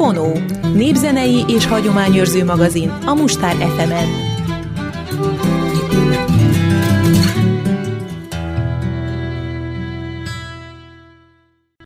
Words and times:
Fonó, 0.00 0.38
népzenei 0.74 1.44
és 1.48 1.66
hagyományőrző 1.66 2.44
magazin 2.44 2.88
a 2.88 3.14
Mustár 3.14 3.54
FM-en. 3.54 4.08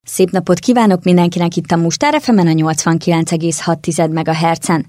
Szép 0.03 0.31
napot 0.31 0.59
kívánok 0.59 1.05
mindenkinek 1.05 1.57
itt 1.57 1.71
a 1.71 1.77
Mustár 1.77 2.21
fm 2.21 2.39
a 2.39 2.43
89,6 2.43 4.11
MHz-en. 4.11 4.87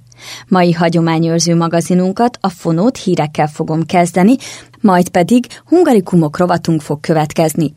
Mai 0.48 0.71
hagyományőrző 0.71 1.55
magazinunkat, 1.55 2.38
a 2.42 2.50
Fonót 2.50 2.98
hírekkel 2.98 3.48
fogom 3.48 3.86
kezdeni, 3.86 4.36
majd 4.82 5.10
pedig 5.10 5.46
hungarikumok 5.66 6.38
rovatunk 6.38 6.82
fog 6.82 7.00
következni. 7.00 7.73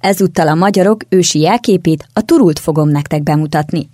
Ezúttal 0.00 0.48
a 0.48 0.54
magyarok 0.54 1.00
ősi 1.08 1.40
jelképét, 1.40 2.06
a 2.12 2.20
turult 2.20 2.58
fogom 2.58 2.88
nektek 2.88 3.22
bemutatni. 3.22 3.88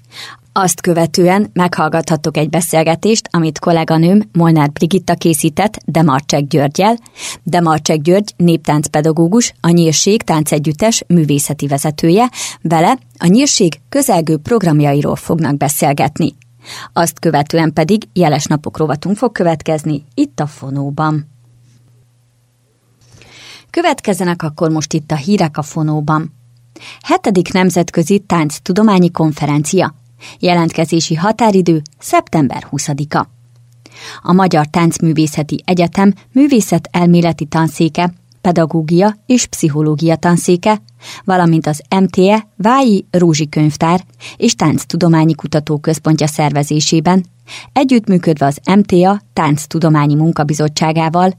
Azt 0.53 0.81
követően 0.81 1.51
meghallgathatok 1.53 2.37
egy 2.37 2.49
beszélgetést, 2.49 3.29
amit 3.31 3.59
kolléganőm 3.59 4.23
Molnár 4.33 4.71
Brigitta 4.71 5.15
készített 5.15 5.79
Demarcsek 5.85 6.47
Györgyel. 6.47 6.97
Demarcsek 7.43 8.01
György 8.01 8.35
néptáncpedagógus, 8.37 9.53
a 9.61 9.69
Nyírség 9.69 10.23
táncegyüttes 10.23 11.05
művészeti 11.07 11.67
vezetője, 11.67 12.31
vele 12.63 12.99
a 13.19 13.27
Nyírség 13.27 13.81
közelgő 13.89 14.37
programjairól 14.37 15.17
fognak 15.17 15.57
beszélgetni. 15.57 16.35
Azt 16.93 17.19
követően 17.19 17.73
pedig 17.73 18.09
jeles 18.13 18.45
napok 18.45 18.77
rovatunk 18.77 19.17
fog 19.17 19.33
következni 19.33 20.05
itt 20.15 20.41
a 20.41 20.47
Fonóban. 20.47 21.29
Következenek 23.71 24.43
akkor 24.43 24.71
most 24.71 24.93
itt 24.93 25.11
a 25.11 25.17
hírek 25.17 25.57
a 25.57 25.63
Fonóban. 25.63 26.33
Hetedik 27.01 27.53
Nemzetközi 27.53 28.19
Tánc 28.19 28.57
Tudományi 28.63 29.11
Konferencia– 29.11 29.95
Jelentkezési 30.39 31.15
határidő 31.15 31.83
szeptember 31.99 32.67
20-a. 32.71 33.27
A 34.23 34.33
Magyar 34.33 34.67
Táncművészeti 34.67 35.63
Egyetem 35.65 36.15
művészet 36.33 36.89
elméleti 36.93 37.45
tanszéke, 37.45 38.13
pedagógia 38.41 39.17
és 39.27 39.47
pszichológia 39.47 40.17
tanszéke, 40.17 40.83
valamint 41.25 41.67
az 41.67 41.83
MTE 42.01 42.47
Vályi 42.57 43.07
Rózsi 43.11 43.49
Könyvtár 43.49 44.05
és 44.37 44.55
Tánctudományi 44.55 45.35
Kutatóközpontja 45.35 46.27
szervezésében, 46.27 47.25
együttműködve 47.73 48.47
az 48.47 48.61
MTA 48.77 49.21
Tánctudományi 49.33 50.15
Munkabizottságával, 50.15 51.33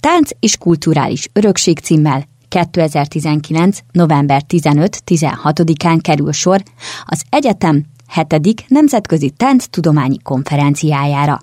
Tánc 0.00 0.30
és 0.40 0.56
Kulturális 0.56 1.28
Örökség 1.32 1.78
címmel 1.78 2.24
2019. 2.48 3.78
november 3.92 4.42
15-16-án 4.48 5.98
kerül 6.02 6.32
sor 6.32 6.62
az 7.04 7.22
egyetem 7.28 7.84
7. 8.14 8.64
Nemzetközi 8.68 9.30
Tánctudományi 9.30 10.18
Konferenciájára. 10.22 11.40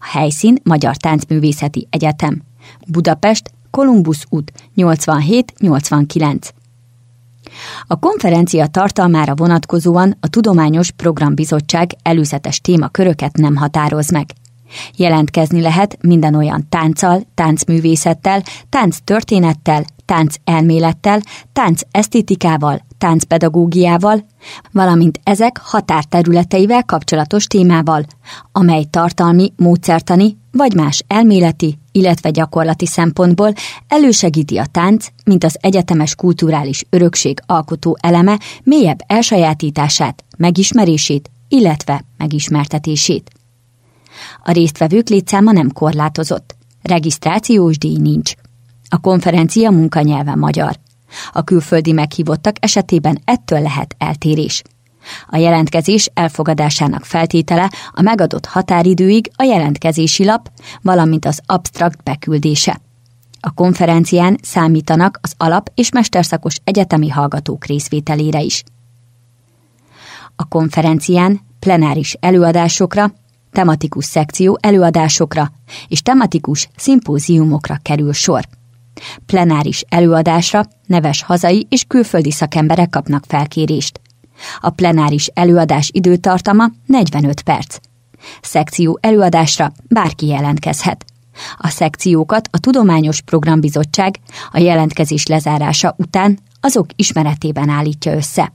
A 0.00 0.08
helyszín 0.10 0.56
Magyar 0.62 0.96
Táncművészeti 0.96 1.86
Egyetem. 1.90 2.42
Budapest, 2.88 3.50
Kolumbusz 3.70 4.24
út 4.28 4.52
87-89. 4.76 6.48
A 7.86 7.98
konferencia 7.98 8.66
tartalmára 8.66 9.34
vonatkozóan 9.34 10.16
a 10.20 10.28
Tudományos 10.28 10.90
Programbizottság 10.90 11.90
előzetes 12.02 12.60
témaköröket 12.60 13.36
nem 13.36 13.56
határoz 13.56 14.10
meg. 14.10 14.26
Jelentkezni 14.96 15.60
lehet 15.60 15.98
minden 16.00 16.34
olyan 16.34 16.66
tánccal, 16.68 17.22
táncművészettel, 17.34 18.42
tánctörténettel, 18.68 19.84
táncelmélettel, 20.10 21.20
táncesztétikával, 21.52 22.80
táncpedagógiával, 22.98 24.26
valamint 24.72 25.20
ezek 25.22 25.60
határterületeivel 25.62 26.84
kapcsolatos 26.84 27.46
témával, 27.46 28.04
amely 28.52 28.84
tartalmi, 28.90 29.52
módszertani 29.56 30.36
vagy 30.52 30.74
más 30.74 31.02
elméleti, 31.06 31.78
illetve 31.92 32.30
gyakorlati 32.30 32.86
szempontból 32.86 33.52
elősegíti 33.88 34.58
a 34.58 34.66
tánc, 34.66 35.06
mint 35.24 35.44
az 35.44 35.56
egyetemes 35.60 36.14
kulturális 36.14 36.84
örökség 36.90 37.40
alkotó 37.46 37.96
eleme 38.00 38.38
mélyebb 38.62 38.98
elsajátítását, 39.06 40.24
megismerését, 40.38 41.30
illetve 41.48 42.04
megismertetését. 42.16 43.30
A 44.44 44.52
résztvevők 44.52 45.08
létszáma 45.08 45.52
nem 45.52 45.72
korlátozott. 45.72 46.56
Regisztrációs 46.82 47.78
díj 47.78 47.98
nincs. 47.98 48.34
A 48.92 48.98
konferencia 49.00 49.70
munkanyelve 49.70 50.34
magyar. 50.34 50.76
A 51.32 51.42
külföldi 51.42 51.92
meghívottak 51.92 52.56
esetében 52.60 53.18
ettől 53.24 53.60
lehet 53.60 53.94
eltérés. 53.98 54.62
A 55.26 55.36
jelentkezés 55.36 56.10
elfogadásának 56.14 57.04
feltétele 57.04 57.70
a 57.92 58.02
megadott 58.02 58.46
határidőig 58.46 59.30
a 59.36 59.42
jelentkezési 59.42 60.24
lap, 60.24 60.50
valamint 60.82 61.24
az 61.24 61.40
abstrakt 61.46 62.02
beküldése. 62.02 62.80
A 63.40 63.50
konferencián 63.50 64.38
számítanak 64.42 65.18
az 65.22 65.34
alap- 65.36 65.72
és 65.74 65.92
mesterszakos 65.92 66.56
egyetemi 66.64 67.08
hallgatók 67.08 67.64
részvételére 67.64 68.40
is. 68.40 68.64
A 70.36 70.48
konferencián 70.48 71.40
plenáris 71.58 72.16
előadásokra, 72.20 73.12
tematikus 73.52 74.04
szekció 74.04 74.58
előadásokra 74.60 75.52
és 75.88 76.02
tematikus 76.02 76.68
szimpóziumokra 76.76 77.78
kerül 77.82 78.12
sor. 78.12 78.44
Plenáris 79.26 79.84
előadásra 79.88 80.64
neves 80.86 81.22
hazai 81.22 81.66
és 81.68 81.84
külföldi 81.88 82.30
szakemberek 82.30 82.88
kapnak 82.88 83.24
felkérést. 83.28 84.00
A 84.60 84.70
plenáris 84.70 85.26
előadás 85.26 85.90
időtartama 85.92 86.64
45 86.86 87.42
perc. 87.42 87.76
Szekció 88.40 88.98
előadásra 89.00 89.72
bárki 89.88 90.26
jelentkezhet. 90.26 91.04
A 91.58 91.68
szekciókat 91.68 92.48
a 92.52 92.58
Tudományos 92.58 93.20
Programbizottság 93.20 94.18
a 94.52 94.58
jelentkezés 94.58 95.26
lezárása 95.26 95.94
után 95.98 96.38
azok 96.60 96.86
ismeretében 96.96 97.68
állítja 97.68 98.14
össze. 98.14 98.52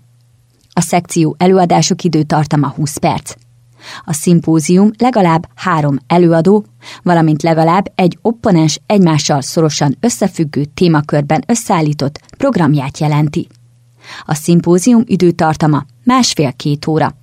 A 0.73 0.81
szekció 0.81 1.35
előadások 1.37 2.03
időtartama 2.03 2.67
20 2.67 2.97
perc. 2.97 3.33
A 4.05 4.13
szimpózium 4.13 4.91
legalább 4.97 5.47
három 5.55 5.97
előadó, 6.07 6.65
valamint 7.03 7.43
legalább 7.43 7.91
egy 7.95 8.17
opponens 8.21 8.79
egymással 8.85 9.41
szorosan 9.41 9.97
összefüggő 9.99 10.65
témakörben 10.65 11.43
összeállított 11.47 12.19
programját 12.37 12.97
jelenti. 12.97 13.47
A 14.25 14.33
szimpózium 14.33 15.03
időtartama 15.05 15.85
másfél-két 16.03 16.87
óra. 16.87 17.15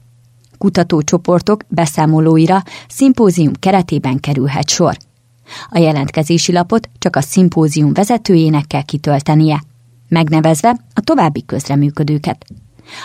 Kutatócsoportok 0.59 1.63
beszámolóira 1.69 2.63
szimpózium 2.89 3.53
keretében 3.53 4.21
kerülhet 4.21 4.69
sor. 4.69 4.97
A 5.71 5.79
jelentkezési 5.79 6.53
lapot 6.53 6.89
csak 6.99 7.17
a 7.17 7.21
szimpózium 7.21 7.93
vezetőjének 7.93 8.67
kell 8.67 8.83
kitöltenie, 8.83 9.63
megnevezve 10.09 10.77
a 10.95 11.01
további 11.01 11.45
közreműködőket. 11.45 12.45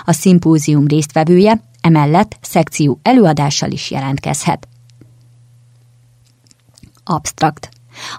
A 0.05 0.11
szimpózium 0.11 0.87
résztvevője 0.87 1.61
emellett 1.87 2.37
szekció 2.41 2.99
előadással 3.01 3.71
is 3.71 3.91
jelentkezhet. 3.91 4.67
Abstrakt. 7.03 7.69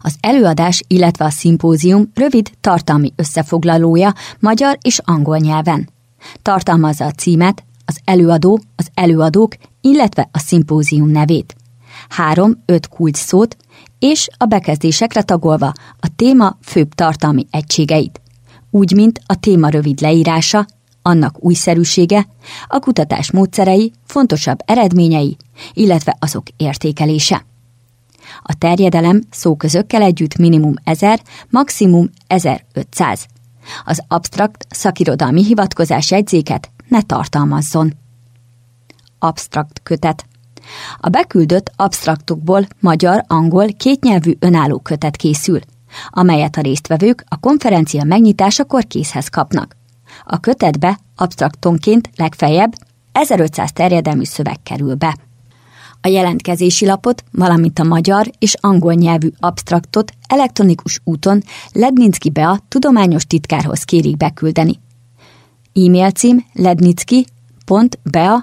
Az 0.02 0.16
előadás, 0.20 0.82
illetve 0.86 1.24
a 1.24 1.30
szimpózium 1.30 2.10
rövid 2.14 2.50
tartalmi 2.60 3.12
összefoglalója 3.16 4.14
magyar 4.38 4.78
és 4.82 5.00
angol 5.04 5.36
nyelven. 5.36 5.88
Tartalmazza 6.42 7.04
a 7.04 7.10
címet, 7.10 7.64
az 7.84 7.98
előadó, 8.04 8.60
az 8.76 8.88
előadók, 8.94 9.56
illetve 9.80 10.28
a 10.32 10.38
szimpózium 10.38 11.08
nevét. 11.10 11.56
Három-öt 12.08 12.88
kulcs 12.88 13.16
szót, 13.16 13.56
és 13.98 14.28
a 14.36 14.44
bekezdésekre 14.44 15.22
tagolva 15.22 15.72
a 16.00 16.08
téma 16.16 16.56
főbb 16.62 16.94
tartalmi 16.94 17.46
egységeit. 17.50 18.20
Úgy, 18.70 18.92
mint 18.92 19.20
a 19.26 19.40
téma 19.40 19.68
rövid 19.68 20.00
leírása, 20.00 20.66
annak 21.08 21.44
újszerűsége, 21.44 22.26
a 22.66 22.78
kutatás 22.78 23.30
módszerei, 23.30 23.92
fontosabb 24.06 24.58
eredményei, 24.64 25.36
illetve 25.72 26.16
azok 26.18 26.46
értékelése. 26.56 27.44
A 28.42 28.54
terjedelem 28.58 29.22
szóközökkel 29.30 30.02
együtt 30.02 30.36
minimum 30.36 30.74
1000, 30.84 31.20
maximum 31.50 32.10
1500. 32.26 33.26
Az 33.84 34.02
abstrakt 34.08 34.66
szakirodalmi 34.70 35.44
hivatkozás 35.44 36.10
jegyzéket 36.10 36.70
ne 36.88 37.02
tartalmazzon. 37.02 37.94
Abstrakt 39.18 39.80
kötet 39.82 40.26
a 40.98 41.08
beküldött 41.08 41.72
abstraktokból 41.76 42.66
magyar-angol 42.80 43.66
kétnyelvű 43.76 44.36
önálló 44.38 44.78
kötet 44.78 45.16
készül, 45.16 45.60
amelyet 46.08 46.56
a 46.56 46.60
résztvevők 46.60 47.24
a 47.28 47.40
konferencia 47.40 48.04
megnyitásakor 48.04 48.84
készhez 48.86 49.28
kapnak. 49.28 49.77
A 50.30 50.40
kötetbe 50.40 50.98
abstraktonként 51.16 52.10
legfeljebb 52.16 52.74
1500 53.12 53.72
terjedelmű 53.72 54.24
szöveg 54.24 54.62
kerül 54.62 54.94
be. 54.94 55.16
A 56.00 56.08
jelentkezési 56.08 56.86
lapot, 56.86 57.24
valamint 57.32 57.78
a 57.78 57.84
magyar 57.84 58.30
és 58.38 58.54
angol 58.60 58.92
nyelvű 58.92 59.30
abstraktot 59.38 60.12
elektronikus 60.28 61.00
úton 61.04 61.42
Lednicki 61.72 62.30
Bea 62.30 62.58
tudományos 62.68 63.26
titkárhoz 63.26 63.82
kérik 63.82 64.16
beküldeni. 64.16 64.78
E-mail 65.74 66.10
cím 66.10 66.44
lednicki 66.52 67.26
bea.mte.eu. 68.02 68.42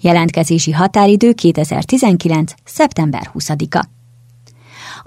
Jelentkezési 0.00 0.72
határidő 0.72 1.32
2019. 1.32 2.54
szeptember 2.64 3.30
20-a. 3.34 3.97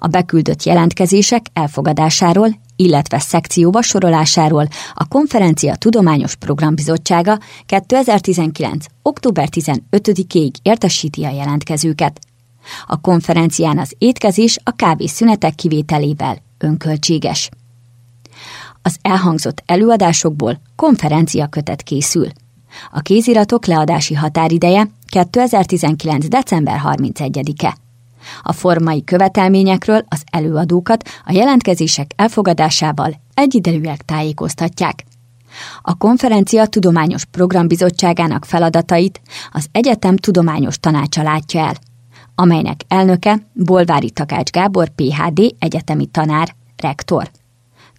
A 0.03 0.07
beküldött 0.07 0.63
jelentkezések 0.63 1.45
elfogadásáról, 1.53 2.59
illetve 2.75 3.19
szekcióba 3.19 3.81
sorolásáról 3.81 4.68
a 4.94 5.07
Konferencia 5.07 5.75
Tudományos 5.75 6.36
Programbizottsága 6.36 7.39
2019. 7.65 8.86
október 9.01 9.48
15-ig 9.51 10.51
értesíti 10.62 11.24
a 11.24 11.30
jelentkezőket. 11.30 12.19
A 12.88 13.01
konferencián 13.01 13.77
az 13.77 13.95
étkezés 13.98 14.57
a 14.63 14.71
kávészünetek 14.71 15.56
kivételével 15.56 16.38
önköltséges. 16.57 17.50
Az 18.81 18.98
elhangzott 19.01 19.63
előadásokból 19.65 20.62
konferencia 20.75 21.48
kötet 21.48 21.81
készül. 21.81 22.27
A 22.92 23.00
kéziratok 23.00 23.65
leadási 23.65 24.13
határideje 24.13 24.88
2019. 25.06 26.27
december 26.27 26.81
31-e. 26.83 27.80
A 28.41 28.53
formai 28.53 29.03
követelményekről 29.03 30.03
az 30.07 30.23
előadókat 30.31 31.09
a 31.25 31.31
jelentkezések 31.31 32.12
elfogadásával 32.15 33.21
egyidejűleg 33.33 34.01
tájékoztatják. 34.01 35.03
A 35.81 35.97
konferencia 35.97 36.65
tudományos 36.65 37.25
programbizottságának 37.25 38.45
feladatait 38.45 39.21
az 39.51 39.65
egyetem 39.71 40.18
tudományos 40.18 40.79
tanácsa 40.79 41.23
látja 41.23 41.59
el, 41.59 41.75
amelynek 42.35 42.81
elnöke 42.88 43.47
Bolvári 43.53 44.09
Takács 44.09 44.50
Gábor 44.50 44.89
PHD 44.89 45.56
egyetemi 45.59 46.06
tanár, 46.06 46.56
rektor. 46.77 47.31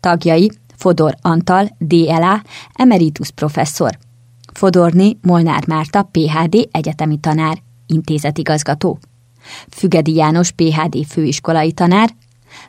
Tagjai 0.01 0.51
Fodor 0.77 1.15
Antal, 1.21 1.69
DLA, 1.79 2.43
emeritus 2.73 3.31
professzor. 3.31 3.99
Fodorni 4.53 5.19
Molnár 5.23 5.67
Márta, 5.67 6.03
PHD 6.03 6.69
egyetemi 6.73 7.19
tanár, 7.19 7.59
intézetigazgató. 7.87 8.99
Fügedi 9.69 10.15
János, 10.15 10.51
PHD 10.51 11.07
főiskolai 11.09 11.73
tanár, 11.73 12.15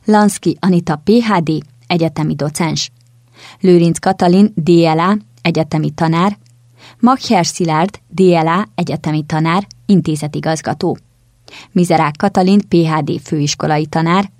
Lanszki 0.06 0.58
Anita, 0.60 1.02
PHD 1.04 1.64
egyetemi 1.88 2.36
docens. 2.36 2.92
Lőrinc 3.60 4.00
Katalin, 4.00 4.54
DLA, 4.56 5.18
egyetemi 5.42 5.90
tanár, 5.92 6.38
Magher 7.00 7.46
Szilárd, 7.46 8.00
DLA, 8.10 8.68
egyetemi 8.75 9.24
tanár, 9.25 9.68
intézetigazgató. 9.86 10.98
Mizerák 11.72 12.16
Katalin, 12.18 12.60
PHD 12.68 13.20
főiskolai 13.24 13.86
tanár, 13.86 14.31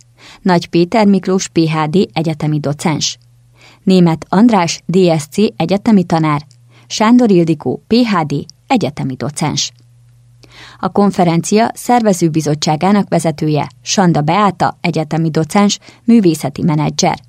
Nagy 0.41 0.68
Péter 0.68 1.07
Miklós, 1.07 1.47
PHD 1.47 2.09
egyetemi 2.13 2.59
docens. 2.59 3.18
Német 3.83 4.25
András, 4.30 4.83
DSC 4.85 5.38
egyetemi 5.56 6.03
tanár, 6.03 6.45
Sándor 6.88 7.31
Ildikó, 7.31 7.83
PHD 7.88 8.45
egyetemi 8.68 9.15
docens. 9.15 9.71
A 10.80 10.89
konferencia 10.89 11.71
szervezőbizottságának 11.74 13.10
vezetője 13.10 13.68
Sanda 13.81 14.21
Beáta, 14.21 14.77
egyetemi 14.81 15.30
docens, 15.30 15.80
művészeti 16.04 16.63
menedzser. 16.63 17.19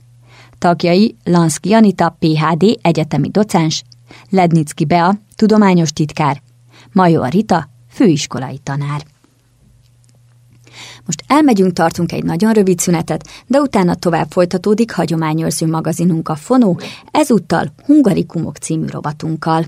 Tagjai 0.58 1.16
Lanszki 1.24 1.72
Anita, 1.72 2.16
PHD 2.18 2.78
egyetemi 2.82 3.28
docens, 3.28 3.82
Lednicki 4.30 4.84
Bea, 4.84 5.18
tudományos 5.36 5.92
titkár, 5.92 6.42
Major 6.92 7.28
Rita, 7.28 7.68
főiskolai 7.88 8.58
tanár. 8.62 9.04
Most 11.06 11.24
elmegyünk, 11.26 11.72
tartunk 11.72 12.12
egy 12.12 12.24
nagyon 12.24 12.52
rövid 12.52 12.78
szünetet, 12.78 13.28
de 13.46 13.60
utána 13.60 13.94
tovább 13.94 14.30
folytatódik 14.30 14.92
hagyományőrző 14.92 15.66
magazinunk 15.66 16.28
a 16.28 16.34
Fonó, 16.34 16.80
ezúttal 17.10 17.72
Hungarikumok 17.86 18.56
című 18.56 18.86
rovatunkkal. 18.86 19.64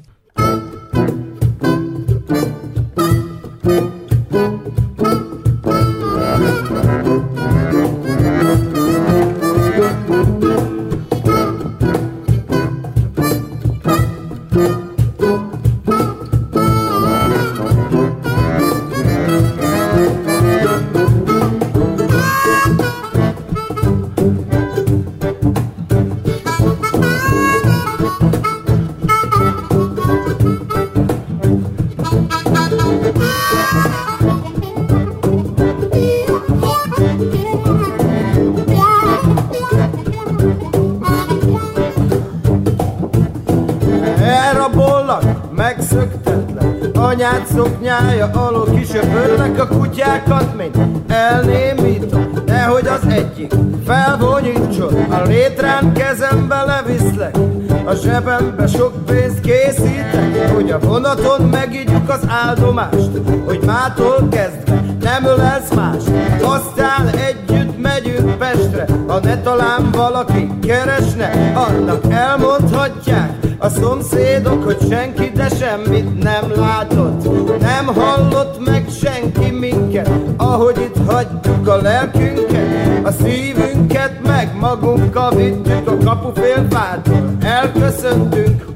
Anyád 46.94 47.46
szoknyája 47.54 48.30
alól 48.32 48.68
kisöpörlek 48.78 49.60
a 49.60 49.66
kutyákat, 49.66 50.56
mint 50.56 50.76
elnémítom, 51.08 52.30
nehogy 52.46 52.86
az 52.86 53.06
egyik 53.08 53.52
felvonyítson, 53.86 54.94
a 55.10 55.22
létrán 55.22 55.92
kezembe 55.92 56.62
leviszlek, 56.64 57.36
a 57.84 57.94
zsebembe 57.94 58.66
sok 58.66 59.04
pénzt 59.06 59.40
készítek, 59.40 60.50
hogy 60.54 60.70
a 60.70 60.78
vonaton 60.78 61.42
megígyük 61.42 62.08
az 62.08 62.20
áldomást, 62.28 63.10
hogy 63.44 63.60
mától 63.66 64.28
kezdve 64.30 64.82
nem 65.00 65.24
ölelsz 65.24 65.74
más, 65.74 66.02
aztán 66.42 67.08
együtt 67.08 67.80
megyünk 67.82 68.38
Pestre, 68.38 68.86
ha 69.06 69.20
ne 69.20 69.40
talán 69.40 69.90
valaki 69.90 70.50
keresne, 70.66 71.52
annak 71.54 72.12
elmondhatják, 72.12 73.45
a 73.58 73.68
szomszédok, 73.68 74.64
hogy 74.64 74.78
senki 74.90 75.30
de 75.34 75.48
semmit 75.48 76.22
nem 76.22 76.50
látott. 76.56 77.24
Nem 77.60 77.86
hallott 77.86 78.64
meg 78.64 78.86
senki 79.00 79.50
minket. 79.50 80.10
Ahogy 80.36 80.78
itt 80.78 81.06
hagyjuk 81.06 81.68
a 81.68 81.76
lelkünket 81.76 83.04
A 83.06 83.10
szívünket 83.10 84.20
meg 84.26 84.56
magunkkal 84.60 85.34
vittük 85.34 85.88
a 85.88 85.96
kapufélfától 86.04 87.36
Elköszöntünk 87.40 88.75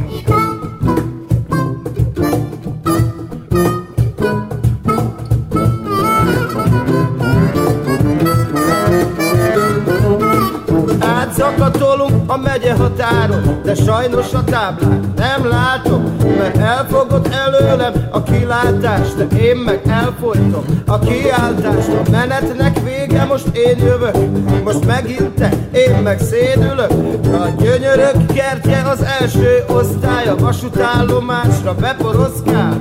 de 13.71 13.83
sajnos 13.83 14.33
a 14.33 14.43
táblát 14.43 15.15
nem 15.15 15.47
látom, 15.47 16.17
mert 16.37 16.57
elfogott 16.57 17.27
előlem 17.27 17.93
a 18.11 18.23
kilátást, 18.23 19.17
de 19.17 19.37
én 19.37 19.55
meg 19.55 19.81
elfolytom 19.87 20.63
a 20.85 20.99
kiáltást. 20.99 21.87
A 21.87 22.09
menetnek 22.11 22.79
vége, 22.83 23.23
most 23.23 23.47
én 23.47 23.77
jövök, 23.77 24.15
most 24.63 24.85
megint 24.85 25.29
te, 25.35 25.49
én 25.73 25.95
meg 26.03 26.19
szédülök. 26.19 26.91
A 27.33 27.47
gyönyörök 27.57 28.25
kertje 28.33 28.81
az 28.89 29.05
első 29.21 29.63
osztály, 29.67 30.33
vasútállomásra 30.39 31.75
beporoszkál. 31.75 32.77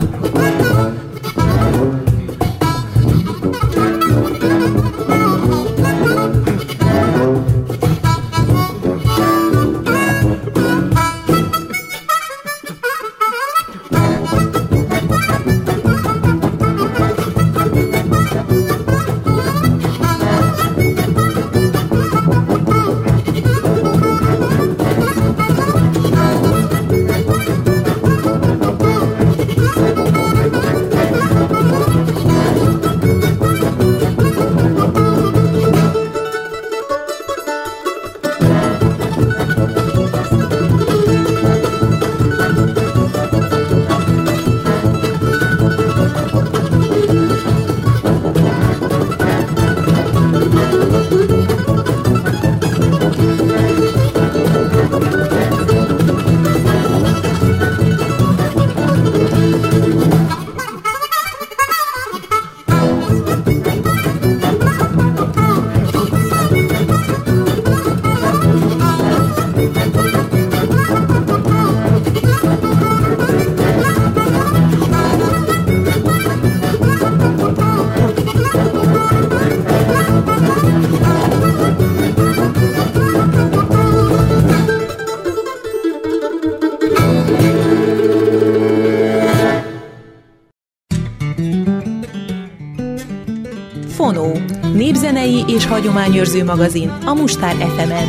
Népzenei 95.30 95.54
és 95.54 95.66
hagyományőrző 95.66 96.44
magazin 96.44 96.88
a 96.88 97.14
Mustár 97.14 97.54
FM-en. 97.54 98.08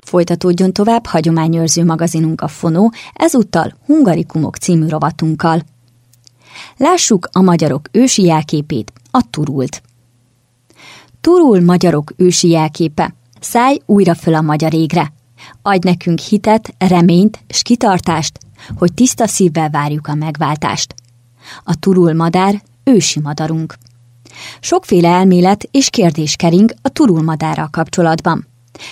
Folytatódjon 0.00 0.72
tovább 0.72 1.06
hagyományőrző 1.06 1.84
magazinunk 1.84 2.40
a 2.40 2.48
Fonó, 2.48 2.92
ezúttal 3.12 3.74
Hungarikumok 3.86 4.56
című 4.56 4.88
rovatunkkal. 4.88 5.62
Lássuk 6.76 7.28
a 7.32 7.40
magyarok 7.40 7.88
ősi 7.92 8.22
jelképét, 8.22 8.92
a 9.10 9.30
turult. 9.30 9.82
Turul 11.20 11.60
magyarok 11.60 12.12
ősi 12.16 12.48
jelképe. 12.48 13.14
Szállj 13.40 13.78
újra 13.86 14.14
föl 14.14 14.34
a 14.34 14.40
magyar 14.40 14.74
égre. 14.74 15.12
Adj 15.62 15.88
nekünk 15.88 16.18
hitet, 16.18 16.74
reményt 16.78 17.38
s 17.48 17.62
kitartást, 17.62 18.38
hogy 18.76 18.94
tiszta 18.94 19.26
szívvel 19.26 19.70
várjuk 19.70 20.06
a 20.06 20.14
megváltást. 20.14 20.94
A 21.64 21.74
turul 21.78 22.14
madár 22.14 22.62
ősi 22.84 23.20
madarunk. 23.20 23.74
Sokféle 24.60 25.08
elmélet 25.08 25.68
és 25.70 25.90
kérdés 25.90 26.36
kering 26.36 26.74
a 26.82 26.88
turul 26.88 27.22
madárral 27.22 27.68
kapcsolatban, 27.70 28.46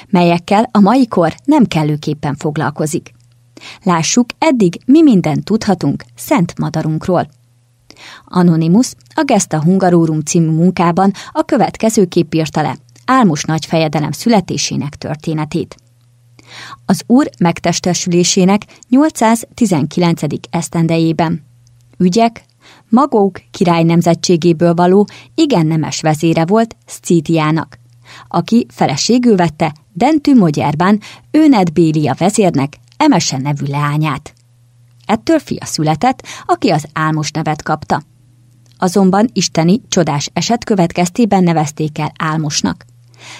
melyekkel 0.09 0.69
a 0.73 0.81
mai 0.81 1.07
kor 1.07 1.35
nem 1.45 1.65
kellőképpen 1.65 2.37
foglalkozik. 2.37 3.15
Lássuk, 3.83 4.27
eddig 4.39 4.81
mi 4.87 5.03
mindent 5.03 5.45
tudhatunk 5.45 6.05
szent 6.15 6.59
madarunkról. 6.59 7.29
Anonymous 8.25 8.93
a 9.15 9.23
Gesta 9.23 9.63
Hungarorum 9.63 10.21
című 10.21 10.51
munkában 10.51 11.13
a 11.33 11.43
következőképp 11.43 12.35
írta 12.35 12.63
le 12.63 12.77
Álmos 13.05 13.45
nagyfejedelem 13.45 14.11
születésének 14.11 14.97
történetét. 14.97 15.77
Az 16.87 17.03
úr 17.07 17.29
megtestesülésének 17.39 18.63
819. 18.89 20.23
esztendejében. 20.51 21.45
Ügyek, 21.99 22.45
Magók 22.89 23.41
király 23.51 23.83
nemzetségéből 23.83 24.75
való 24.75 25.09
igen 25.35 25.67
nemes 25.67 26.01
vezére 26.01 26.45
volt 26.45 26.77
Szcítiának, 26.87 27.79
aki 28.29 28.67
feleségül 28.71 29.37
vette 29.37 29.75
Dentű 29.93 30.35
Mogyerban 30.35 31.01
Őned 31.31 31.73
Bélia 31.73 32.15
vezérnek 32.19 32.77
Emese 32.97 33.39
nevű 33.39 33.65
leányát. 33.67 34.35
Ettől 35.07 35.39
fia 35.39 35.65
született, 35.65 36.27
aki 36.47 36.71
az 36.71 36.87
álmos 36.93 37.31
nevet 37.31 37.63
kapta. 37.63 38.03
Azonban 38.79 39.29
isteni, 39.33 39.81
csodás 39.89 40.31
eset 40.33 40.65
következtében 40.65 41.43
nevezték 41.43 41.99
el 41.99 42.13
álmosnak. 42.19 42.85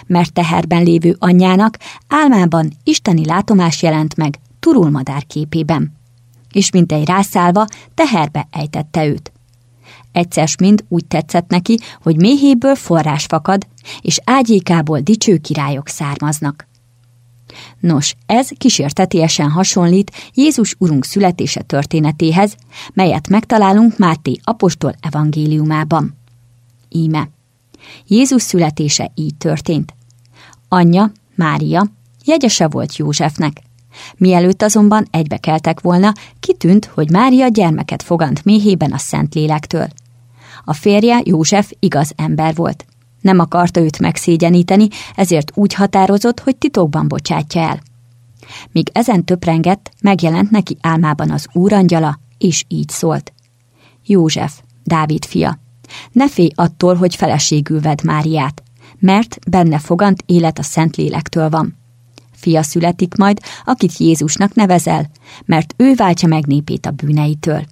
Mert 0.07 0.33
teherben 0.33 0.83
lévő 0.83 1.17
anyjának 1.19 1.79
álmában 2.09 2.73
isteni 2.85 3.25
látomás 3.25 3.83
jelent 3.83 4.17
meg 4.17 4.39
turulmadár 4.61 5.27
képében. 5.27 5.93
És 6.53 6.71
mint 6.71 6.93
egy 6.93 7.07
rászálva, 7.07 7.67
teherbe 7.95 8.49
ejtette 8.51 9.07
őt. 9.07 9.33
Egyszer 10.13 10.49
mind 10.59 10.85
úgy 10.89 11.07
tetszett 11.07 11.49
neki, 11.51 11.79
hogy 12.03 12.17
méhéből 12.17 12.75
forrás 12.75 13.25
fakad, 13.25 13.67
és 14.01 14.21
ágyékából 14.25 15.01
dicső 15.01 15.37
királyok 15.37 15.89
származnak. 15.89 16.67
Nos, 17.81 18.15
ez 18.27 18.49
kísértetiesen 18.59 19.51
hasonlít 19.51 20.13
Jézus 20.35 20.75
Urunk 20.79 21.05
születése 21.05 21.63
történetéhez, 21.63 22.57
melyet 22.93 23.29
megtalálunk 23.29 23.99
Máté 23.99 24.39
apostol 24.43 24.95
evangéliumában. 25.01 26.17
Íme. 26.89 27.34
Jézus 28.07 28.43
születése 28.43 29.11
így 29.15 29.37
történt. 29.37 29.95
Anyja, 30.69 31.13
Mária, 31.35 31.87
jegyese 32.25 32.69
volt 32.69 32.97
Józsefnek. 32.97 33.63
Mielőtt 34.17 34.63
azonban 34.63 35.07
egybekeltek 35.11 35.81
volna, 35.81 36.13
kitűnt, 36.41 36.85
hogy 36.85 37.11
Mária 37.11 37.49
gyermeket 37.49 38.03
fogant 38.03 38.45
méhében 38.45 38.93
a 38.93 38.99
Szentlélektől. 38.99 39.89
A 40.65 40.73
férje, 40.73 41.21
József, 41.25 41.71
igaz 41.79 42.13
ember 42.17 42.55
volt. 42.55 42.87
Nem 43.21 43.39
akarta 43.39 43.81
őt 43.81 43.99
megszégyeníteni, 43.99 44.89
ezért 45.15 45.51
úgy 45.55 45.75
határozott, 45.75 46.41
hogy 46.41 46.57
titokban 46.57 47.09
bocsátja 47.09 47.61
el. 47.61 47.81
Míg 48.73 48.89
ezen 48.93 49.25
töprengett, 49.25 49.91
megjelent 50.01 50.51
neki 50.51 50.77
álmában 50.81 51.31
az 51.31 51.49
úrangyala, 51.53 52.19
és 52.39 52.65
így 52.69 52.89
szólt. 52.89 53.33
József, 54.07 54.61
Dávid 54.85 55.25
fia, 55.25 55.59
ne 56.13 56.29
félj 56.29 56.51
attól, 56.55 56.95
hogy 56.95 57.15
feleségül 57.15 57.81
vedd 57.81 57.99
Máriát, 58.05 58.63
mert 58.99 59.39
benne 59.51 59.79
fogant 59.79 60.23
élet 60.27 60.59
a 60.59 60.63
Szentlélektől 60.63 61.49
van. 61.49 61.77
Fia 62.33 62.63
születik 62.63 63.15
majd, 63.15 63.41
akit 63.65 63.97
Jézusnak 63.97 64.55
nevezel, 64.55 65.11
mert 65.45 65.75
ő 65.77 65.95
váltja 65.95 66.29
meg 66.29 66.47
népét 66.47 66.87
a 66.87 66.91
bűneitől. 66.91 67.65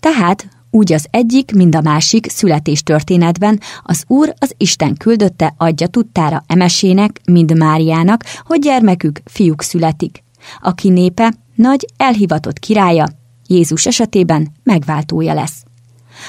Tehát 0.00 0.48
úgy 0.70 0.92
az 0.92 1.06
egyik, 1.10 1.52
mind 1.54 1.74
a 1.74 1.80
másik 1.80 2.30
születés 2.30 2.82
történetben 2.82 3.60
az 3.82 4.04
Úr 4.06 4.34
az 4.38 4.54
Isten 4.56 4.94
küldötte 4.94 5.54
adja 5.56 5.86
tudtára 5.86 6.44
Emesének, 6.46 7.20
mind 7.24 7.56
Máriának, 7.56 8.24
hogy 8.44 8.60
gyermekük, 8.60 9.20
fiúk 9.24 9.62
születik, 9.62 10.22
aki 10.60 10.88
népe 10.88 11.34
nagy, 11.54 11.86
elhivatott 11.96 12.58
királya, 12.58 13.08
Jézus 13.46 13.86
esetében 13.86 14.52
megváltója 14.62 15.34
lesz. 15.34 15.62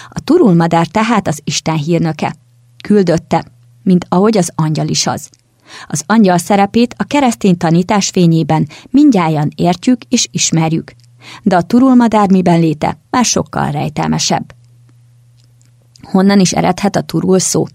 A 0.10 0.20
turulmadár 0.20 0.88
tehát 0.88 1.28
az 1.28 1.42
Isten 1.44 1.78
hírnöke. 1.78 2.36
Küldötte, 2.84 3.46
mint 3.84 4.06
ahogy 4.10 4.38
az 4.38 4.52
angyal 4.56 4.88
is 4.88 5.08
az. 5.08 5.30
Az 5.88 6.04
angyal 6.06 6.38
szerepét 6.38 6.96
a 6.98 7.04
keresztény 7.04 7.58
tanítás 7.58 8.10
fényében 8.10 8.68
mindjárt 8.90 9.52
értjük 9.56 10.02
és 10.10 10.28
ismerjük, 10.32 10.94
de 11.44 11.56
a 11.56 11.62
turulmadár 11.62 12.32
miben 12.32 12.60
léte 12.60 12.98
már 13.10 13.26
sokkal 13.26 13.72
rejtelmesebb. 13.72 14.56
Honnan 16.02 16.40
is 16.40 16.52
eredhet 16.52 16.96
a 16.96 17.02
turul 17.02 17.40
szó? 17.40 17.66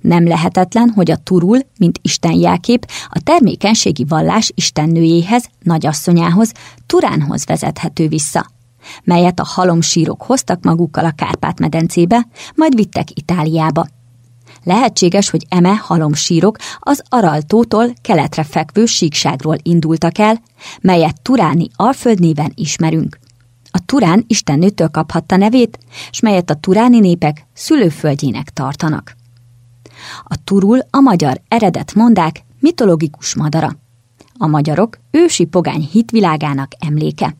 Nem 0.00 0.26
lehetetlen, 0.26 0.88
hogy 0.88 1.10
a 1.10 1.16
turul, 1.16 1.58
mint 1.78 1.98
Isten 2.02 2.32
jelkép, 2.32 2.86
a 3.08 3.20
termékenységi 3.20 4.04
vallás 4.04 4.52
istennőjéhez, 4.54 5.48
nagyasszonyához, 5.62 6.52
Turánhoz 6.86 7.44
vezethető 7.44 8.08
vissza, 8.08 8.46
melyet 9.04 9.40
a 9.40 9.46
halomsírok 9.46 10.22
hoztak 10.22 10.64
magukkal 10.64 11.04
a 11.04 11.10
Kárpát-medencébe, 11.10 12.26
majd 12.54 12.74
vittek 12.74 13.08
Itáliába. 13.14 13.86
Lehetséges, 14.64 15.30
hogy 15.30 15.46
eme 15.48 15.74
halomsírok 15.82 16.56
az 16.78 17.02
Araltótól 17.08 17.92
keletre 18.00 18.42
fekvő 18.42 18.86
síkságról 18.86 19.56
indultak 19.62 20.18
el, 20.18 20.42
melyet 20.80 21.22
Turáni 21.22 21.68
Alföld 21.76 22.20
néven 22.20 22.52
ismerünk. 22.54 23.18
A 23.70 23.84
Turán 23.86 24.24
istennőtől 24.26 24.88
kaphatta 24.88 25.36
nevét, 25.36 25.78
s 26.10 26.20
melyet 26.20 26.50
a 26.50 26.54
turáni 26.54 26.98
népek 26.98 27.46
szülőföldjének 27.52 28.50
tartanak. 28.50 29.16
A 30.24 30.44
turul 30.44 30.78
a 30.90 31.00
magyar 31.00 31.40
eredet 31.48 31.94
mondák 31.94 32.44
mitológikus 32.60 33.34
madara. 33.34 33.76
A 34.38 34.46
magyarok 34.46 34.98
ősi 35.10 35.44
pogány 35.44 35.88
hitvilágának 35.92 36.72
emléke. 36.78 37.36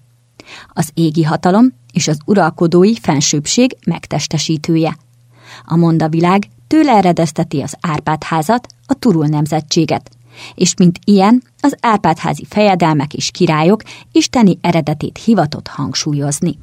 Az 0.68 0.90
égi 0.94 1.22
hatalom 1.22 1.72
és 1.92 2.08
az 2.08 2.18
uralkodói 2.24 2.94
fensőbbség 2.96 3.76
megtestesítője. 3.86 4.96
A 5.64 5.76
mondavilág 5.76 6.48
tőle 6.66 6.92
eredezteti 6.92 7.60
az 7.60 7.74
Árpád-házat, 7.80 8.66
a 8.86 8.94
Turul 8.94 9.26
nemzetséget, 9.26 10.10
és 10.54 10.74
mint 10.74 10.98
ilyen 11.04 11.42
az 11.60 11.76
Árpádházi 11.80 12.44
fejedelmek 12.48 13.14
és 13.14 13.30
királyok 13.30 13.82
isteni 14.12 14.58
eredetét 14.60 15.20
hivatott 15.24 15.66
hangsúlyozni. 15.66 16.58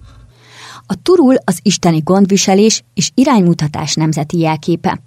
A 0.87 1.01
Turul 1.01 1.35
az 1.43 1.59
isteni 1.61 2.01
gondviselés 2.03 2.83
és 2.93 3.11
iránymutatás 3.13 3.93
nemzeti 3.93 4.37
jelképe. 4.37 5.01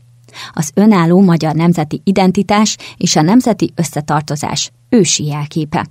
Az 0.53 0.71
önálló 0.75 1.21
magyar 1.21 1.55
nemzeti 1.55 2.01
identitás 2.05 2.77
és 2.97 3.17
a 3.17 3.23
nemzeti 3.23 3.73
összetartozás 3.75 4.71
ősi 4.89 5.25
jelképe. 5.25 5.87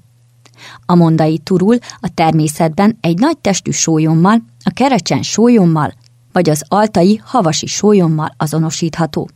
A 0.85 0.95
mondai 0.95 1.37
turul 1.37 1.77
a 1.99 2.09
természetben 2.13 2.97
egy 3.01 3.19
nagy 3.19 3.37
testű 3.37 3.71
sólyommal, 3.71 4.43
a 4.63 4.71
kerecsen 4.73 5.21
sólyommal, 5.21 5.93
vagy 6.31 6.49
az 6.49 6.63
altai 6.67 7.21
havasi 7.23 7.65
sólyommal 7.65 8.33
azonosítható. 8.37 9.29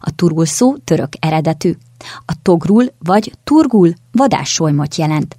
A 0.00 0.14
turul 0.14 0.46
szó 0.46 0.76
török 0.76 1.12
eredetű. 1.18 1.72
A 2.26 2.32
togrul 2.42 2.84
vagy 2.98 3.32
turgul 3.44 3.92
vadássólymot 4.12 4.94
jelent. 4.94 5.38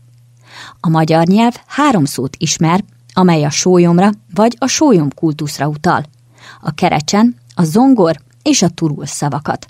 A 0.80 0.90
magyar 0.90 1.28
nyelv 1.28 1.56
három 1.68 2.06
szót 2.06 2.36
ismer, 2.40 2.84
amely 3.14 3.44
a 3.44 3.50
sólyomra 3.50 4.10
vagy 4.34 4.56
a 4.60 4.68
sólyom 4.68 5.10
kultuszra 5.10 5.68
utal. 5.68 6.06
A 6.62 6.74
kerecsen, 6.74 7.36
a 7.56 7.64
zongor 7.64 8.16
és 8.44 8.62
a 8.62 8.70
turul 8.70 9.06
szavakat. 9.06 9.68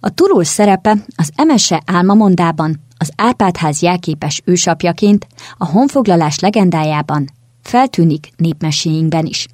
A 0.00 0.10
turul 0.10 0.44
szerepe 0.44 0.96
az 1.16 1.30
Emese 1.36 1.82
álmamondában 1.86 2.85
az 2.98 3.10
Árpádház 3.16 3.82
jelképes 3.82 4.42
ősapjaként 4.44 5.26
a 5.56 5.66
honfoglalás 5.66 6.38
legendájában 6.38 7.30
feltűnik 7.62 8.30
népmeséinkben 8.36 9.26
is, 9.26 9.46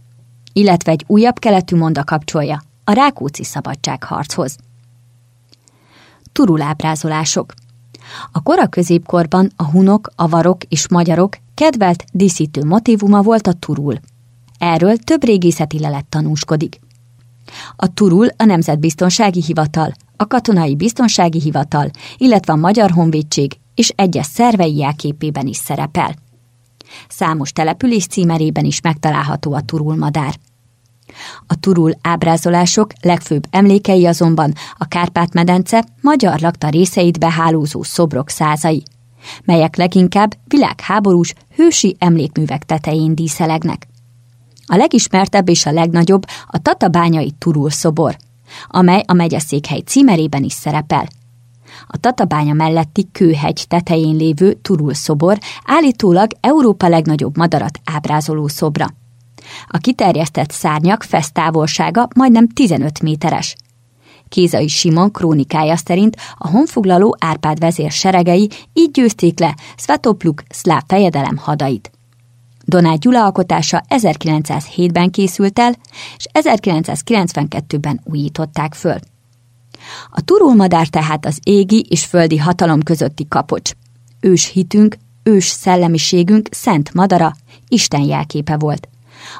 illetve 0.53 0.93
egy 0.93 1.05
újabb 1.07 1.39
keletű 1.39 1.77
monda 1.77 2.05
kapcsolja 2.05 2.63
a 2.85 2.93
Rákóczi 2.93 3.45
szabadságharchoz. 3.45 4.57
Turulábrázolások 6.33 7.55
A 8.33 8.43
kora 8.43 8.67
középkorban 8.67 9.51
a 9.57 9.65
hunok, 9.65 10.11
avarok 10.17 10.65
és 10.69 10.89
magyarok 10.89 11.37
kedvelt 11.55 12.05
díszítő 12.13 12.65
motivuma 12.65 13.23
volt 13.23 13.47
a 13.47 13.53
turul. 13.53 13.99
Erről 14.59 14.97
több 14.97 15.25
régészeti 15.25 15.79
lelet 15.79 16.07
tanúskodik. 16.07 16.81
A 17.77 17.93
turul 17.95 18.29
a 18.37 18.45
Nemzetbiztonsági 18.45 19.43
Hivatal, 19.43 19.93
a 20.17 20.27
Katonai 20.27 20.77
Biztonsági 20.77 21.41
Hivatal, 21.41 21.91
illetve 22.17 22.53
a 22.53 22.57
Magyar 22.57 22.91
Honvédség 22.91 23.53
és 23.75 23.93
egyes 23.97 24.27
szervei 24.27 24.77
jelképében 24.77 25.47
is 25.47 25.57
szerepel. 25.57 26.15
Számos 27.09 27.53
település 27.53 28.07
címerében 28.07 28.65
is 28.65 28.81
megtalálható 28.81 29.53
a 29.53 29.61
turulmadár. 29.61 30.35
A 31.47 31.61
turul 31.61 31.93
ábrázolások 32.03 32.93
legfőbb 33.01 33.45
emlékei 33.51 34.07
azonban 34.07 34.53
a 34.79 34.85
Kárpát-medence 34.85 35.85
magyar 36.01 36.41
lakta 36.41 36.69
részeit 36.69 37.19
behálózó 37.19 37.83
szobrok 37.83 38.29
százai, 38.29 38.83
melyek 39.45 39.77
leginkább 39.77 40.35
világháborús 40.45 41.35
hősi 41.57 41.97
emlékművek 41.99 42.65
tetején 42.65 43.15
díszelegnek. 43.15 43.92
A 44.73 44.77
legismertebb 44.77 45.49
és 45.49 45.67
a 45.67 45.73
legnagyobb 45.73 46.25
a 46.47 46.59
Tatabányai 46.59 47.33
Turul 47.39 47.71
szobor, 47.71 48.17
amely 48.67 49.03
a 49.07 49.13
megyeszékhely 49.13 49.81
címerében 49.81 50.43
is 50.43 50.53
szerepel. 50.53 51.07
A 51.87 51.97
Tatabánya 51.97 52.53
melletti 52.53 53.09
kőhegy 53.13 53.65
tetején 53.69 54.17
lévő 54.17 54.53
Turul 54.53 54.95
szobor 54.95 55.39
állítólag 55.65 56.31
Európa 56.41 56.89
legnagyobb 56.89 57.37
madarat 57.37 57.81
ábrázoló 57.85 58.49
szobra. 58.49 58.87
A 59.69 59.79
kiterjesztett 59.79 60.51
szárnyak 60.51 61.03
fesztávolsága 61.03 62.09
majdnem 62.15 62.49
15 62.49 63.03
méteres. 63.03 63.57
Kézai 64.29 64.69
Simon 64.69 65.11
krónikája 65.11 65.77
szerint 65.77 66.17
a 66.39 66.49
honfoglaló 66.49 67.17
Árpád 67.19 67.59
vezér 67.59 67.91
seregei 67.91 68.51
így 68.73 68.91
győzték 68.91 69.39
le 69.39 69.57
Svatopluk 69.77 70.43
szláv 70.49 70.83
fejedelem 70.87 71.37
hadait. 71.37 71.91
Donát 72.65 72.99
Gyula 72.99 73.25
alkotása 73.25 73.83
1907-ben 73.89 75.11
készült 75.11 75.59
el, 75.59 75.75
és 76.17 76.27
1992-ben 76.33 78.01
újították 78.05 78.75
föl. 78.75 78.99
A 80.11 80.21
turulmadár 80.21 80.89
tehát 80.89 81.27
az 81.27 81.39
égi 81.43 81.87
és 81.89 82.05
földi 82.05 82.39
hatalom 82.39 82.83
közötti 82.83 83.27
kapocs. 83.29 83.71
Ős 84.21 84.51
hitünk, 84.51 84.97
ős 85.23 85.47
szellemiségünk 85.47 86.49
szent 86.51 86.95
madara, 86.95 87.33
Isten 87.69 88.03
jelképe 88.03 88.57
volt 88.57 88.89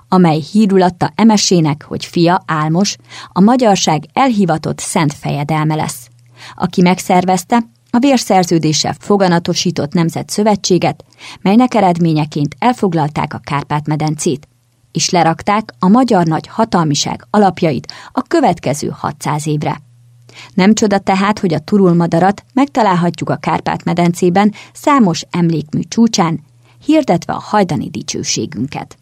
amely 0.09 0.41
hírul 0.53 0.83
adta 0.83 1.13
emesének, 1.15 1.85
hogy 1.85 2.05
fia, 2.05 2.43
Álmos, 2.47 2.97
a 3.29 3.41
magyarság 3.41 4.05
elhivatott 4.13 4.79
szent 4.79 5.15
fejedelme 5.15 5.75
lesz, 5.75 6.09
aki 6.55 6.83
megszervezte 6.83 7.63
a 7.95 7.99
vérszerződéssel 7.99 8.95
foganatosított 8.99 9.93
nemzet 9.93 10.31
szövetséget, 10.31 11.05
melynek 11.41 11.75
eredményeként 11.75 12.57
elfoglalták 12.59 13.35
a 13.35 13.41
Kárpát-medencét, 13.45 14.49
és 14.93 15.11
lerakták 15.11 15.75
a 15.79 15.89
magyar 15.89 16.27
nagy 16.27 16.47
hatalmiság 16.47 17.27
alapjait 17.31 17.93
a 18.13 18.23
következő 18.23 18.89
600 18.89 19.47
évre. 19.47 19.81
Nem 20.55 20.75
csoda 20.75 20.99
tehát, 20.99 21.39
hogy 21.39 21.55
a 21.55 21.59
turulmadarat 21.59 22.45
megtalálhatjuk 22.55 23.31
a 23.31 23.37
Kárpát-medencében 23.37 24.53
számos 24.73 25.25
emlékmű 25.31 25.81
csúcsán, 25.89 26.41
hirdetve 26.85 27.33
a 27.33 27.41
hajdani 27.41 27.91
dicsőségünket. 27.91 28.97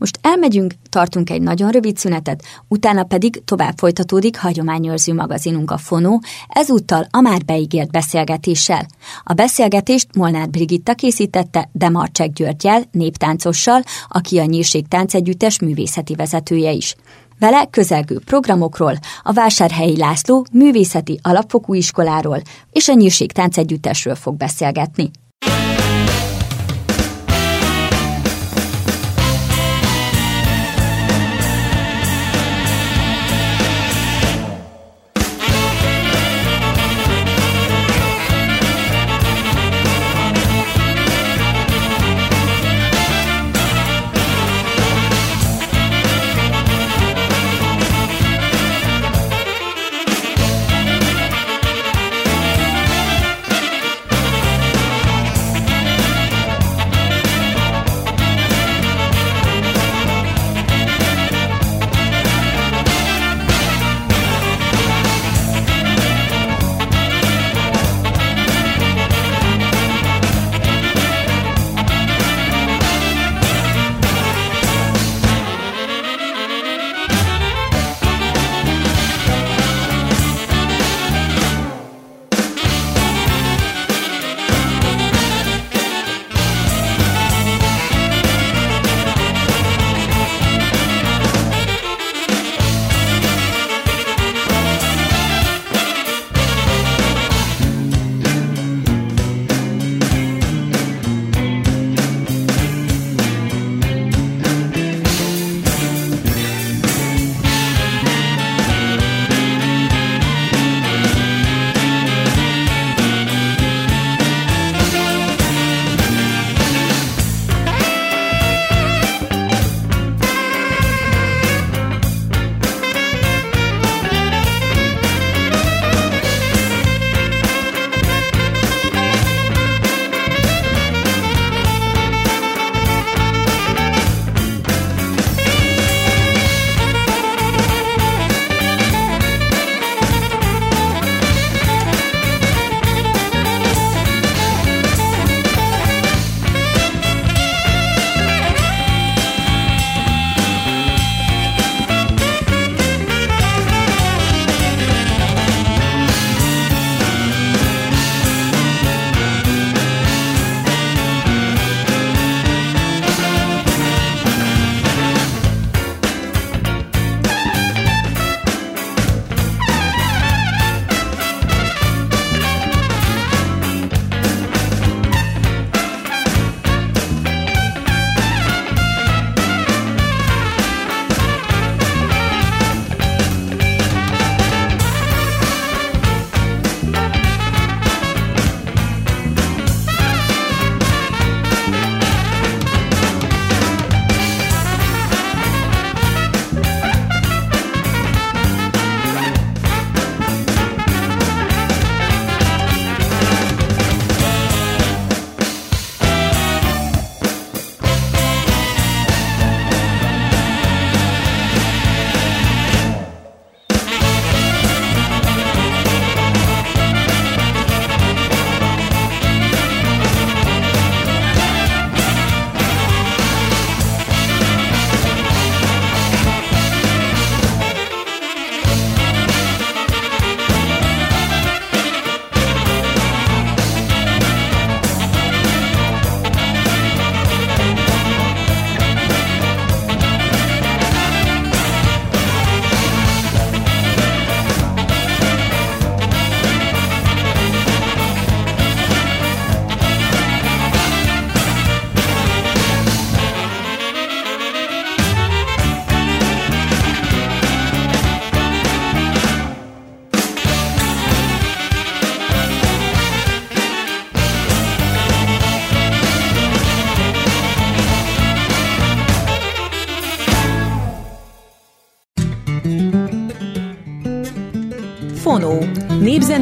Most 0.00 0.18
elmegyünk, 0.22 0.74
tartunk 0.88 1.30
egy 1.30 1.42
nagyon 1.42 1.70
rövid 1.70 1.96
szünetet, 1.96 2.44
utána 2.68 3.04
pedig 3.04 3.44
tovább 3.44 3.78
folytatódik 3.78 4.38
hagyományőrző 4.38 5.14
magazinunk 5.14 5.70
a 5.70 5.78
Fonó, 5.78 6.22
ezúttal 6.48 7.06
a 7.10 7.20
már 7.20 7.44
beígért 7.44 7.90
beszélgetéssel. 7.90 8.86
A 9.24 9.32
beszélgetést 9.32 10.14
Molnár 10.14 10.48
Brigitta 10.48 10.94
készítette 10.94 11.68
Demarcsek 11.72 12.32
Györgyel, 12.32 12.82
néptáncossal, 12.90 13.82
aki 14.08 14.38
a 14.38 14.44
Nyírség 14.44 14.88
Táncegyüttes 14.88 15.60
művészeti 15.60 16.14
vezetője 16.14 16.70
is. 16.70 16.96
Vele 17.38 17.66
közelgő 17.70 18.18
programokról, 18.24 18.98
a 19.22 19.32
Vásárhelyi 19.32 19.96
László 19.96 20.46
művészeti 20.52 21.18
alapfokú 21.22 21.74
iskoláról 21.74 22.42
és 22.72 22.88
a 22.88 22.92
Nyírség 22.94 23.32
Táncegyüttesről 23.32 24.14
fog 24.14 24.36
beszélgetni. 24.36 25.10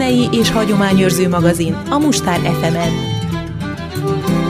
Zenei 0.08 0.38
és 0.38 0.50
hagyományőrző 0.50 1.28
magazin 1.28 1.74
a 1.90 1.98
Mustár 1.98 2.38
FM-en. 2.38 4.47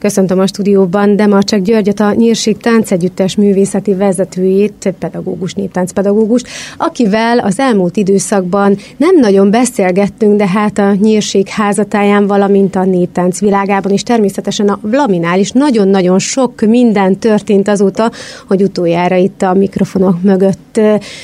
Köszöntöm 0.00 0.38
a 0.38 0.46
stúdióban 0.46 1.16
Demarcsak 1.16 1.60
Györgyöt, 1.60 2.00
a 2.00 2.12
Nyírség 2.12 2.56
Táncegyüttes 2.56 3.36
művészeti 3.36 3.94
vezetőjét, 3.94 4.94
pedagógus, 4.98 5.54
néptáncpedagógust, 5.54 6.48
akivel 6.76 7.38
az 7.38 7.58
elmúlt 7.58 7.96
időszakban 7.96 8.76
nem 8.96 9.16
nagyon 9.18 9.50
beszélgettünk, 9.50 10.36
de 10.36 10.46
hát 10.46 10.78
a 10.78 10.94
Nyírség 10.94 11.48
házatáján, 11.48 12.26
valamint 12.26 12.76
a 12.76 12.84
néptánc 12.84 13.40
világában, 13.40 13.92
és 13.92 14.02
természetesen 14.02 14.68
a 14.68 14.78
Vlaminál 14.82 15.38
is 15.38 15.50
nagyon-nagyon 15.50 16.18
sok 16.18 16.60
minden 16.60 17.18
történt 17.18 17.68
azóta, 17.68 18.10
hogy 18.48 18.62
utoljára 18.62 19.16
itt 19.16 19.42
a 19.42 19.54
mikrofonok 19.54 20.22
mögött 20.22 20.80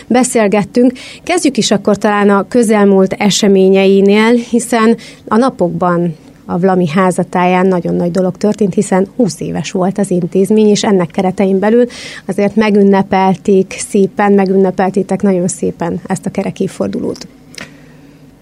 beszélgettünk. 0.07 0.93
Kezdjük 1.23 1.57
is 1.57 1.71
akkor 1.71 1.97
talán 1.97 2.31
a 2.31 2.49
közelmúlt 2.49 3.13
eseményeinél, 3.13 4.33
hiszen 4.51 4.97
a 5.29 5.37
napokban 5.37 6.15
a 6.47 6.59
Vlami 6.59 6.89
házatáján 6.89 7.67
nagyon 7.67 7.95
nagy 7.95 8.11
dolog 8.11 8.37
történt, 8.37 8.75
hiszen 8.75 9.07
20 9.17 9.41
éves 9.41 9.71
volt 9.71 9.99
az 9.99 10.11
intézmény, 10.11 10.69
és 10.69 10.85
ennek 10.85 11.11
keretein 11.11 11.59
belül 11.59 11.87
azért 12.27 12.57
megünnepelték 12.57 13.75
szépen, 13.89 14.33
megünnepeltétek 14.33 15.23
nagyon 15.23 15.49
szépen 15.49 16.01
ezt 16.07 16.27
a 16.27 16.31
kerekéfordulót. 16.31 17.27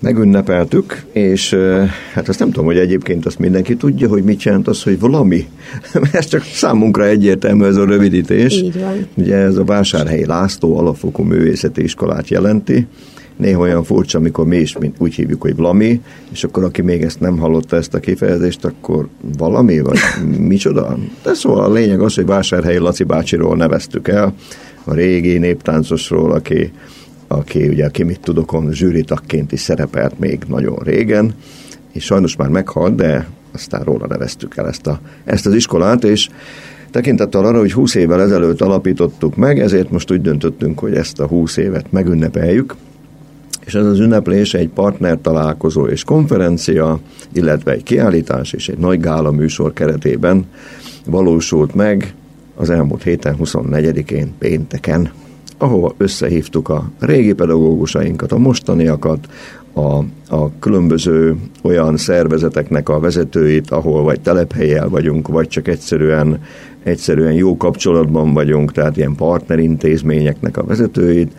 Megünnepeltük, 0.00 1.04
és 1.12 1.56
hát 2.12 2.28
azt 2.28 2.38
nem 2.38 2.50
tudom, 2.50 2.64
hogy 2.64 2.78
egyébként 2.78 3.26
azt 3.26 3.38
mindenki 3.38 3.76
tudja, 3.76 4.08
hogy 4.08 4.22
mit 4.22 4.42
jelent 4.42 4.68
az, 4.68 4.82
hogy 4.82 5.00
valami. 5.00 5.48
ez 6.12 6.26
csak 6.26 6.42
számunkra 6.42 7.06
egyértelmű 7.06 7.64
ez 7.64 7.76
a 7.76 7.84
rövidítés. 7.84 8.54
Így 8.54 8.80
van. 8.80 9.06
Ugye 9.14 9.36
ez 9.36 9.56
a 9.56 9.64
Vásárhelyi 9.64 10.26
László 10.26 10.78
alapfokú 10.78 11.22
művészeti 11.22 11.82
iskolát 11.82 12.28
jelenti, 12.28 12.86
néha 13.36 13.60
olyan 13.60 13.84
furcsa, 13.84 14.18
amikor 14.18 14.46
mi 14.46 14.56
is 14.56 14.76
úgy 14.98 15.14
hívjuk, 15.14 15.42
hogy 15.42 15.56
valami, 15.56 16.00
és 16.32 16.44
akkor 16.44 16.64
aki 16.64 16.82
még 16.82 17.02
ezt 17.02 17.20
nem 17.20 17.38
hallotta 17.38 17.76
ezt 17.76 17.94
a 17.94 18.00
kifejezést, 18.00 18.64
akkor 18.64 19.08
valami, 19.38 19.80
vagy 19.80 19.98
micsoda? 20.38 20.98
De 21.22 21.34
szóval 21.34 21.64
a 21.64 21.72
lényeg 21.72 22.00
az, 22.00 22.14
hogy 22.14 22.26
Vásárhelyi 22.26 22.78
Laci 22.78 23.04
bácsiról 23.04 23.56
neveztük 23.56 24.08
el, 24.08 24.34
a 24.84 24.94
régi 24.94 25.38
néptáncosról, 25.38 26.32
aki, 26.32 26.72
aki 27.26 27.68
ugye, 27.68 27.84
aki 27.84 28.02
mit 28.02 28.20
tudokon 28.20 28.72
zsűritakként 28.72 29.52
is 29.52 29.60
szerepelt 29.60 30.18
még 30.18 30.42
nagyon 30.48 30.76
régen, 30.84 31.34
és 31.92 32.04
sajnos 32.04 32.36
már 32.36 32.48
meghalt, 32.48 32.94
de 32.94 33.28
aztán 33.52 33.82
róla 33.82 34.06
neveztük 34.06 34.56
el 34.56 34.68
ezt, 34.68 34.86
a, 34.86 35.00
ezt 35.24 35.46
az 35.46 35.54
iskolát, 35.54 36.04
és 36.04 36.28
Tekintettel 36.90 37.44
arra, 37.44 37.58
hogy 37.58 37.72
20 37.72 37.94
évvel 37.94 38.20
ezelőtt 38.20 38.60
alapítottuk 38.60 39.36
meg, 39.36 39.60
ezért 39.60 39.90
most 39.90 40.10
úgy 40.10 40.20
döntöttünk, 40.20 40.78
hogy 40.78 40.94
ezt 40.94 41.20
a 41.20 41.26
20 41.26 41.56
évet 41.56 41.92
megünnepeljük, 41.92 42.74
és 43.64 43.74
ez 43.74 43.86
az 43.86 44.00
ünneplés 44.00 44.54
egy 44.54 44.68
partner 44.68 45.18
találkozó 45.22 45.86
és 45.86 46.04
konferencia, 46.04 47.00
illetve 47.32 47.72
egy 47.72 47.82
kiállítás 47.82 48.52
és 48.52 48.68
egy 48.68 48.78
nagy 48.78 49.00
gála 49.00 49.30
műsor 49.30 49.72
keretében 49.72 50.44
valósult 51.06 51.74
meg 51.74 52.14
az 52.54 52.70
elmúlt 52.70 53.02
héten 53.02 53.36
24-én 53.40 54.32
pénteken, 54.38 55.10
ahova 55.58 55.94
összehívtuk 55.96 56.68
a 56.68 56.90
régi 56.98 57.32
pedagógusainkat, 57.32 58.32
a 58.32 58.38
mostaniakat, 58.38 59.28
a, 59.72 60.04
a 60.34 60.58
különböző 60.58 61.36
olyan 61.62 61.96
szervezeteknek 61.96 62.88
a 62.88 63.00
vezetőit, 63.00 63.70
ahol 63.70 64.02
vagy 64.02 64.20
telephelyel 64.20 64.88
vagyunk, 64.88 65.28
vagy 65.28 65.48
csak 65.48 65.68
egyszerűen, 65.68 66.42
egyszerűen 66.82 67.32
jó 67.32 67.56
kapcsolatban 67.56 68.32
vagyunk, 68.32 68.72
tehát 68.72 68.96
ilyen 68.96 69.14
partnerintézményeknek 69.14 70.56
a 70.56 70.64
vezetőit, 70.64 71.32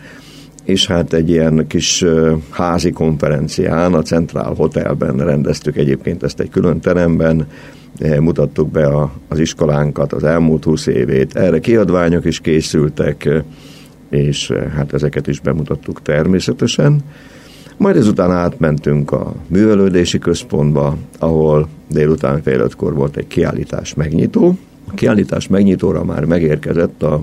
és 0.66 0.86
hát 0.86 1.12
egy 1.12 1.30
ilyen 1.30 1.66
kis 1.66 2.04
házi 2.50 2.90
konferencián 2.90 3.94
a 3.94 4.02
Centrál 4.02 4.54
Hotelben 4.56 5.16
rendeztük 5.16 5.76
egyébként 5.76 6.22
ezt 6.22 6.40
egy 6.40 6.48
külön 6.48 6.80
teremben, 6.80 7.46
mutattuk 8.20 8.70
be 8.70 8.86
a, 8.86 9.12
az 9.28 9.38
iskolánkat, 9.38 10.12
az 10.12 10.24
elmúlt 10.24 10.64
húsz 10.64 10.86
évét, 10.86 11.36
erre 11.36 11.58
kiadványok 11.58 12.24
is 12.24 12.40
készültek, 12.40 13.28
és 14.10 14.52
hát 14.74 14.92
ezeket 14.92 15.26
is 15.26 15.40
bemutattuk 15.40 16.02
természetesen. 16.02 17.00
Majd 17.76 17.96
ezután 17.96 18.30
átmentünk 18.30 19.12
a 19.12 19.34
művelődési 19.48 20.18
központba, 20.18 20.96
ahol 21.18 21.68
délután 21.90 22.42
fél 22.42 22.60
ötkor 22.60 22.94
volt 22.94 23.16
egy 23.16 23.26
kiállítás 23.26 23.94
megnyitó. 23.94 24.56
A 24.88 24.94
kiállítás 24.94 25.48
megnyitóra 25.48 26.04
már 26.04 26.24
megérkezett 26.24 27.02
a 27.02 27.22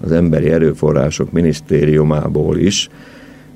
az 0.00 0.12
Emberi 0.12 0.50
Erőforrások 0.50 1.32
Minisztériumából 1.32 2.58
is, 2.58 2.88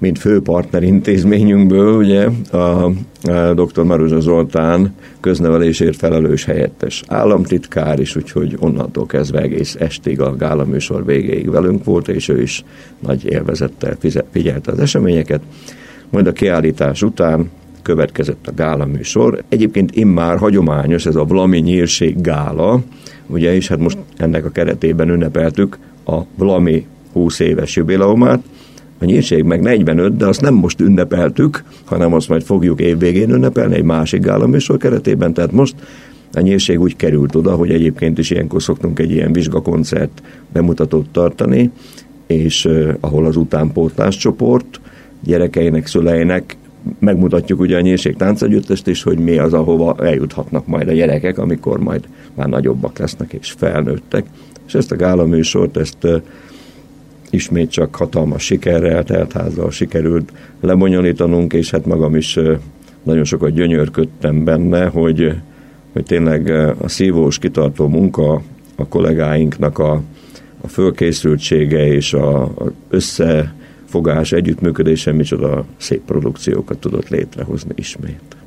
mint 0.01 0.19
főpartner 0.19 0.83
intézményünkből, 0.83 1.97
ugye 1.97 2.29
a, 2.51 2.57
a 2.57 3.55
dr. 3.55 3.83
Maruzsa 3.83 4.21
Zoltán 4.21 4.95
köznevelésért 5.21 5.97
felelős 5.97 6.45
helyettes 6.45 7.03
államtitkár 7.07 7.99
is, 7.99 8.17
úgyhogy 8.17 8.57
onnantól 8.59 9.07
kezdve 9.07 9.41
egész 9.41 9.75
estig 9.79 10.21
a 10.21 10.37
gála 10.37 10.65
műsor 10.65 11.05
végéig 11.05 11.51
velünk 11.51 11.85
volt, 11.85 12.09
és 12.09 12.29
ő 12.29 12.43
is 12.43 12.65
nagy 12.99 13.25
élvezettel 13.25 13.97
figyelte 14.31 14.73
az 14.73 14.79
eseményeket. 14.79 15.41
Majd 16.11 16.27
a 16.27 16.33
kiállítás 16.33 17.03
után 17.03 17.51
következett 17.83 18.47
a 18.47 18.55
gála 18.55 18.87
műsor. 18.87 19.43
Egyébként 19.49 19.97
immár 19.97 20.39
hagyományos 20.39 21.07
ez 21.07 21.17
a 21.17 21.25
Vlami 21.25 21.59
Nyírség 21.59 22.21
gála, 22.21 22.81
ugye, 23.27 23.55
és 23.55 23.69
hát 23.69 23.79
most 23.79 23.99
ennek 24.17 24.45
a 24.45 24.51
keretében 24.51 25.09
ünnepeltük 25.09 25.79
a 26.05 26.21
Vlami 26.37 26.87
20 27.13 27.39
éves 27.39 27.77
jubileumát, 27.77 28.43
a 29.01 29.05
nyírség 29.05 29.43
meg 29.43 29.61
45, 29.61 30.17
de 30.17 30.27
azt 30.27 30.41
nem 30.41 30.55
most 30.55 30.81
ünnepeltük, 30.81 31.65
hanem 31.85 32.15
azt 32.15 32.29
majd 32.29 32.43
fogjuk 32.43 32.81
évvégén 32.81 33.31
ünnepelni 33.31 33.75
egy 33.75 33.83
másik 33.83 34.23
gálaműsor 34.23 34.77
keretében, 34.77 35.33
tehát 35.33 35.53
most 35.53 35.75
a 36.33 36.41
nyírség 36.41 36.81
úgy 36.81 36.97
került 36.97 37.35
oda, 37.35 37.55
hogy 37.55 37.71
egyébként 37.71 38.19
is 38.19 38.31
ilyenkor 38.31 38.63
szoktunk 38.63 38.99
egy 38.99 39.11
ilyen 39.11 39.33
vizsgakoncert 39.33 40.23
bemutatót 40.53 41.09
tartani, 41.09 41.71
és 42.27 42.65
uh, 42.65 42.95
ahol 43.01 43.27
az 43.27 43.37
utánpótlás 43.37 44.17
csoport 44.17 44.81
gyerekeinek, 45.25 45.87
szüleinek 45.87 46.57
megmutatjuk 46.99 47.61
ugye 47.61 47.77
a 47.77 47.81
nyírség 47.81 48.17
táncegyüttest 48.17 48.87
is, 48.87 49.03
hogy 49.03 49.19
mi 49.19 49.39
az, 49.39 49.53
ahova 49.53 49.97
eljuthatnak 49.99 50.67
majd 50.67 50.89
a 50.89 50.93
gyerekek, 50.93 51.39
amikor 51.39 51.81
majd 51.81 52.09
már 52.35 52.49
nagyobbak 52.49 52.99
lesznek 52.99 53.33
és 53.33 53.51
felnőttek. 53.51 54.25
És 54.71 54.77
ezt 54.77 54.93
a 54.93 54.97
gálaműsort, 54.97 55.77
ezt 55.77 56.07
ismét 57.31 57.71
csak 57.71 57.95
hatalmas 57.95 58.43
sikerrel, 58.43 59.05
teltházzal 59.05 59.71
sikerült 59.71 60.33
lebonyolítanunk, 60.61 61.53
és 61.53 61.71
hát 61.71 61.87
magam 61.87 62.17
is 62.17 62.39
nagyon 63.03 63.25
sokat 63.25 63.53
gyönyörködtem 63.53 64.45
benne, 64.45 64.87
hogy, 64.87 65.35
hogy 65.93 66.05
tényleg 66.05 66.49
a 66.81 66.89
szívós, 66.89 67.39
kitartó 67.39 67.89
munka 67.89 68.43
a 68.77 68.89
kollégáinknak 68.89 69.79
a, 69.79 70.03
a 70.61 70.69
fölkészültsége 70.69 71.87
és 71.87 72.15
a 72.15 72.53
összefogás, 72.89 74.33
együttműködése 74.33 75.13
micsoda 75.13 75.65
szép 75.77 76.01
produkciókat 76.05 76.79
tudott 76.79 77.09
létrehozni 77.09 77.73
ismét. 77.75 78.40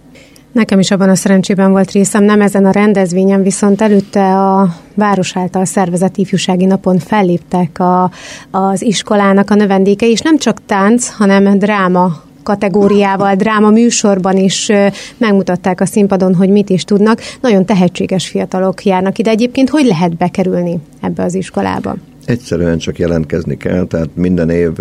Nekem 0.53 0.79
is 0.79 0.91
abban 0.91 1.09
a 1.09 1.15
szerencsében 1.15 1.71
volt 1.71 1.91
részem, 1.91 2.23
nem 2.23 2.41
ezen 2.41 2.65
a 2.65 2.71
rendezvényen, 2.71 3.43
viszont 3.43 3.81
előtte 3.81 4.37
a 4.37 4.75
város 4.95 5.37
által 5.37 5.65
szervezett 5.65 6.17
ifjúsági 6.17 6.65
napon 6.65 6.99
felléptek 6.99 7.79
a, 7.79 8.11
az 8.51 8.81
iskolának 8.81 9.49
a 9.49 9.55
növendékei, 9.55 10.11
és 10.11 10.21
nem 10.21 10.37
csak 10.37 10.65
tánc, 10.65 11.09
hanem 11.09 11.57
dráma 11.57 12.21
kategóriával, 12.43 13.35
dráma 13.35 13.69
műsorban 13.69 14.37
is 14.37 14.71
megmutatták 15.17 15.81
a 15.81 15.85
színpadon, 15.85 16.35
hogy 16.35 16.49
mit 16.49 16.69
is 16.69 16.83
tudnak. 16.83 17.21
Nagyon 17.41 17.65
tehetséges 17.65 18.27
fiatalok 18.27 18.85
járnak 18.85 19.17
ide. 19.17 19.29
Egyébként 19.29 19.69
hogy 19.69 19.85
lehet 19.85 20.17
bekerülni 20.17 20.79
ebbe 21.01 21.23
az 21.23 21.33
iskolába? 21.33 21.95
Egyszerűen 22.25 22.77
csak 22.77 22.99
jelentkezni 22.99 23.57
kell, 23.57 23.85
tehát 23.85 24.09
minden 24.15 24.49
év, 24.49 24.71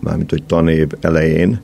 mármint 0.00 0.30
hogy 0.30 0.42
tanév 0.42 0.88
elején 1.00 1.60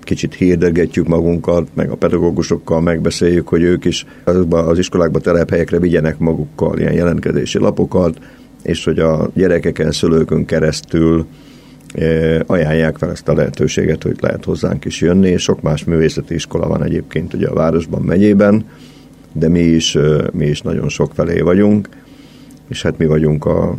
kicsit 0.00 0.34
hirdegetjük 0.34 1.06
magunkat, 1.06 1.68
meg 1.74 1.90
a 1.90 1.96
pedagógusokkal 1.96 2.80
megbeszéljük, 2.80 3.48
hogy 3.48 3.62
ők 3.62 3.84
is 3.84 4.06
azokba 4.24 4.58
az 4.58 4.78
iskolákba 4.78 5.18
telephelyekre 5.18 5.78
vigyenek 5.78 6.18
magukkal 6.18 6.78
ilyen 6.78 6.92
jelentkezési 6.92 7.58
lapokat, 7.58 8.18
és 8.62 8.84
hogy 8.84 8.98
a 8.98 9.30
gyerekeken, 9.34 9.92
szülőkön 9.92 10.44
keresztül 10.44 11.26
ajánlják 12.46 12.98
fel 12.98 13.10
ezt 13.10 13.28
a 13.28 13.34
lehetőséget, 13.34 14.02
hogy 14.02 14.16
lehet 14.20 14.44
hozzánk 14.44 14.84
is 14.84 15.00
jönni, 15.00 15.36
sok 15.36 15.62
más 15.62 15.84
művészeti 15.84 16.34
iskola 16.34 16.68
van 16.68 16.82
egyébként 16.82 17.34
ugye 17.34 17.48
a 17.48 17.54
városban, 17.54 18.02
megyében, 18.02 18.64
de 19.32 19.48
mi 19.48 19.60
is, 19.60 19.96
mi 20.32 20.46
is 20.46 20.60
nagyon 20.60 20.88
sok 20.88 21.14
felé 21.14 21.40
vagyunk, 21.40 21.88
és 22.68 22.82
hát 22.82 22.98
mi 22.98 23.06
vagyunk 23.06 23.44
a 23.44 23.76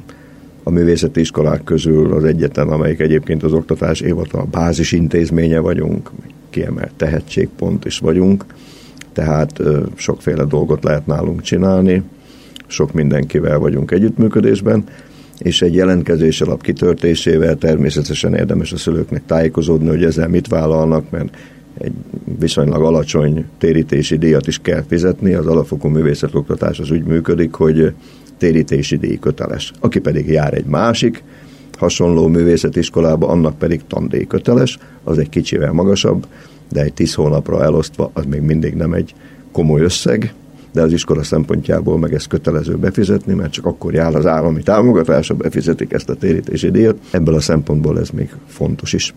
a 0.69 0.71
művészeti 0.71 1.19
iskolák 1.19 1.63
közül 1.63 2.13
az 2.13 2.23
egyetlen, 2.23 2.67
amelyik 2.67 2.99
egyébként 2.99 3.43
az 3.43 3.53
oktatás 3.53 4.03
a 4.31 4.43
bázis 4.51 4.91
intézménye 4.91 5.59
vagyunk, 5.59 6.11
kiemelt 6.49 6.93
tehetségpont 6.97 7.85
is 7.85 7.99
vagyunk, 7.99 8.45
tehát 9.13 9.61
sokféle 9.95 10.43
dolgot 10.43 10.83
lehet 10.83 11.05
nálunk 11.05 11.41
csinálni, 11.41 12.03
sok 12.67 12.93
mindenkivel 12.93 13.57
vagyunk 13.59 13.91
együttműködésben, 13.91 14.83
és 15.37 15.61
egy 15.61 15.73
jelentkezés 15.73 16.41
alap 16.41 16.61
kitörtésével 16.61 17.55
természetesen 17.55 18.33
érdemes 18.33 18.71
a 18.71 18.77
szülőknek 18.77 19.25
tájékozódni, 19.25 19.87
hogy 19.87 20.03
ezzel 20.03 20.27
mit 20.27 20.47
vállalnak, 20.47 21.09
mert 21.09 21.37
egy 21.77 21.93
viszonylag 22.39 22.81
alacsony 22.81 23.45
térítési 23.57 24.17
díjat 24.17 24.47
is 24.47 24.59
kell 24.61 24.83
fizetni. 24.87 25.33
Az 25.33 25.47
alapfokú 25.47 25.87
művészetoktatás 25.87 26.79
az 26.79 26.91
úgy 26.91 27.03
működik, 27.03 27.53
hogy 27.53 27.93
térítési 28.39 28.97
díj 28.97 29.19
köteles. 29.19 29.71
Aki 29.79 29.99
pedig 29.99 30.27
jár 30.27 30.53
egy 30.53 30.65
másik 30.65 31.23
hasonló 31.77 32.27
művészetiskolába, 32.27 33.27
annak 33.27 33.57
pedig 33.57 33.81
tandíj 33.87 34.25
köteles, 34.27 34.77
az 35.03 35.17
egy 35.17 35.29
kicsivel 35.29 35.71
magasabb, 35.71 36.25
de 36.71 36.81
egy 36.81 36.93
tíz 36.93 37.13
hónapra 37.13 37.63
elosztva 37.63 38.11
az 38.13 38.25
még 38.25 38.41
mindig 38.41 38.73
nem 38.73 38.93
egy 38.93 39.13
komoly 39.51 39.81
összeg, 39.81 40.33
de 40.71 40.81
az 40.81 40.93
iskola 40.93 41.23
szempontjából 41.23 41.99
meg 41.99 42.13
ez 42.13 42.25
kötelező 42.25 42.75
befizetni, 42.75 43.33
mert 43.33 43.51
csak 43.51 43.65
akkor 43.65 43.93
jár 43.93 44.15
az 44.15 44.25
állami 44.25 44.61
támogatásra, 44.61 45.35
befizetik 45.35 45.93
ezt 45.93 46.09
a 46.09 46.13
térítési 46.13 46.71
díjat. 46.71 46.97
Ebből 47.11 47.35
a 47.35 47.39
szempontból 47.39 47.99
ez 47.99 48.09
még 48.09 48.29
fontos 48.47 48.93
is. 48.93 49.13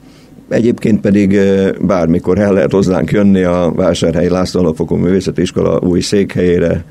Egyébként 0.49 1.01
pedig 1.01 1.39
bármikor 1.81 2.39
el 2.39 2.53
lehet 2.53 2.73
hozzánk 2.73 3.11
jönni 3.11 3.43
a 3.43 3.73
Vásárhelyi 3.77 4.29
László 4.29 4.61
Alapfokú 4.61 4.95
Művészeti 4.95 5.43
Iskola 5.43 5.79
új 5.81 6.01
székhelyére, 6.01 6.85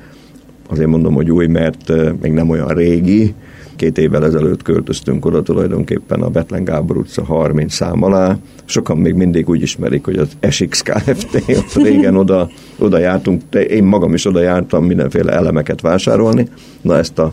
azért 0.72 0.88
mondom, 0.88 1.14
hogy 1.14 1.30
új, 1.30 1.46
mert 1.46 1.92
még 2.20 2.32
nem 2.32 2.48
olyan 2.48 2.68
régi, 2.68 3.34
két 3.76 3.98
évvel 3.98 4.24
ezelőtt 4.24 4.62
költöztünk 4.62 5.24
oda 5.24 5.42
tulajdonképpen 5.42 6.20
a 6.20 6.28
Betlen 6.28 6.64
Gábor 6.64 6.96
utca 6.96 7.24
30 7.24 7.74
szám 7.74 8.02
alá. 8.02 8.38
Sokan 8.64 8.96
még 8.96 9.14
mindig 9.14 9.48
úgy 9.48 9.62
ismerik, 9.62 10.04
hogy 10.04 10.16
az 10.16 10.28
SX 10.50 10.82
Kft. 10.82 11.42
ott 11.58 11.74
régen 11.74 12.16
oda, 12.16 12.50
oda 12.78 12.98
jártunk, 12.98 13.42
de 13.50 13.64
én 13.64 13.84
magam 13.84 14.14
is 14.14 14.26
oda 14.26 14.40
jártam 14.40 14.84
mindenféle 14.84 15.32
elemeket 15.32 15.80
vásárolni. 15.80 16.48
Na 16.80 16.96
ezt 16.96 17.18
a 17.18 17.32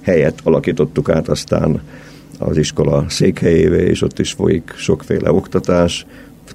helyet 0.00 0.40
alakítottuk 0.42 1.08
át 1.08 1.28
aztán 1.28 1.80
az 2.38 2.56
iskola 2.56 3.04
székhelyévé, 3.08 3.86
és 3.86 4.02
ott 4.02 4.18
is 4.18 4.32
folyik 4.32 4.72
sokféle 4.76 5.32
oktatás, 5.32 6.06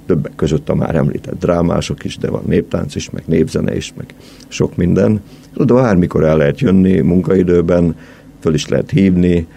többek 0.05 0.35
között 0.35 0.69
a 0.69 0.75
már 0.75 0.95
említett 0.95 1.39
drámások 1.39 2.03
is, 2.03 2.17
de 2.17 2.29
van 2.29 2.43
néptánc 2.45 2.95
is, 2.95 3.09
meg 3.09 3.23
népzene 3.25 3.75
is, 3.75 3.93
meg 3.97 4.05
sok 4.47 4.75
minden. 4.75 5.21
Oda 5.55 5.73
bármikor 5.73 6.23
el 6.23 6.37
lehet 6.37 6.59
jönni 6.59 6.99
munkaidőben, 6.99 7.95
föl 8.39 8.53
is 8.53 8.67
lehet 8.67 8.89
hívni, 8.89 9.47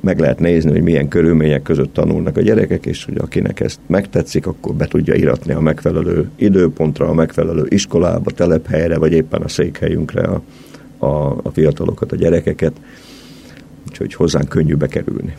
meg 0.00 0.18
lehet 0.18 0.38
nézni, 0.38 0.70
hogy 0.70 0.82
milyen 0.82 1.08
körülmények 1.08 1.62
között 1.62 1.92
tanulnak 1.92 2.36
a 2.36 2.40
gyerekek, 2.40 2.86
és 2.86 3.04
hogy 3.04 3.18
akinek 3.18 3.60
ezt 3.60 3.80
megtetszik, 3.86 4.46
akkor 4.46 4.74
be 4.74 4.86
tudja 4.86 5.14
iratni 5.14 5.52
a 5.52 5.60
megfelelő 5.60 6.30
időpontra, 6.36 7.08
a 7.08 7.14
megfelelő 7.14 7.66
iskolába, 7.68 8.30
telephelyre, 8.30 8.98
vagy 8.98 9.12
éppen 9.12 9.42
a 9.42 9.48
székhelyünkre 9.48 10.22
a, 10.22 10.42
a, 11.06 11.38
a 11.42 11.50
fiatalokat, 11.52 12.12
a 12.12 12.16
gyerekeket. 12.16 12.72
Úgyhogy 13.88 14.14
hozzánk 14.14 14.48
könnyű 14.48 14.74
bekerülni. 14.74 15.34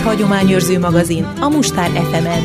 Hagyományőrző 0.00 0.78
magazin 0.78 1.24
a 1.40 1.48
Mustár 1.48 1.90
FM-en. 1.90 2.42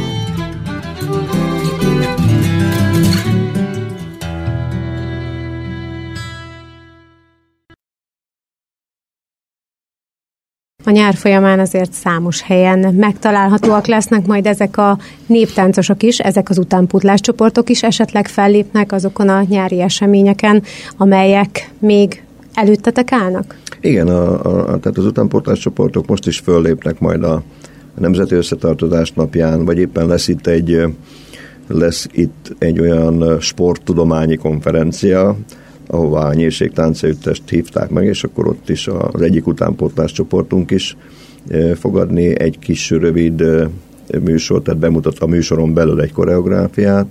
A 10.86 10.90
nyár 10.90 11.16
folyamán 11.16 11.60
azért 11.60 11.94
számos 11.94 12.42
helyen 12.42 12.94
megtalálhatóak 12.94 13.86
lesznek 13.86 14.26
majd 14.26 14.46
ezek 14.46 14.78
a 14.78 14.98
néptáncosok 15.26 16.04
is, 16.04 16.20
ezek 16.20 16.50
az 16.50 16.58
utánputlás 16.58 17.20
csoportok 17.20 17.70
is 17.70 17.84
esetleg 17.84 18.28
fellépnek 18.28 18.92
azokon 18.92 19.30
a 19.30 19.42
nyári 19.42 19.82
eseményeken, 19.82 20.64
amelyek 20.98 21.70
még 21.80 22.24
előttetek 22.54 23.12
állnak? 23.12 23.58
Igen, 23.82 24.08
a, 24.08 24.32
a, 24.34 24.80
tehát 24.80 24.98
az 24.98 25.06
utánpótlás 25.06 25.60
csoportok 25.60 26.08
most 26.08 26.28
is 26.28 26.40
föllépnek 26.40 27.00
majd 27.00 27.24
a 27.24 27.44
Nemzeti 28.00 28.36
Összetartozás 28.36 29.12
napján, 29.12 29.66
vagy 29.66 29.78
éppen 29.78 30.08
lesz 30.08 30.28
itt 30.28 30.48
egy, 30.48 30.82
lesz 31.68 32.08
itt 32.12 32.56
egy 32.60 32.80
olyan 32.80 33.40
sporttudományi 33.40 34.36
konferencia, 34.36 35.38
ahová 35.88 36.28
a 36.28 36.34
Nyírség 36.34 36.72
Táncegyüttest 36.72 37.50
hívták 37.50 37.90
meg, 37.90 38.06
és 38.06 38.24
akkor 38.24 38.48
ott 38.48 38.70
is 38.70 38.88
az 38.88 39.22
egyik 39.22 39.48
utánpótlás 39.48 40.12
csoportunk 40.12 40.72
is 40.72 40.98
fogadni 41.76 42.40
egy 42.40 42.60
kis 42.60 42.90
rövid 42.90 43.44
műsor, 44.24 44.62
tehát 44.62 44.80
bemutat 44.80 45.20
a 45.20 45.26
műsoron 45.26 45.74
belül 45.74 46.02
egy 46.02 46.12
koreográfiát, 46.12 47.06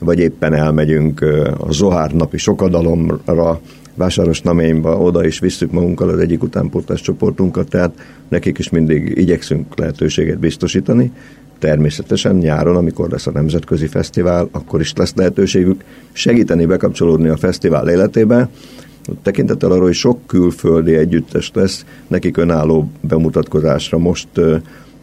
vagy 0.00 0.18
éppen 0.18 0.54
elmegyünk 0.54 1.20
a 1.58 1.72
Zohár 1.72 2.12
napi 2.12 2.36
sokadalomra, 2.36 3.60
Vásáros 3.94 4.40
Naményba, 4.40 4.98
oda 4.98 5.24
is 5.26 5.38
visszük 5.38 5.72
magunkkal 5.72 6.08
az 6.08 6.18
egyik 6.18 6.42
utánpótlás 6.42 7.00
csoportunkat, 7.00 7.68
tehát 7.68 7.94
nekik 8.28 8.58
is 8.58 8.70
mindig 8.70 9.18
igyekszünk 9.18 9.78
lehetőséget 9.78 10.38
biztosítani. 10.38 11.12
Természetesen 11.58 12.36
nyáron, 12.36 12.76
amikor 12.76 13.10
lesz 13.10 13.26
a 13.26 13.30
nemzetközi 13.30 13.86
fesztivál, 13.86 14.48
akkor 14.52 14.80
is 14.80 14.92
lesz 14.92 15.14
lehetőségük 15.14 15.84
segíteni 16.12 16.66
bekapcsolódni 16.66 17.28
a 17.28 17.36
fesztivál 17.36 17.88
életébe, 17.88 18.48
tekintettel 19.22 19.70
arra, 19.70 19.82
hogy 19.82 19.94
sok 19.94 20.26
külföldi 20.26 20.94
együttes 20.94 21.50
lesz, 21.54 21.84
nekik 22.06 22.36
önálló 22.36 22.90
bemutatkozásra 23.00 23.98
most 23.98 24.28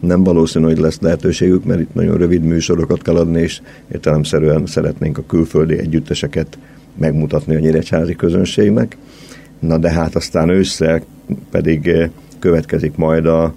nem 0.00 0.24
valószínű, 0.24 0.64
hogy 0.64 0.78
lesz 0.78 1.00
lehetőségük, 1.00 1.64
mert 1.64 1.80
itt 1.80 1.94
nagyon 1.94 2.16
rövid 2.16 2.42
műsorokat 2.42 3.02
kell 3.02 3.16
adni, 3.16 3.40
és 3.40 3.60
értelemszerűen 3.92 4.66
szeretnénk 4.66 5.18
a 5.18 5.24
külföldi 5.26 5.78
együtteseket 5.78 6.58
megmutatni 6.96 7.54
a 7.54 7.58
nyíregyházi 7.58 8.14
közönségnek. 8.14 8.96
Na 9.58 9.78
de 9.78 9.90
hát 9.90 10.14
aztán 10.14 10.48
ősszel 10.48 11.02
pedig 11.50 11.88
eh, 11.88 12.10
következik 12.38 12.96
majd 12.96 13.26
a, 13.26 13.54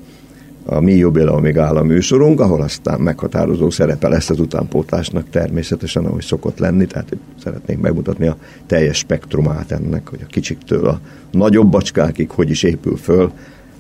a 0.66 0.80
mi 0.80 0.94
jubileumig 0.94 1.58
áll 1.58 1.76
a 1.76 1.84
műsorunk, 1.84 2.40
ahol 2.40 2.62
aztán 2.62 3.00
meghatározó 3.00 3.70
szerepe 3.70 4.08
lesz 4.08 4.30
az 4.30 4.40
utánpótlásnak 4.40 5.30
természetesen, 5.30 6.06
ahogy 6.06 6.24
szokott 6.24 6.60
lenni, 6.60 6.86
tehát 6.86 7.16
szeretnénk 7.44 7.82
megmutatni 7.82 8.28
a 8.28 8.38
teljes 8.68 8.98
spektrumát 8.98 9.72
ennek, 9.72 10.10
hogy 10.10 10.20
a 10.24 10.28
kicsiktől 10.28 10.88
a 10.88 11.00
nagyobb 11.32 11.70
bacskákig 11.70 12.30
hogy 12.30 12.50
is 12.50 12.64
épül 12.64 12.98
föl 12.98 13.32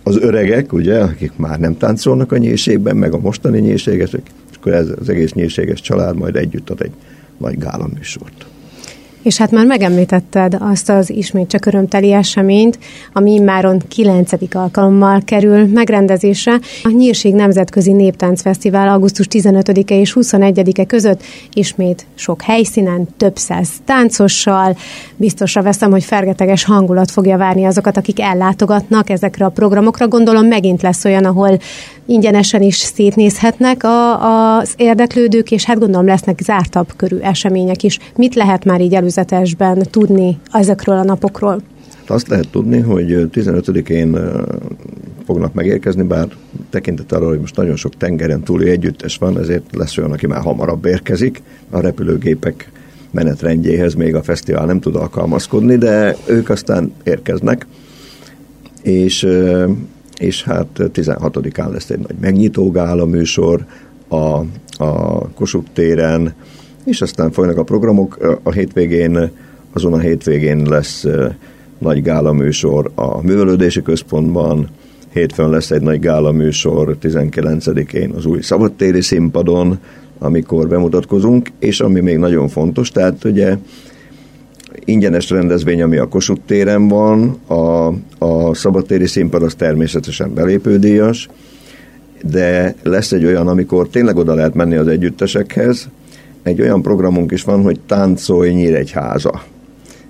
az 0.04 0.18
öregek, 0.18 0.74
ugye, 0.74 0.99
akik 0.99 1.32
már 1.36 1.60
nem 1.60 1.78
táncolnak 1.78 2.32
a 2.32 2.38
nyírségben, 2.38 2.95
meg 2.95 3.14
a 3.14 3.20
mostani 3.20 3.60
nyírségesek, 3.60 4.32
és 4.51 4.58
akkor 4.58 4.74
ez 4.74 4.89
az 4.99 5.10
egész 5.10 5.34
nyírséges 5.34 5.82
család 5.82 6.18
majd 6.18 6.36
együtt 6.36 6.70
ad 6.70 6.82
egy 6.82 6.93
nagy 7.38 7.58
gála 7.58 7.88
műsort. 7.93 8.45
És 9.24 9.38
hát 9.38 9.51
már 9.51 9.65
megemlítetted 9.65 10.57
azt 10.59 10.89
az 10.89 11.09
ismét 11.09 11.47
csak 11.47 11.65
örömteli 11.65 12.13
eseményt, 12.13 12.80
ami 13.13 13.34
immáron 13.34 13.82
9. 13.88 14.32
alkalommal 14.51 15.21
kerül 15.26 15.65
megrendezésre. 15.67 16.59
A 16.84 16.89
Nyírség 16.89 17.34
Nemzetközi 17.34 17.91
Néptáncfesztivál 17.91 18.88
augusztus 18.88 19.28
15-e 19.30 19.95
és 19.95 20.17
21-e 20.19 20.86
között 20.86 21.24
ismét 21.53 22.05
sok 22.15 22.41
helyszínen, 22.41 23.07
több 23.17 23.38
száz 23.38 23.69
táncossal. 23.86 24.78
Biztosra 25.15 25.61
veszem, 25.61 25.91
hogy 25.91 26.03
fergeteges 26.03 26.63
hangulat 26.63 27.11
fogja 27.11 27.38
várni 27.38 27.65
azokat, 27.65 27.97
akik 27.97 28.19
ellátogatnak 28.19 29.09
ezekre 29.09 29.45
a 29.45 29.49
programokra. 29.49 30.07
Gondolom 30.07 30.45
megint 30.45 30.82
lesz 30.82 31.05
olyan, 31.05 31.26
ahol 31.26 31.59
ingyenesen 32.05 32.61
is 32.61 32.76
szétnézhetnek 32.76 33.84
a, 33.84 34.57
az 34.57 34.74
érdeklődők, 34.78 35.51
és 35.51 35.65
hát 35.65 35.80
gondolom 35.80 36.05
lesznek 36.05 36.39
zártabb 36.43 36.88
körű 36.95 37.17
események 37.17 37.84
is. 37.84 37.99
Mit 38.15 38.36
lehet 38.36 38.65
már 38.65 38.82
így 38.82 38.95
előzetesben 39.18 39.84
tudni 39.91 40.39
ezekről 40.51 40.97
a 40.97 41.03
napokról? 41.03 41.61
Azt 42.07 42.28
lehet 42.28 42.49
tudni, 42.49 42.80
hogy 42.80 43.30
15-én 43.32 44.18
fognak 45.26 45.53
megérkezni, 45.53 46.03
bár 46.03 46.28
tekintet 46.70 47.11
arra, 47.11 47.28
hogy 47.28 47.39
most 47.39 47.55
nagyon 47.55 47.76
sok 47.76 47.97
tengeren 47.97 48.43
túli 48.43 48.70
együttes 48.70 49.18
van, 49.18 49.39
ezért 49.39 49.76
lesz 49.76 49.97
olyan, 49.97 50.11
aki 50.11 50.28
már 50.28 50.41
hamarabb 50.41 50.86
érkezik. 50.86 51.41
A 51.70 51.80
repülőgépek 51.80 52.72
menetrendjéhez 53.11 53.93
még 53.93 54.16
a 54.16 54.24
fesztivál 54.24 54.66
nem 54.66 54.80
tud 54.80 54.95
alkalmazkodni, 54.95 55.76
de 55.76 56.16
ők 56.26 56.49
aztán 56.49 56.93
érkeznek, 57.03 57.68
és 58.82 59.28
és 60.18 60.43
hát 60.43 60.68
16-án 60.78 61.72
lesz 61.72 61.89
egy 61.89 61.99
nagy 61.99 62.16
megnyitó 62.20 62.72
gála 62.72 63.05
műsor 63.05 63.66
a, 64.07 64.16
a 64.84 65.28
Kossuth 65.34 65.70
téren, 65.74 66.34
és 66.86 67.02
aztán 67.02 67.32
folynak 67.32 67.58
a 67.58 67.64
programok. 67.64 68.40
A 68.44 68.52
hétvégén, 68.52 69.32
azon 69.74 69.94
a 69.94 70.00
hétvégén 70.00 70.66
lesz 70.70 71.06
nagy 71.78 72.02
gála 72.02 72.32
műsor 72.32 72.92
a 72.96 73.22
Művelődési 73.22 73.82
Központban, 73.82 74.70
hétfőn 75.14 75.50
lesz 75.50 75.72
egy 75.72 75.82
nagy 75.82 76.00
gála 76.00 76.32
műsor 76.32 76.98
19-én 77.02 78.12
az 78.12 78.26
új 78.26 78.42
szabadtéri 78.42 79.02
színpadon, 79.02 79.80
amikor 80.20 80.68
bemutatkozunk, 80.68 81.52
és 81.60 81.80
ami 81.80 82.00
még 82.00 82.18
nagyon 82.18 82.48
fontos, 82.48 82.92
tehát 82.92 83.24
ugye 83.24 83.58
ingyenes 84.86 85.30
rendezvény, 85.30 85.82
ami 85.82 85.98
a 85.98 86.08
Kossuth 86.08 86.42
téren 86.46 86.88
van, 86.88 87.38
a, 87.48 87.88
a 88.26 88.54
szabadtéri 88.54 89.08
színpad 89.08 89.44
az 89.44 89.56
természetesen 89.56 90.34
belépődíjas, 90.34 91.30
de 92.24 92.76
lesz 92.84 93.12
egy 93.12 93.26
olyan, 93.26 93.48
amikor 93.48 93.88
tényleg 93.88 94.18
oda 94.18 94.34
lehet 94.34 94.54
menni 94.54 94.76
az 94.76 94.88
együttesekhez, 94.88 95.90
egy 96.44 96.62
olyan 96.62 96.82
programunk 96.82 97.32
is 97.32 97.44
van, 97.44 97.62
hogy 97.62 97.80
Táncolj 97.86 98.52
Nyíregyháza. 98.52 99.44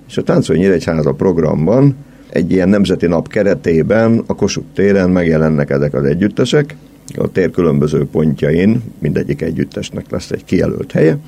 És 0.08 0.16
a 0.16 0.22
Táncolj 0.22 0.58
Nyíregyháza 0.58 1.12
programban 1.12 1.96
egy 2.28 2.50
ilyen 2.50 2.68
nemzeti 2.68 3.06
nap 3.06 3.28
keretében 3.28 4.22
a 4.26 4.34
Kossuth 4.34 4.66
téren 4.74 5.10
megjelennek 5.10 5.70
ezek 5.70 5.94
az 5.94 6.04
együttesek, 6.04 6.76
a 7.16 7.30
tér 7.32 7.50
különböző 7.50 8.06
pontjain 8.06 8.82
mindegyik 8.98 9.42
együttesnek 9.42 10.10
lesz 10.10 10.30
egy 10.30 10.44
kijelölt 10.44 10.92
helye, 10.92 11.18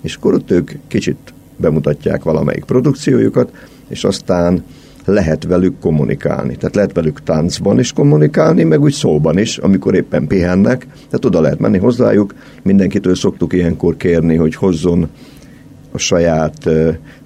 és 0.00 0.14
akkor 0.14 0.34
ott 0.34 0.50
ők 0.50 0.70
kicsit 0.88 1.32
bemutatják 1.56 2.22
valamelyik 2.22 2.64
produkciójukat, 2.64 3.52
és 3.88 4.04
aztán 4.04 4.64
lehet 5.04 5.44
velük 5.44 5.78
kommunikálni. 5.80 6.56
Tehát 6.56 6.74
lehet 6.74 6.92
velük 6.92 7.22
táncban 7.22 7.78
is 7.78 7.92
kommunikálni, 7.92 8.62
meg 8.62 8.80
úgy 8.80 8.92
szóban 8.92 9.38
is, 9.38 9.58
amikor 9.58 9.94
éppen 9.94 10.26
pihennek. 10.26 10.86
Tehát 10.92 11.24
oda 11.24 11.40
lehet 11.40 11.58
menni 11.58 11.78
hozzájuk. 11.78 12.34
Mindenkitől 12.62 13.14
szoktuk 13.14 13.52
ilyenkor 13.52 13.96
kérni, 13.96 14.36
hogy 14.36 14.54
hozzon 14.54 15.08
a 15.92 15.98
saját 15.98 16.70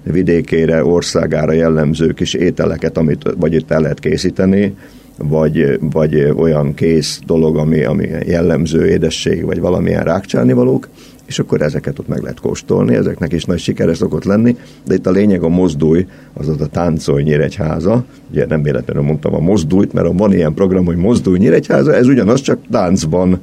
vidékére, 0.03 0.85
országára 0.85 1.51
jellemző 1.51 2.11
kis 2.13 2.33
ételeket, 2.33 2.97
amit 2.97 3.33
vagy 3.37 3.53
itt 3.53 3.71
el 3.71 3.81
lehet 3.81 3.99
készíteni, 3.99 4.75
vagy, 5.17 5.79
vagy 5.79 6.33
olyan 6.37 6.73
kész 6.73 7.19
dolog, 7.25 7.57
ami, 7.57 7.83
ami 7.83 8.09
jellemző 8.25 8.87
édesség, 8.87 9.45
vagy 9.45 9.59
valamilyen 9.59 10.03
rákcsálni 10.03 10.53
valók, 10.53 10.89
és 11.25 11.39
akkor 11.39 11.61
ezeket 11.61 11.99
ott 11.99 12.07
meg 12.07 12.21
lehet 12.21 12.39
kóstolni, 12.39 12.95
ezeknek 12.95 13.33
is 13.33 13.45
nagy 13.45 13.59
sikere 13.59 13.93
szokott 13.93 14.23
lenni, 14.23 14.57
de 14.85 14.93
itt 14.93 15.07
a 15.07 15.11
lényeg 15.11 15.43
a 15.43 15.49
mozdulj, 15.49 16.07
azaz 16.33 16.61
a 16.61 16.67
táncolj 16.67 17.23
Nyíregyháza, 17.23 18.05
ugye 18.31 18.45
nem 18.45 18.63
véletlenül 18.63 19.03
mondtam 19.03 19.35
a 19.35 19.39
mozdult, 19.39 19.93
mert 19.93 20.07
van 20.13 20.33
ilyen 20.33 20.53
program, 20.53 20.85
hogy 20.85 20.95
mozdulj 20.95 21.37
Nyíregyháza, 21.37 21.95
ez 21.95 22.07
ugyanaz, 22.07 22.41
csak 22.41 22.59
táncban, 22.71 23.39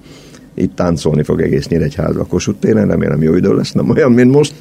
itt 0.55 0.75
táncolni 0.75 1.23
fog 1.23 1.41
egész 1.41 1.69
Nyíregyháza 1.69 2.21
a 2.21 2.25
Kossuth 2.25 2.59
téren, 2.59 2.89
remélem 2.89 3.23
jó 3.23 3.35
idő 3.35 3.55
lesz, 3.55 3.73
nem 3.73 3.91
olyan, 3.91 4.13
mint 4.13 4.31
most, 4.31 4.55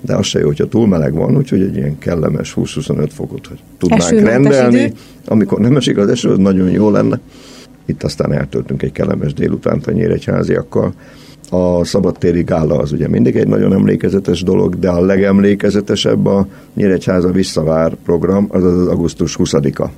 de 0.00 0.16
az 0.16 0.26
se 0.26 0.38
jó, 0.38 0.46
hogyha 0.46 0.68
túl 0.68 0.86
meleg 0.86 1.14
van, 1.14 1.36
úgyhogy 1.36 1.60
egy 1.60 1.76
ilyen 1.76 1.98
kellemes 1.98 2.54
20-25 2.56 3.08
fokot 3.12 3.46
hogy 3.46 3.58
tudnánk 3.78 4.20
rendelni. 4.20 4.80
Idő. 4.80 4.92
Amikor 5.26 5.60
nem 5.60 5.76
esik 5.76 5.98
az 5.98 6.08
eső, 6.08 6.30
az 6.30 6.38
nagyon 6.38 6.70
jó 6.70 6.90
lenne. 6.90 7.20
Itt 7.86 8.02
aztán 8.02 8.32
eltöltünk 8.32 8.82
egy 8.82 8.92
kellemes 8.92 9.34
délutánt 9.34 9.86
a 9.86 9.92
nyíregyháziakkal. 9.92 10.94
A 11.54 11.84
szabadtéri 11.84 12.42
gála 12.42 12.78
az 12.78 12.92
ugye 12.92 13.08
mindig 13.08 13.36
egy 13.36 13.46
nagyon 13.46 13.72
emlékezetes 13.72 14.42
dolog, 14.42 14.78
de 14.78 14.88
a 14.88 15.04
legemlékezetesebb 15.04 16.26
a 16.26 16.46
Nyíregyháza 16.74 17.30
visszavár 17.30 17.94
program, 18.04 18.46
az 18.48 18.64
az 18.64 18.86
augusztus 18.86 19.36
20-a. 19.38 19.88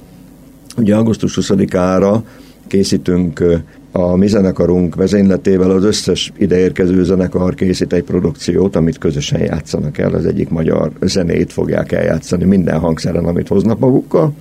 Ugye 0.76 0.94
augusztus 0.96 1.38
20-ára 1.40 2.22
készítünk 2.66 3.44
a 3.92 4.16
mi 4.16 4.26
zenekarunk 4.26 4.94
vezényletével 4.94 5.70
az 5.70 5.84
összes 5.84 6.32
ideérkező 6.38 7.04
zenekar 7.04 7.54
készít 7.54 7.92
egy 7.92 8.04
produkciót, 8.04 8.76
amit 8.76 8.98
közösen 8.98 9.40
játszanak 9.40 9.98
el, 9.98 10.14
az 10.14 10.26
egyik 10.26 10.48
magyar 10.48 10.90
zenét 11.00 11.52
fogják 11.52 11.92
eljátszani 11.92 12.44
minden 12.44 12.78
hangszeren, 12.78 13.24
amit 13.24 13.48
hoznak 13.48 13.78
magukkal. 13.78 14.32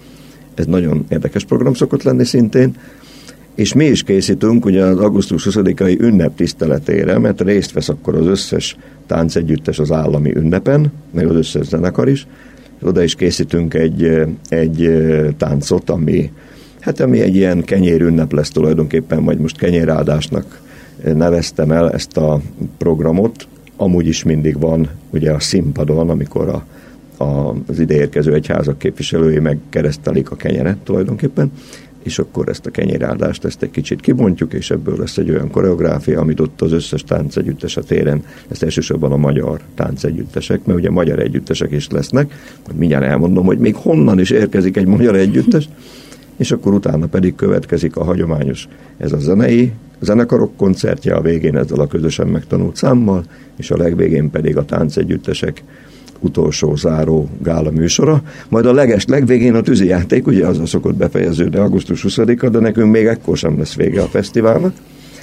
Ez 0.55 0.65
nagyon 0.65 1.05
érdekes 1.09 1.43
program 1.43 1.73
szokott 1.73 2.03
lenni 2.03 2.25
szintén. 2.25 2.75
És 3.55 3.73
mi 3.73 3.85
is 3.85 4.03
készítünk 4.03 4.65
ugye 4.65 4.83
az 4.83 4.99
augusztus 4.99 5.47
20-ai 5.49 5.99
ünnep 5.99 6.35
tiszteletére, 6.35 7.17
mert 7.19 7.41
részt 7.41 7.71
vesz 7.71 7.89
akkor 7.89 8.15
az 8.15 8.25
összes 8.25 8.77
táncegyüttes 9.07 9.79
az 9.79 9.91
állami 9.91 10.35
ünnepen, 10.35 10.91
meg 11.11 11.27
az 11.27 11.35
összes 11.35 11.65
zenekar 11.65 12.07
is. 12.07 12.27
Oda 12.81 13.03
is 13.03 13.15
készítünk 13.15 13.73
egy, 13.73 14.21
egy 14.49 14.91
táncot, 15.37 15.89
ami 15.89 16.31
Hát 16.83 16.99
ami 16.99 17.21
egy 17.21 17.35
ilyen 17.35 17.63
kenyérünnep 17.63 18.31
lesz 18.31 18.49
tulajdonképpen, 18.49 19.23
vagy 19.23 19.37
most 19.37 19.57
kenyéráldásnak 19.57 20.61
neveztem 21.03 21.71
el 21.71 21.91
ezt 21.91 22.17
a 22.17 22.41
programot. 22.77 23.47
Amúgy 23.75 24.07
is 24.07 24.23
mindig 24.23 24.59
van 24.59 24.89
ugye 25.09 25.31
a 25.31 25.39
színpadon, 25.39 26.09
amikor 26.09 26.47
a, 26.49 26.65
a, 27.23 27.55
az 27.67 27.79
ideérkező 27.79 28.33
egyházak 28.33 28.77
képviselői 28.77 29.39
megkeresztelik 29.39 30.31
a 30.31 30.35
kenyeret 30.35 30.77
tulajdonképpen, 30.77 31.51
és 32.03 32.19
akkor 32.19 32.49
ezt 32.49 32.65
a 32.65 32.71
kenyéráldást 32.71 33.45
ezt 33.45 33.63
egy 33.63 33.71
kicsit 33.71 34.01
kibontjuk, 34.01 34.53
és 34.53 34.71
ebből 34.71 34.95
lesz 34.97 35.17
egy 35.17 35.29
olyan 35.29 35.51
koreográfia, 35.51 36.19
amit 36.19 36.39
ott 36.39 36.61
az 36.61 36.71
összes 36.71 37.03
táncegyüttes 37.03 37.77
a 37.77 37.83
téren, 37.83 38.23
ezt 38.47 38.63
elsősorban 38.63 39.11
a 39.11 39.17
magyar 39.17 39.59
táncegyüttesek, 39.75 40.65
mert 40.65 40.79
ugye 40.79 40.89
magyar 40.89 41.19
együttesek 41.19 41.71
is 41.71 41.89
lesznek, 41.89 42.33
mindjárt 42.75 43.03
elmondom, 43.03 43.45
hogy 43.45 43.57
még 43.57 43.75
honnan 43.75 44.19
is 44.19 44.29
érkezik 44.29 44.77
egy 44.77 44.85
magyar 44.85 45.15
együttes, 45.15 45.69
és 46.37 46.51
akkor 46.51 46.73
utána 46.73 47.05
pedig 47.05 47.35
következik 47.35 47.95
a 47.95 48.03
hagyományos, 48.03 48.67
ez 48.97 49.11
a 49.11 49.19
zenei, 49.19 49.71
a 49.99 50.05
zenekarok 50.05 50.57
koncertje 50.57 51.15
a 51.15 51.21
végén 51.21 51.57
ezzel 51.57 51.79
a 51.79 51.87
közösen 51.87 52.27
megtanult 52.27 52.75
számmal, 52.75 53.23
és 53.57 53.71
a 53.71 53.77
legvégén 53.77 54.29
pedig 54.29 54.57
a 54.57 54.65
táncegyüttesek 54.65 55.63
utolsó 56.23 56.75
záró 56.75 57.29
gála 57.43 57.71
műsora. 57.71 58.21
Majd 58.49 58.65
a 58.65 58.73
leges 58.73 59.05
legvégén 59.05 59.55
a 59.55 59.61
tűzijáték, 59.61 60.27
ugye 60.27 60.45
az 60.45 60.59
a 60.59 60.65
szokott 60.65 60.95
befejeződni 60.95 61.57
augusztus 61.57 62.05
20-a, 62.07 62.49
de 62.49 62.59
nekünk 62.59 62.91
még 62.91 63.05
ekkor 63.05 63.37
sem 63.37 63.57
lesz 63.57 63.75
vége 63.75 64.01
a 64.01 64.07
fesztiválnak. 64.07 64.73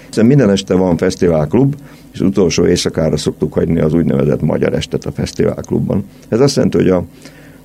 Hiszen 0.07 0.27
minden 0.27 0.51
este 0.51 0.75
van 0.75 0.97
fesztiválklub, 0.97 1.75
és 2.13 2.21
utolsó 2.21 2.67
éjszakára 2.67 3.17
szoktuk 3.17 3.53
hagyni 3.53 3.81
az 3.81 3.95
úgynevezett 3.95 4.41
magyar 4.43 4.75
estet 4.75 5.05
a 5.05 5.13
fesztiválklubban. 5.13 6.05
Ez 6.29 6.41
azt 6.41 6.57
jelenti, 6.57 6.77
hogy 6.77 6.89
a 6.89 7.05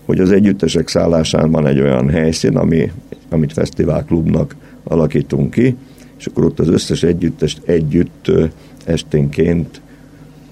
hogy 0.05 0.19
az 0.19 0.31
együttesek 0.31 0.87
szállásán 0.87 1.51
van 1.51 1.67
egy 1.67 1.79
olyan 1.79 2.09
helyszín, 2.09 2.57
ami, 2.57 2.91
amit 3.29 3.53
fesztiválklubnak 3.53 4.55
alakítunk 4.83 5.51
ki, 5.51 5.75
és 6.17 6.25
akkor 6.25 6.45
ott 6.45 6.59
az 6.59 6.67
összes 6.67 7.03
együttest 7.03 7.61
együtt 7.65 8.31
esténként 8.85 9.81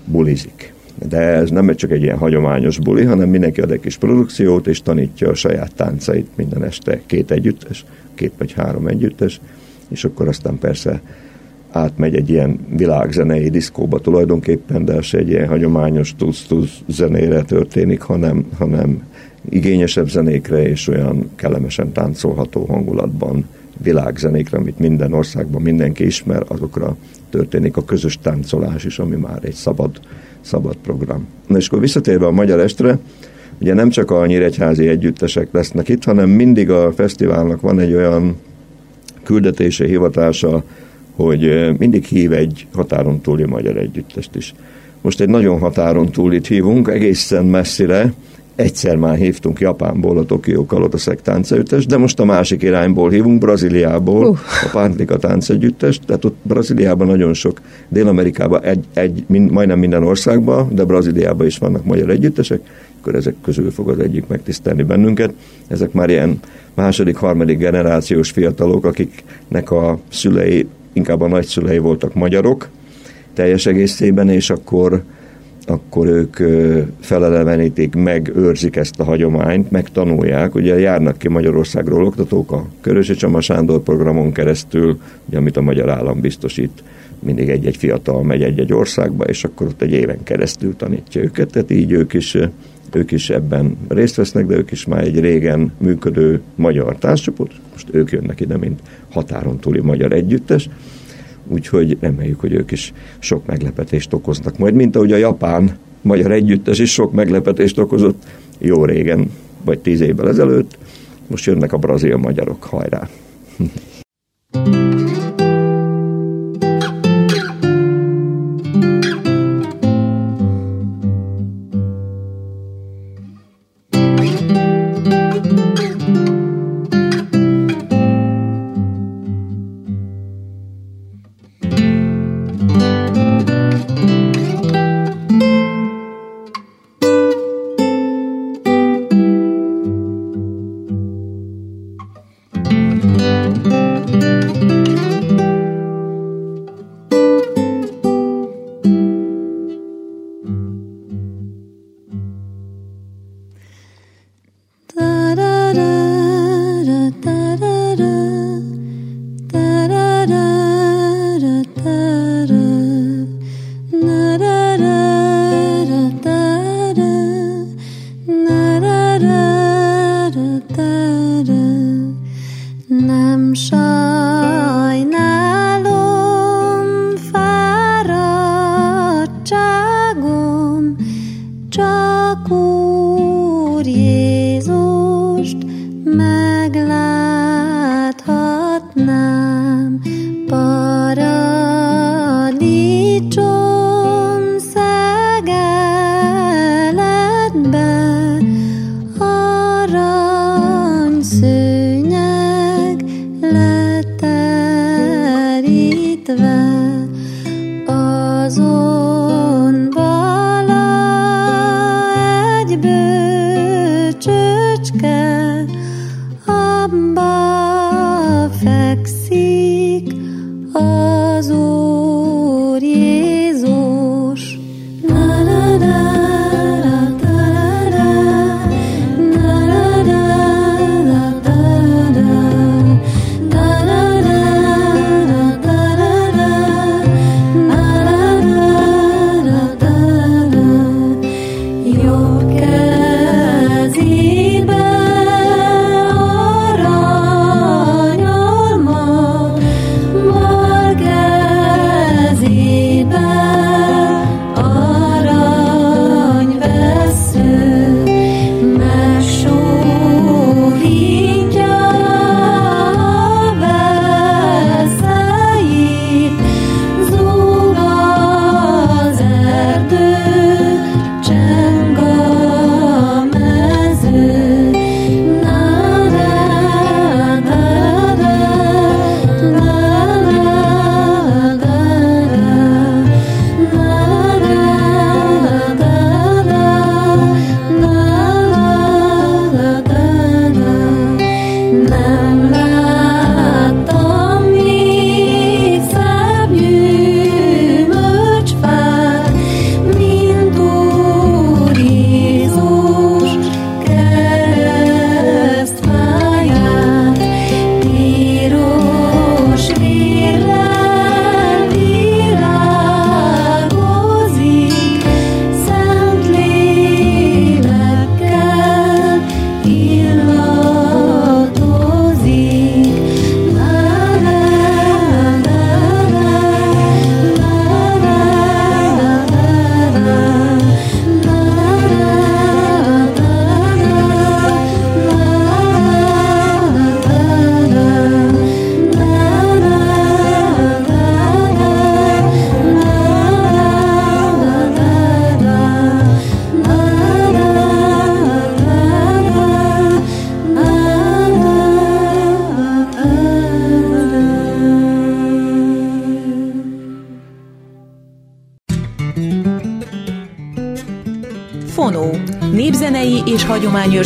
bulizik. 0.05 0.72
De 1.09 1.17
ez 1.17 1.49
nem 1.49 1.75
csak 1.75 1.91
egy 1.91 2.03
ilyen 2.03 2.17
hagyományos 2.17 2.79
buli, 2.79 3.03
hanem 3.03 3.29
mindenki 3.29 3.61
ad 3.61 3.71
egy 3.71 3.79
kis 3.79 3.97
produkciót, 3.97 4.67
és 4.67 4.81
tanítja 4.81 5.29
a 5.29 5.33
saját 5.33 5.75
táncait 5.75 6.27
minden 6.35 6.63
este. 6.63 7.01
Két 7.05 7.31
együttes, 7.31 7.85
két 8.15 8.31
vagy 8.37 8.51
három 8.51 8.87
együttes, 8.87 9.41
és 9.87 10.03
akkor 10.03 10.27
aztán 10.27 10.57
persze 10.59 11.01
átmegy 11.71 12.15
egy 12.15 12.29
ilyen 12.29 12.59
világzenei 12.75 13.49
diszkóba 13.49 13.99
tulajdonképpen, 13.99 14.85
de 14.85 15.01
se 15.01 15.17
egy 15.17 15.29
ilyen 15.29 15.47
hagyományos 15.47 16.15
tusz-tusz 16.15 16.81
zenére 16.87 17.41
történik, 17.41 18.01
hanem, 18.01 18.45
hanem 18.57 19.03
igényesebb 19.49 20.09
zenékre 20.09 20.67
és 20.67 20.87
olyan 20.87 21.29
kellemesen 21.35 21.91
táncolható 21.91 22.65
hangulatban 22.65 23.45
világzenékre, 23.77 24.57
amit 24.57 24.79
minden 24.79 25.13
országban 25.13 25.61
mindenki 25.61 26.05
ismer, 26.05 26.43
azokra 26.47 26.95
történik 27.29 27.77
a 27.77 27.85
közös 27.85 28.19
táncolás 28.21 28.83
is, 28.83 28.99
ami 28.99 29.15
már 29.15 29.39
egy 29.41 29.53
szabad, 29.53 29.99
szabad 30.41 30.75
program. 30.75 31.27
Na 31.47 31.57
és 31.57 31.67
akkor 31.67 31.79
visszatérve 31.79 32.25
a 32.25 32.31
Magyar 32.31 32.59
Estre, 32.59 32.97
ugye 33.59 33.73
nem 33.73 33.89
csak 33.89 34.11
a 34.11 34.25
nyíregyházi 34.25 34.87
együttesek 34.87 35.47
lesznek 35.51 35.89
itt, 35.89 36.03
hanem 36.03 36.29
mindig 36.29 36.69
a 36.69 36.91
fesztiválnak 36.91 37.61
van 37.61 37.79
egy 37.79 37.93
olyan 37.93 38.35
küldetése, 39.23 39.85
hivatása, 39.85 40.63
hogy 41.15 41.73
mindig 41.77 42.03
hív 42.03 42.31
egy 42.31 42.67
határon 42.73 43.21
túli 43.21 43.45
magyar 43.45 43.77
együttest 43.77 44.35
is. 44.35 44.53
Most 45.01 45.21
egy 45.21 45.29
nagyon 45.29 45.59
határon 45.59 46.11
túlit 46.11 46.47
hívunk, 46.47 46.87
egészen 46.87 47.45
messzire, 47.45 48.13
egyszer 48.55 48.95
már 48.95 49.15
hívtunk 49.15 49.59
Japánból 49.59 50.17
a 50.17 50.25
Tokió 50.25 50.65
Kalota 50.65 51.15
táncegyüttest, 51.15 51.87
de 51.87 51.97
most 51.97 52.19
a 52.19 52.25
másik 52.25 52.61
irányból 52.61 53.09
hívunk, 53.09 53.39
Brazíliából 53.39 54.27
uh. 54.27 54.37
a 54.63 54.69
Pántlika 54.71 55.17
táncegyüttest, 55.17 56.05
tehát 56.05 56.25
ott 56.25 56.35
Brazíliában 56.41 57.07
nagyon 57.07 57.33
sok, 57.33 57.61
Dél-Amerikában 57.87 58.63
egy, 58.63 58.85
egy, 58.93 59.23
mind, 59.27 59.51
majdnem 59.51 59.79
minden 59.79 60.03
országban, 60.03 60.67
de 60.75 60.83
Brazíliában 60.83 61.45
is 61.45 61.57
vannak 61.57 61.85
magyar 61.85 62.09
együttesek, 62.09 62.59
akkor 62.99 63.15
ezek 63.15 63.35
közül 63.41 63.71
fog 63.71 63.89
az 63.89 63.99
egyik 63.99 64.27
megtisztelni 64.27 64.83
bennünket. 64.83 65.33
Ezek 65.67 65.91
már 65.91 66.09
ilyen 66.09 66.39
második, 66.73 67.15
harmadik 67.15 67.57
generációs 67.57 68.31
fiatalok, 68.31 68.85
akiknek 68.85 69.71
a 69.71 69.99
szülei, 70.09 70.67
inkább 70.93 71.21
a 71.21 71.27
nagyszülei 71.27 71.77
voltak 71.77 72.13
magyarok 72.13 72.69
teljes 73.33 73.65
egészében, 73.65 74.29
és 74.29 74.49
akkor 74.49 75.03
akkor 75.65 76.07
ők 76.07 76.37
felelevenítik, 76.99 77.95
megőrzik 77.95 78.75
ezt 78.75 78.99
a 78.99 79.03
hagyományt, 79.03 79.71
megtanulják. 79.71 80.55
Ugye 80.55 80.79
járnak 80.79 81.17
ki 81.17 81.27
Magyarországról 81.27 82.05
oktatók 82.05 82.51
a 82.51 82.65
Körösi 82.81 83.13
Csama 83.13 83.41
Sándor 83.41 83.81
programon 83.81 84.31
keresztül, 84.31 84.99
ugye, 85.27 85.37
amit 85.37 85.57
a 85.57 85.61
magyar 85.61 85.89
állam 85.89 86.21
biztosít, 86.21 86.83
mindig 87.19 87.49
egy-egy 87.49 87.77
fiatal 87.77 88.23
megy 88.23 88.43
egy-egy 88.43 88.73
országba, 88.73 89.23
és 89.23 89.43
akkor 89.43 89.67
ott 89.67 89.81
egy 89.81 89.91
éven 89.91 90.23
keresztül 90.23 90.75
tanítja 90.75 91.21
őket, 91.21 91.51
tehát 91.51 91.71
így 91.71 91.91
ők 91.91 92.13
is, 92.13 92.37
ők 92.91 93.11
is 93.11 93.29
ebben 93.29 93.77
részt 93.87 94.15
vesznek, 94.15 94.45
de 94.45 94.55
ők 94.55 94.71
is 94.71 94.85
már 94.85 95.03
egy 95.03 95.19
régen 95.19 95.71
működő 95.77 96.41
magyar 96.55 96.95
társcsoport, 96.97 97.51
most 97.71 97.87
ők 97.91 98.11
jönnek 98.11 98.39
ide, 98.39 98.57
mint 98.57 98.79
határon 99.09 99.59
túli 99.59 99.79
magyar 99.79 100.11
együttes, 100.11 100.69
úgyhogy 101.47 101.97
reméljük, 101.99 102.39
hogy 102.39 102.53
ők 102.53 102.71
is 102.71 102.93
sok 103.19 103.45
meglepetést 103.45 104.13
okoznak 104.13 104.57
majd, 104.57 104.73
mint 104.73 104.95
ahogy 104.95 105.11
a 105.11 105.17
japán 105.17 105.77
magyar 106.01 106.31
együttes 106.31 106.79
is 106.79 106.91
sok 106.91 107.13
meglepetést 107.13 107.79
okozott 107.79 108.23
jó 108.57 108.85
régen, 108.85 109.31
vagy 109.65 109.79
tíz 109.79 110.01
évvel 110.01 110.27
ezelőtt, 110.27 110.77
most 111.27 111.45
jönnek 111.45 111.73
a 111.73 111.77
brazil 111.77 112.17
magyarok, 112.17 112.63
hajrá! 112.63 113.09
Fonó, 114.51 114.77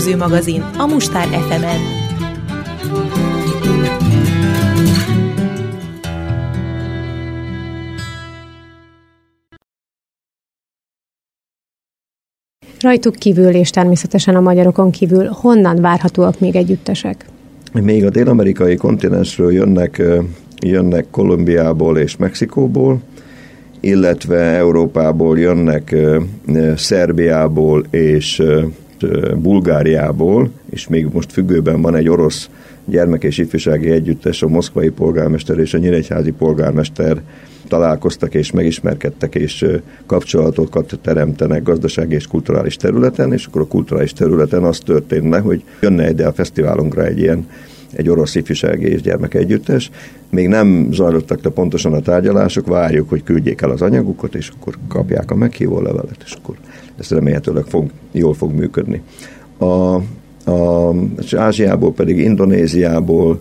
hagyományőrző 0.08 0.18
magazin 0.18 0.62
a 0.78 0.86
Mustár 0.86 1.28
FM-en. 1.28 1.80
Rajtuk 12.80 13.16
kívül 13.16 13.50
és 13.50 13.70
természetesen 13.70 14.36
a 14.36 14.40
magyarokon 14.40 14.92
kívül 14.92 15.28
honnan 15.28 15.82
várhatóak 15.82 16.40
még 16.40 16.56
együttesek? 16.56 17.26
Még 17.74 18.06
a 18.06 18.10
dél-amerikai 18.10 18.76
kontinensről 18.76 19.54
jönnek, 19.54 20.02
jönnek 20.62 21.06
Kolumbiából 21.12 21.98
és 21.98 22.18
Mexikóból, 22.18 23.00
illetve 23.80 24.38
Európából 24.38 25.40
jönnek 25.40 25.96
Szerbiából 26.76 27.86
és 27.90 28.44
Bulgáriából, 29.36 30.52
és 30.70 30.88
még 30.88 31.08
most 31.12 31.32
függőben 31.32 31.82
van 31.82 31.96
egy 31.96 32.10
orosz 32.10 32.50
gyermek- 32.86 33.24
és 33.24 33.38
ifjúsági 33.38 33.90
együttes, 33.90 34.42
a 34.42 34.48
moszkvai 34.48 34.90
polgármester 34.90 35.60
és 35.60 35.74
a 35.74 35.78
nyíregyházi 35.78 36.32
polgármester 36.32 37.22
találkoztak 37.68 38.34
és 38.34 38.52
megismerkedtek, 38.52 39.36
és 39.36 39.66
kapcsolatokat 40.06 41.00
teremtenek 41.02 41.64
gazdasági 41.64 42.16
és 42.16 42.28
kulturális 42.28 42.76
területen, 42.76 43.34
és 43.34 43.46
akkor 43.46 43.62
a 43.62 43.68
kulturális 43.68 44.14
területen 44.14 44.64
az 44.64 44.80
történne, 44.80 45.40
hogy 45.40 45.64
jönne 45.82 46.10
ide 46.10 46.28
a 46.28 46.34
fesztiválunkra 46.34 47.06
egy 47.06 47.20
ilyen 47.20 47.48
egy 47.92 48.10
orosz 48.10 48.36
ifjúsági 48.36 48.86
és 48.86 49.02
gyermek 49.02 49.34
együttes. 49.34 49.92
Még 50.30 50.48
nem 50.48 50.88
zajlottak 50.92 51.44
le 51.44 51.50
pontosan 51.50 51.94
a 51.94 52.00
tárgyalások, 52.00 52.68
várjuk, 52.68 53.10
hogy 53.10 53.24
küldjék 53.24 53.62
el 53.62 53.72
az 53.72 53.82
anyagukat, 53.82 54.36
és 54.36 54.50
akkor 54.60 54.78
kapják 54.88 55.32
a 55.32 55.36
meghívó 55.36 55.82
levelet, 55.82 56.22
és 56.26 56.34
akkor 56.42 56.56
ez 57.00 57.10
remélhetőleg 57.10 57.64
fog, 57.66 57.90
jól 58.12 58.34
fog 58.34 58.54
működni. 58.54 59.02
A, 59.58 59.66
a, 60.52 60.94
Ázsiából 61.36 61.94
pedig 61.94 62.18
Indonéziából, 62.18 63.40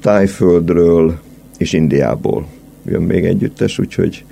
Tájföldről 0.00 1.18
és 1.58 1.72
Indiából 1.72 2.46
jön 2.84 3.02
még 3.02 3.24
együttes, 3.24 3.78
úgyhogy 3.78 4.24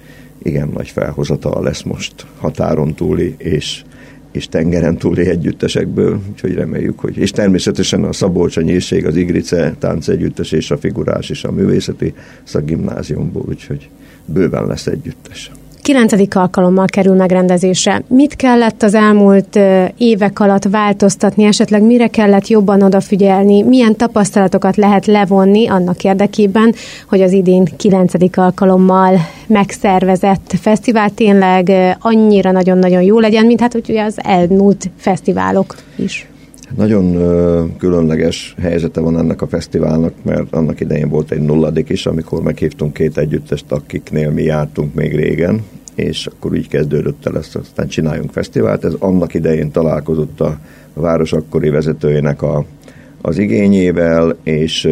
igen 0.43 0.71
nagy 0.75 0.89
felhozatal 0.89 1.63
lesz 1.63 1.83
most 1.83 2.27
határon 2.39 2.95
túli 2.95 3.35
és 3.39 3.85
és 4.33 4.49
tengeren 4.49 4.97
túli 4.97 5.29
együttesekből, 5.29 6.21
úgyhogy 6.31 6.55
reméljük, 6.55 6.99
hogy... 6.99 7.17
És 7.17 7.31
természetesen 7.31 8.05
a 8.05 8.13
Szabolcs, 8.13 8.57
a 8.57 8.61
Nyírség, 8.61 9.07
az 9.07 9.17
Igrice 9.17 9.77
együttes 10.07 10.53
és 10.53 10.71
a 10.71 10.77
figurás 10.77 11.31
és 11.31 11.45
a 11.45 11.53
művészeti 11.53 12.15
szakgimnáziumból, 12.43 13.45
úgyhogy 13.49 13.89
bőven 14.27 14.67
lesz 14.67 14.87
együttes 14.87 15.51
kilencedik 15.85 16.37
alkalommal 16.37 16.87
kerül 16.87 17.15
megrendezésre. 17.15 18.03
Mit 18.09 18.37
kellett 18.37 18.83
az 18.83 18.95
elmúlt 18.95 19.59
évek 19.97 20.41
alatt 20.41 20.65
változtatni, 20.65 21.45
esetleg 21.45 21.83
mire 21.83 22.07
kellett 22.07 22.49
jobban 22.49 22.83
odafigyelni, 22.83 23.63
milyen 23.63 23.97
tapasztalatokat 23.97 24.77
lehet 24.77 25.07
levonni 25.07 25.69
annak 25.69 26.05
érdekében, 26.05 26.75
hogy 27.09 27.23
az 27.23 27.33
idén 27.33 27.65
kilencedik 27.77 28.39
alkalommal 28.39 29.19
megszervezett 29.47 30.55
fesztivál 30.61 31.11
tényleg 31.11 31.73
annyira 32.01 32.51
nagyon-nagyon 32.51 33.03
jó 33.03 33.19
legyen, 33.19 33.47
mint 33.47 33.61
hát 33.61 33.75
ugye 33.75 34.03
az 34.03 34.19
elmúlt 34.23 34.91
fesztiválok 34.97 35.75
is. 35.97 36.29
Nagyon 36.77 37.17
különleges 37.79 38.55
helyzete 38.61 39.01
van 39.01 39.19
ennek 39.19 39.43
a 39.43 39.47
fesztiválnak, 39.47 40.13
mert 40.23 40.55
annak 40.55 40.81
idején 40.81 41.09
volt 41.09 41.31
egy 41.31 41.41
nulladik 41.41 41.89
is, 41.89 42.07
amikor 42.07 42.43
meghívtunk 42.43 42.93
két 42.93 43.19
együttest, 43.19 43.73
akiknél 43.73 44.31
mi 44.31 44.43
jártunk 44.43 44.95
még 44.95 45.17
régen, 45.17 45.63
és 45.95 46.27
akkor 46.27 46.55
így 46.57 46.69
kezdődött 46.69 47.27
el 47.27 47.37
ezt, 47.37 47.57
aztán 47.57 47.89
csináljunk 47.89 48.33
fesztivált. 48.33 48.85
Ez 48.85 48.95
annak 48.99 49.35
idején 49.35 49.71
találkozott 49.71 50.41
a 50.41 50.59
város 50.95 51.33
akkori 51.33 51.69
vezetőjének 51.69 52.43
a, 52.43 52.65
az 53.21 53.39
igényével, 53.39 54.37
és 54.43 54.89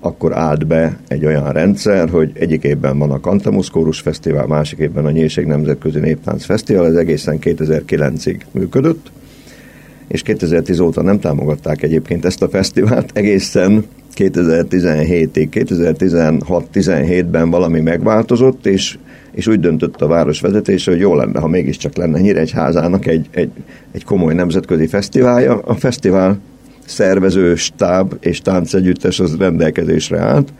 akkor 0.00 0.36
állt 0.36 0.66
be 0.66 0.98
egy 1.08 1.24
olyan 1.24 1.52
rendszer, 1.52 2.08
hogy 2.08 2.30
egyik 2.34 2.62
évben 2.62 2.98
van 2.98 3.10
a 3.10 3.20
Kantamus 3.20 3.70
Kórus 3.70 4.00
Fesztivál, 4.00 4.46
másik 4.46 4.78
évben 4.78 5.04
a 5.04 5.10
Nyírség 5.10 5.46
Nemzetközi 5.46 5.98
Néptánc 5.98 6.44
Fesztivál, 6.44 6.86
ez 6.86 6.94
egészen 6.94 7.38
2009-ig 7.40 8.40
működött, 8.50 9.10
és 10.08 10.22
2010 10.22 10.80
óta 10.80 11.02
nem 11.02 11.20
támogatták 11.20 11.82
egyébként 11.82 12.24
ezt 12.24 12.42
a 12.42 12.48
fesztivált, 12.48 13.10
egészen 13.14 13.84
2017-ig, 14.16 15.48
2016-17-ben 15.50 17.50
valami 17.50 17.80
megváltozott, 17.80 18.66
és, 18.66 18.98
és 19.32 19.46
úgy 19.46 19.60
döntött 19.60 20.02
a 20.02 20.06
város 20.06 20.40
vezetése, 20.40 20.90
hogy 20.90 21.00
jó 21.00 21.14
lenne, 21.14 21.40
ha 21.40 21.48
mégiscsak 21.48 21.96
lenne 21.96 22.20
Nyíregyházának 22.20 23.06
egy, 23.06 23.26
egy, 23.30 23.50
egy 23.92 24.04
komoly 24.04 24.34
nemzetközi 24.34 24.86
fesztiválja. 24.86 25.58
A 25.58 25.74
fesztivál 25.74 26.38
szervező 26.84 27.54
stáb 27.54 28.14
és 28.20 28.40
táncegyüttes 28.40 29.20
az 29.20 29.36
rendelkezésre 29.36 30.18
állt. 30.18 30.52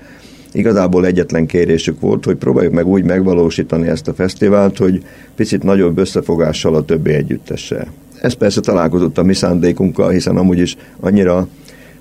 Igazából 0.53 1.07
egyetlen 1.07 1.47
kérésük 1.47 2.01
volt, 2.01 2.25
hogy 2.25 2.37
próbáljuk 2.37 2.73
meg 2.73 2.87
úgy 2.87 3.05
megvalósítani 3.05 3.89
ezt 3.89 4.09
a 4.09 4.15
fesztivált, 4.15 4.79
hogy 4.79 5.03
picit 5.35 5.63
nagyobb 5.63 5.99
összefogással 5.99 6.75
a 6.75 6.85
többi 6.85 7.13
együttessel. 7.13 7.87
Ez 8.27 8.33
persze 8.33 8.61
találkozott 8.61 9.19
a 9.19 9.23
mi 9.23 9.35
szándékunkkal, 9.35 10.11
hiszen 10.11 10.37
amúgy 10.37 10.59
is 10.59 10.77
annyira 11.01 11.49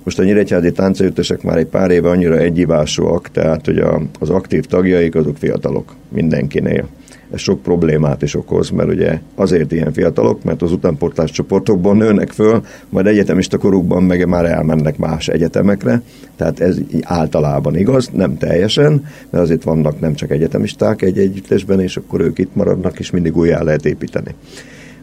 most 0.02 0.18
a 0.18 0.24
nyíregyházi 0.24 0.72
táncegyüttesek 0.72 1.42
már 1.42 1.56
egy 1.56 1.66
pár 1.66 1.90
éve 1.90 2.08
annyira 2.08 2.38
egyivásúak, 2.38 3.30
tehát 3.30 3.64
hogy 3.64 3.78
a, 3.78 4.02
az 4.20 4.30
aktív 4.30 4.64
tagjaik 4.64 5.14
azok 5.14 5.36
fiatalok 5.36 5.94
mindenkinél. 6.08 6.88
Ez 7.32 7.40
sok 7.40 7.62
problémát 7.62 8.22
is 8.22 8.34
okoz, 8.34 8.70
mert 8.70 8.88
ugye 8.88 9.20
azért 9.34 9.72
ilyen 9.72 9.92
fiatalok, 9.92 10.44
mert 10.44 10.62
az 10.62 10.72
utánportás 10.72 11.30
csoportokban 11.30 11.96
nőnek 11.96 12.30
föl, 12.30 12.62
majd 12.88 13.06
egyetemista 13.06 13.58
korukban 13.58 14.02
meg 14.02 14.28
már 14.28 14.44
elmennek 14.44 14.98
más 14.98 15.28
egyetemekre, 15.28 16.02
tehát 16.36 16.60
ez 16.60 16.78
általában 17.02 17.76
igaz, 17.76 18.10
nem 18.12 18.38
teljesen, 18.38 19.04
mert 19.30 19.44
azért 19.44 19.62
vannak 19.62 20.00
nem 20.00 20.14
csak 20.14 20.30
egyetemisták 20.30 21.02
egy 21.02 21.18
együttesben, 21.18 21.80
és 21.80 21.96
akkor 21.96 22.20
ők 22.20 22.38
itt 22.38 22.54
maradnak, 22.54 22.98
és 22.98 23.10
mindig 23.10 23.36
újjá 23.36 23.62
lehet 23.62 23.86
építeni. 23.86 24.34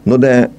No 0.02 0.16
de 0.16 0.50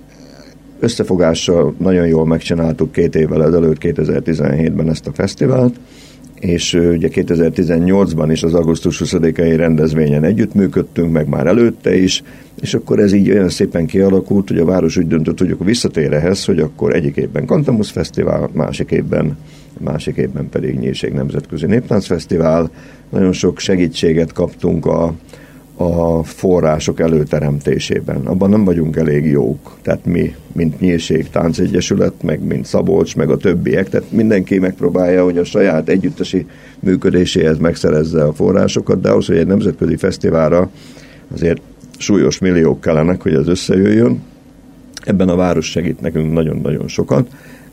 összefogással 0.80 1.74
nagyon 1.78 2.08
jól 2.08 2.26
megcsináltuk 2.26 2.92
két 2.92 3.16
évvel 3.16 3.44
ezelőtt, 3.44 3.78
2017-ben 3.80 4.90
ezt 4.90 5.08
a 5.08 5.14
fesztivált, 5.14 5.76
és 6.40 6.74
ugye 6.74 7.10
2018-ban 7.12 8.28
is 8.32 8.44
az 8.44 8.54
augusztus 8.54 9.02
20-ai 9.06 9.54
rendezvényen 9.56 10.24
együttműködtünk, 10.24 11.12
meg 11.12 11.28
már 11.28 11.48
előtte 11.48 11.96
is, 11.96 12.24
és 12.62 12.74
akkor 12.74 13.00
ez 13.00 13.14
így 13.14 13.30
olyan 13.30 13.50
szépen 13.50 13.86
kialakult, 13.86 14.48
hogy 14.48 14.58
a 14.58 14.66
város 14.66 14.98
úgy 14.98 15.08
döntött, 15.08 15.40
hogy 15.40 15.52
akkor 15.52 15.66
visszatér 15.66 16.14
ehhez, 16.14 16.46
hogy 16.46 16.60
akkor 16.60 16.96
egyik 16.96 17.16
évben 17.16 17.46
Kantamus 17.46 17.92
Fesztivál, 17.92 18.50
másik 18.54 18.92
évben, 18.92 19.38
másik 19.80 20.16
évben 20.16 20.50
pedig 20.50 20.80
Nyírség 20.80 21.14
Nemzetközi 21.14 21.66
Néptáncfesztivál. 21.66 22.72
Nagyon 23.10 23.32
sok 23.32 23.60
segítséget 23.60 24.32
kaptunk 24.32 24.86
a, 24.86 25.14
a 25.78 26.24
források 26.24 27.00
előteremtésében. 27.00 28.26
Abban 28.26 28.50
nem 28.50 28.64
vagyunk 28.64 28.96
elég 28.96 29.26
jók. 29.26 29.78
Tehát 29.82 30.06
mi, 30.06 30.36
mint 30.52 30.80
Nyírség 30.80 31.30
Táncegyesület, 31.30 32.14
meg 32.24 32.44
mint 32.44 32.66
Szabolcs, 32.66 33.16
meg 33.16 33.30
a 33.30 33.38
többiek, 33.38 33.90
tehát 33.90 34.12
mindenki 34.12 34.60
megpróbálja, 34.60 35.24
hogy 35.24 35.38
a 35.38 35.44
saját 35.44 35.90
együttesi 35.90 36.46
működéséhez 36.80 37.58
megszerezze 37.58 38.24
a 38.24 38.34
forrásokat, 38.34 39.02
de 39.02 39.10
ahhoz, 39.10 39.26
hogy 39.26 39.38
egy 39.38 39.48
nemzetközi 39.48 39.96
fesztiválra 39.96 40.70
azért 41.34 41.62
súlyos 41.98 42.40
milliók 42.40 42.82
kellenek, 42.82 43.22
hogy 43.22 43.34
ez 43.34 43.48
összejöjjön. 43.48 44.22
Ebben 45.04 45.30
a 45.30 45.36
város 45.36 45.70
segít 45.70 46.02
nekünk 46.02 46.34
nagyon-nagyon 46.34 46.88
sokat, 46.88 47.28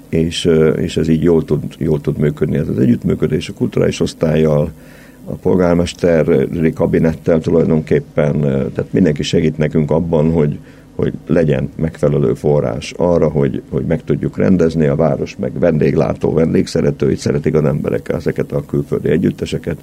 és, 0.09 0.50
és 0.76 0.96
ez 0.96 1.09
így 1.09 1.22
jól 1.22 1.44
tud, 1.44 1.62
jól 1.78 2.00
tud 2.00 2.18
működni 2.18 2.57
ez 2.57 2.68
az 2.68 2.78
együttműködés 2.78 3.48
a 3.48 3.53
kulturális 3.53 4.00
osztályjal, 4.00 4.72
a 5.24 5.32
polgármesteri 5.32 6.72
kabinettel 6.72 7.40
tulajdonképpen, 7.40 8.40
tehát 8.40 8.92
mindenki 8.92 9.22
segít 9.22 9.58
nekünk 9.58 9.90
abban, 9.90 10.32
hogy, 10.32 10.58
hogy 10.94 11.12
legyen 11.26 11.70
megfelelő 11.76 12.34
forrás 12.34 12.92
arra, 12.96 13.28
hogy, 13.28 13.62
hogy 13.70 13.84
meg 13.84 14.04
tudjuk 14.04 14.36
rendezni 14.36 14.86
a 14.86 14.96
város, 14.96 15.36
meg 15.36 15.58
vendéglátó, 15.58 16.32
vendégszeretőit 16.32 17.18
szeretik 17.18 17.54
az 17.54 17.64
emberek 17.64 18.08
ezeket 18.08 18.52
a 18.52 18.64
külföldi 18.64 19.08
együtteseket, 19.08 19.76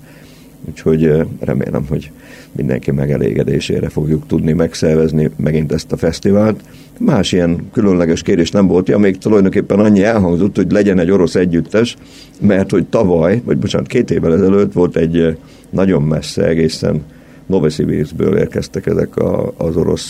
Úgyhogy 0.68 1.12
remélem, 1.40 1.86
hogy 1.90 2.12
mindenki 2.52 2.92
megelégedésére 2.92 3.90
fogjuk 3.90 4.28
tudni 4.28 4.54
megszervezni 4.54 5.30
megint 5.36 5.72
ezt 5.72 5.92
a 5.92 5.98
fesztivált. 5.98 6.62
Más 7.00 7.32
ilyen 7.32 7.70
különleges 7.72 8.22
kérés 8.22 8.52
nem 8.52 8.68
volt, 8.68 8.88
ja, 8.88 8.98
még 8.98 9.18
tulajdonképpen 9.18 9.80
annyi 9.80 10.04
elhangzott, 10.04 10.56
hogy 10.56 10.72
legyen 10.72 11.00
egy 11.00 11.12
orosz 11.12 11.36
együttes, 11.36 11.96
mert 12.42 12.72
hogy 12.72 12.86
tavaly, 12.86 13.42
vagy 13.46 13.58
bocsánat, 13.58 13.88
két 13.88 14.12
évvel 14.12 14.34
ezelőtt 14.34 14.74
volt 14.74 14.96
egy 14.96 15.38
nagyon 15.70 16.04
messze, 16.04 16.48
egészen 16.48 17.02
Novosibirskből 17.46 18.38
érkeztek 18.38 18.86
ezek 18.86 19.16
a, 19.16 19.54
az 19.58 19.76
orosz, 19.76 20.10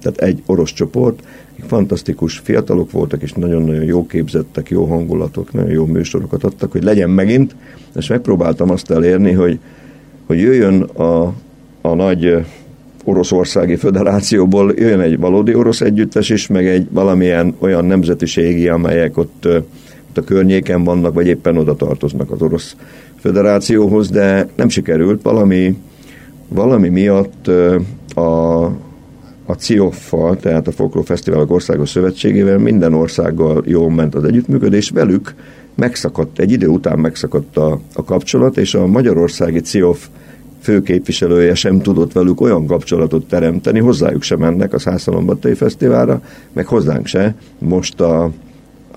tehát 0.00 0.18
egy 0.18 0.42
orosz 0.46 0.72
csoport, 0.72 1.22
fantasztikus 1.66 2.38
fiatalok 2.38 2.90
voltak, 2.90 3.22
és 3.22 3.32
nagyon-nagyon 3.32 3.84
jó 3.84 4.06
képzettek, 4.06 4.68
jó 4.68 4.84
hangulatok, 4.84 5.52
nagyon 5.52 5.70
jó 5.70 5.86
műsorokat 5.86 6.44
adtak, 6.44 6.72
hogy 6.72 6.82
legyen 6.82 7.10
megint, 7.10 7.56
és 7.96 8.06
megpróbáltam 8.06 8.70
azt 8.70 8.90
elérni, 8.90 9.32
hogy 9.32 9.58
hogy 10.26 10.38
jöjjön 10.38 10.82
a, 10.82 11.32
a 11.80 11.94
nagy 11.94 12.44
Oroszországi 13.04 13.76
Föderációból 13.76 14.72
jön 14.76 15.00
egy 15.00 15.18
valódi 15.18 15.54
orosz 15.54 15.80
együttes 15.80 16.30
is, 16.30 16.46
meg 16.46 16.66
egy 16.66 16.86
valamilyen 16.90 17.54
olyan 17.58 17.84
nemzetiségi, 17.84 18.68
amelyek 18.68 19.16
ott, 19.16 19.46
ott 20.08 20.18
a 20.18 20.22
környéken 20.22 20.84
vannak, 20.84 21.14
vagy 21.14 21.26
éppen 21.26 21.56
oda 21.56 21.76
tartoznak 21.76 22.30
az 22.30 22.42
Orosz 22.42 22.76
Föderációhoz, 23.20 24.10
de 24.10 24.48
nem 24.56 24.68
sikerült. 24.68 25.22
Valami, 25.22 25.78
valami 26.48 26.88
miatt 26.88 27.48
a, 28.14 28.64
a 29.46 29.52
CIOF-fal, 29.58 30.36
tehát 30.36 30.66
a 30.66 30.72
Folklór 30.72 31.04
Fesztiválok 31.04 31.50
Országos 31.50 31.88
Szövetségével 31.88 32.58
minden 32.58 32.94
országgal 32.94 33.62
jól 33.66 33.90
ment 33.90 34.14
az 34.14 34.24
együttműködés, 34.24 34.90
velük 34.90 35.34
megszakadt, 35.74 36.38
egy 36.38 36.52
idő 36.52 36.66
után 36.66 36.98
megszakadt 36.98 37.56
a, 37.56 37.80
a 37.94 38.04
kapcsolat, 38.04 38.56
és 38.56 38.74
a 38.74 38.86
magyarországi 38.86 39.60
CIOF 39.60 40.08
főképviselője 40.60 41.54
sem 41.54 41.80
tudott 41.80 42.12
velük 42.12 42.40
olyan 42.40 42.66
kapcsolatot 42.66 43.28
teremteni, 43.28 43.78
hozzájuk 43.78 44.22
sem 44.22 44.38
mennek 44.38 44.72
a 44.72 44.78
Szászalombattai 44.78 45.54
Fesztiválra, 45.54 46.22
meg 46.52 46.66
hozzánk 46.66 47.06
se. 47.06 47.34
Most 47.58 48.00
a, 48.00 48.30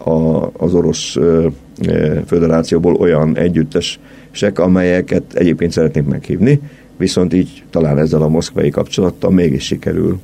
a, 0.04 0.52
az 0.58 0.74
orosz 0.74 1.16
ö, 1.16 1.48
ö, 1.88 2.20
föderációból 2.26 2.96
olyan 2.96 3.38
együttesek, 3.38 4.60
amelyeket 4.60 5.34
egyébként 5.34 5.72
szeretnénk 5.72 6.08
meghívni, 6.08 6.60
viszont 6.98 7.34
így 7.34 7.64
talán 7.70 7.98
ezzel 7.98 8.22
a 8.22 8.28
moszkvai 8.28 8.70
kapcsolattal 8.70 9.32
mégis 9.32 9.64
sikerül 9.66 10.20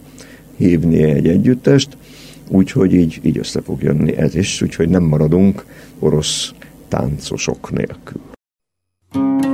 hívni 0.57 1.03
egy 1.03 1.27
együttest, 1.27 1.97
úgyhogy 2.53 2.93
így, 2.93 3.19
így 3.23 3.37
össze 3.37 3.61
fog 3.61 3.81
jönni 3.81 4.17
ez 4.17 4.35
is, 4.35 4.61
úgyhogy 4.61 4.89
nem 4.89 5.03
maradunk 5.03 5.65
orosz 5.99 6.53
táncosok 6.87 7.71
nélkül. 7.71 8.21
zenei 9.13 9.52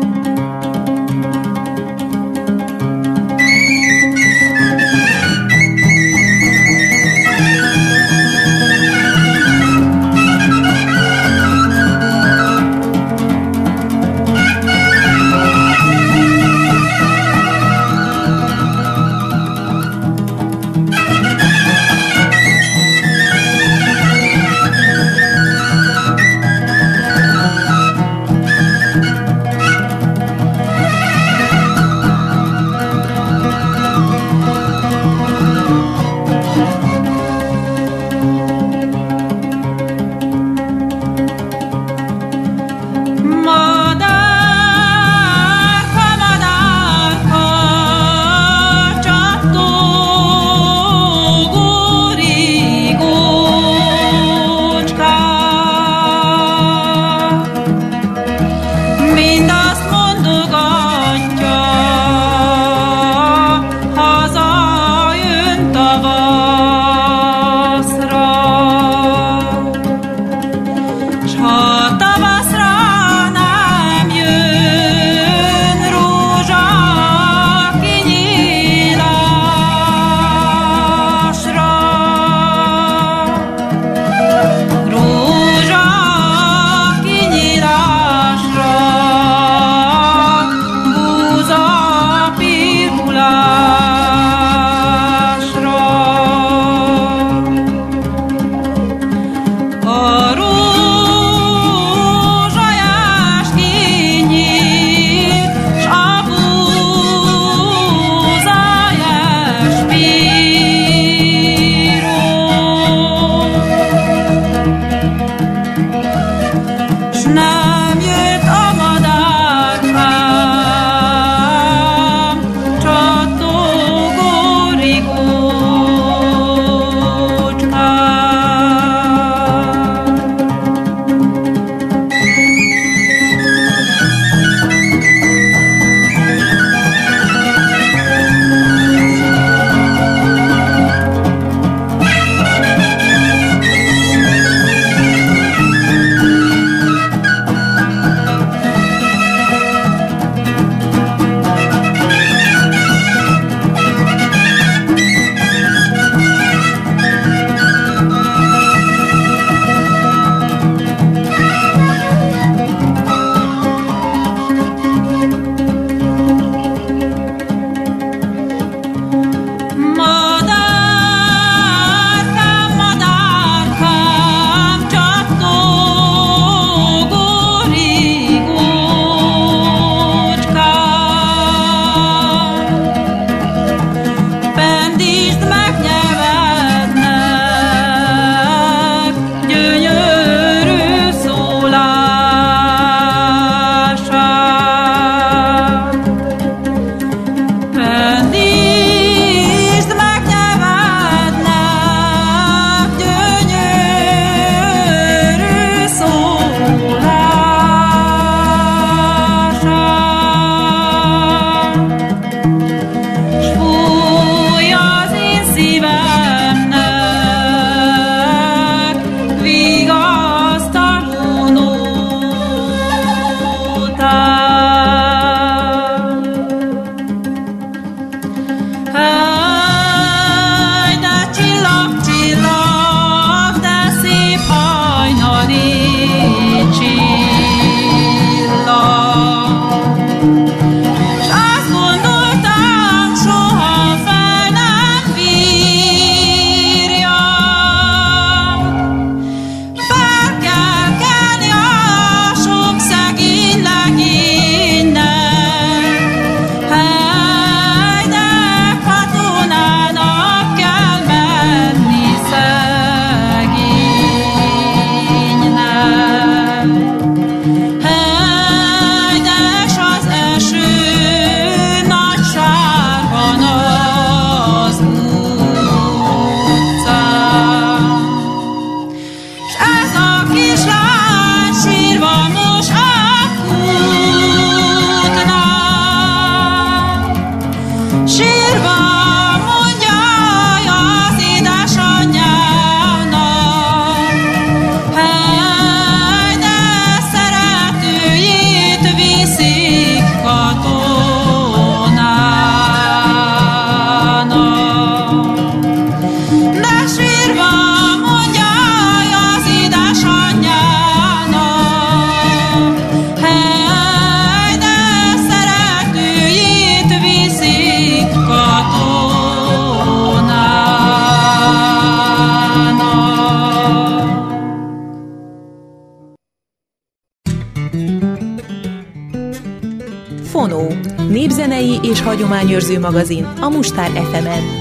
hagyományőrző 332.49 332.79
magazin 332.79 333.23
a 333.23 333.49
Mustár 333.49 333.89
FM-en. 333.89 334.58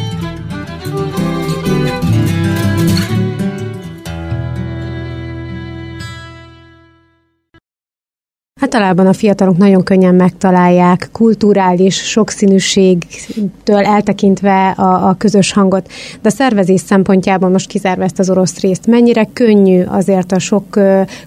Általában 8.78 9.06
a 9.06 9.12
fiatalok 9.12 9.56
nagyon 9.56 9.82
könnyen 9.82 10.14
megtalálják 10.14 11.08
kulturális 11.12 11.94
sokszínűségtől 11.94 13.84
eltekintve 13.84 14.68
a, 14.68 15.08
a 15.08 15.14
közös 15.18 15.52
hangot. 15.52 15.86
De 16.22 16.28
a 16.28 16.32
szervezés 16.32 16.80
szempontjából 16.80 17.48
most 17.48 17.68
kizárva 17.68 18.02
ezt 18.02 18.18
az 18.18 18.30
orosz 18.30 18.60
részt, 18.60 18.86
mennyire 18.86 19.28
könnyű 19.32 19.82
azért 19.82 20.32
a 20.32 20.38
sok 20.38 20.80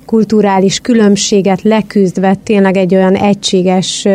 kulturális 0.05 0.79
különbséget 0.79 1.61
leküzdve 1.61 2.35
tényleg 2.43 2.77
egy 2.77 2.95
olyan 2.95 3.15
egységes, 3.15 4.07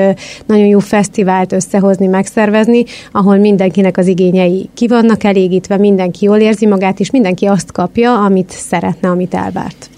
nagyon 0.46 0.66
jó 0.66 0.78
fesztivált 0.78 1.52
összehozni, 1.52 2.06
megszervezni, 2.06 2.84
ahol 3.12 3.36
mindenkinek 3.36 3.96
az 3.96 4.06
igényei 4.06 4.68
ki 4.74 4.86
vannak 4.86 5.24
elégítve, 5.24 5.76
mindenki 5.76 6.24
jól 6.24 6.38
érzi 6.38 6.66
magát, 6.66 7.00
és 7.00 7.10
mindenki 7.10 7.46
azt 7.46 7.72
kapja, 7.72 8.24
amit 8.24 8.50
szeretne, 8.50 9.08
amit 9.08 9.34
elvárt. 9.34 9.90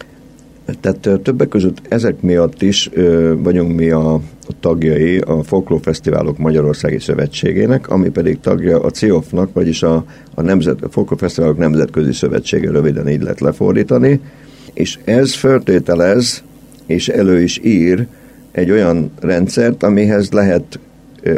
Tehát 0.81 1.21
többek 1.23 1.49
között 1.49 1.81
ezek 1.89 2.21
miatt 2.21 2.63
is 2.63 2.91
ö, 2.93 3.35
vagyunk 3.39 3.77
mi 3.77 3.91
a 3.91 4.21
tagjai 4.61 5.19
a 5.19 5.43
Folklórfesztiválok 5.43 6.39
Magyarországi 6.39 6.99
Szövetségének, 6.99 7.89
ami 7.89 8.09
pedig 8.09 8.41
tagja 8.41 8.81
a 8.81 8.91
CIOF-nak, 8.91 9.53
vagyis 9.53 9.83
a, 9.83 10.05
a, 10.35 10.43
Nemzet, 10.43 10.83
a 10.83 10.89
Folklórfesztiválok 10.89 11.59
Nemzetközi 11.59 12.13
Szövetsége, 12.13 12.71
röviden 12.71 13.09
így 13.09 13.23
lehet 13.23 13.41
lefordítani, 13.41 14.21
és 14.73 14.99
ez 15.05 15.35
feltételez, 15.35 16.43
és 16.87 17.09
elő 17.09 17.43
is 17.43 17.61
ír 17.65 18.07
egy 18.53 18.71
olyan 18.71 19.11
rendszert, 19.21 19.83
amihez 19.83 20.31
lehet 20.31 20.79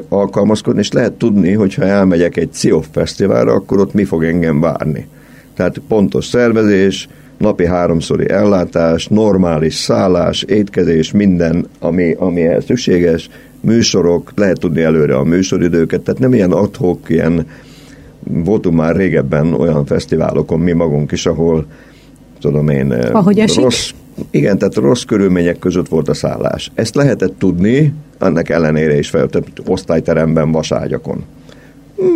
alkalmazkodni, 0.09 0.81
és 0.81 0.93
lehet 0.93 1.13
tudni, 1.13 1.53
hogyha 1.53 1.83
elmegyek 1.85 2.37
egy 2.37 2.53
CIOF 2.53 2.87
fesztiválra, 2.93 3.53
akkor 3.53 3.81
ott 3.81 3.95
mi 3.95 4.05
fog 4.05 4.25
engem 4.25 4.61
várni. 4.61 5.07
Tehát 5.55 5.81
pontos 5.89 6.27
szervezés, 6.27 7.09
napi 7.41 7.67
háromszori 7.67 8.31
ellátás, 8.31 9.07
normális 9.07 9.75
szállás, 9.75 10.43
étkezés, 10.43 11.13
minden, 11.13 11.67
ami, 11.79 12.13
ami 12.19 12.43
ehhez 12.43 12.65
szükséges, 12.65 13.29
műsorok, 13.61 14.33
lehet 14.37 14.59
tudni 14.59 14.83
előre 14.83 15.17
a 15.17 15.25
műsoridőket, 15.25 16.01
tehát 16.01 16.21
nem 16.21 16.35
ilyen 16.35 16.53
adhok, 16.53 16.99
ilyen 17.09 17.47
voltunk 18.25 18.77
már 18.77 18.97
régebben 18.97 19.53
olyan 19.53 19.87
fesztiválokon 19.87 20.61
mi 20.61 20.73
magunk 20.73 21.13
is, 21.13 21.27
ahol 21.27 21.67
tudom 22.41 22.69
én, 22.69 22.93
Ahogy 22.93 23.57
rossz, 23.57 23.91
igen, 24.31 24.59
tehát 24.59 24.75
rossz 24.75 25.03
körülmények 25.03 25.59
között 25.59 25.89
volt 25.89 26.09
a 26.09 26.15
szállás. 26.15 26.71
Ezt 26.75 26.95
lehetett 26.95 27.39
tudni, 27.39 27.95
annak 28.19 28.49
ellenére 28.49 28.99
is 28.99 29.09
fel, 29.09 29.29
osztályteremben, 29.67 30.53
vaságyakon 30.53 31.25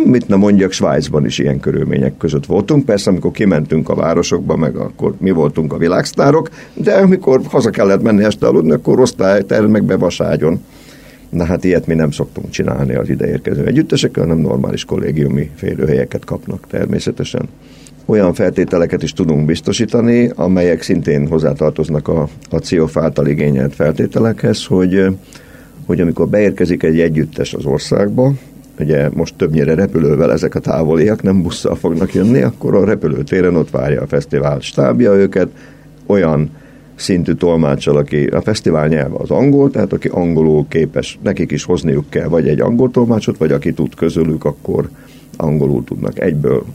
mit 0.05 0.27
nem 0.27 0.39
mondjak, 0.39 0.71
Svájcban 0.71 1.25
is 1.25 1.39
ilyen 1.39 1.59
körülmények 1.59 2.17
között 2.17 2.45
voltunk. 2.45 2.85
Persze, 2.85 3.09
amikor 3.09 3.31
kimentünk 3.31 3.89
a 3.89 3.95
városokba, 3.95 4.55
meg 4.55 4.75
akkor 4.75 5.13
mi 5.17 5.31
voltunk 5.31 5.73
a 5.73 5.77
világsztárok, 5.77 6.49
de 6.73 6.93
amikor 6.93 7.41
haza 7.43 7.69
kellett 7.69 8.01
menni 8.01 8.23
este 8.23 8.47
aludni, 8.47 8.71
akkor 8.71 8.99
osztályterem 8.99 9.69
meg 9.69 9.83
bevaságyon. 9.83 10.63
Na 11.29 11.43
hát 11.43 11.63
ilyet 11.63 11.87
mi 11.87 11.93
nem 11.93 12.11
szoktunk 12.11 12.49
csinálni 12.49 12.95
az 12.95 13.09
ideérkező 13.09 13.65
együttesek, 13.65 14.17
hanem 14.17 14.37
normális 14.37 14.85
kollégiumi 14.85 15.49
férőhelyeket 15.55 16.25
kapnak 16.25 16.67
természetesen. 16.67 17.49
Olyan 18.05 18.33
feltételeket 18.33 19.03
is 19.03 19.13
tudunk 19.13 19.45
biztosítani, 19.45 20.31
amelyek 20.35 20.81
szintén 20.81 21.27
hozzátartoznak 21.27 22.07
a, 22.07 22.27
a 22.49 22.57
CIOF 22.57 22.97
által 22.97 23.27
igényelt 23.27 23.75
feltételekhez, 23.75 24.65
hogy, 24.65 25.05
hogy 25.85 26.01
amikor 26.01 26.27
beérkezik 26.27 26.83
egy 26.83 26.99
együttes 26.99 27.53
az 27.53 27.65
országba, 27.65 28.33
ugye 28.79 29.09
most 29.13 29.35
többnyire 29.35 29.73
repülővel 29.73 30.31
ezek 30.31 30.55
a 30.55 30.59
távoliak 30.59 31.21
nem 31.21 31.41
busszal 31.41 31.75
fognak 31.75 32.13
jönni, 32.13 32.41
akkor 32.41 32.75
a 32.75 32.85
repülőtéren 32.85 33.55
ott 33.55 33.69
várja 33.69 34.01
a 34.01 34.07
fesztivál 34.07 34.59
stábja 34.59 35.13
őket, 35.13 35.47
olyan 36.05 36.49
szintű 36.95 37.33
tolmácsal, 37.33 37.97
aki 37.97 38.25
a 38.25 38.41
fesztivál 38.41 38.87
nyelve 38.87 39.15
az 39.17 39.31
angol, 39.31 39.71
tehát 39.71 39.93
aki 39.93 40.07
angolul 40.07 40.65
képes, 40.67 41.19
nekik 41.21 41.51
is 41.51 41.63
hozniuk 41.63 42.09
kell 42.09 42.27
vagy 42.27 42.47
egy 42.47 42.61
angol 42.61 42.91
tolmácsot, 42.91 43.37
vagy 43.37 43.51
aki 43.51 43.73
tud 43.73 43.95
közülük, 43.95 44.45
akkor 44.45 44.89
angolul 45.37 45.83
tudnak 45.83 46.19
egyből 46.19 46.65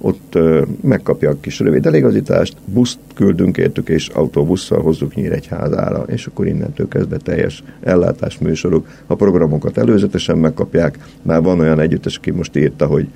ott 0.00 0.38
megkapja 0.80 1.30
a 1.30 1.36
kis 1.40 1.58
rövid 1.58 1.86
eligazítást, 1.86 2.56
buszt 2.64 2.98
küldünk 3.14 3.56
értük, 3.56 3.88
és 3.88 4.08
autóbusszal 4.08 4.80
hozzuk 4.80 5.14
Nyíregyházára, 5.14 6.04
és 6.06 6.26
akkor 6.26 6.46
innentől 6.46 6.88
kezdve 6.88 7.16
teljes 7.16 7.62
ellátás 7.82 8.38
műsoruk. 8.38 8.88
A 9.06 9.14
programokat 9.14 9.78
előzetesen 9.78 10.38
megkapják, 10.38 10.98
már 11.22 11.42
van 11.42 11.60
olyan 11.60 11.80
együttes, 11.80 12.16
aki 12.16 12.30
most 12.30 12.56
írta, 12.56 12.86
hogy 12.86 13.08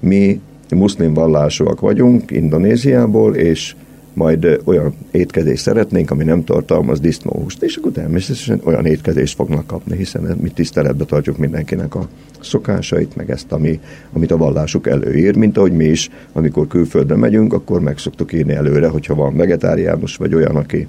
mi 0.00 0.40
muszlim 0.74 1.14
vallásúak 1.14 1.80
vagyunk 1.80 2.30
Indonéziából, 2.30 3.34
és 3.34 3.74
majd 4.16 4.60
olyan 4.64 4.94
étkezést 5.10 5.62
szeretnénk, 5.62 6.10
ami 6.10 6.24
nem 6.24 6.44
tartalmaz 6.44 7.00
disznóhúst, 7.00 7.62
és 7.62 7.76
akkor 7.76 7.92
természetesen 7.92 8.60
olyan 8.64 8.86
étkezést 8.86 9.34
fognak 9.34 9.66
kapni, 9.66 9.96
hiszen 9.96 10.36
mi 10.40 10.48
tiszteletbe 10.48 11.04
tartjuk 11.04 11.38
mindenkinek 11.38 11.94
a 11.94 12.08
szokásait, 12.40 13.16
meg 13.16 13.30
ezt, 13.30 13.52
ami, 13.52 13.80
amit 14.12 14.30
a 14.30 14.36
vallásuk 14.36 14.86
előír, 14.86 15.36
mint 15.36 15.56
ahogy 15.56 15.72
mi 15.72 15.84
is, 15.84 16.08
amikor 16.32 16.66
külföldre 16.66 17.16
megyünk, 17.16 17.52
akkor 17.52 17.80
meg 17.80 17.98
szoktuk 17.98 18.32
írni 18.32 18.52
előre, 18.52 18.88
hogyha 18.88 19.14
van 19.14 19.36
vegetáriánus, 19.36 20.16
vagy 20.16 20.34
olyan, 20.34 20.56
aki, 20.56 20.86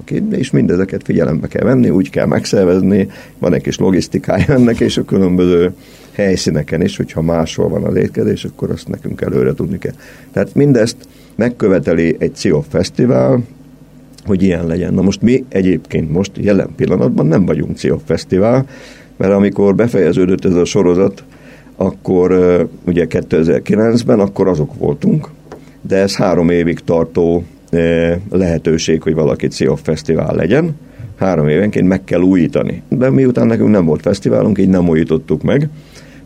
aki 0.00 0.22
és 0.30 0.50
mindezeket 0.50 1.02
figyelembe 1.02 1.46
kell 1.46 1.64
venni, 1.64 1.90
úgy 1.90 2.10
kell 2.10 2.26
megszervezni, 2.26 3.08
van 3.38 3.54
egy 3.54 3.62
kis 3.62 3.78
logisztikája 3.78 4.46
ennek, 4.54 4.80
és 4.80 4.96
a 4.96 5.04
különböző 5.04 5.72
helyszíneken 6.12 6.82
is, 6.82 6.96
hogyha 6.96 7.22
máshol 7.22 7.68
van 7.68 7.84
az 7.84 7.94
étkezés, 7.94 8.44
akkor 8.44 8.70
azt 8.70 8.88
nekünk 8.88 9.20
előre 9.20 9.52
tudni 9.52 9.78
kell. 9.78 9.94
Tehát 10.32 10.54
mindezt 10.54 10.96
megköveteli 11.38 12.16
egy 12.18 12.34
CIO 12.34 12.60
Fesztivál, 12.68 13.40
hogy 14.24 14.42
ilyen 14.42 14.66
legyen. 14.66 14.94
Na 14.94 15.02
most 15.02 15.22
mi 15.22 15.44
egyébként 15.48 16.12
most 16.12 16.30
jelen 16.34 16.68
pillanatban 16.76 17.26
nem 17.26 17.46
vagyunk 17.46 17.76
CIO 17.76 17.98
Fesztivál, 18.04 18.66
mert 19.16 19.32
amikor 19.32 19.74
befejeződött 19.74 20.44
ez 20.44 20.54
a 20.54 20.64
sorozat, 20.64 21.24
akkor 21.76 22.30
ugye 22.86 23.06
2009-ben, 23.10 24.20
akkor 24.20 24.48
azok 24.48 24.74
voltunk, 24.74 25.28
de 25.80 25.96
ez 25.96 26.16
három 26.16 26.50
évig 26.50 26.78
tartó 26.78 27.44
lehetőség, 28.30 29.02
hogy 29.02 29.14
valaki 29.14 29.46
CIO 29.46 29.76
Fesztivál 29.76 30.34
legyen, 30.34 30.76
három 31.16 31.48
évenként 31.48 31.88
meg 31.88 32.04
kell 32.04 32.20
újítani. 32.20 32.82
De 32.88 33.10
miután 33.10 33.46
nekünk 33.46 33.70
nem 33.70 33.84
volt 33.84 34.02
fesztiválunk, 34.02 34.58
így 34.58 34.68
nem 34.68 34.88
újítottuk 34.88 35.42
meg, 35.42 35.68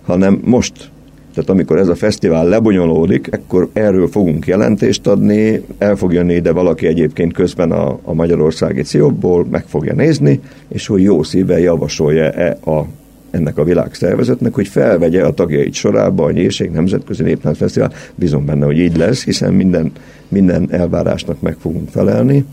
hanem 0.02 0.40
most 0.44 0.90
tehát 1.34 1.50
amikor 1.50 1.78
ez 1.78 1.88
a 1.88 1.94
fesztivál 1.94 2.48
lebonyolódik, 2.48 3.28
akkor 3.32 3.68
erről 3.72 4.08
fogunk 4.08 4.46
jelentést 4.46 5.06
adni, 5.06 5.62
el 5.78 5.96
fog 5.96 6.12
jönni 6.12 6.34
ide 6.34 6.52
valaki 6.52 6.86
egyébként 6.86 7.32
közben 7.32 7.70
a, 7.70 7.98
a 8.02 8.12
Magyarországi 8.12 8.82
Ciobból, 8.82 9.46
meg 9.50 9.64
fogja 9.66 9.94
nézni, 9.94 10.40
és 10.68 10.86
hogy 10.86 11.02
jó 11.02 11.22
szívvel 11.22 11.58
javasolja-e 11.58 12.58
a 12.70 12.86
ennek 13.32 13.58
a 13.58 13.64
világszervezetnek, 13.64 14.54
hogy 14.54 14.68
felvegye 14.68 15.24
a 15.24 15.32
tagjait 15.32 15.74
sorába 15.74 16.24
a 16.24 16.30
Nyírség 16.30 16.70
Nemzetközi 16.70 17.22
Néptánc 17.22 17.56
Fesztivál. 17.56 17.92
Bízom 18.14 18.44
benne, 18.44 18.64
hogy 18.64 18.78
így 18.78 18.96
lesz, 18.96 19.24
hiszen 19.24 19.54
minden, 19.54 19.92
minden 20.28 20.66
elvárásnak 20.70 21.40
meg 21.40 21.56
fogunk 21.60 21.88
felelni, 21.88 22.44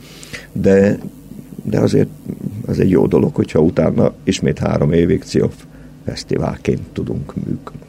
de, 0.52 0.98
de 1.64 1.80
azért 1.80 2.10
az 2.66 2.80
egy 2.80 2.90
jó 2.90 3.08
dolog, 3.08 3.36
hogyha 3.36 3.60
utána 3.60 4.14
ismét 4.24 4.60
három 4.60 4.92
évig 4.92 5.24
CIOF 5.24 5.54
fesztiválként 6.06 6.82
tudunk 6.94 7.34
működni. 7.36 7.89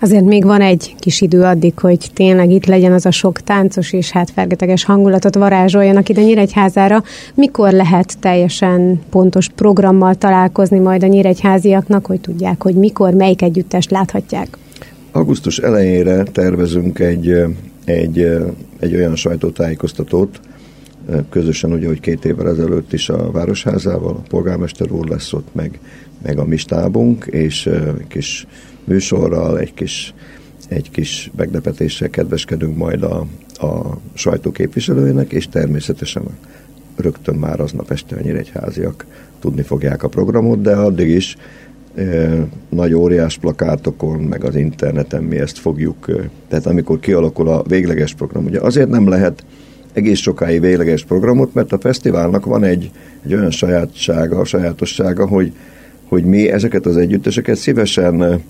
Azért 0.00 0.24
még 0.24 0.44
van 0.44 0.60
egy 0.60 0.94
kis 0.98 1.20
idő 1.20 1.42
addig, 1.42 1.78
hogy 1.78 2.10
tényleg 2.14 2.50
itt 2.50 2.66
legyen 2.66 2.92
az 2.92 3.06
a 3.06 3.10
sok 3.10 3.40
táncos 3.40 3.92
és 3.92 4.10
hát 4.10 4.30
fergeteges 4.30 4.84
hangulatot 4.84 5.34
varázsoljanak 5.34 6.08
ide 6.08 6.22
Nyíregyházára. 6.22 7.02
Mikor 7.34 7.72
lehet 7.72 8.18
teljesen 8.18 9.00
pontos 9.10 9.48
programmal 9.48 10.14
találkozni 10.14 10.78
majd 10.78 11.02
a 11.02 11.06
nyíregyháziaknak, 11.06 12.06
hogy 12.06 12.20
tudják, 12.20 12.62
hogy 12.62 12.74
mikor, 12.74 13.14
melyik 13.14 13.42
együttest 13.42 13.90
láthatják? 13.90 14.58
Augusztus 15.12 15.58
elejére 15.58 16.22
tervezünk 16.22 16.98
egy, 16.98 17.34
egy, 17.84 18.28
egy 18.80 18.94
olyan 18.94 19.16
sajtótájékoztatót, 19.16 20.40
közösen 21.30 21.72
ugye, 21.72 21.86
hogy 21.86 22.00
két 22.00 22.24
évvel 22.24 22.48
ezelőtt 22.48 22.92
is 22.92 23.08
a 23.08 23.30
Városházával, 23.30 24.14
a 24.14 24.28
polgármester 24.28 24.90
úr 24.90 25.08
lesz 25.08 25.32
ott, 25.32 25.48
meg, 25.52 25.78
meg 26.22 26.38
a 26.38 26.44
mi 26.44 26.56
stábunk, 26.56 27.26
és 27.26 27.70
kis 28.08 28.46
műsorral, 28.90 29.58
egy 29.58 29.74
kis, 29.74 30.14
egy 30.68 30.90
kis 30.90 31.30
meglepetéssel 31.36 32.10
kedveskedünk 32.10 32.76
majd 32.76 33.02
a, 33.02 33.26
a 33.66 33.98
sajtóképviselőjének, 34.14 35.32
és 35.32 35.48
természetesen 35.48 36.22
rögtön 36.96 37.34
már 37.34 37.60
aznap 37.60 37.90
este 37.90 38.16
a 38.16 38.20
nyíregyháziak 38.20 39.06
tudni 39.40 39.62
fogják 39.62 40.02
a 40.02 40.08
programot, 40.08 40.60
de 40.60 40.74
addig 40.74 41.08
is 41.08 41.36
nagy 42.68 42.94
óriás 42.94 43.38
plakátokon, 43.38 44.20
meg 44.20 44.44
az 44.44 44.54
interneten 44.54 45.22
mi 45.22 45.38
ezt 45.38 45.58
fogjuk, 45.58 46.06
tehát 46.48 46.66
amikor 46.66 47.00
kialakul 47.00 47.48
a 47.48 47.62
végleges 47.62 48.14
program, 48.14 48.44
ugye 48.44 48.60
azért 48.60 48.88
nem 48.88 49.08
lehet 49.08 49.44
egész 49.92 50.20
sokáig 50.20 50.60
végleges 50.60 51.04
programot, 51.04 51.54
mert 51.54 51.72
a 51.72 51.78
fesztiválnak 51.78 52.44
van 52.44 52.64
egy, 52.64 52.90
egy 53.24 53.34
olyan 53.34 53.50
sajátsága, 53.50 54.44
sajátossága, 54.44 55.26
hogy 55.26 55.52
hogy 56.10 56.24
mi 56.24 56.50
ezeket 56.50 56.86
az 56.86 56.96
együtteseket 56.96 57.56
szívesen 57.56 58.42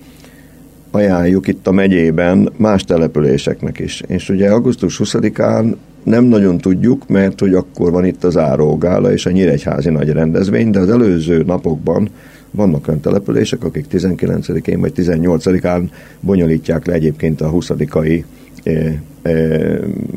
ajánljuk 0.91 1.47
itt 1.47 1.67
a 1.67 1.71
megyében 1.71 2.53
más 2.57 2.85
településeknek 2.85 3.79
is. 3.79 4.03
És 4.07 4.29
ugye 4.29 4.51
augusztus 4.51 5.01
20-án 5.05 5.75
nem 6.03 6.25
nagyon 6.25 6.59
tudjuk, 6.59 7.09
mert 7.09 7.41
hogy 7.41 7.55
akkor 7.55 7.91
van 7.91 8.05
itt 8.05 8.25
az 8.25 8.37
Árógála 8.37 9.13
és 9.13 9.27
a 9.27 9.31
Nyíregyházi 9.31 9.91
nagy 9.91 10.09
rendezvény, 10.09 10.71
de 10.71 10.79
az 10.79 10.91
előző 10.91 11.43
napokban 11.43 12.09
vannak 12.51 12.89
olyan 12.89 13.01
települések, 13.01 13.65
akik 13.65 13.87
19-én 13.93 14.81
vagy 14.81 14.93
18-án 14.97 15.83
bonyolítják 16.21 16.87
le 16.87 16.93
egyébként 16.93 17.41
a 17.41 17.49
20 17.49 17.71
e, 17.71 19.03
e, 19.23 19.33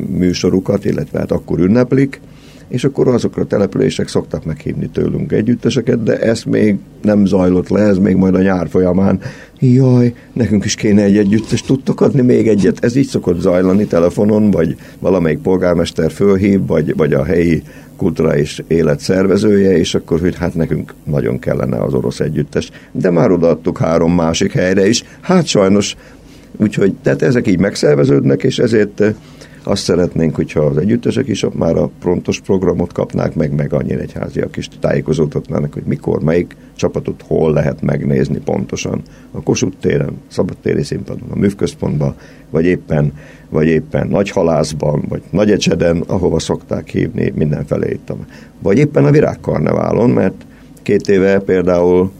műsorukat, 0.08 0.86
illetve 0.86 1.20
hát 1.20 1.32
akkor 1.32 1.60
ünneplik, 1.60 2.20
és 2.68 2.84
akkor 2.84 3.08
azokra 3.08 3.42
a 3.42 3.46
települések 3.46 4.08
szoktak 4.08 4.46
meghívni 4.46 4.90
tőlünk 4.90 5.32
együtteseket, 5.32 6.04
de 6.04 6.20
ez 6.20 6.44
még 6.44 6.78
nem 7.02 7.26
zajlott 7.26 7.70
le, 7.70 7.82
ez 7.82 7.98
még 7.98 8.16
majd 8.16 8.36
a 8.36 8.42
nyár 8.42 8.68
folyamán. 8.70 9.20
Jaj, 9.60 10.14
nekünk 10.34 10.66
is 10.66 10.76
kéne 10.76 11.04
egy 11.04 11.18
együttest, 11.18 11.66
tudtok 11.66 12.02
adni 12.02 12.22
még 12.22 12.48
egyet? 12.48 12.84
Ez 12.84 12.96
így 12.96 13.08
szokott 13.08 13.40
zajlani 13.40 13.86
telefonon, 13.86 14.52
vagy 14.52 14.76
valamelyik 15.00 15.40
polgármester 15.40 16.12
fölhív, 16.12 16.66
vagy, 16.66 16.96
vagy 16.96 17.14
a 17.14 17.24
helyi 17.24 17.64
kulturális 17.96 18.62
élet 18.68 19.00
szervezője, 19.00 19.78
és 19.78 19.96
akkor, 19.96 20.20
hogy 20.20 20.36
hát 20.36 20.56
nekünk 20.56 20.94
nagyon 21.04 21.40
kellene 21.40 21.82
az 21.82 21.94
orosz 21.94 22.20
együttes. 22.20 22.70
De 22.92 23.10
már 23.10 23.32
odaadtuk 23.32 23.78
három 23.78 24.14
másik 24.14 24.52
helyre 24.52 24.88
is. 24.88 25.04
Hát 25.22 25.46
sajnos, 25.46 25.96
úgyhogy 26.58 26.94
tehát 27.04 27.22
ezek 27.22 27.48
így 27.48 27.60
megszerveződnek, 27.60 28.44
és 28.44 28.60
ezért 28.60 29.04
azt 29.64 29.84
szeretnénk, 29.84 30.36
hogyha 30.36 30.60
az 30.60 30.78
együttesek 30.78 31.28
is 31.28 31.46
már 31.54 31.76
a 31.76 31.90
prontos 32.00 32.40
programot 32.40 32.94
kapnák 32.94 33.36
meg, 33.36 33.56
meg 33.56 33.74
annyira 33.74 34.00
egyháziak 34.00 34.58
is 34.58 34.70
tájékozódhatnának, 34.80 35.74
hogy 35.74 35.84
mikor, 35.86 36.24
melyik 36.24 36.56
csapatot 36.76 37.24
hol 37.28 37.54
lehet 37.54 37.82
megnézni 37.82 38.38
pontosan. 38.38 39.02
A 39.32 39.44
Kossuth 39.44 39.78
téren, 39.78 40.22
Szabadtéri 40.28 40.84
színpadon, 40.84 41.30
a 41.30 41.38
művközpontban, 41.38 42.16
vagy 42.50 42.66
éppen, 42.66 43.14
vagy 43.50 43.68
éppen 43.68 44.08
Nagyhalászban, 44.08 45.04
vagy 45.10 45.22
Nagyecseden, 45.30 46.04
ahova 46.08 46.40
szokták 46.40 46.90
hívni 46.90 47.32
mindenfelé 47.36 47.92
itt. 47.92 48.14
Vagy 48.62 48.78
éppen 48.78 49.06
a 49.06 49.12
virágkarneválon, 49.12 50.10
mert 50.10 50.46
két 50.82 51.08
éve 51.08 51.40
például 51.40 52.12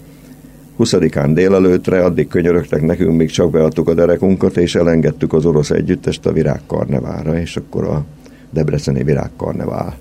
20-án 0.80 1.32
délelőtre, 1.34 2.04
addig 2.04 2.28
könyörögtek 2.28 2.82
nekünk, 2.82 3.18
még 3.18 3.30
csak 3.30 3.52
beadtuk 3.52 3.88
a 3.88 3.94
derekunkat, 3.94 4.58
és 4.58 4.76
elengedtük 4.76 5.34
az 5.34 5.46
orosz 5.46 5.70
együttest 5.70 6.26
a 6.26 6.32
virágkarnevára, 6.32 7.40
és 7.40 7.58
akkor 7.58 7.84
a 7.84 8.06
Debreceni 8.50 9.04
virágkarnevál 9.04 9.98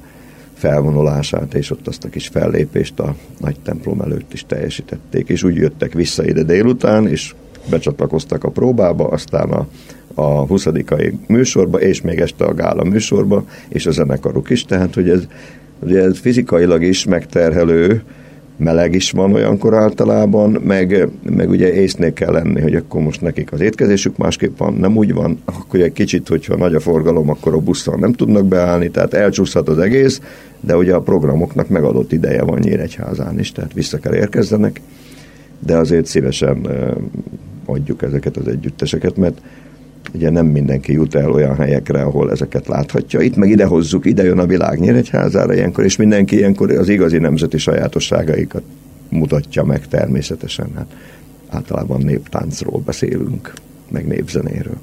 felvonulását, 0.55 1.55
és 1.55 1.71
ott 1.71 1.87
azt 1.87 2.05
a 2.05 2.09
kis 2.09 2.29
fellépést 2.29 3.01
a 3.01 3.15
nagy 3.39 3.57
templom 3.63 4.01
előtt 4.01 4.33
is 4.33 4.45
teljesítették, 4.47 5.29
és 5.29 5.43
úgy 5.43 5.57
jöttek 5.57 5.93
vissza 5.93 6.25
ide 6.25 6.43
délután, 6.43 7.09
és 7.09 7.35
becsatlakoztak 7.71 8.45
a 8.45 8.51
próbába, 8.51 9.09
aztán 9.09 9.51
a, 9.51 9.67
a 10.15 10.47
20 10.47 10.67
műsorba, 11.27 11.81
és 11.81 12.01
még 12.01 12.19
este 12.19 12.45
a 12.45 12.55
gála 12.55 12.85
műsorba, 12.85 13.45
és 13.69 13.87
a 13.87 13.91
zenekaruk 13.91 14.51
is, 14.51 14.65
tehát 14.65 14.95
hogy 14.95 15.09
ez, 15.09 15.27
ugye 15.81 16.03
ez 16.03 16.19
fizikailag 16.19 16.83
is 16.83 17.05
megterhelő, 17.05 18.03
meleg 18.57 18.95
is 18.95 19.11
van 19.11 19.33
olyankor 19.35 19.75
általában, 19.75 20.51
meg, 20.51 21.09
meg 21.23 21.51
ugye 21.51 21.73
észnél 21.73 22.13
kell 22.13 22.33
lenni, 22.33 22.61
hogy 22.61 22.75
akkor 22.75 23.03
most 23.03 23.21
nekik 23.21 23.53
az 23.53 23.61
étkezésük 23.61 24.17
másképp 24.17 24.59
van, 24.59 24.75
nem 24.75 24.97
úgy 24.97 25.13
van, 25.13 25.39
akkor 25.45 25.81
egy 25.81 25.93
kicsit, 25.93 26.29
hogyha 26.29 26.57
nagy 26.57 26.75
a 26.75 26.81
forgalom, 26.81 27.31
akkor 27.31 27.55
a 27.55 27.59
busszal 27.59 27.97
nem 27.97 28.13
tudnak 28.13 28.47
beállni, 28.47 28.91
tehát 28.91 29.15
elcsúszhat 29.15 29.69
az 29.69 29.79
egész, 29.79 30.21
de 30.61 30.77
ugye 30.77 30.95
a 30.95 31.01
programoknak 31.01 31.69
megadott 31.69 32.13
ideje 32.13 32.43
van 32.43 32.59
Nyíregyházán 32.59 33.39
is, 33.39 33.53
tehát 33.53 33.73
vissza 33.73 33.99
kell 33.99 34.15
érkezzenek, 34.15 34.81
de 35.59 35.77
azért 35.77 36.07
szívesen 36.07 36.67
adjuk 37.65 38.03
ezeket 38.03 38.37
az 38.37 38.49
együtteseket, 38.49 39.17
mert 39.17 39.41
ugye 40.15 40.31
nem 40.31 40.47
mindenki 40.47 40.93
jut 40.93 41.15
el 41.15 41.31
olyan 41.31 41.57
helyekre, 41.57 42.03
ahol 42.03 42.31
ezeket 42.31 42.67
láthatja. 42.67 43.21
Itt 43.21 43.37
meg 43.37 43.51
ide 43.51 43.65
hozzuk, 43.65 44.07
ide 44.07 44.23
jön 44.23 44.39
a 44.39 44.47
világ 44.47 44.79
Nyíregyházára 44.79 45.55
ilyenkor, 45.55 45.85
és 45.85 45.97
mindenki 45.97 46.37
ilyenkor 46.37 46.71
az 46.71 46.89
igazi 46.89 47.19
nemzeti 47.19 47.59
sajátosságaikat 47.59 48.63
mutatja 49.09 49.65
meg 49.65 49.87
természetesen. 49.89 50.71
Hát 50.75 50.95
általában 51.49 52.01
néptáncról 52.01 52.83
beszélünk, 52.85 53.53
meg 53.91 54.07
népzenéről. 54.07 54.77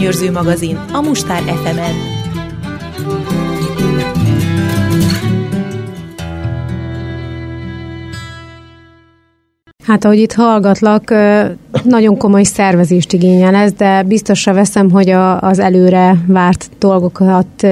Hagyományőrző 0.00 0.32
magazin 0.32 0.76
a 0.92 1.00
Mustár 1.00 1.42
FM-en. 1.42 1.94
Hát 9.84 10.04
ahogy 10.04 10.18
itt 10.18 10.32
hallgatlak, 10.32 11.14
nagyon 11.84 12.16
komoly 12.16 12.42
szervezést 12.42 13.12
igényel 13.12 13.54
ez, 13.54 13.72
de 13.72 14.02
biztosra 14.02 14.52
veszem, 14.52 14.90
hogy 14.90 15.10
a, 15.10 15.40
az 15.40 15.58
előre 15.58 16.16
várt 16.26 16.70
dolgokat 16.78 17.66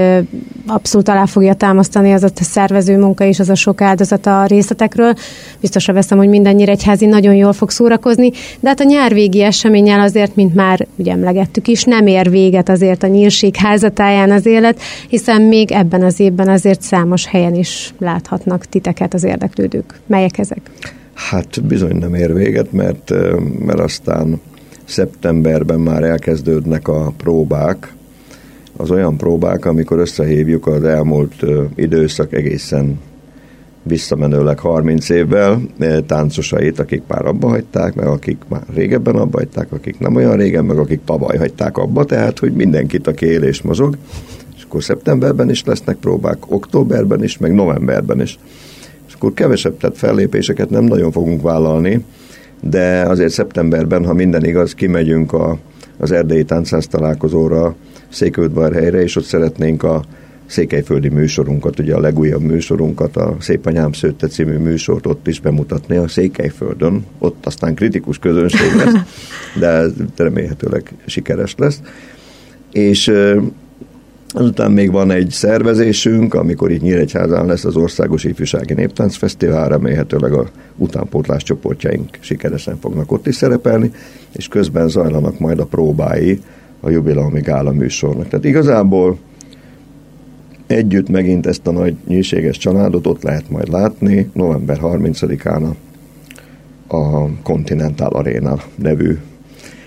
abszolút 0.69 1.09
alá 1.09 1.27
fogja 1.27 1.55
támasztani 1.55 2.13
az 2.13 2.23
a 2.23 2.29
szervező 2.35 2.99
munka 2.99 3.25
és 3.25 3.39
az 3.39 3.49
a 3.49 3.55
sok 3.55 3.81
áldozat 3.81 4.27
a 4.27 4.47
részletekről. 4.47 5.15
Biztosra 5.61 5.93
veszem, 5.93 6.19
hogy 6.19 6.29
minden 6.29 6.55
nyíregyházi 6.55 7.07
nagyon 7.07 7.35
jól 7.35 7.53
fog 7.53 7.71
szórakozni, 7.71 8.31
de 8.61 8.69
hát 8.69 8.81
a 8.81 8.85
nyárvégi 8.85 9.43
eseményel 9.43 10.01
azért, 10.01 10.35
mint 10.35 10.55
már 10.55 10.87
ugye 10.97 11.13
emlegettük 11.13 11.69
is, 11.69 11.85
nem 11.85 12.07
ér 12.07 12.31
véget 12.31 12.69
azért 12.69 13.03
a 13.03 13.07
nyírség 13.07 13.57
házatáján 13.57 14.31
az 14.31 14.47
élet, 14.47 14.81
hiszen 15.09 15.43
még 15.43 15.73
ebben 15.73 16.03
az 16.03 16.21
évben 16.21 16.49
azért 16.49 16.83
számos 16.83 17.27
helyen 17.27 17.55
is 17.55 17.95
láthatnak 17.99 18.65
titeket 18.65 19.15
az 19.15 19.25
érdeklődők. 19.25 20.01
Melyek 20.07 20.39
ezek? 20.39 20.61
Hát 21.15 21.63
bizony 21.65 21.97
nem 21.97 22.15
ér 22.15 22.35
véget, 22.35 22.73
mert, 22.73 23.13
mert 23.59 23.81
aztán 23.81 24.41
szeptemberben 24.85 25.81
már 25.81 26.03
elkezdődnek 26.03 26.89
a 26.89 27.13
próbák, 27.17 27.97
az 28.81 28.91
olyan 28.91 29.17
próbák, 29.17 29.65
amikor 29.65 29.99
összehívjuk 29.99 30.67
az 30.67 30.85
elmúlt 30.85 31.45
időszak 31.75 32.33
egészen 32.33 32.99
visszamenőleg 33.83 34.59
30 34.59 35.09
évvel 35.09 35.61
táncosait, 36.07 36.79
akik 36.79 37.03
már 37.07 37.27
abba 37.27 37.49
hagyták, 37.49 37.95
meg 37.95 38.07
akik 38.07 38.37
már 38.49 38.63
régebben 38.75 39.15
abba 39.15 39.39
hagyták, 39.39 39.73
akik 39.73 39.99
nem 39.99 40.15
olyan 40.15 40.37
régen, 40.37 40.65
meg 40.65 40.79
akik 40.79 41.01
tavaly 41.05 41.37
hagyták 41.37 41.77
abba, 41.77 42.05
tehát, 42.05 42.39
hogy 42.39 42.53
mindenkit, 42.53 43.07
aki 43.07 43.27
él 43.27 43.43
és 43.43 43.63
mozog, 43.63 43.97
és 44.57 44.63
akkor 44.63 44.83
szeptemberben 44.83 45.51
is 45.51 45.65
lesznek 45.65 45.97
próbák, 45.97 46.51
októberben 46.51 47.23
is, 47.23 47.39
meg 47.39 47.55
novemberben 47.55 48.21
is. 48.21 48.39
Akkor 49.15 49.35
kevesebb 49.35 49.77
tett 49.77 49.97
fellépéseket 49.97 50.71
nem 50.71 50.85
nagyon 50.85 51.13
fogunk 51.13 51.43
vállalni, 51.43 52.05
de 52.63 53.03
azért 53.03 53.33
szeptemberben, 53.33 54.05
ha 54.05 54.13
minden 54.13 54.45
igaz, 54.45 54.75
kimegyünk 54.75 55.33
a, 55.33 55.59
az 55.97 56.13
erdélyi 56.13 56.45
táncház 56.45 56.87
találkozóra, 56.87 57.77
helyre, 58.73 59.03
és 59.03 59.17
ott 59.17 59.25
szeretnénk 59.25 59.83
a 59.83 60.03
székelyföldi 60.47 61.09
műsorunkat, 61.09 61.79
ugye 61.79 61.95
a 61.95 62.01
legújabb 62.01 62.43
műsorunkat, 62.43 63.17
a 63.17 63.37
Szép 63.41 63.67
Anyám 63.67 63.93
Szőtte 63.93 64.27
című 64.27 64.57
műsort 64.57 65.07
ott 65.07 65.27
is 65.27 65.41
bemutatni 65.41 65.97
a 65.97 66.09
Székelyföldön. 66.09 67.07
Ott 67.19 67.47
aztán 67.47 67.75
kritikus 67.75 68.19
közönség 68.19 68.75
lesz, 68.77 69.03
de 69.61 69.85
remélhetőleg 70.17 70.93
sikeres 71.07 71.55
lesz. 71.57 71.81
És 72.73 73.13
Azután 74.33 74.73
még 74.73 74.91
van 74.91 75.11
egy 75.11 75.31
szervezésünk, 75.31 76.35
amikor 76.35 76.71
itt 76.71 76.81
Nyíregyházán 76.81 77.47
lesz 77.47 77.65
az 77.65 77.77
Országos 77.77 78.25
Ifjúsági 78.25 78.75
Néptáncfesztivál, 78.75 79.69
remélhetőleg 79.69 80.33
a 80.33 80.49
utánpótlás 80.77 81.43
csoportjaink 81.43 82.09
sikeresen 82.21 82.79
fognak 82.81 83.13
ott 83.13 83.27
is 83.27 83.35
szerepelni, 83.35 83.93
és 84.33 84.49
közben 84.49 84.89
zajlanak 84.89 85.39
majd 85.39 85.59
a 85.59 85.65
próbái 85.65 86.41
a 86.81 86.91
jubileumi 86.91 87.41
gála 87.41 87.73
műsornak. 87.73 88.29
Tehát 88.29 88.45
igazából 88.45 89.19
együtt 90.67 91.09
megint 91.09 91.47
ezt 91.47 91.67
a 91.67 91.71
nagy 91.71 91.97
nyílséges 92.07 92.59
családot 92.59 93.07
ott 93.07 93.23
lehet 93.23 93.51
majd 93.51 93.69
látni 93.69 94.31
november 94.33 94.79
30-án 94.83 95.75
a, 96.87 96.97
a 96.97 97.29
Continental 97.43 98.11
Arena 98.11 98.57
nevű 98.75 99.19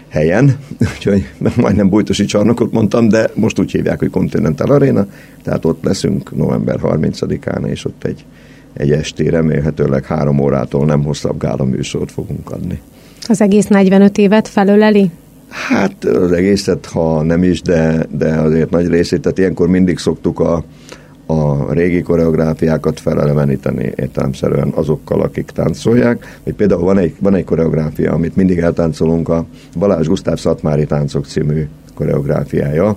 helyen, 0.07 0.57
úgyhogy 0.95 1.29
majdnem 1.55 1.89
bújtosi 1.89 2.25
csarnokot 2.25 2.71
mondtam, 2.71 3.09
de 3.09 3.29
most 3.33 3.59
úgy 3.59 3.71
hívják, 3.71 3.99
hogy 3.99 4.09
Continental 4.09 4.71
Arena, 4.71 5.07
tehát 5.43 5.65
ott 5.65 5.83
leszünk 5.83 6.35
november 6.35 6.79
30-án, 6.83 7.65
és 7.65 7.85
ott 7.85 8.03
egy, 8.03 8.25
egy 8.73 8.91
esti, 8.91 9.29
remélhetőleg 9.29 10.05
három 10.05 10.39
órától 10.39 10.85
nem 10.85 11.03
hosszabb 11.03 11.39
gála 11.39 11.63
műsort 11.63 12.11
fogunk 12.11 12.51
adni. 12.51 12.79
Az 13.27 13.41
egész 13.41 13.67
45 13.67 14.17
évet 14.17 14.47
felöleli? 14.47 15.09
Hát 15.51 16.05
az 16.05 16.31
egészet, 16.31 16.85
ha 16.85 17.23
nem 17.23 17.43
is, 17.43 17.61
de, 17.61 18.05
de 18.09 18.33
azért 18.33 18.69
nagy 18.69 18.87
részét, 18.87 19.21
tehát 19.21 19.37
ilyenkor 19.37 19.67
mindig 19.67 19.97
szoktuk 19.97 20.39
a, 20.39 20.63
a 21.25 21.73
régi 21.73 22.01
koreográfiákat 22.01 22.99
feleleveníteni 22.99 23.91
értelemszerűen 23.95 24.71
azokkal, 24.75 25.21
akik 25.21 25.49
táncolják. 25.53 26.39
Vagy 26.43 26.53
például 26.53 26.83
van 26.83 26.97
egy, 26.97 27.15
van 27.19 27.35
egy 27.35 27.43
koreográfia, 27.43 28.11
amit 28.11 28.35
mindig 28.35 28.57
eltáncolunk, 28.57 29.29
a 29.29 29.45
Balázs 29.77 30.07
Gusztáv 30.07 30.37
Szatmári 30.37 30.85
Táncok 30.85 31.25
című 31.25 31.67
koreográfiája. 31.93 32.95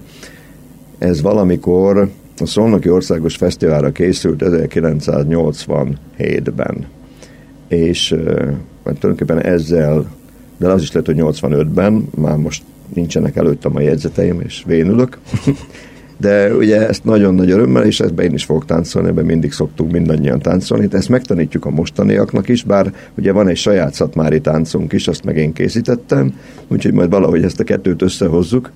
Ez 0.99 1.23
valamikor 1.23 2.11
a 2.39 2.47
Szolnoki 2.47 2.91
Országos 2.91 3.37
Fesztiválra 3.37 3.93
készült 3.93 4.43
1987-ben. 4.47 6.87
És 7.69 8.15
hát 8.85 8.99
tulajdonképpen 8.99 9.43
ezzel, 9.43 10.07
de 10.57 10.69
az 10.69 10.83
is 10.83 10.93
lehet, 10.93 11.07
hogy 11.07 11.19
85-ben, 11.19 12.09
már 12.15 12.37
most 12.37 12.63
nincsenek 12.95 13.37
előttem 13.37 13.77
a 13.77 13.81
jegyzeteim, 13.81 14.41
és 14.41 14.63
vénülök, 14.67 15.19
de 16.17 16.55
ugye 16.55 16.89
ezt 16.89 17.05
nagyon 17.05 17.35
nagy 17.35 17.51
örömmel, 17.51 17.85
és 17.85 18.01
ebben 18.01 18.25
én 18.25 18.35
is 18.35 18.45
fogok 18.45 18.65
táncolni, 18.65 19.09
ebben 19.09 19.25
mindig 19.25 19.53
szoktunk 19.53 19.93
mindannyian 19.93 20.39
táncolni, 20.39 20.87
de 20.87 20.97
ezt 20.97 21.09
megtanítjuk 21.09 21.65
a 21.65 21.71
mostaniaknak 21.71 22.49
is, 22.49 22.63
bár 22.63 22.95
ugye 23.15 23.33
van 23.33 23.49
egy 23.49 23.57
saját 23.57 23.95
szatmári 23.95 24.41
táncunk 24.41 24.93
is, 24.93 25.09
azt 25.09 25.25
meg 25.25 25.37
én 25.37 25.53
készítettem, 25.53 26.35
úgyhogy 26.69 26.93
majd 26.93 27.11
valahogy 27.11 27.45
ezt 27.45 27.61
a 27.61 27.65
kettőt 27.65 28.03
összehozzuk, 28.03 28.71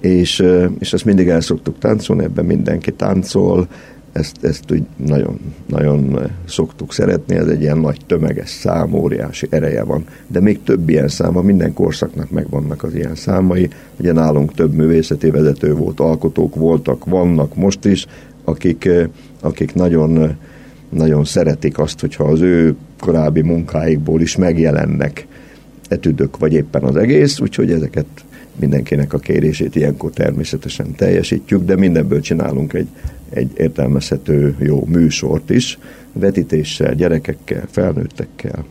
és, 0.00 0.44
és 0.78 0.92
ezt 0.92 1.04
mindig 1.04 1.28
el 1.28 1.40
szoktuk 1.40 1.78
táncolni, 1.78 2.24
ebben 2.24 2.44
mindenki 2.44 2.92
táncol, 2.92 3.68
ezt, 4.14 4.44
ezt 4.44 4.70
úgy 4.70 4.82
nagyon, 4.96 5.38
nagyon 5.66 6.30
szoktuk 6.44 6.92
szeretni, 6.92 7.34
ez 7.36 7.46
egy 7.46 7.60
ilyen 7.60 7.78
nagy 7.78 8.00
tömeges 8.06 8.48
szám, 8.50 8.94
óriási 8.94 9.46
ereje 9.50 9.82
van, 9.82 10.04
de 10.26 10.40
még 10.40 10.62
több 10.62 10.88
ilyen 10.88 11.08
száma, 11.08 11.42
minden 11.42 11.72
korszaknak 11.72 12.30
megvannak 12.30 12.82
az 12.82 12.94
ilyen 12.94 13.14
számai, 13.14 13.68
ugye 13.96 14.12
nálunk 14.12 14.54
több 14.54 14.74
művészeti 14.74 15.30
vezető 15.30 15.74
volt, 15.74 16.00
alkotók 16.00 16.54
voltak, 16.54 17.04
vannak 17.04 17.54
most 17.54 17.84
is, 17.84 18.06
akik, 18.44 18.88
akik 19.40 19.74
nagyon, 19.74 20.36
nagyon 20.88 21.24
szeretik 21.24 21.78
azt, 21.78 22.00
hogyha 22.00 22.24
az 22.24 22.40
ő 22.40 22.74
korábbi 23.00 23.42
munkáikból 23.42 24.20
is 24.20 24.36
megjelennek 24.36 25.26
etüdök, 25.88 26.38
vagy 26.38 26.52
éppen 26.52 26.82
az 26.82 26.96
egész, 26.96 27.40
úgyhogy 27.40 27.70
ezeket 27.70 28.06
mindenkinek 28.56 29.12
a 29.12 29.18
kérését 29.18 29.76
ilyenkor 29.76 30.10
természetesen 30.10 30.94
teljesítjük, 30.94 31.64
de 31.64 31.76
mindenből 31.76 32.20
csinálunk 32.20 32.72
egy, 32.72 32.88
egy 33.30 33.50
értelmezhető 33.56 34.56
jó 34.58 34.84
műsort 34.86 35.50
is, 35.50 35.78
vetítéssel, 36.12 36.94
gyerekekkel, 36.94 37.64
felnőttekkel. 37.70 38.64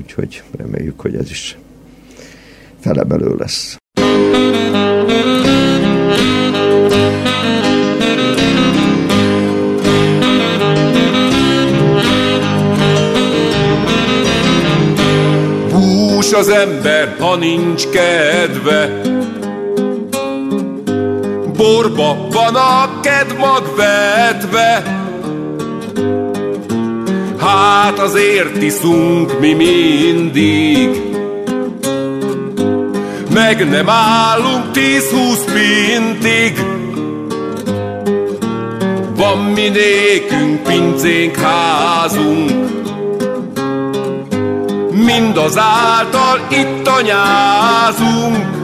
Úgyhogy 0.00 0.42
reméljük, 0.56 1.00
hogy 1.00 1.14
ez 1.14 1.30
is 1.30 1.58
felebelő 2.80 3.34
lesz. 3.38 3.76
Bús 15.70 16.32
az 16.32 16.48
ember, 16.48 17.16
ha 17.18 17.36
nincs 17.36 17.88
kedve, 17.88 19.00
borba 21.56 22.26
van 22.30 22.54
a 22.54 22.89
kedmag 23.40 23.76
vetve. 23.76 24.82
Hát 27.38 27.98
azért 27.98 28.62
iszunk 28.62 29.40
mi 29.40 29.52
mindig, 29.52 31.02
meg 33.34 33.68
nem 33.68 33.88
állunk 33.88 34.70
tíz-húsz 34.70 35.44
pintig. 35.44 36.64
Van 39.16 39.38
mi 39.38 39.68
nékünk 39.68 40.62
pincénk, 40.62 41.36
házunk, 41.36 42.50
mindazáltal 44.90 46.40
itt 46.50 46.86
anyázunk. 46.86 48.59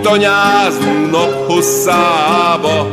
Itt 0.00 0.06
anyázunk 0.06 1.10
nap 1.10 1.46
hosszába. 1.46 2.88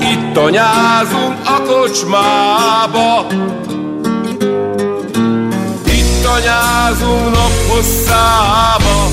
Itt 0.00 0.36
anyázunk 0.36 1.36
a 1.44 1.62
kocsmába. 1.62 3.26
Itt 5.84 6.24
anyázunk 6.24 7.30
nap 7.30 7.52
hosszába. 7.68 9.08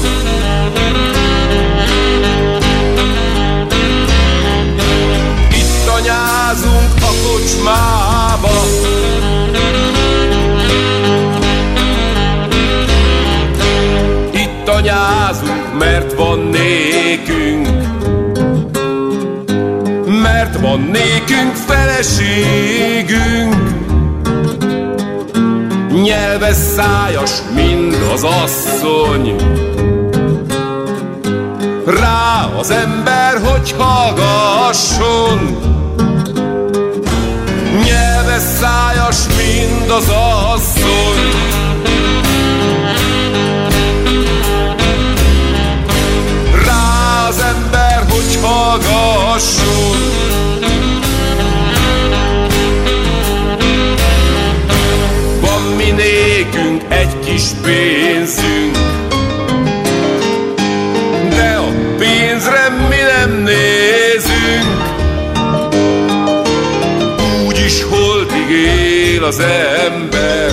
Itt 5.51 5.87
anyázunk 5.87 6.93
a 7.01 7.11
kocsmába 7.27 9.06
van 16.17 16.39
nékünk, 16.39 17.67
mert 20.21 20.59
van 20.59 20.79
nékünk 20.79 21.55
feleségünk. 21.55 23.55
Nyelve 26.03 26.53
szájas, 26.53 27.31
mind 27.55 27.97
az 28.13 28.23
asszony, 28.23 29.35
rá 31.85 32.49
az 32.59 32.69
ember, 32.69 33.41
hogy 33.43 33.75
hallgasson. 33.77 35.57
Nyelve 37.83 38.39
szájas, 38.39 39.17
mind 39.27 39.89
az 39.89 40.09
asszony, 40.53 41.19
hallgasson. 48.47 49.97
Van 55.41 55.61
mi 55.77 55.91
nékünk 55.91 56.81
egy 56.89 57.19
kis 57.19 57.43
pénzünk, 57.63 58.77
de 61.29 61.55
a 61.55 61.71
pénzre 61.97 62.69
mi 62.89 62.95
nem 63.15 63.43
nézünk. 63.43 64.65
Úgyis 67.47 67.83
holtig 67.83 68.49
él 68.49 69.23
az 69.23 69.39
ember, 69.85 70.51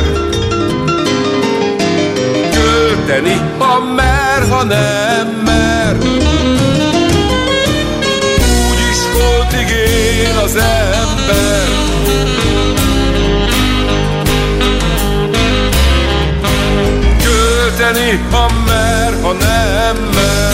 költeni, 2.53 3.41
ha 3.59 3.81
mer, 3.81 4.49
ha 4.51 4.63
nem 4.63 5.44
Költeni, 17.95 18.21
ha 18.31 18.49
mer, 18.67 19.23
ha 19.23 19.33
nem 19.33 19.97
mer 20.15 20.45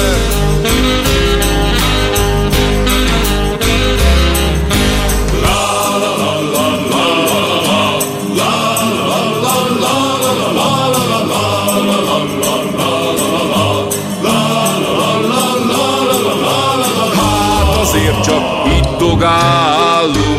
dogálunk. 18.98 20.38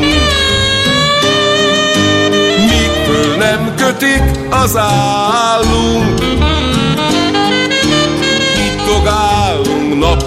Míg 2.57 2.91
föl 3.05 3.35
nem 3.37 3.75
kötik 3.75 4.23
az 4.49 4.77
állunk, 4.77 6.20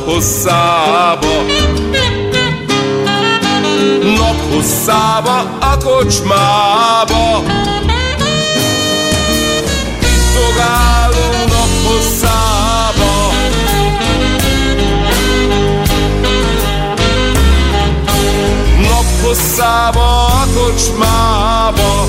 dogálunk 0.04 0.12
naphosszába. 0.12 1.26
Naphosszába 4.16 5.38
a 5.60 5.76
kocsmába. 5.84 7.42
Itt 10.00 10.34
dogálunk 10.34 11.48
naphosszába. 11.48 13.32
hosszába, 19.22 20.24
a 20.26 20.46
kocsmába. 20.54 22.06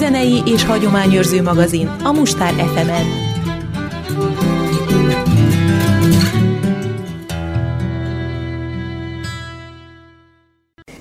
Népzenei 0.00 0.42
és 0.44 0.64
hagyományőrző 0.64 1.42
magazin 1.42 1.86
a 2.02 2.12
Mustár 2.12 2.52
FM-en. 2.52 3.29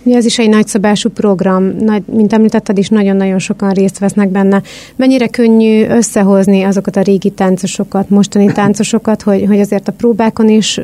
Mi 0.09 0.15
az 0.15 0.25
is 0.25 0.39
egy 0.39 0.49
nagyszabású 0.49 1.09
program, 1.09 1.75
nagy, 1.79 2.03
mint 2.05 2.33
említetted 2.33 2.77
is, 2.77 2.89
nagyon-nagyon 2.89 3.39
sokan 3.39 3.71
részt 3.71 3.99
vesznek 3.99 4.29
benne. 4.29 4.61
Mennyire 4.95 5.27
könnyű 5.27 5.87
összehozni 5.87 6.63
azokat 6.63 6.95
a 6.95 7.01
régi 7.01 7.29
táncosokat, 7.29 8.09
mostani 8.09 8.45
táncosokat, 8.61 9.21
hogy, 9.21 9.45
hogy 9.47 9.59
azért 9.59 9.87
a 9.87 9.91
próbákon 9.91 10.49
is 10.49 10.81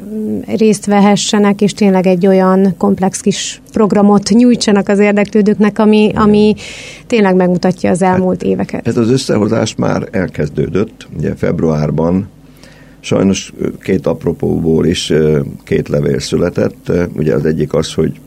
részt 0.57 0.85
vehessenek, 0.85 1.61
és 1.61 1.73
tényleg 1.73 2.07
egy 2.07 2.27
olyan 2.27 2.73
komplex 2.77 3.19
kis 3.19 3.61
programot 3.71 4.29
nyújtsanak 4.29 4.89
az 4.89 4.99
érdeklődőknek, 4.99 5.79
ami, 5.79 6.11
ami 6.15 6.55
tényleg 7.07 7.35
megmutatja 7.35 7.89
az 7.89 8.01
elmúlt 8.01 8.41
hát, 8.41 8.51
éveket. 8.51 8.87
Ez 8.87 8.97
az 8.97 9.09
összehozás 9.09 9.75
már 9.75 10.07
elkezdődött, 10.11 11.07
ugye 11.17 11.35
februárban 11.35 12.27
Sajnos 12.99 13.53
két 13.81 14.07
apropóból 14.07 14.85
is 14.85 15.13
két 15.63 15.87
levél 15.87 16.19
született. 16.19 16.91
Ugye 17.15 17.33
az 17.33 17.45
egyik 17.45 17.73
az, 17.73 17.93
hogy 17.93 18.19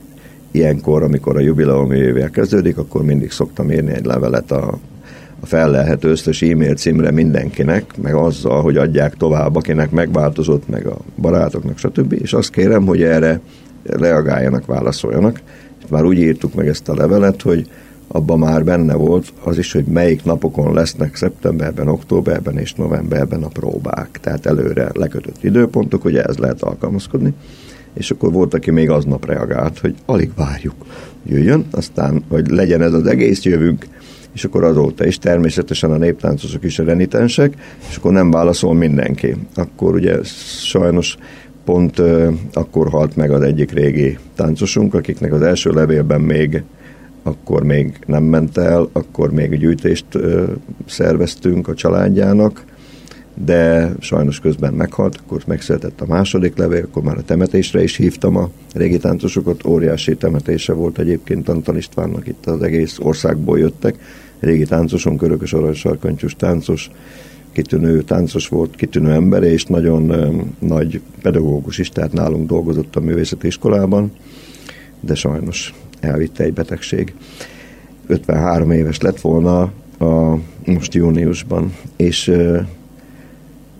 ilyenkor, 0.51 1.03
amikor 1.03 1.37
a 1.37 1.41
jubileumi 1.41 1.97
évvel 1.97 2.31
kezdődik, 2.31 2.79
akkor 2.79 3.03
mindig 3.03 3.31
szoktam 3.31 3.70
írni 3.70 3.93
egy 3.93 4.05
levelet 4.05 4.51
a, 4.51 4.79
a 5.41 5.47
fellelhető 5.47 6.09
összes 6.09 6.43
e-mail 6.43 6.75
címre 6.75 7.11
mindenkinek, 7.11 7.97
meg 8.03 8.15
azzal, 8.15 8.62
hogy 8.62 8.77
adják 8.77 9.15
tovább, 9.15 9.57
akinek 9.57 9.91
megváltozott, 9.91 10.69
meg 10.69 10.87
a 10.87 10.97
barátoknak, 11.16 11.79
stb. 11.79 12.12
És 12.12 12.33
azt 12.33 12.51
kérem, 12.51 12.87
hogy 12.87 13.03
erre 13.03 13.41
reagáljanak, 13.83 14.66
válaszoljanak. 14.66 15.41
Már 15.91 16.05
úgy 16.05 16.19
írtuk 16.19 16.55
meg 16.55 16.69
ezt 16.69 16.89
a 16.89 16.95
levelet, 16.95 17.43
hogy 17.43 17.69
abban 18.09 18.39
már 18.39 18.65
benne 18.65 18.95
volt 18.95 19.33
az 19.43 19.59
is, 19.59 19.73
hogy 19.73 19.85
melyik 19.85 20.25
napokon 20.25 20.75
lesznek 20.75 21.16
szeptemberben, 21.16 21.89
októberben 21.89 22.59
és 22.59 22.75
novemberben 22.75 23.43
a 23.43 23.49
próbák. 23.49 24.19
Tehát 24.23 24.47
előre 24.47 24.91
lekötött 24.93 25.45
időpontok, 25.45 26.03
hogy 26.03 26.16
ez 26.16 26.37
lehet 26.37 26.62
alkalmazkodni 26.62 27.35
és 27.99 28.11
akkor 28.11 28.33
volt, 28.33 28.55
aki 28.55 28.70
még 28.70 28.91
aznap 28.91 29.27
reagált, 29.27 29.79
hogy 29.79 29.95
alig 30.07 30.31
várjuk, 30.37 30.75
jöjjön, 31.27 31.66
aztán, 31.70 32.25
hogy 32.29 32.49
legyen 32.49 32.83
ez 32.83 32.93
az 32.93 33.07
egész, 33.07 33.43
jövünk, 33.43 33.87
és 34.33 34.45
akkor 34.45 34.65
azóta 34.65 35.07
is 35.07 35.19
természetesen 35.19 35.91
a 35.91 35.97
néptáncosok 35.97 36.65
is 36.65 36.79
a 36.79 36.85
renitensek, 36.85 37.55
és 37.89 37.97
akkor 37.97 38.12
nem 38.12 38.31
válaszol 38.31 38.75
mindenki. 38.75 39.35
Akkor 39.55 39.95
ugye 39.95 40.23
sajnos 40.61 41.16
pont 41.65 41.99
uh, 41.99 42.35
akkor 42.53 42.89
halt 42.89 43.16
meg 43.16 43.31
az 43.31 43.43
egyik 43.43 43.73
régi 43.73 44.19
táncosunk, 44.35 44.95
akiknek 44.95 45.33
az 45.33 45.43
első 45.43 45.70
levélben 45.70 46.20
még 46.20 46.62
akkor 47.23 47.62
még 47.62 47.99
nem 48.07 48.23
ment 48.25 48.59
el, 48.59 48.89
akkor 48.93 49.33
még 49.33 49.59
gyűjtést 49.59 50.05
uh, 50.15 50.49
szerveztünk 50.87 51.69
a 51.69 51.75
családjának, 51.75 52.65
de 53.44 53.93
sajnos 54.01 54.40
közben 54.40 54.74
meghalt, 54.74 55.20
akkor 55.24 55.43
megszületett 55.47 56.01
a 56.01 56.06
második 56.06 56.56
levél, 56.56 56.85
akkor 56.85 57.02
már 57.02 57.16
a 57.16 57.23
temetésre 57.23 57.82
is 57.82 57.97
hívtam 57.97 58.36
a 58.36 58.51
régi 58.74 58.98
táncosokat, 58.98 59.65
óriási 59.66 60.16
temetése 60.16 60.73
volt 60.73 60.98
egyébként 60.98 61.48
Antal 61.48 61.77
Istvánnak, 61.77 62.27
itt 62.27 62.47
az 62.47 62.62
egész 62.62 62.98
országból 62.98 63.59
jöttek, 63.59 63.98
régi 64.40 64.65
táncoson, 64.65 65.16
körökös 65.16 65.52
aranysarkantyús 65.52 66.36
táncos, 66.36 66.90
kitűnő 67.52 68.02
táncos 68.02 68.48
volt, 68.48 68.77
kitűnő 68.77 69.12
ember, 69.12 69.43
és 69.43 69.65
nagyon 69.65 70.12
nagy 70.59 71.01
pedagógus 71.23 71.78
is, 71.78 71.89
tehát 71.89 72.12
nálunk 72.12 72.48
dolgozott 72.48 72.97
a 72.97 73.01
művészeti 73.01 73.47
iskolában, 73.47 74.12
de 75.01 75.15
sajnos 75.15 75.74
elvitte 76.01 76.44
egy 76.44 76.52
betegség. 76.52 77.15
53 78.06 78.70
éves 78.70 79.01
lett 79.01 79.20
volna 79.20 79.60
a, 79.98 80.39
most 80.65 80.94
júniusban, 80.94 81.74
és 81.97 82.32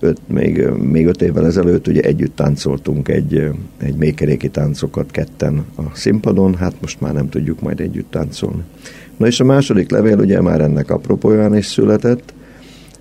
öt, 0.01 0.19
még, 0.27 0.67
még 0.69 1.07
öt 1.07 1.23
évvel 1.23 1.47
ezelőtt 1.47 1.87
ugye 1.87 2.01
együtt 2.01 2.37
táncoltunk 2.37 3.09
egy, 3.09 3.51
egy 3.79 3.97
mékeréki 3.97 4.49
táncokat 4.49 5.11
ketten 5.11 5.65
a 5.77 5.83
színpadon, 5.93 6.55
hát 6.55 6.75
most 6.81 7.01
már 7.01 7.15
nem 7.15 7.29
tudjuk 7.29 7.61
majd 7.61 7.81
együtt 7.81 8.11
táncolni. 8.11 8.63
Na 9.17 9.27
és 9.27 9.41
a 9.41 9.45
második 9.45 9.91
levél 9.91 10.19
ugye 10.19 10.41
már 10.41 10.61
ennek 10.61 10.91
apropóján 10.91 11.57
is 11.57 11.67
született, 11.67 12.33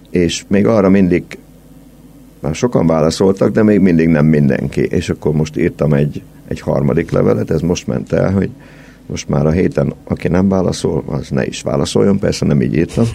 és 0.09 0.43
még 0.47 0.65
arra 0.65 0.89
mindig, 0.89 1.23
már 2.39 2.55
sokan 2.55 2.87
válaszoltak, 2.87 3.51
de 3.51 3.63
még 3.63 3.79
mindig 3.79 4.07
nem 4.07 4.25
mindenki, 4.25 4.81
és 4.81 5.09
akkor 5.09 5.33
most 5.33 5.57
írtam 5.57 5.93
egy, 5.93 6.21
egy 6.47 6.59
harmadik 6.59 7.11
levelet, 7.11 7.51
ez 7.51 7.61
most 7.61 7.87
ment 7.87 8.11
el, 8.11 8.31
hogy 8.31 8.49
most 9.07 9.29
már 9.29 9.45
a 9.45 9.51
héten, 9.51 9.93
aki 10.03 10.27
nem 10.27 10.49
válaszol, 10.49 11.03
az 11.05 11.29
ne 11.29 11.45
is 11.45 11.61
válaszoljon, 11.61 12.19
persze 12.19 12.45
nem 12.45 12.61
így 12.61 12.75
írtam, 12.75 13.05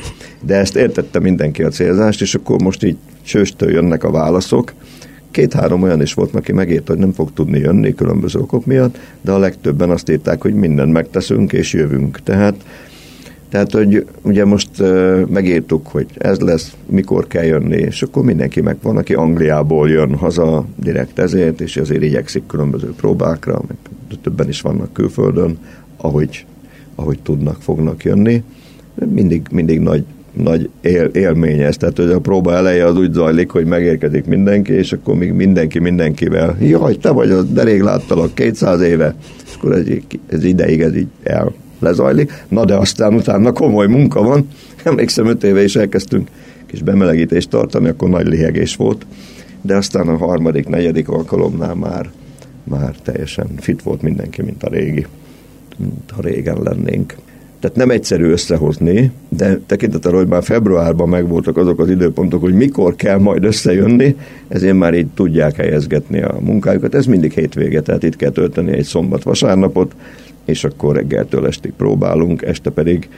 de 0.41 0.55
ezt 0.55 0.77
értette 0.77 1.19
mindenki 1.19 1.63
a 1.63 1.69
célzást, 1.69 2.21
és 2.21 2.35
akkor 2.35 2.63
most 2.63 2.85
így 2.85 2.97
csőstől 3.23 3.71
jönnek 3.71 4.05
a 4.05 4.11
válaszok. 4.11 4.73
Két-három 5.31 5.83
olyan 5.83 6.03
is 6.03 6.15
volt, 6.15 6.35
aki 6.35 6.53
megírta, 6.53 6.93
hogy 6.93 7.01
nem 7.01 7.13
fog 7.13 7.33
tudni 7.33 7.59
jönni 7.59 7.95
különböző 7.95 8.39
okok 8.39 8.67
miatt, 8.67 8.99
de 9.21 9.33
a 9.33 9.39
legtöbben 9.39 9.91
azt 9.91 10.11
írták, 10.11 10.43
hogy 10.43 10.55
mindent 10.55 10.93
megteszünk 10.93 11.53
és 11.53 11.73
jövünk. 11.73 12.23
Tehát 12.23 12.55
tehát, 13.53 13.73
hogy 13.73 14.07
ugye 14.23 14.45
most 14.45 14.71
megírtuk, 15.29 15.87
hogy 15.87 16.07
ez 16.19 16.39
lesz, 16.39 16.77
mikor 16.87 17.27
kell 17.27 17.45
jönni, 17.45 17.77
és 17.77 18.03
akkor 18.03 18.25
mindenki 18.25 18.61
meg 18.61 18.77
van, 18.83 18.97
aki 18.97 19.15
Angliából 19.15 19.89
jön 19.89 20.15
haza 20.15 20.67
direkt 20.77 21.19
ezért, 21.19 21.61
és 21.61 21.77
azért 21.77 22.03
igyekszik 22.03 22.47
különböző 22.47 22.93
próbákra, 22.97 23.61
meg 23.69 23.77
többen 24.23 24.49
is 24.49 24.61
vannak 24.61 24.93
külföldön, 24.93 25.59
ahogy, 26.03 26.45
ahogy 26.95 27.19
tudnak, 27.23 27.63
fognak 27.63 28.05
jönni. 28.05 28.43
Mindig, 29.13 29.47
mindig 29.51 29.81
nagy, 29.81 30.05
nagy 30.33 30.69
él, 30.81 31.05
élmény 31.05 31.61
ez, 31.61 31.77
tehát 31.77 31.97
hogy 31.97 32.11
a 32.11 32.21
próba 32.21 32.55
eleje 32.55 32.87
az 32.87 32.97
úgy 32.97 33.13
zajlik, 33.13 33.51
hogy 33.51 33.65
megérkezik 33.65 34.25
mindenki, 34.25 34.73
és 34.73 34.93
akkor 34.93 35.15
még 35.15 35.33
mindenki 35.33 35.79
mindenkivel, 35.79 36.57
jaj, 36.61 36.97
te 36.97 37.11
vagy 37.11 37.31
az, 37.31 37.53
de 37.53 37.63
rég 37.63 37.81
láttalak 37.81 38.35
200 38.35 38.81
éve, 38.81 39.15
és 39.45 39.55
akkor 39.57 39.73
ez, 39.73 39.87
ez 40.27 40.45
ideig 40.45 40.81
ez 40.81 40.97
így 40.97 41.09
el 41.23 41.53
lezajlik. 41.79 42.45
Na 42.49 42.65
de 42.65 42.77
aztán 42.77 43.15
utána 43.15 43.53
komoly 43.53 43.87
munka 43.87 44.23
van. 44.23 44.49
Emlékszem, 44.83 45.27
öt 45.27 45.45
éve 45.45 45.63
is 45.63 45.77
elkezdtünk 45.77 46.29
kis 46.73 46.83
bemelegítést 46.83 47.51
tartani, 47.51 47.89
akkor 47.89 48.09
nagy 48.09 48.27
lihegés 48.27 48.77
volt. 48.77 49.07
De 49.61 49.77
aztán 49.77 50.09
a 50.09 50.17
harmadik, 50.17 50.69
negyedik 50.69 51.09
alkalomnál 51.09 51.75
már, 51.75 52.11
már 52.65 52.95
teljesen 53.03 53.47
fit 53.59 53.83
volt 53.83 54.03
mindenki, 54.03 54.43
mint 54.43 54.63
a 54.63 54.69
régi, 54.69 55.07
mint 55.79 56.11
ha 56.11 56.23
régen 56.23 56.59
lennénk. 56.63 57.15
Tehát 57.61 57.77
nem 57.77 57.91
egyszerű 57.91 58.25
összehozni, 58.25 59.11
de 59.29 59.61
tekintettel, 59.67 60.13
hogy 60.13 60.27
már 60.27 60.43
februárban 60.43 61.09
megvoltak 61.09 61.57
azok 61.57 61.81
az 61.81 61.91
időpontok, 61.91 62.41
hogy 62.41 62.55
mikor 62.55 62.95
kell 62.95 63.19
majd 63.19 63.45
összejönni, 63.45 64.17
ezért 64.49 64.77
már 64.77 64.95
így 64.95 65.07
tudják 65.15 65.57
helyezgetni 65.57 66.23
a 66.23 66.37
munkájukat. 66.41 66.95
Ez 66.95 67.07
mindig 67.07 67.33
hétvége, 67.33 67.81
tehát 67.81 68.03
itt 68.03 68.17
kell 68.17 68.31
tölteni 68.31 68.73
egy 68.73 68.85
szombat-vasárnapot, 68.85 69.95
és 70.45 70.65
akkor 70.65 70.95
reggeltől 70.95 71.47
estig 71.47 71.73
próbálunk, 71.77 72.43
este 72.43 72.71
pedig 72.71 73.09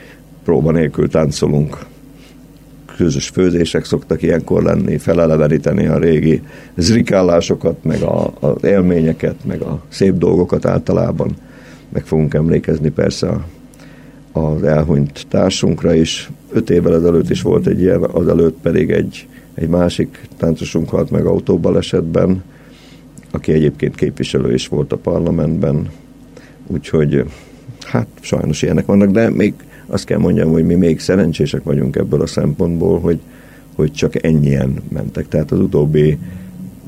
próba 0.43 0.71
nélkül 0.71 1.09
táncolunk. 1.09 1.77
Közös 2.97 3.27
főzések 3.27 3.85
szoktak 3.85 4.21
ilyenkor 4.21 4.63
lenni, 4.63 4.97
feleleveníteni 4.97 5.85
a 5.85 5.97
régi 5.97 6.41
zrikálásokat, 6.75 7.83
meg 7.83 8.01
a, 8.01 8.33
az 8.39 8.63
élményeket, 8.63 9.35
meg 9.45 9.61
a 9.61 9.83
szép 9.89 10.17
dolgokat 10.17 10.65
általában. 10.65 11.35
Meg 11.95 12.05
fogunk 12.05 12.33
emlékezni 12.33 12.89
persze 12.89 13.27
a, 13.27 13.45
az 14.39 14.63
elhunyt 14.63 15.25
társunkra 15.29 15.93
is. 15.93 16.31
Öt 16.51 16.69
évvel 16.69 16.95
ezelőtt 16.95 17.29
is 17.29 17.41
volt 17.41 17.67
egy 17.67 17.81
ilyen, 17.81 18.03
azelőtt 18.03 18.57
pedig 18.61 18.91
egy, 18.91 19.27
egy 19.53 19.67
másik 19.67 20.27
táncosunk 20.37 20.89
halt 20.89 21.11
meg 21.11 21.25
autóbalesetben, 21.25 22.43
aki 23.31 23.51
egyébként 23.51 23.95
képviselő 23.95 24.53
is 24.53 24.67
volt 24.67 24.91
a 24.91 24.97
parlamentben, 24.97 25.89
Úgyhogy 26.67 27.23
hát 27.79 28.07
sajnos 28.19 28.61
ilyenek 28.61 28.85
vannak, 28.85 29.11
de 29.11 29.29
még 29.29 29.53
azt 29.85 30.05
kell 30.05 30.17
mondjam, 30.17 30.51
hogy 30.51 30.65
mi 30.65 30.75
még 30.75 30.99
szerencsések 30.99 31.63
vagyunk 31.63 31.95
ebből 31.95 32.21
a 32.21 32.27
szempontból, 32.27 32.99
hogy, 32.99 33.19
hogy 33.75 33.91
csak 33.91 34.23
ennyien 34.23 34.81
mentek. 34.89 35.27
Tehát 35.27 35.51
az 35.51 35.59
utóbbi 35.59 36.17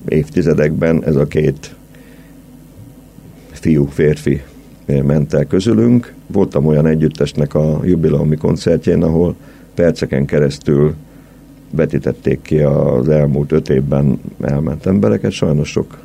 évtizedekben 0.07 1.03
ez 1.03 1.15
a 1.15 1.27
két 1.27 1.75
fiú, 3.51 3.85
férfi 3.85 4.41
ment 4.87 5.33
el 5.33 5.45
közülünk. 5.45 6.13
Voltam 6.27 6.65
olyan 6.65 6.85
együttesnek 6.85 7.53
a 7.53 7.79
jubileumi 7.83 8.35
koncertjén, 8.35 9.03
ahol 9.03 9.35
perceken 9.73 10.25
keresztül 10.25 10.93
vetítették 11.71 12.41
ki 12.41 12.59
az 12.59 13.09
elmúlt 13.09 13.51
öt 13.51 13.69
évben 13.69 14.19
elment 14.41 14.85
embereket, 14.85 15.31
sajnos 15.31 15.69
sok 15.69 15.99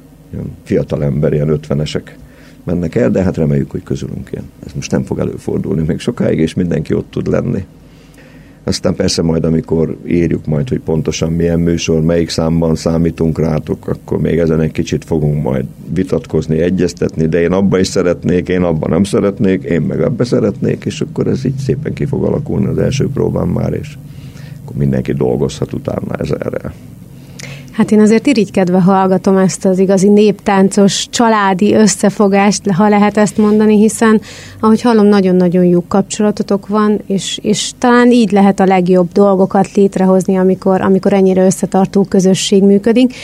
fiatal 0.62 1.04
ember, 1.04 1.32
ilyen 1.32 1.48
ötvenesek 1.48 2.16
mennek 2.64 2.94
el, 2.94 3.10
de 3.10 3.22
hát 3.22 3.36
reméljük, 3.36 3.70
hogy 3.70 3.82
közülünk 3.82 4.28
ilyen. 4.32 4.50
Ez 4.66 4.72
most 4.74 4.90
nem 4.90 5.02
fog 5.04 5.18
előfordulni 5.18 5.82
még 5.86 5.98
sokáig, 5.98 6.38
és 6.38 6.54
mindenki 6.54 6.94
ott 6.94 7.10
tud 7.10 7.26
lenni. 7.26 7.64
Aztán 8.64 8.94
persze 8.94 9.22
majd, 9.22 9.44
amikor 9.44 9.96
írjuk 10.06 10.46
majd, 10.46 10.68
hogy 10.68 10.80
pontosan 10.80 11.32
milyen 11.32 11.60
műsor, 11.60 12.02
melyik 12.02 12.28
számban 12.28 12.74
számítunk 12.74 13.38
rátok, 13.38 13.88
akkor 13.88 14.18
még 14.18 14.38
ezen 14.38 14.60
egy 14.60 14.72
kicsit 14.72 15.04
fogunk 15.04 15.42
majd 15.42 15.64
vitatkozni, 15.94 16.58
egyeztetni, 16.58 17.26
de 17.26 17.40
én 17.40 17.52
abba 17.52 17.78
is 17.78 17.86
szeretnék, 17.86 18.48
én 18.48 18.62
abban 18.62 18.90
nem 18.90 19.04
szeretnék, 19.04 19.62
én 19.62 19.80
meg 19.80 20.02
abba 20.02 20.24
szeretnék, 20.24 20.84
és 20.84 21.00
akkor 21.00 21.26
ez 21.26 21.44
így 21.44 21.56
szépen 21.56 21.92
ki 21.92 22.04
fog 22.04 22.24
alakulni 22.24 22.66
az 22.66 22.78
első 22.78 23.08
próbán 23.08 23.48
már, 23.48 23.72
és 23.72 23.96
akkor 24.62 24.76
mindenki 24.76 25.12
dolgozhat 25.12 25.72
utána 25.72 26.16
ezerrel. 26.18 26.72
Hát 27.72 27.90
én 27.90 28.00
azért 28.00 28.26
irigykedve 28.26 28.80
hallgatom 28.80 29.36
ezt 29.36 29.64
az 29.64 29.78
igazi 29.78 30.08
néptáncos, 30.08 31.06
családi 31.10 31.74
összefogást, 31.74 32.70
ha 32.70 32.88
lehet 32.88 33.16
ezt 33.16 33.36
mondani, 33.36 33.78
hiszen 33.78 34.20
ahogy 34.60 34.80
hallom, 34.80 35.06
nagyon-nagyon 35.06 35.64
jó 35.64 35.84
kapcsolatotok 35.88 36.66
van, 36.66 37.00
és, 37.06 37.38
és 37.42 37.70
talán 37.78 38.10
így 38.10 38.30
lehet 38.30 38.60
a 38.60 38.64
legjobb 38.64 39.12
dolgokat 39.12 39.72
létrehozni, 39.72 40.36
amikor, 40.36 40.80
amikor 40.80 41.12
ennyire 41.12 41.44
összetartó 41.44 42.04
közösség 42.04 42.62
működik. 42.62 43.14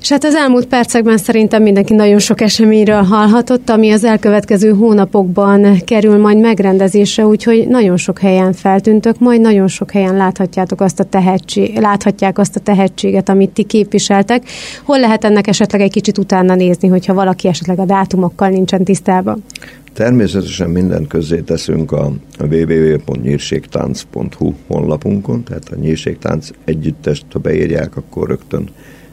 És 0.00 0.10
hát 0.10 0.24
az 0.24 0.34
elmúlt 0.34 0.66
percekben 0.66 1.16
szerintem 1.16 1.62
mindenki 1.62 1.94
nagyon 1.94 2.18
sok 2.18 2.40
eseményről 2.40 3.02
hallhatott, 3.02 3.70
ami 3.70 3.90
az 3.90 4.04
elkövetkező 4.04 4.70
hónapokban 4.70 5.76
kerül 5.84 6.18
majd 6.18 6.38
megrendezésre, 6.38 7.26
úgyhogy 7.26 7.68
nagyon 7.68 7.96
sok 7.96 8.18
helyen 8.18 8.52
feltűntök, 8.52 9.18
majd 9.18 9.40
nagyon 9.40 9.68
sok 9.68 9.90
helyen 9.90 10.16
láthatjátok 10.16 10.80
azt 10.80 11.00
a 11.00 11.04
tehetség, 11.04 11.78
láthatják 11.78 12.38
azt 12.38 12.56
a 12.56 12.60
tehetséget, 12.60 13.28
amit 13.28 13.50
ti 13.50 13.62
képviseltek. 13.62 14.42
Hol 14.82 15.00
lehet 15.00 15.24
ennek 15.24 15.46
esetleg 15.46 15.80
egy 15.80 15.92
kicsit 15.92 16.18
utána 16.18 16.54
nézni, 16.54 16.88
hogyha 16.88 17.14
valaki 17.14 17.48
esetleg 17.48 17.78
a 17.78 17.84
dátumokkal 17.84 18.48
nincsen 18.48 18.84
tisztában? 18.84 19.44
Természetesen 19.92 20.70
mindent 20.70 21.08
közzé 21.08 21.40
teszünk 21.40 21.92
a 21.92 22.12
www.nyírségtánc.hu 22.38 24.52
honlapunkon, 24.66 25.44
tehát 25.44 25.68
a 25.70 25.76
nyírségtánc 25.80 26.48
együttest, 26.64 27.24
ha 27.32 27.38
beírják, 27.38 27.96
akkor 27.96 28.28
rögtön 28.28 28.68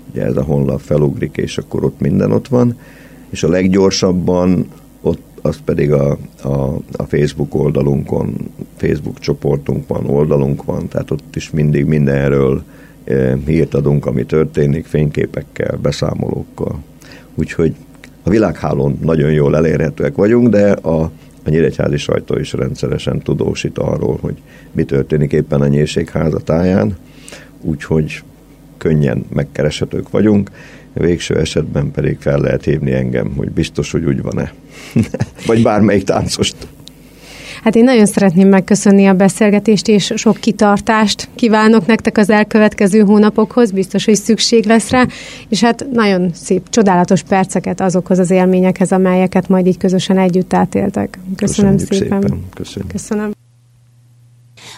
ugye 0.09 0.23
ez 0.23 0.37
a 0.37 0.43
honlap 0.43 0.79
felugrik, 0.79 1.37
és 1.37 1.57
akkor 1.57 1.83
ott 1.83 1.99
minden 1.99 2.31
ott 2.31 2.47
van, 2.47 2.77
és 3.29 3.43
a 3.43 3.49
leggyorsabban 3.49 4.67
ott 5.01 5.21
az 5.41 5.59
pedig 5.65 5.91
a, 5.91 6.17
a, 6.41 6.75
a 6.91 7.03
Facebook 7.03 7.55
oldalunkon, 7.55 8.35
Facebook 8.75 9.19
csoportunk 9.19 9.87
van, 9.87 10.05
oldalunk 10.05 10.63
van, 10.63 10.87
tehát 10.87 11.11
ott 11.11 11.35
is 11.35 11.49
mindig 11.49 11.85
mindenről 11.85 12.63
e, 13.03 13.37
hírt 13.45 13.73
adunk, 13.73 14.05
ami 14.05 14.25
történik, 14.25 14.85
fényképekkel, 14.85 15.77
beszámolókkal. 15.81 16.79
Úgyhogy 17.35 17.75
a 18.23 18.29
világhálón 18.29 18.97
nagyon 19.01 19.31
jól 19.31 19.55
elérhetőek 19.55 20.15
vagyunk, 20.15 20.49
de 20.49 20.71
a, 20.71 21.01
a 21.43 21.49
nyíregyházi 21.49 21.97
sajtó 21.97 22.37
is 22.37 22.53
rendszeresen 22.53 23.19
tudósít 23.19 23.77
arról, 23.77 24.17
hogy 24.21 24.35
mi 24.71 24.83
történik 24.83 25.31
éppen 25.31 25.61
a 25.61 25.67
nyírségháza 25.67 26.39
táján, 26.39 26.97
úgyhogy 27.61 28.23
könnyen 28.77 29.25
megkereshetők 29.33 30.09
vagyunk, 30.09 30.49
végső 30.93 31.37
esetben 31.39 31.91
pedig 31.91 32.17
fel 32.19 32.39
lehet 32.39 32.63
hívni 32.63 32.91
engem, 32.93 33.33
hogy 33.35 33.51
biztos, 33.51 33.91
hogy 33.91 34.05
úgy 34.05 34.21
van-e. 34.21 34.53
Vagy 35.47 35.61
bármelyik 35.61 36.03
táncost. 36.03 36.55
Hát 37.63 37.75
én 37.75 37.83
nagyon 37.83 38.05
szeretném 38.05 38.47
megköszönni 38.47 39.05
a 39.05 39.13
beszélgetést, 39.13 39.87
és 39.87 40.13
sok 40.15 40.37
kitartást 40.37 41.29
kívánok 41.35 41.85
nektek 41.85 42.17
az 42.17 42.29
elkövetkező 42.29 42.99
hónapokhoz, 42.99 43.71
biztos, 43.71 44.05
hogy 44.05 44.15
szükség 44.15 44.65
lesz 44.65 44.89
rá, 44.89 45.05
és 45.49 45.61
hát 45.61 45.85
nagyon 45.91 46.31
szép, 46.33 46.69
csodálatos 46.69 47.23
perceket 47.23 47.81
azokhoz 47.81 48.19
az 48.19 48.31
élményekhez, 48.31 48.91
amelyeket 48.91 49.47
majd 49.47 49.67
így 49.67 49.77
közösen 49.77 50.17
együtt 50.17 50.53
átéltek. 50.53 51.19
Köszönöm 51.35 51.71
Köszönjük 51.77 52.03
szépen. 52.03 52.21
szépen. 52.21 52.43
Köszönjük. 52.53 52.91
Köszönöm. 52.91 53.31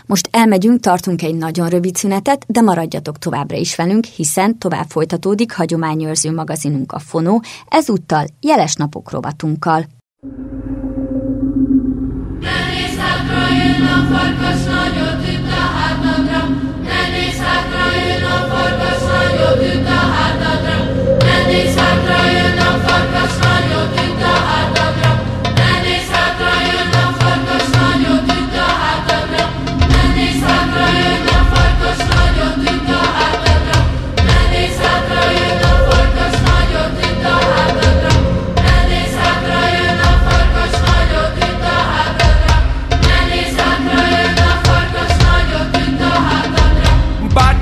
Most 0.09 0.27
elmegyünk, 0.31 0.79
tartunk 0.79 1.21
egy 1.21 1.35
nagyon 1.35 1.67
rövid 1.67 1.95
szünetet, 1.95 2.45
de 2.47 2.61
maradjatok 2.61 3.17
továbbra 3.17 3.57
is 3.57 3.75
velünk, 3.75 4.05
hiszen 4.05 4.57
tovább 4.57 4.85
folytatódik 4.87 5.51
hagyományőrző 5.51 6.31
magazinunk 6.31 6.91
a 6.91 6.99
Fonó, 6.99 7.43
ezúttal 7.67 8.25
jeles 8.41 8.75
napok 8.75 9.11
rovatunkkal. 9.11 9.85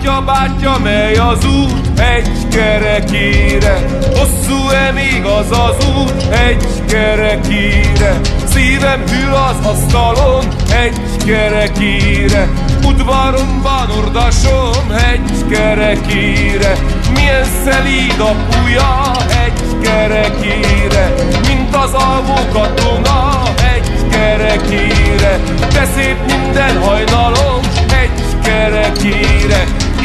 Bátya, 0.08 0.26
bátya, 0.26 0.80
mely 0.84 1.16
az 1.16 1.46
út? 1.46 2.00
Egy 2.00 2.48
kerekére. 2.48 3.86
Hosszú-e 4.16 4.92
még 4.92 5.26
az 5.26 5.52
az 5.52 5.88
út? 5.98 6.34
Egy 6.48 6.66
kerekére. 6.88 8.20
Szívem 8.46 9.04
hűl 9.08 9.34
az 9.34 9.66
asztalon? 9.66 10.46
Egy 10.84 11.26
kerekére. 11.26 12.50
Udvaromban 12.86 13.90
ordasom? 13.98 14.92
Egy 15.14 15.46
kerekére. 15.50 16.76
Milyen 17.14 17.46
szelíd 17.64 18.20
a 18.20 18.36
puja? 18.50 19.12
Egy 19.46 19.78
kerekére. 19.82 21.14
Mint 21.48 21.76
az 21.76 21.94
alvó 21.94 22.36
katona 22.52 23.44
egy 23.76 24.10
kerekére. 24.12 25.40
De 25.74 25.86
szép 25.96 26.18
minden 26.26 26.82
hajnalom? 26.82 27.60
Egy 28.02 28.42
kerekére 28.44 29.87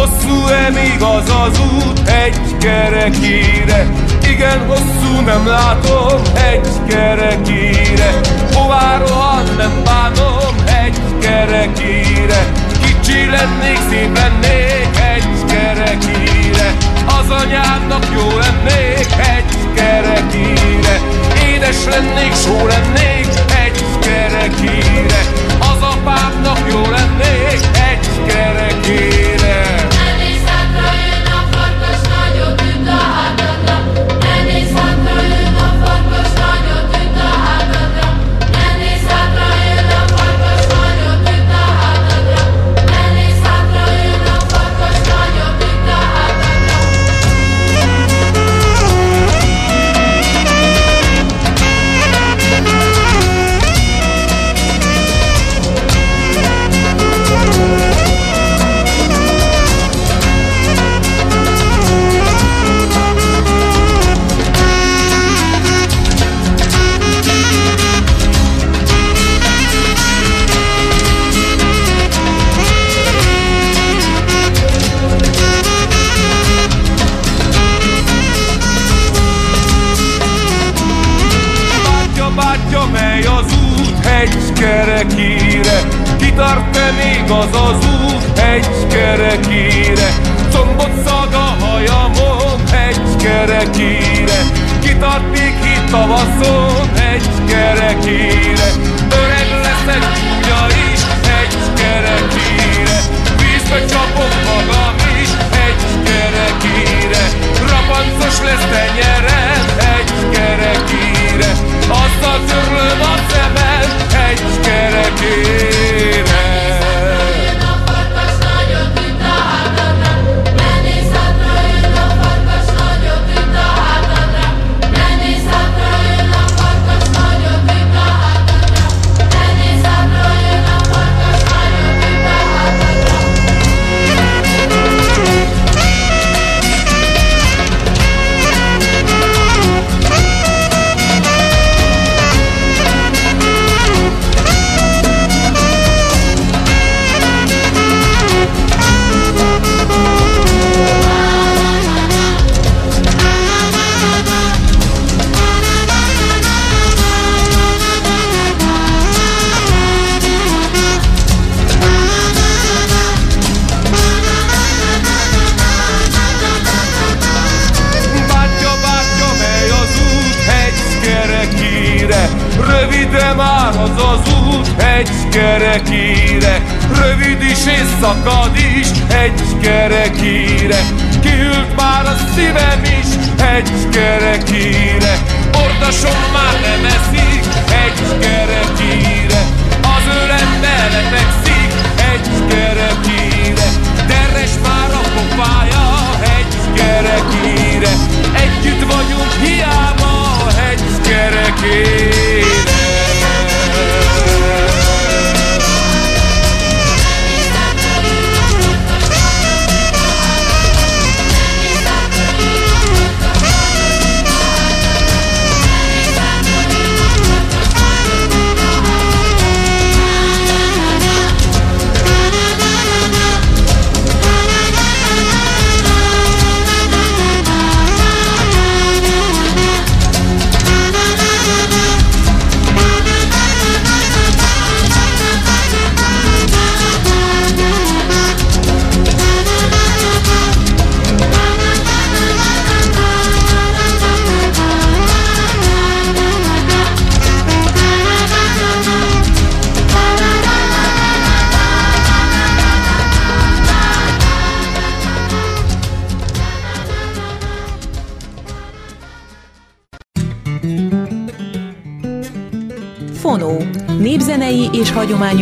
Hosszú-e 0.00 0.70
még 0.70 1.02
az 1.02 1.30
az 1.44 1.60
út 1.60 2.08
egy 2.08 2.56
kerekére 2.58 3.86
Igen, 4.30 4.66
hosszú 4.66 5.20
nem 5.24 5.46
látom 5.46 6.22
egy 6.52 6.68
kerekére 6.88 8.20
Hová 8.54 8.96
rohan 8.98 9.44
nem 9.56 9.82
bánom 9.84 10.54
egy 10.84 10.98
kerekére 11.20 12.52
Kicsi 12.84 13.24
lennék, 13.24 13.78
szép 13.90 14.18
lennék 14.18 15.00
egy 15.14 15.44
kerekére 15.46 16.74
Az 17.06 17.30
anyámnak 17.30 18.06
jó 18.14 18.28
lennék 18.38 19.08
egy 19.36 19.74
kerekére 19.74 21.00
Édes 21.52 21.84
lennék, 21.84 22.34
só 22.34 22.66
lennék 22.66 23.28
egy 23.64 23.84
kerekére 24.00 25.20
Az 25.58 25.82
apámnak 25.82 26.60
jó 26.70 26.80
lennék 26.80 27.60
egy 27.90 28.08
kerekére 28.26 29.39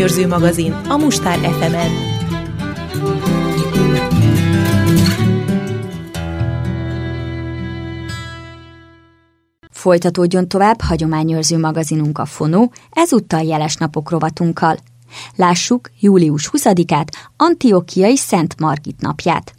hagyományőrző 0.09 0.27
magazin 0.27 0.73
a 0.73 0.97
Mustár 0.97 1.39
FM-en. 1.39 1.91
Folytatódjon 9.71 10.49
tovább 10.49 10.81
hagyományőrző 10.81 11.59
magazinunk 11.59 12.19
a 12.19 12.25
Fonó, 12.25 12.73
ezúttal 12.91 13.43
jeles 13.43 13.77
napok 13.77 14.11
rovatunkkal. 14.11 14.77
Lássuk 15.37 15.91
július 16.01 16.51
20-át, 16.53 17.09
Antiokiai 17.37 18.17
Szent 18.17 18.61
Margit 18.61 19.01
napját. 19.01 19.55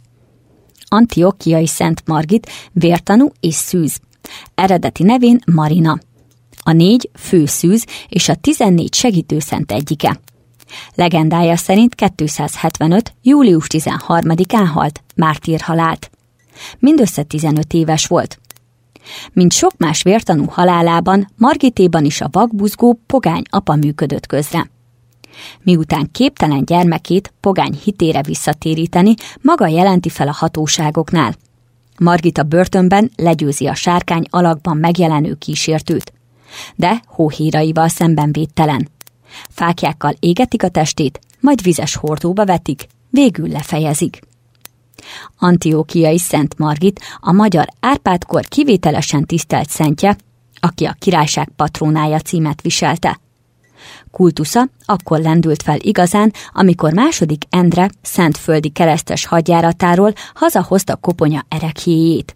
Antiokiai 0.88 1.66
Szent 1.66 2.02
Margit 2.06 2.50
vértanú 2.72 3.28
és 3.40 3.54
szűz. 3.54 4.00
Eredeti 4.54 5.02
nevén 5.02 5.38
Marina. 5.52 5.98
A 6.62 6.72
négy 6.72 7.10
főszűz 7.14 7.84
és 8.08 8.28
a 8.28 8.34
14 8.34 8.94
segítőszent 8.94 9.72
egyike. 9.72 10.20
Legendája 10.94 11.56
szerint 11.56 11.94
275. 11.94 13.14
július 13.22 13.66
13-án 13.68 14.68
halt, 14.72 15.02
mártír 15.16 15.60
halált. 15.60 16.10
Mindössze 16.78 17.22
15 17.22 17.72
éves 17.72 18.06
volt. 18.06 18.38
Mint 19.32 19.52
sok 19.52 19.72
más 19.76 20.02
vértanú 20.02 20.44
halálában, 20.48 21.28
Margitéban 21.36 22.04
is 22.04 22.20
a 22.20 22.28
vakbuzgó 22.32 23.00
pogány 23.06 23.42
apa 23.50 23.74
működött 23.74 24.26
közre. 24.26 24.70
Miután 25.62 26.08
képtelen 26.12 26.64
gyermekét 26.64 27.32
pogány 27.40 27.78
hitére 27.84 28.22
visszatéríteni, 28.22 29.14
maga 29.40 29.66
jelenti 29.66 30.08
fel 30.08 30.28
a 30.28 30.34
hatóságoknál. 30.34 31.34
Margita 31.98 32.42
börtönben 32.42 33.10
legyőzi 33.16 33.66
a 33.66 33.74
sárkány 33.74 34.24
alakban 34.30 34.76
megjelenő 34.76 35.34
kísértőt. 35.34 36.12
De 36.76 37.02
hóhíraival 37.06 37.88
szemben 37.88 38.32
védtelen. 38.32 38.88
Fákjákkal 39.48 40.14
égetik 40.20 40.62
a 40.62 40.68
testét, 40.68 41.20
majd 41.40 41.62
vizes 41.62 41.94
hordóba 41.94 42.44
vetik, 42.44 42.86
végül 43.10 43.48
lefejezik. 43.48 44.20
Antiókiai 45.38 46.18
Szent 46.18 46.58
Margit 46.58 47.00
a 47.20 47.32
magyar 47.32 47.68
Árpádkor 47.80 48.44
kivételesen 48.44 49.24
tisztelt 49.24 49.68
szentje, 49.68 50.16
aki 50.60 50.84
a 50.84 50.96
királyság 50.98 51.48
patrónája 51.56 52.20
címet 52.20 52.60
viselte. 52.60 53.20
Kultusza 54.10 54.68
akkor 54.84 55.18
lendült 55.18 55.62
fel 55.62 55.78
igazán, 55.80 56.32
amikor 56.52 56.92
második 56.92 57.42
Endre 57.50 57.90
szentföldi 58.02 58.68
keresztes 58.68 59.26
hadjáratáról 59.26 60.12
hazahozta 60.34 60.96
koponya 60.96 61.44
erekhéjét. 61.48 62.34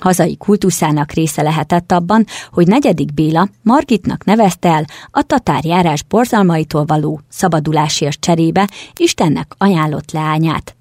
Hazai 0.00 0.36
kultuszának 0.36 1.12
része 1.12 1.42
lehetett 1.42 1.92
abban, 1.92 2.24
hogy 2.52 2.66
negyedik 2.66 3.14
Béla 3.14 3.48
Margitnak 3.62 4.24
nevezte 4.24 4.68
el 4.68 4.84
a 5.10 5.22
tatárjárás 5.22 6.02
borzalmaitól 6.02 6.84
való 6.84 7.20
szabadulásért 7.28 8.20
cserébe 8.20 8.68
Istennek 8.96 9.54
ajánlott 9.58 10.10
leányát. 10.12 10.74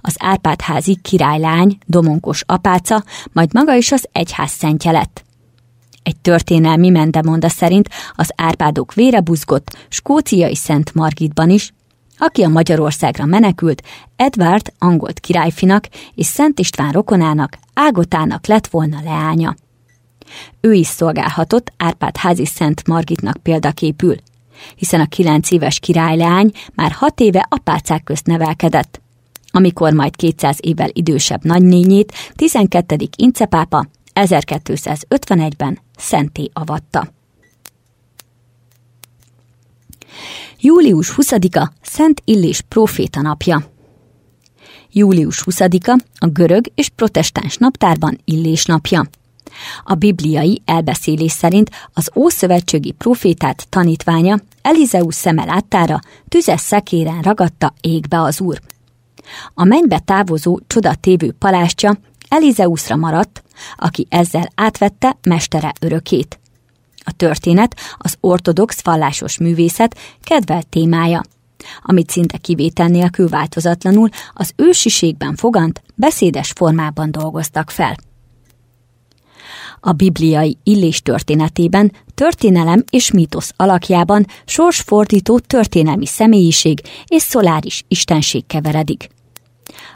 Az 0.00 0.14
Árpádházi 0.18 0.98
királylány, 1.02 1.78
domonkos 1.86 2.42
apáca, 2.46 3.04
majd 3.32 3.54
maga 3.54 3.74
is 3.74 3.92
az 3.92 4.08
egyház 4.12 4.50
szentje 4.50 4.90
lett. 4.90 5.24
Egy 6.02 6.16
történelmi 6.16 6.88
mendemonda 6.88 7.48
szerint 7.48 7.88
az 8.14 8.30
Árpádok 8.36 8.94
vére 8.94 9.20
buzgott 9.20 9.76
skóciai 9.88 10.54
Szent 10.56 10.94
Margitban 10.94 11.50
is, 11.50 11.72
aki 12.18 12.42
a 12.42 12.48
Magyarországra 12.48 13.24
menekült, 13.24 13.82
Edward 14.16 14.72
angolt 14.78 15.20
királyfinak 15.20 15.88
és 16.14 16.26
Szent 16.26 16.58
István 16.58 16.92
rokonának, 16.92 17.58
Ágotának 17.74 18.46
lett 18.46 18.66
volna 18.66 19.00
leánya. 19.04 19.54
Ő 20.60 20.72
is 20.72 20.86
szolgálhatott 20.86 21.72
Árpád 21.76 22.16
házi 22.16 22.46
Szent 22.46 22.86
Margitnak 22.86 23.36
példaképül, 23.36 24.16
hiszen 24.76 25.00
a 25.00 25.06
kilenc 25.06 25.50
éves 25.50 25.78
királyleány 25.78 26.52
már 26.74 26.90
hat 26.90 27.20
éve 27.20 27.46
apácák 27.48 28.04
közt 28.04 28.26
nevelkedett, 28.26 29.00
amikor 29.50 29.92
majd 29.92 30.16
200 30.16 30.58
évvel 30.60 30.88
idősebb 30.92 31.44
nagynényét 31.44 32.12
12. 32.34 32.96
Incepápa 33.16 33.86
1251-ben 34.14 35.78
szenté 35.96 36.50
avatta. 36.52 37.12
Július 40.60 41.14
20-a 41.16 41.72
Szent 41.82 42.22
Illés 42.24 42.60
próféta 42.60 43.20
napja. 43.20 43.73
Július 44.96 45.42
20-a 45.44 46.04
a 46.18 46.26
görög 46.26 46.64
és 46.74 46.88
protestáns 46.88 47.56
naptárban 47.56 48.20
Illés 48.24 48.64
napja. 48.64 49.06
A 49.84 49.94
bibliai 49.94 50.62
elbeszélés 50.64 51.32
szerint 51.32 51.70
az 51.92 52.10
ószövetségi 52.14 52.92
profétát 52.92 53.66
tanítványa 53.68 54.38
Elizeus 54.62 55.14
szeme 55.14 55.44
láttára 55.44 56.00
tüzes 56.28 56.60
szekéren 56.60 57.20
ragadta 57.20 57.74
égbe 57.80 58.20
az 58.20 58.40
úr. 58.40 58.60
A 59.54 59.64
mennybe 59.64 59.98
távozó 59.98 60.58
csodatévő 60.66 61.32
palástja 61.32 61.98
Elizeusra 62.28 62.96
maradt, 62.96 63.42
aki 63.76 64.06
ezzel 64.10 64.48
átvette 64.54 65.16
mestere 65.22 65.72
örökét. 65.80 66.38
A 67.04 67.12
történet 67.12 67.76
az 67.98 68.16
ortodox 68.20 68.82
vallásos 68.82 69.38
művészet 69.38 69.98
kedvelt 70.22 70.66
témája, 70.66 71.22
amit 71.82 72.10
szinte 72.10 72.38
kivétel 72.38 72.86
nélkül 72.88 73.28
változatlanul 73.28 74.08
az 74.32 74.52
ősiségben 74.56 75.36
fogant, 75.36 75.82
beszédes 75.94 76.52
formában 76.54 77.10
dolgoztak 77.10 77.70
fel. 77.70 77.96
A 79.80 79.92
bibliai 79.92 80.58
illés 80.62 81.02
történetében 81.02 81.92
történelem 82.14 82.84
és 82.90 83.10
mítosz 83.10 83.52
alakjában 83.56 84.26
sorsfordító 84.44 85.38
történelmi 85.38 86.06
személyiség 86.06 86.80
és 87.06 87.22
szoláris 87.22 87.84
istenség 87.88 88.46
keveredik. 88.46 89.08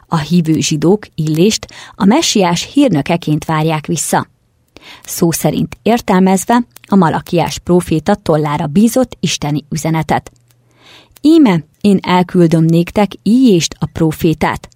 A 0.06 0.16
hívő 0.16 0.60
zsidók 0.60 1.06
illést 1.14 1.66
a 1.94 2.04
messiás 2.04 2.70
hírnökeként 2.72 3.44
várják 3.44 3.86
vissza. 3.86 4.26
Szó 5.04 5.30
szerint 5.30 5.76
értelmezve 5.82 6.66
a 6.86 6.96
malakiás 6.96 7.58
próféta 7.58 8.14
tollára 8.14 8.66
bízott 8.66 9.16
isteni 9.20 9.64
üzenetet. 9.70 10.32
Íme 11.28 11.64
én 11.80 11.98
elküldöm 12.02 12.64
néktek 12.64 13.10
íjést 13.22 13.74
a 13.78 13.86
prófétát, 13.86 14.68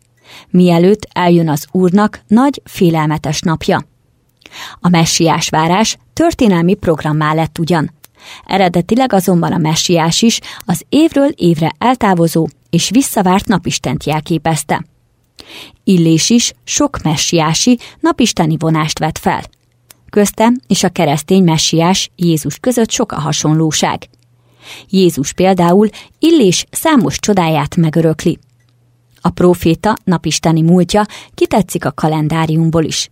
mielőtt 0.51 1.09
eljön 1.13 1.49
az 1.49 1.67
Úrnak 1.71 2.21
nagy, 2.27 2.63
félelmetes 2.65 3.41
napja. 3.41 3.85
A 4.81 4.89
messiás 4.89 5.49
várás 5.49 5.97
történelmi 6.13 6.75
programmá 6.75 7.35
lett 7.35 7.59
ugyan, 7.59 7.93
Eredetileg 8.47 9.13
azonban 9.13 9.53
a 9.53 9.59
messiás 9.59 10.23
is 10.23 10.41
az 10.59 10.85
évről 10.89 11.29
évre 11.29 11.73
eltávozó 11.79 12.49
és 12.71 12.91
visszavárt 12.91 13.47
napistent 13.47 14.05
jelképezte. 14.05 14.85
Illés 15.85 16.31
is 16.31 16.53
sok 16.65 17.03
messiási, 17.03 17.79
napisteni 18.01 18.57
vonást 18.59 18.99
vett 18.99 19.19
fel. 19.19 19.43
Közte 20.11 20.53
és 20.67 20.85
a 20.85 20.89
keresztény 20.89 21.45
messiás 21.45 22.11
Jézus 22.17 22.59
között 22.59 22.91
sok 22.91 23.13
a 23.13 23.21
hasonlóság. 23.21 24.09
Jézus 24.89 25.33
például 25.33 25.89
Illés 26.19 26.65
számos 26.71 27.19
csodáját 27.19 27.77
megörökli. 27.77 28.39
A 29.21 29.31
próféta 29.31 29.97
napisteni 30.05 30.63
múltja 30.63 31.07
kitetszik 31.35 31.85
a 31.85 31.93
kalendáriumból 31.93 32.85
is. 32.85 33.11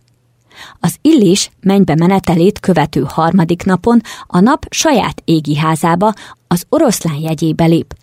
Az 0.79 0.95
Illés 1.01 1.49
mennybe 1.61 1.95
menetelét 1.95 2.59
követő 2.59 3.05
harmadik 3.07 3.63
napon 3.63 4.01
a 4.27 4.39
nap 4.39 4.65
saját 4.69 5.21
égi 5.25 5.57
házába, 5.57 6.13
az 6.47 6.65
oroszlán 6.69 7.17
jegyébe 7.17 7.65
lép 7.65 7.95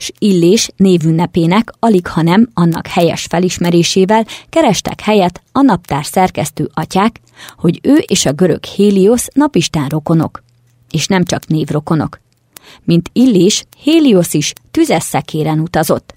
s 0.00 0.12
Illés 0.18 0.70
névünnepének 0.76 1.72
alig 1.78 2.06
ha 2.06 2.22
nem 2.22 2.48
annak 2.54 2.86
helyes 2.86 3.26
felismerésével 3.28 4.26
kerestek 4.48 5.00
helyet 5.00 5.42
a 5.52 5.60
naptár 5.60 6.04
szerkesztő 6.04 6.70
atyák, 6.74 7.20
hogy 7.56 7.80
ő 7.82 7.94
és 8.06 8.26
a 8.26 8.32
görög 8.32 8.64
Héliosz 8.64 9.28
napistán 9.32 9.88
rokonok. 9.88 10.42
És 10.90 11.06
nem 11.06 11.24
csak 11.24 11.46
névrokonok. 11.46 12.20
Mint 12.84 13.10
Illés, 13.12 13.64
Héliosz 13.76 14.34
is 14.34 14.52
tüzes 14.70 15.02
szekéren 15.02 15.58
utazott. 15.58 16.14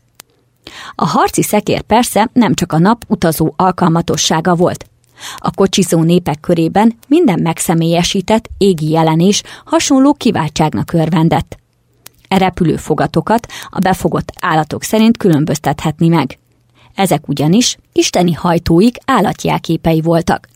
A 0.96 1.06
harci 1.06 1.42
szekér 1.42 1.82
persze 1.82 2.30
nem 2.34 2.54
csak 2.54 2.72
a 2.72 2.78
nap 2.78 3.04
utazó 3.08 3.54
alkalmatossága 3.56 4.56
volt. 4.56 4.86
A 5.38 5.52
kocsizó 5.52 6.02
népek 6.02 6.40
körében 6.40 6.94
minden 7.08 7.40
megszemélyesített 7.40 8.50
égi 8.58 8.90
jelenés 8.90 9.44
hasonló 9.66 10.14
kiváltságnak 10.14 10.94
örvendett. 10.94 11.58
E 12.28 12.38
repülő 12.38 12.76
fogatokat 12.76 13.48
a 13.70 13.80
befogott 13.80 14.32
állatok 14.42 14.84
szerint 14.84 15.18
különböztethetni 15.18 16.08
meg. 16.08 16.38
Ezek 16.96 17.28
ugyanis 17.28 17.78
isteni 17.94 18.32
hajtóik 18.34 18.98
állatjelképei 19.06 20.02
voltak. 20.02 20.48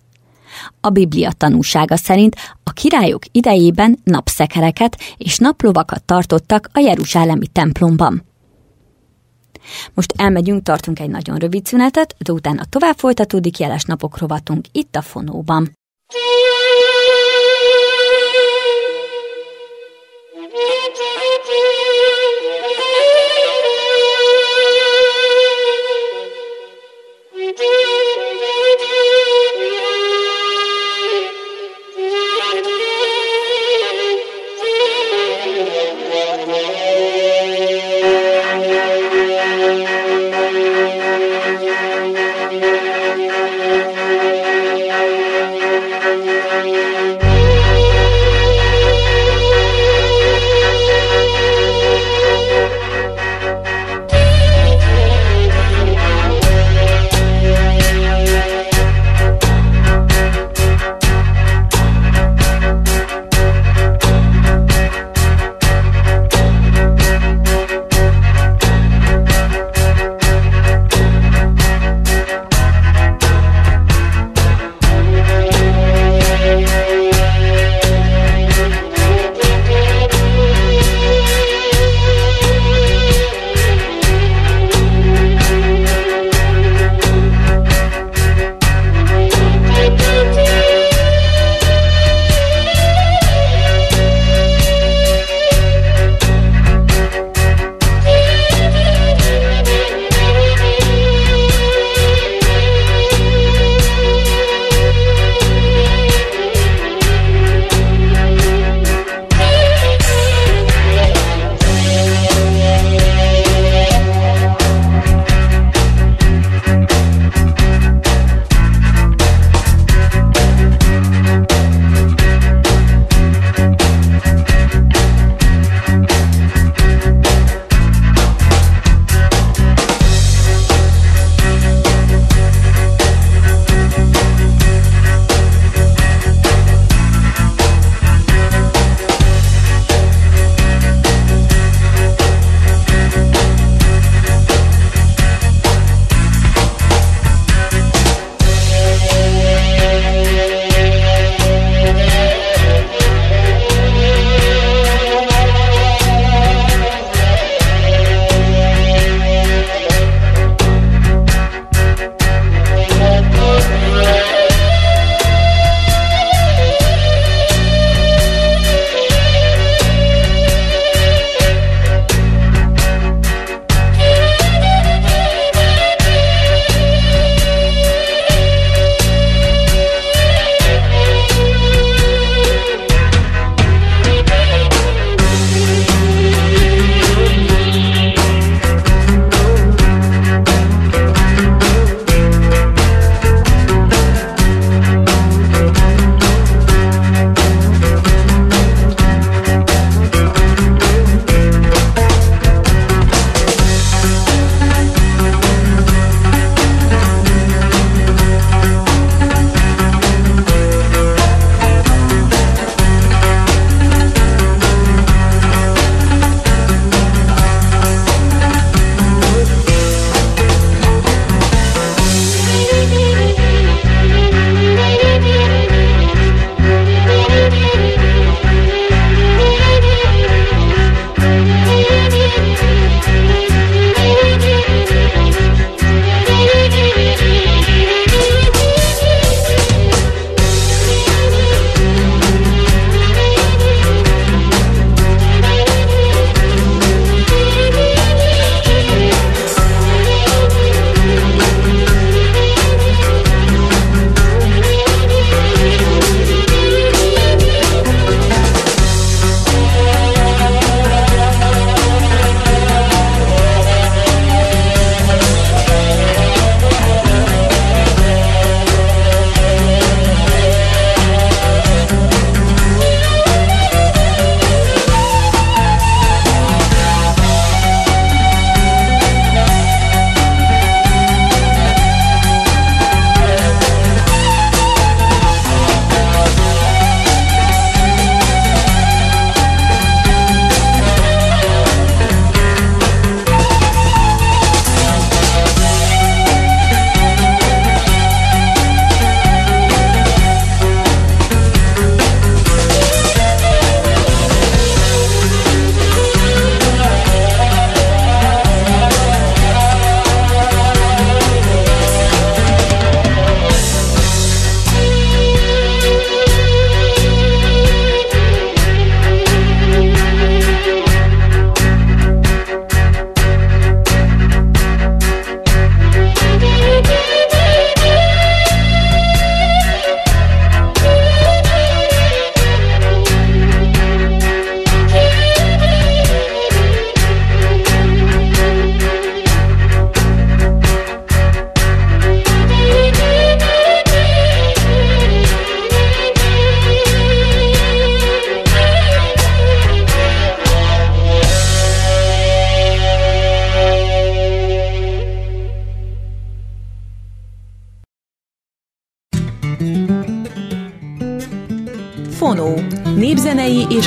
A 0.81 0.89
Biblia 0.89 1.31
tanúsága 1.31 1.95
szerint 1.95 2.35
a 2.63 2.71
királyok 2.71 3.23
idejében 3.31 3.99
napszekereket 4.03 4.97
és 5.17 5.37
naplovakat 5.37 6.03
tartottak 6.03 6.69
a 6.73 6.79
Jeruzsálemi 6.79 7.47
templomban. 7.47 8.23
Most 9.93 10.13
elmegyünk, 10.17 10.63
tartunk 10.63 10.99
egy 10.99 11.09
nagyon 11.09 11.37
rövid 11.37 11.65
szünetet, 11.65 12.15
de 12.19 12.31
utána 12.31 12.65
tovább 12.69 12.97
folytatódik 12.97 13.57
jeles 13.57 13.83
napok 13.83 14.17
rovatunk 14.17 14.65
itt 14.71 14.95
a 14.95 15.01
Fonóban. 15.01 15.75
Thank 20.49 20.97
you. 20.97 21.06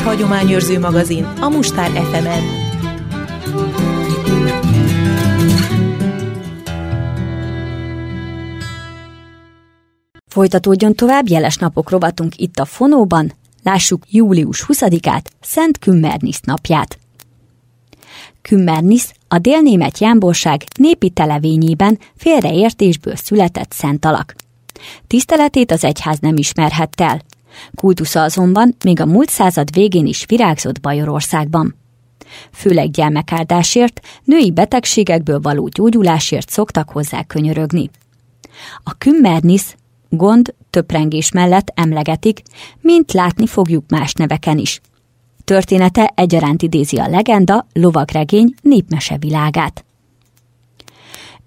És 0.01 0.07
hagyományőrző 0.07 0.79
magazin 0.79 1.25
a 1.25 1.49
Mustár 1.49 1.91
FM-en. 1.91 2.43
Folytatódjon 10.27 10.95
tovább 10.95 11.29
jeles 11.29 11.57
napok 11.57 11.91
rovatunk 11.91 12.37
itt 12.37 12.59
a 12.59 12.65
Fonóban, 12.65 13.33
lássuk 13.63 14.03
július 14.11 14.65
20-át, 14.69 15.31
Szent 15.41 15.79
Kümmernisz 15.79 16.41
napját. 16.41 16.99
Kümmernisz 18.43 19.13
a 19.29 19.39
délnémet 19.39 19.99
jámborság 19.99 20.65
népi 20.79 21.11
televényében 21.11 21.99
félreértésből 22.17 23.17
született 23.17 23.73
szent 23.73 24.05
alak. 24.05 24.35
Tiszteletét 25.07 25.71
az 25.71 25.85
egyház 25.85 26.19
nem 26.19 26.37
ismerhett 26.37 27.01
el. 27.01 27.21
Kultusza 27.75 28.23
azonban 28.23 28.77
még 28.85 29.01
a 29.01 29.07
múlt 29.07 29.29
század 29.29 29.75
végén 29.75 30.07
is 30.07 30.25
virágzott 30.29 30.81
Bajorországban. 30.81 31.75
Főleg 32.53 32.91
gyermekáldásért, 32.91 34.01
női 34.25 34.53
betegségekből 34.53 35.41
való 35.41 35.69
gyógyulásért 35.69 36.51
szoktak 36.51 36.91
hozzá 36.91 37.23
könyörögni. 37.23 37.91
A 38.83 38.95
kümmernisz 38.99 39.75
gond 40.09 40.55
töprengés 40.71 41.33
mellett 41.33 41.73
emlegetik, 41.75 42.43
mint 42.81 43.13
látni 43.13 43.47
fogjuk 43.47 43.85
más 43.89 44.13
neveken 44.13 44.59
is. 44.59 44.81
Története 45.45 46.13
egyaránt 46.15 46.63
idézi 46.63 46.99
a 46.99 47.09
legenda, 47.09 47.67
lovagregény, 47.73 48.55
népmese 48.63 49.19
világát. 49.19 49.85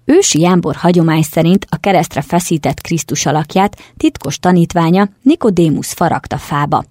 Ősi 0.04 0.40
Jámbor 0.40 0.74
hagyomány 0.74 1.22
szerint 1.22 1.66
a 1.68 1.76
keresztre 1.76 2.20
feszített 2.20 2.80
Krisztus 2.80 3.26
alakját 3.26 3.92
titkos 3.96 4.38
tanítványa 4.38 5.08
Nikodémus 5.22 5.92
faragta 5.92 6.38
fába. 6.38 6.84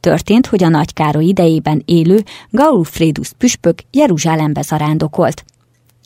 Történt, 0.00 0.46
hogy 0.46 0.64
a 0.64 0.68
Nagy 0.68 0.92
Károly 0.92 1.24
idejében 1.24 1.82
élő 1.84 2.22
Gaulfrédus 2.50 3.30
püspök 3.38 3.78
Jeruzsálembe 3.90 4.62
zarándokolt. 4.62 5.44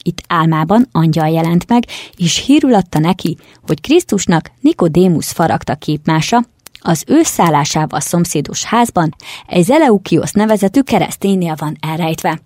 Itt 0.02 0.22
álmában 0.28 0.88
angyal 0.92 1.28
jelent 1.28 1.68
meg, 1.68 1.84
és 2.16 2.44
hírül 2.44 2.74
adta 2.74 2.98
neki, 2.98 3.36
hogy 3.66 3.80
Krisztusnak 3.80 4.50
Nikodémus 4.60 5.26
faragta 5.26 5.74
képmása, 5.74 6.44
az 6.80 7.04
ő 7.06 7.22
szállásával 7.22 8.00
szomszédos 8.00 8.64
házban 8.64 9.14
egy 9.46 9.64
Zeleukiosz 9.64 10.32
nevezetű 10.32 10.80
kereszténynél 10.80 11.54
van 11.58 11.76
elrejtve. 11.80 12.40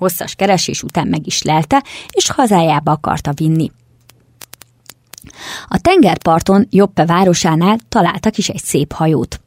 Hosszas 0.00 0.34
keresés 0.34 0.82
után 0.82 1.06
meg 1.06 1.26
is 1.26 1.42
lelte, 1.42 1.84
és 2.10 2.30
hazájába 2.30 2.90
akarta 2.90 3.32
vinni. 3.32 3.70
A 5.68 5.78
tengerparton 5.78 6.66
Joppe 6.70 7.04
városánál 7.04 7.78
találtak 7.88 8.36
is 8.36 8.48
egy 8.48 8.62
szép 8.64 8.92
hajót. 8.92 9.40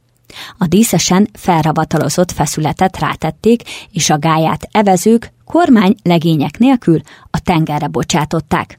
A 0.58 0.68
díszesen 0.68 1.28
felravatalozott 1.34 2.32
feszületet 2.32 3.00
rátették, 3.00 3.62
és 3.92 4.10
a 4.10 4.20
gáját 4.20 4.68
evezők 4.72 5.34
kormány 5.46 5.96
legények 6.04 6.58
nélkül 6.58 7.02
a 7.32 7.40
tengerre 7.40 7.88
bocsátották. 7.88 8.78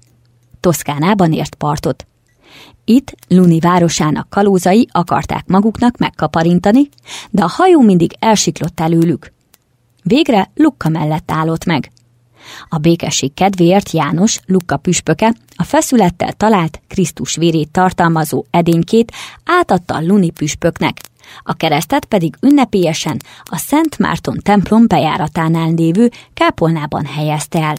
Toszkánában 0.61 1.33
ért 1.33 1.55
partot. 1.55 2.07
Itt 2.85 3.15
Luni 3.29 3.61
városának 3.61 4.31
kalózai 4.31 4.89
akarták 4.93 5.47
maguknak 5.47 5.97
megkaparintani, 5.97 6.89
de 7.31 7.43
a 7.43 7.49
hajó 7.49 7.81
mindig 7.81 8.17
elsiklott 8.19 8.81
előlük. 8.81 9.34
Végre 10.07 10.51
Lukka 10.55 10.89
mellett 10.89 11.31
állott 11.31 11.65
meg. 11.65 11.91
A 12.69 12.79
békesség 12.79 13.35
kedvéért 13.35 13.91
János, 13.91 14.39
Lukka 14.47 14.77
püspöke, 14.77 15.35
a 15.57 15.63
feszülettel 15.63 16.33
talált 16.33 16.81
Krisztus 16.89 17.37
vérét 17.37 17.71
tartalmazó 17.71 18.45
edénykét 18.51 19.13
átadta 19.45 19.95
a 19.95 20.03
Luni 20.03 20.31
püspöknek, 20.31 21.01
a 21.43 21.55
keresztet 21.55 22.05
pedig 22.05 22.37
ünnepélyesen 22.41 23.21
a 23.43 23.57
Szent 23.57 23.99
Márton 23.99 24.39
templom 24.43 24.87
bejáratánál 24.87 25.73
lévő 25.75 26.11
kápolnában 26.35 27.05
helyezte 27.05 27.63
el. 27.63 27.75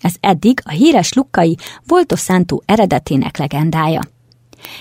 Ez 0.00 0.14
eddig 0.20 0.60
a 0.64 0.70
híres 0.70 1.12
lukkai 1.12 1.56
Volto 1.86 2.16
Santo 2.16 2.58
eredetének 2.64 3.36
legendája. 3.36 4.00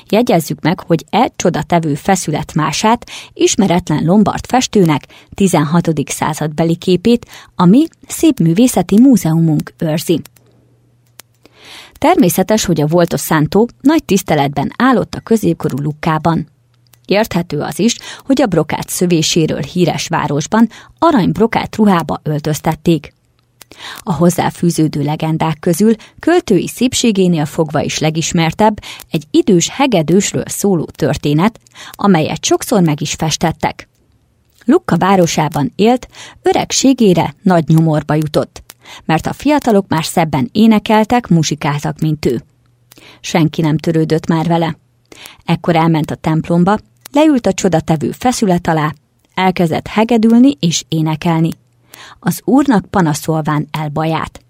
Jegyezzük 0.09 0.61
meg, 0.61 0.79
hogy 0.79 1.05
e 1.09 1.31
csodatevő 1.35 1.95
feszület 1.95 2.53
mását 2.53 3.09
ismeretlen 3.33 4.03
lombard 4.05 4.45
festőnek 4.45 5.07
16. 5.33 5.89
századbeli 6.05 6.75
képét, 6.75 7.25
ami 7.55 7.83
szép 8.07 8.39
művészeti 8.39 8.99
múzeumunk 8.99 9.73
őrzi. 9.77 10.21
Természetes, 11.93 12.65
hogy 12.65 12.81
a 12.81 12.87
Volto 12.87 13.17
Santo 13.17 13.65
nagy 13.81 14.03
tiszteletben 14.03 14.71
állott 14.77 15.15
a 15.15 15.19
középkorú 15.19 15.77
Lukkában. 15.77 16.47
Érthető 17.05 17.59
az 17.59 17.79
is, 17.79 17.95
hogy 18.25 18.41
a 18.41 18.45
brokát 18.45 18.89
szövéséről 18.89 19.61
híres 19.61 20.07
városban 20.07 20.69
aranybrokát 20.99 21.75
ruhába 21.75 22.19
öltöztették. 22.23 23.13
A 23.99 24.14
hozzáfűződő 24.14 25.03
legendák 25.03 25.60
közül 25.60 25.95
költői 26.19 26.68
szépségénél 26.68 27.45
fogva 27.45 27.81
is 27.81 27.99
legismertebb 27.99 28.80
egy 29.11 29.23
idős 29.31 29.69
hegedősről 29.69 30.43
szóló 30.48 30.85
történet, 30.85 31.60
amelyet 31.91 32.45
sokszor 32.45 32.81
meg 32.81 33.02
is 33.02 33.14
festettek. 33.14 33.89
Lukka 34.65 34.98
városában 34.98 35.72
élt, 35.76 36.07
öregségére 36.41 37.35
nagy 37.41 37.68
nyomorba 37.68 38.14
jutott, 38.14 38.64
mert 39.06 39.26
a 39.26 39.34
fiatalok 39.34 39.88
már 39.88 40.06
szebben 40.06 40.49
énekeltek, 40.52 41.27
muzsikáltak, 41.27 41.99
mint 41.99 42.26
ő. 42.26 42.43
Senki 43.22 43.61
nem 43.61 43.77
törődött 43.77 44.27
már 44.27 44.48
vele. 44.48 44.77
Ekkor 45.45 45.76
elment 45.76 46.11
a 46.11 46.15
templomba, 46.15 46.77
leült 47.11 47.48
a 47.48 47.53
csodatevő 47.53 48.11
feszület 48.11 48.68
alá, 48.68 48.93
elkezdett 49.34 49.88
hegedülni 49.88 50.57
és 50.60 50.84
énekelni 50.88 51.49
az 52.19 52.41
úrnak 52.45 52.85
panaszolván 52.85 53.67
el 53.71 53.89
baját. 53.89 54.41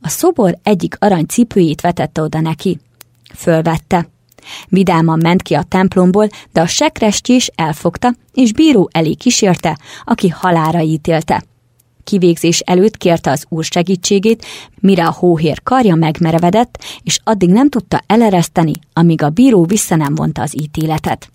A 0.00 0.08
szobor 0.08 0.58
egyik 0.62 0.96
arany 0.98 1.26
cipőjét 1.26 1.80
vetette 1.80 2.22
oda 2.22 2.40
neki. 2.40 2.80
Fölvette. 3.34 4.08
Vidáman 4.68 5.18
ment 5.22 5.42
ki 5.42 5.54
a 5.54 5.62
templomból, 5.62 6.28
de 6.52 6.60
a 6.60 6.66
sekrestjés 6.66 7.50
elfogta, 7.54 8.14
és 8.32 8.52
bíró 8.52 8.88
elé 8.92 9.14
kísérte, 9.14 9.78
aki 10.04 10.28
halára 10.28 10.80
ítélte. 10.80 11.42
Kivégzés 12.04 12.60
előtt 12.60 12.96
kérte 12.96 13.30
az 13.30 13.44
úr 13.48 13.64
segítségét, 13.64 14.44
mire 14.80 15.06
a 15.06 15.12
hóhér 15.12 15.62
karja 15.62 15.94
megmerevedett, 15.94 16.84
és 17.02 17.18
addig 17.24 17.50
nem 17.50 17.68
tudta 17.68 18.00
elereszteni, 18.06 18.72
amíg 18.92 19.22
a 19.22 19.28
bíró 19.28 19.64
vissza 19.64 19.96
nem 19.96 20.14
vonta 20.14 20.42
az 20.42 20.60
ítéletet. 20.60 21.30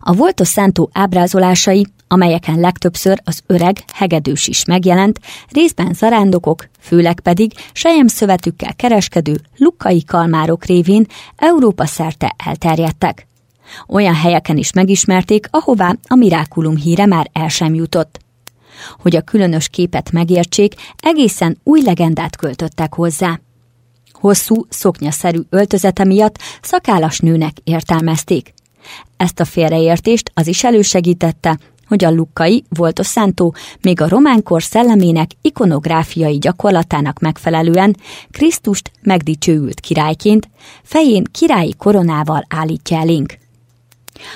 A 0.00 0.12
Volto 0.12 0.44
Santo 0.44 0.88
ábrázolásai, 0.92 1.86
amelyeken 2.08 2.60
legtöbbször 2.60 3.20
az 3.24 3.40
öreg 3.46 3.76
hegedős 3.94 4.46
is 4.46 4.64
megjelent, 4.64 5.20
részben 5.48 5.92
zarándokok, 5.94 6.68
főleg 6.80 7.20
pedig 7.20 7.52
szövetükkel 8.06 8.74
kereskedő 8.74 9.40
lukkai 9.56 10.04
kalmárok 10.04 10.64
révén 10.64 11.06
Európa 11.36 11.86
szerte 11.86 12.34
elterjedtek. 12.44 13.26
Olyan 13.88 14.14
helyeken 14.14 14.56
is 14.56 14.72
megismerték, 14.72 15.46
ahová 15.50 15.94
a 16.06 16.14
Mirákulum 16.14 16.76
híre 16.76 17.06
már 17.06 17.30
el 17.32 17.48
sem 17.48 17.74
jutott. 17.74 18.18
Hogy 19.00 19.16
a 19.16 19.20
különös 19.20 19.68
képet 19.68 20.12
megértsék, 20.12 20.74
egészen 20.96 21.58
új 21.64 21.82
legendát 21.82 22.36
költöttek 22.36 22.94
hozzá. 22.94 23.40
Hosszú, 24.12 24.66
szoknyaszerű 24.68 25.40
öltözete 25.50 26.04
miatt 26.04 26.38
szakállas 26.62 27.18
nőnek 27.18 27.52
értelmezték. 27.64 28.54
Ezt 29.16 29.40
a 29.40 29.44
félreértést 29.44 30.30
az 30.34 30.46
is 30.46 30.64
elősegítette, 30.64 31.58
hogy 31.88 32.04
a 32.04 32.10
lukkai 32.10 32.64
volt 32.68 32.98
a 32.98 33.04
szántó 33.04 33.54
még 33.80 34.00
a 34.00 34.08
románkor 34.08 34.62
szellemének 34.62 35.30
ikonográfiai 35.42 36.38
gyakorlatának 36.38 37.18
megfelelően 37.18 37.96
Krisztust 38.30 38.90
megdicsőült 39.02 39.80
királyként, 39.80 40.48
fején 40.82 41.24
királyi 41.32 41.74
koronával 41.78 42.44
állítja 42.48 42.98
elénk. 42.98 43.38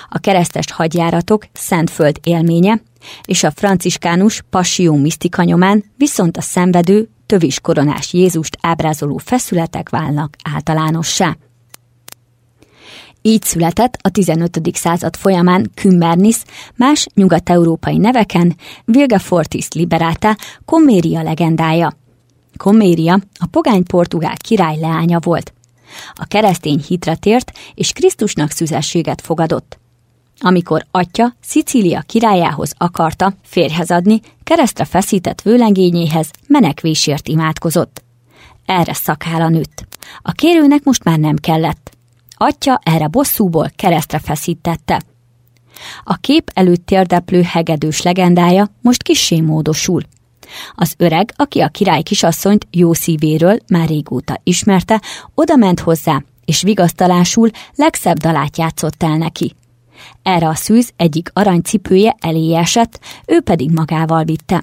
A 0.08 0.18
keresztes 0.18 0.72
hadjáratok 0.72 1.46
Szentföld 1.52 2.18
élménye 2.22 2.82
és 3.24 3.44
a 3.44 3.50
franciskánus 3.50 4.42
passió 4.50 4.96
misztika 4.96 5.42
nyomán 5.42 5.84
viszont 5.96 6.36
a 6.36 6.40
szenvedő, 6.40 7.08
tövis 7.26 7.60
koronás 7.60 8.12
Jézust 8.12 8.58
ábrázoló 8.60 9.16
feszületek 9.16 9.88
válnak 9.88 10.36
általánossá. 10.54 11.36
Így 13.28 13.42
született 13.42 13.98
a 14.00 14.10
15. 14.10 14.60
század 14.72 15.16
folyamán 15.16 15.70
Kümmernis, 15.74 16.36
más 16.76 17.06
nyugat-európai 17.14 17.96
neveken 17.98 18.56
Vilgefortis 18.84 19.68
Liberata, 19.72 20.36
Commeria 20.64 21.22
legendája. 21.22 21.92
Commeria 22.56 23.18
a 23.38 23.46
pogány 23.50 23.84
portugál 23.84 24.36
király 24.36 24.78
leánya 24.78 25.18
volt. 25.20 25.52
A 26.14 26.24
keresztény 26.24 26.84
hitre 26.86 27.14
tért, 27.14 27.52
és 27.74 27.92
Krisztusnak 27.92 28.50
szüzességet 28.50 29.20
fogadott. 29.20 29.78
Amikor 30.40 30.86
atya 30.90 31.34
Szicília 31.40 32.00
királyához 32.00 32.72
akarta 32.76 33.34
férhez 33.42 33.90
adni, 33.90 34.20
keresztre 34.44 34.84
feszített 34.84 35.42
vőlengényéhez 35.42 36.30
menekvésért 36.46 37.28
imádkozott. 37.28 38.02
Erre 38.66 38.94
szakála 38.94 39.48
nőtt. 39.48 39.86
A 40.22 40.32
kérőnek 40.32 40.84
most 40.84 41.05
már 41.05 41.18
nem 41.18 41.36
kellett. 41.36 41.97
Atya 42.40 42.81
erre 42.82 43.06
bosszúból 43.06 43.70
keresztre 43.77 44.19
feszítette. 44.19 45.02
A 46.05 46.15
kép 46.15 46.51
előtt 46.55 46.86
térdeplő 46.86 47.43
hegedős 47.43 48.02
legendája 48.02 48.70
most 48.81 49.02
kissé 49.02 49.40
módosul. 49.40 50.02
Az 50.74 50.94
öreg, 50.97 51.32
aki 51.36 51.60
a 51.60 51.69
király 51.69 52.02
kisasszonyt 52.02 52.66
jó 52.70 52.93
szívéről 52.93 53.59
már 53.69 53.89
régóta 53.89 54.40
ismerte, 54.43 55.02
oda 55.35 55.56
ment 55.56 55.81
hozzá, 55.81 56.23
és 56.44 56.62
vigasztalásul 56.62 57.51
legszebb 57.74 58.16
dalát 58.16 58.59
játszott 58.59 59.02
el 59.02 59.16
neki. 59.16 59.55
Erre 60.23 60.48
a 60.48 60.55
szűz 60.55 60.90
egyik 60.97 61.31
aranycipője 61.32 62.16
elé 62.19 62.55
esett, 62.55 63.01
ő 63.27 63.40
pedig 63.40 63.70
magával 63.70 64.24
vitte. 64.24 64.62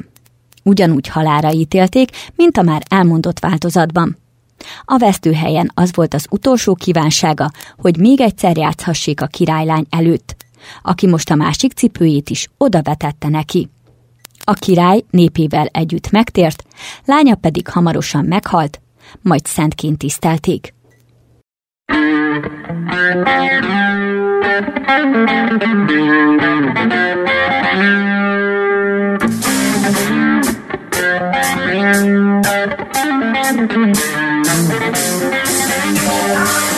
Ugyanúgy 0.64 1.08
halára 1.08 1.52
ítélték, 1.52 2.10
mint 2.36 2.58
a 2.58 2.62
már 2.62 2.84
elmondott 2.90 3.40
változatban. 3.40 4.18
A 4.86 4.98
vesztőhelyen 4.98 5.72
az 5.74 5.96
volt 5.96 6.14
az 6.14 6.28
utolsó 6.30 6.76
kívánsága, 6.76 7.52
hogy 7.78 7.98
még 7.98 8.22
egyszer 8.22 8.58
játszhassék 8.58 9.22
a 9.22 9.28
királylány 9.28 9.86
előtt, 9.90 10.36
aki 10.82 11.08
most 11.08 11.30
a 11.30 11.36
másik 11.36 11.74
cipőjét 11.74 12.30
is 12.30 12.48
odavetette 12.58 13.28
neki. 13.28 13.70
A 14.44 14.54
király 14.54 15.04
népével 15.10 15.66
együtt 15.66 16.12
megtért, 16.12 16.64
lánya 17.06 17.36
pedig 17.36 17.68
hamarosan 17.68 18.26
meghalt, 18.26 18.82
majd 19.22 19.46
szentként 19.46 19.98
tisztelték. 19.98 20.74
Thank 33.68 33.98
you. 33.98 34.25
I'm 34.58 36.75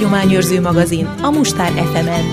hagyományőrző 0.00 0.60
magazin 0.60 1.06
a 1.06 1.30
Mustár 1.30 1.72
FM-en. 1.72 2.24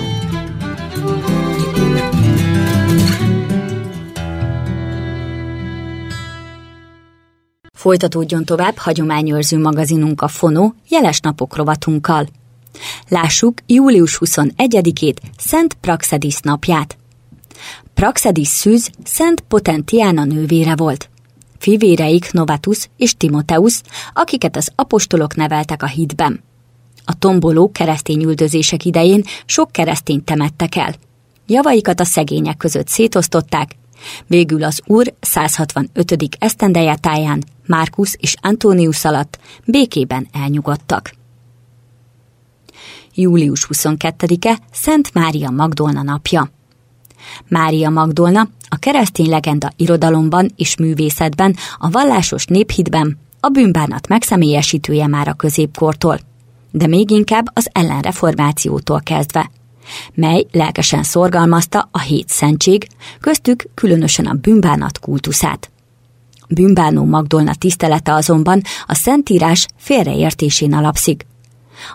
Folytatódjon 7.72 8.44
tovább 8.44 8.76
hagyományőrző 8.76 9.58
magazinunk 9.58 10.22
a 10.22 10.28
Fonó 10.28 10.74
jeles 10.88 11.20
napok 11.20 11.56
rovatunkkal. 11.56 12.26
Lássuk 13.08 13.58
július 13.66 14.18
21-ét, 14.24 15.16
Szent 15.38 15.74
Praxedis 15.74 16.40
napját. 16.40 16.96
Praxedis 17.94 18.48
szűz 18.48 18.90
Szent 19.04 19.40
Potentiána 19.40 20.24
nővére 20.24 20.76
volt. 20.76 21.10
Fivéreik 21.58 22.32
Novatus 22.32 22.88
és 22.96 23.16
Timoteus, 23.16 23.80
akiket 24.12 24.56
az 24.56 24.70
apostolok 24.74 25.34
neveltek 25.34 25.82
a 25.82 25.86
hitben. 25.86 26.46
A 27.10 27.14
tomboló 27.18 27.70
keresztény 27.72 28.22
üldözések 28.22 28.84
idején 28.84 29.24
sok 29.46 29.72
keresztényt 29.72 30.24
temettek 30.24 30.76
el. 30.76 30.94
Javaikat 31.46 32.00
a 32.00 32.04
szegények 32.04 32.56
között 32.56 32.88
szétosztották, 32.88 33.76
végül 34.26 34.64
az 34.64 34.82
úr 34.86 35.14
165. 35.20 36.36
esztendeje 36.38 36.96
táján 36.96 37.44
Márkusz 37.66 38.16
és 38.20 38.34
Antonius 38.40 39.04
alatt 39.04 39.38
békében 39.64 40.28
elnyugodtak. 40.32 41.12
Július 43.14 43.66
22-e 43.72 44.58
Szent 44.72 45.14
Mária 45.14 45.50
Magdolna 45.50 46.02
napja. 46.02 46.50
Mária 47.48 47.90
Magdolna 47.90 48.48
a 48.68 48.76
keresztény 48.76 49.28
legenda 49.28 49.72
irodalomban 49.76 50.52
és 50.56 50.76
művészetben, 50.76 51.56
a 51.78 51.90
vallásos 51.90 52.44
néphitben 52.44 53.18
a 53.40 53.48
bűnbánat 53.48 54.08
megszemélyesítője 54.08 55.06
már 55.06 55.28
a 55.28 55.34
középkortól, 55.34 56.18
de 56.70 56.86
még 56.86 57.10
inkább 57.10 57.46
az 57.52 57.68
ellenreformációtól 57.72 59.00
kezdve, 59.00 59.50
mely 60.14 60.46
lelkesen 60.52 61.02
szorgalmazta 61.02 61.88
a 61.92 62.00
hét 62.00 62.28
szentség, 62.28 62.88
köztük 63.20 63.68
különösen 63.74 64.26
a 64.26 64.32
bűnbánat 64.32 64.98
kultuszát. 64.98 65.70
Bűnbánó 66.48 67.04
Magdolna 67.04 67.54
tisztelete 67.54 68.14
azonban 68.14 68.62
a 68.86 68.94
szentírás 68.94 69.66
félreértésén 69.76 70.74
alapszik. 70.74 71.26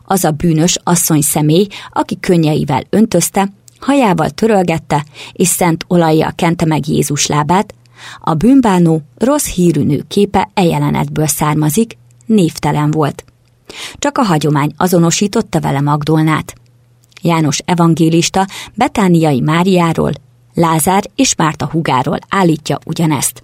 Az 0.03 0.23
a 0.23 0.31
bűnös 0.31 0.77
asszony 0.83 1.21
személy, 1.21 1.67
aki 1.91 2.19
könnyeivel 2.19 2.83
öntözte, 2.89 3.51
hajával 3.79 4.29
törölgette, 4.29 5.05
és 5.33 5.47
szent 5.47 5.85
olajjal 5.87 6.31
kente 6.35 6.65
meg 6.65 6.87
Jézus 6.87 7.25
lábát, 7.25 7.73
a 8.19 8.33
bűnbánó 8.33 9.01
rossz 9.17 9.47
hírű 9.47 9.83
nő 9.83 10.03
képe 10.07 10.49
e 10.53 11.25
származik, 11.25 11.97
névtelen 12.25 12.91
volt. 12.91 13.23
Csak 13.99 14.17
a 14.17 14.23
hagyomány 14.23 14.73
azonosította 14.77 15.59
vele 15.59 15.81
Magdolnát. 15.81 16.53
János 17.21 17.59
evangélista 17.65 18.47
Betániai 18.75 19.39
Máriáról, 19.39 20.11
Lázár 20.53 21.03
és 21.15 21.35
Márta 21.35 21.69
hugáról 21.71 22.17
állítja 22.29 22.79
ugyanezt. 22.85 23.43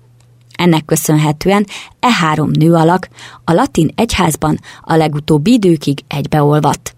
Ennek 0.55 0.85
köszönhetően 0.85 1.65
e 1.99 2.11
három 2.11 2.49
nő 2.49 2.73
alak 2.73 3.09
a 3.43 3.53
latin 3.53 3.91
egyházban 3.95 4.59
a 4.81 4.95
legutóbbi 4.95 5.51
időkig 5.51 5.99
egybeolvadt. 6.07 6.95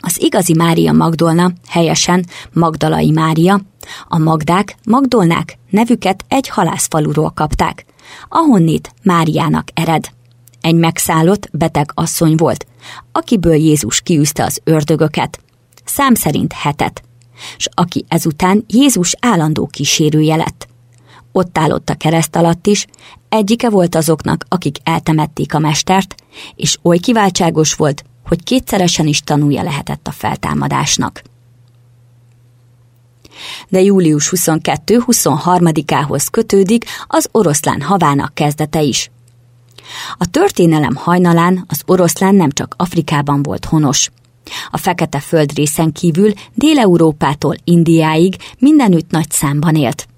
Az 0.00 0.22
igazi 0.22 0.54
Mária 0.54 0.92
Magdolna, 0.92 1.52
helyesen 1.68 2.26
Magdalai 2.52 3.10
Mária, 3.10 3.60
a 4.08 4.18
Magdák, 4.18 4.76
Magdolnák 4.84 5.58
nevüket 5.70 6.24
egy 6.28 6.48
halászfaluról 6.48 7.30
kapták, 7.30 7.84
ahonnét 8.28 8.94
Máriának 9.02 9.68
ered. 9.74 10.08
Egy 10.64 10.74
megszállott, 10.74 11.48
beteg 11.52 11.90
asszony 11.94 12.34
volt, 12.36 12.66
akiből 13.12 13.54
Jézus 13.54 14.00
kiűzte 14.00 14.44
az 14.44 14.60
ördögöket, 14.64 15.40
szám 15.84 16.14
szerint 16.14 16.52
hetet, 16.52 17.02
s 17.56 17.68
aki 17.74 18.04
ezután 18.08 18.64
Jézus 18.68 19.14
állandó 19.20 19.66
kísérője 19.66 20.36
lett. 20.36 20.68
Ott 21.32 21.58
állott 21.58 21.90
a 21.90 21.94
kereszt 21.94 22.36
alatt 22.36 22.66
is, 22.66 22.86
egyike 23.28 23.70
volt 23.70 23.94
azoknak, 23.94 24.44
akik 24.48 24.76
eltemették 24.82 25.54
a 25.54 25.58
mestert, 25.58 26.14
és 26.56 26.78
oly 26.82 26.98
kiváltságos 26.98 27.74
volt, 27.74 28.04
hogy 28.26 28.42
kétszeresen 28.42 29.06
is 29.06 29.20
tanulja 29.20 29.62
lehetett 29.62 30.06
a 30.06 30.12
feltámadásnak. 30.12 31.22
De 33.68 33.80
július 33.80 34.32
22-23-ához 34.36 36.28
kötődik 36.28 36.84
az 37.06 37.28
oroszlán 37.32 37.80
havának 37.80 38.34
kezdete 38.34 38.82
is. 38.82 39.10
A 40.18 40.30
történelem 40.30 40.94
hajnalán 40.94 41.64
az 41.68 41.82
oroszlán 41.86 42.34
nem 42.34 42.50
csak 42.50 42.74
Afrikában 42.76 43.42
volt 43.42 43.64
honos. 43.64 44.10
A 44.70 44.78
fekete 44.78 45.20
földrészen 45.20 45.92
kívül 45.92 46.32
Dél-Európától 46.54 47.54
Indiáig 47.64 48.36
mindenütt 48.58 49.10
nagy 49.10 49.30
számban 49.30 49.74
élt. 49.74 50.08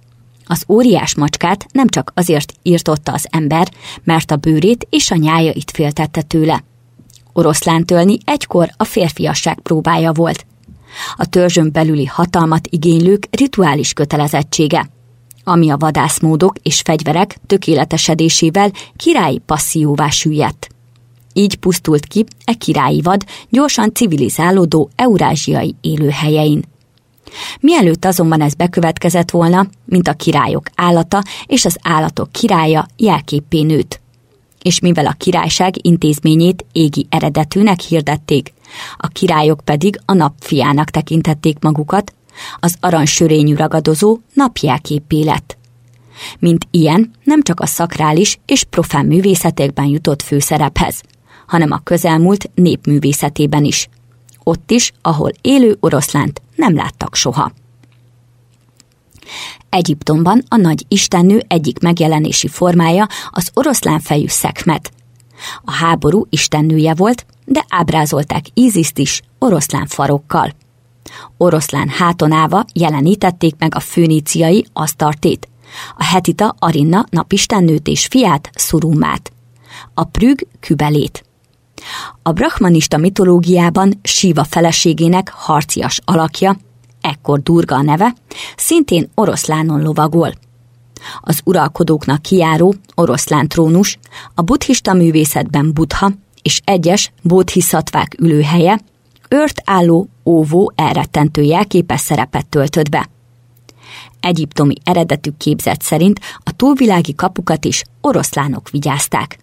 Az 0.47 0.65
óriás 0.69 1.15
macskát 1.15 1.67
nem 1.73 1.89
csak 1.89 2.13
azért 2.15 2.53
írtotta 2.63 3.13
az 3.13 3.27
ember, 3.31 3.69
mert 4.05 4.31
a 4.31 4.37
bőrét 4.37 4.87
és 4.91 5.11
a 5.11 5.17
nyájait 5.17 5.71
féltette 5.71 6.23
tőle– 6.23 6.65
oroszlán 7.37 7.85
tölni 7.85 8.19
egykor 8.25 8.71
a 8.77 8.85
férfiasság 8.85 9.61
próbája 9.61 10.13
volt. 10.13 10.47
A 11.17 11.27
törzsön 11.27 11.73
belüli 11.73 12.07
hatalmat 12.07 12.67
igénylők 12.67 13.29
rituális 13.31 13.93
kötelezettsége, 13.93 14.91
ami 15.49 15.71
a 15.71 15.77
vadászmódok 15.77 16.57
és 16.63 16.81
fegyverek 16.81 17.39
tökéletesedésével 17.47 18.71
királyi 18.97 19.39
passzióvá 19.47 20.09
süllyedt. 20.09 20.69
Így 21.33 21.57
pusztult 21.57 22.07
ki 22.07 22.25
e 22.45 22.53
királyi 22.53 23.01
vad 23.01 23.25
gyorsan 23.49 23.95
civilizálódó 23.95 24.91
eurázsiai 24.97 25.75
élőhelyein. 25.81 26.65
Mielőtt 27.61 28.05
azonban 28.05 28.41
ez 28.41 28.55
bekövetkezett 28.55 29.31
volna, 29.31 29.67
mint 29.85 30.09
a 30.09 30.13
királyok 30.13 30.67
állata 30.75 31.23
és 31.47 31.65
az 31.65 31.79
állatok 31.83 32.33
királya 32.33 32.87
jelképpé 32.97 33.63
nőtt 33.63 34.01
és 34.67 34.81
mivel 34.81 35.07
a 35.07 35.15
királyság 35.19 35.87
intézményét 35.87 36.65
égi 36.73 37.07
eredetűnek 37.11 37.81
hirdették, 37.81 38.53
a 38.97 39.07
királyok 39.07 39.61
pedig 39.65 40.01
a 40.05 40.13
napfiának 40.13 40.91
tekintették 40.91 41.57
magukat, 41.61 42.15
az 42.59 42.77
aranysörényű 42.81 43.55
ragadozó 43.55 44.19
napjáképé 44.35 45.23
lett. 45.23 45.57
Mint 46.39 46.67
ilyen 46.71 47.11
nem 47.25 47.43
csak 47.43 47.61
a 47.61 47.67
szakrális 47.67 48.39
és 48.47 48.65
profán 48.65 49.07
művészetekben 49.07 49.87
jutott 49.87 50.23
főszerephez, 50.23 51.03
hanem 51.47 51.71
a 51.71 51.81
közelmúlt 51.85 52.51
népművészetében 52.55 53.65
is. 53.65 53.89
Ott 54.43 54.71
is, 54.71 54.93
ahol 55.03 55.31
élő 55.41 55.77
oroszlánt 55.81 56.43
nem 56.55 56.75
láttak 56.75 57.15
soha. 57.15 57.53
Egyiptomban 59.69 60.43
a 60.49 60.57
nagy 60.57 60.85
istennő 60.89 61.43
egyik 61.49 61.79
megjelenési 61.79 62.49
formája 62.49 63.07
az 63.31 63.51
oroszlán 63.55 64.01
fejű 64.01 64.27
szekmet. 64.27 64.91
A 65.65 65.73
háború 65.73 66.27
istennője 66.31 66.95
volt, 66.95 67.27
de 67.45 67.65
ábrázolták 67.69 68.45
Íziszt 68.55 68.99
is 68.99 69.23
oroszlán 69.39 69.87
farokkal. 69.87 70.53
Oroszlán 71.37 71.89
hátonáva 71.89 72.65
jelenítették 72.73 73.55
meg 73.59 73.75
a 73.75 73.81
főníciai 73.81 74.67
asztartét, 74.73 75.49
a 75.97 76.05
hetita 76.05 76.55
Arinna 76.59 77.05
napistennőt 77.11 77.89
és 77.89 78.07
fiát 78.07 78.51
Szurumát, 78.55 79.33
a 79.95 80.05
prüg 80.05 80.47
kübelét. 80.61 81.25
A 82.23 82.33
brahmanista 82.33 82.97
mitológiában 82.97 84.01
Siva 84.03 84.45
feleségének 84.45 85.33
harcias 85.35 86.01
alakja 86.05 86.57
ekkor 87.01 87.41
Durga 87.41 87.75
a 87.75 87.83
neve, 87.83 88.15
szintén 88.57 89.11
oroszlánon 89.15 89.83
lovagol. 89.83 90.33
Az 91.21 91.41
uralkodóknak 91.45 92.23
kiáró 92.23 92.75
oroszlán 92.95 93.49
trónus, 93.49 93.99
a 94.35 94.43
buddhista 94.43 94.93
művészetben 94.93 95.73
buddha 95.73 96.11
és 96.43 96.61
egyes 96.65 97.13
bodhisattvák 97.23 98.17
ülőhelye, 98.19 98.81
ört 99.29 99.63
álló, 99.65 100.09
óvó, 100.25 100.73
elrettentő 100.75 101.43
jelképes 101.43 102.01
szerepet 102.01 102.47
töltött 102.47 102.91
be. 102.91 103.09
Egyiptomi 104.21 104.75
eredetük 104.85 105.37
képzet 105.37 105.83
szerint 105.83 106.21
a 106.39 106.57
túlvilági 106.57 107.15
kapukat 107.15 107.65
is 107.65 107.83
oroszlánok 108.01 108.71
vigyázták. 108.71 109.39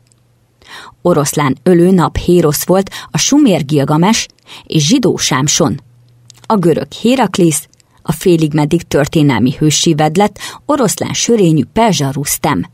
Oroszlán 1.01 1.57
ölő 1.63 1.91
nap 1.91 2.17
Hérosz 2.17 2.65
volt 2.65 2.89
a 3.11 3.17
sumér 3.17 3.65
Gilgames 3.65 4.27
és 4.63 4.87
zsidó 4.87 5.17
Sámson, 5.17 5.81
a 6.45 6.55
görög 6.55 6.91
Héraklész, 6.91 7.67
a 8.01 8.11
félig 8.11 8.53
meddig 8.53 8.81
történelmi 8.81 9.55
hősi 9.57 9.93
vedlet, 9.93 10.39
oroszlán 10.65 11.13
sörényű 11.13 11.63
Perzsa 11.73 12.11
Rustem. 12.11 12.65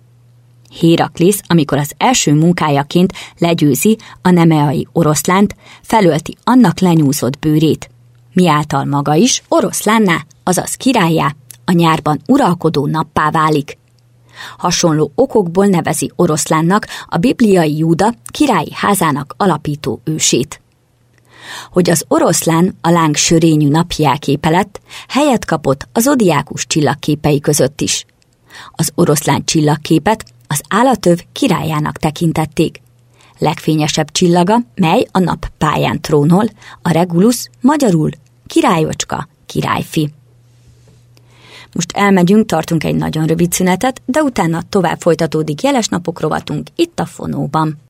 Héraklész, 0.70 1.42
amikor 1.48 1.78
az 1.78 1.94
első 1.98 2.34
munkájaként 2.34 3.14
legyőzi 3.38 3.98
a 4.22 4.30
nemeai 4.30 4.88
oroszlánt, 4.92 5.56
felölti 5.82 6.38
annak 6.44 6.80
lenyúzott 6.80 7.40
bőrét. 7.40 7.90
Miáltal 8.34 8.86
maga 8.86 9.14
is 9.14 9.44
oroszlánná, 9.48 10.26
azaz 10.44 10.74
királyá, 10.74 11.36
a 11.66 11.72
nyárban 11.72 12.22
uralkodó 12.28 12.86
nappá 12.86 13.32
válik. 13.32 13.78
Hasonló 14.58 15.12
okokból 15.16 15.66
nevezi 15.66 16.12
oroszlánnak 16.16 16.88
a 17.08 17.18
bibliai 17.18 17.78
Júda 17.78 18.14
királyi 18.32 18.72
házának 18.74 19.34
alapító 19.38 20.02
ősét. 20.04 20.62
Hogy 21.72 21.90
az 21.90 22.06
oroszlán 22.08 22.78
a 22.82 22.90
láng 22.90 23.16
sörényű 23.16 23.68
napjelképe 23.68 24.50
lett, 24.50 24.82
helyet 25.08 25.46
kapott 25.46 25.88
az 25.94 26.08
odiákus 26.08 26.68
csillagképei 26.68 27.40
között 27.40 27.82
is. 27.82 28.06
Az 28.72 28.92
oroszlán 28.96 29.46
csillagképet 29.46 30.26
az 30.52 30.62
állatöv 30.70 31.20
királyának 31.32 31.98
tekintették. 31.98 32.82
Legfényesebb 33.38 34.12
csillaga, 34.12 34.56
mely 34.76 35.08
a 35.12 35.20
nap 35.20 35.48
pályán 35.58 36.02
trónol, 36.02 36.46
a 36.82 36.92
Regulus, 36.92 37.50
magyarul 37.62 38.10
királyocska, 38.48 39.28
királyfi. 39.46 40.10
Most 41.74 41.92
elmegyünk, 41.92 42.46
tartunk 42.46 42.84
egy 42.84 42.96
nagyon 42.96 43.26
rövid 43.26 43.52
szünetet, 43.52 44.02
de 44.06 44.22
utána 44.22 44.62
tovább 44.70 45.00
folytatódik 45.00 45.62
jeles 45.62 45.88
napok 45.88 46.20
rovatunk 46.20 46.68
itt 46.76 47.00
a 47.00 47.06
fonóban. 47.06 47.89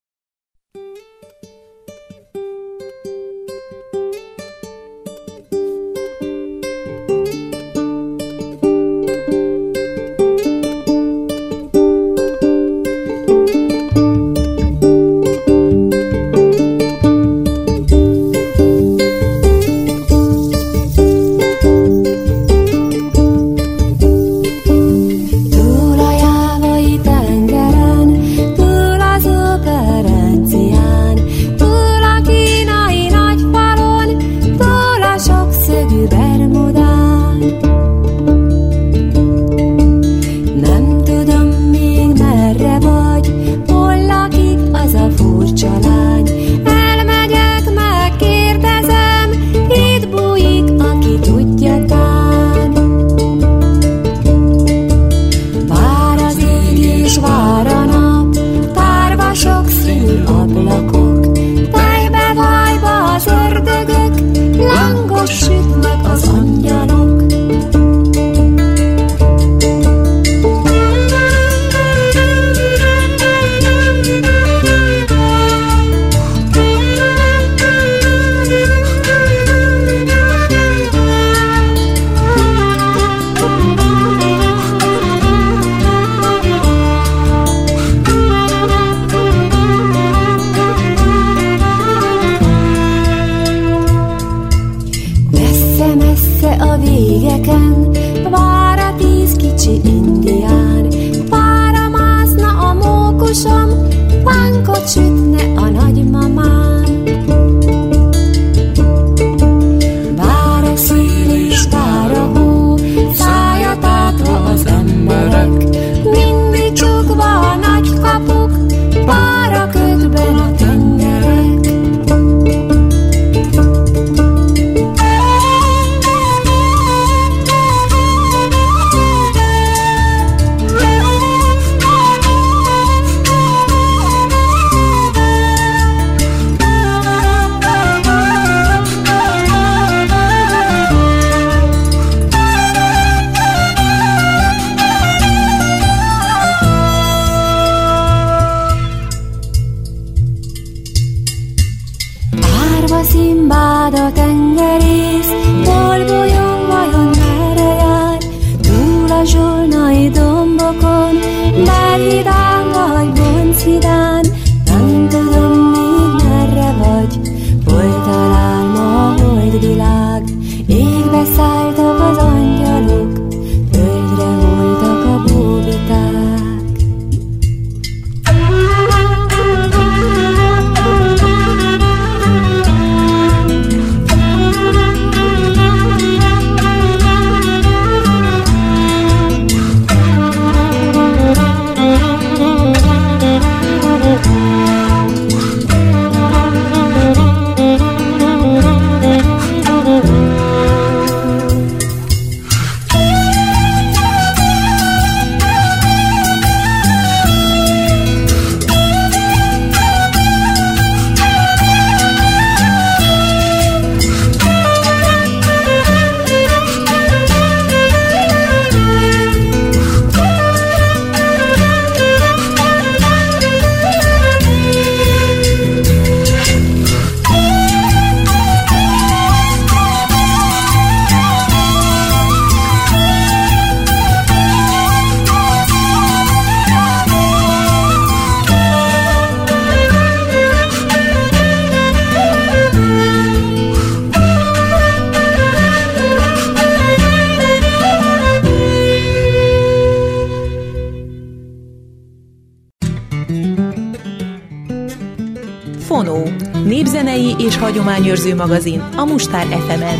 Magazin 258.39 258.79
a 258.95 259.05
Mustár 259.05 259.45
FM-en. 259.45 259.99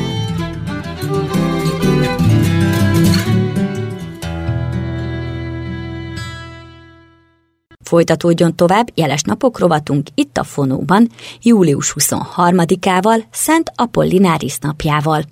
Folytatódjon 7.84 8.56
tovább 8.56 8.88
jeles 8.96 9.22
napok 9.22 9.60
rovatunk 9.60 10.08
itt 10.16 10.38
a 10.38 10.44
Fonóban, 10.44 11.10
július 11.42 11.94
23-ával, 12.00 13.24
Szent 13.32 13.72
Apollináris 13.76 14.58
napjával. 14.58 15.24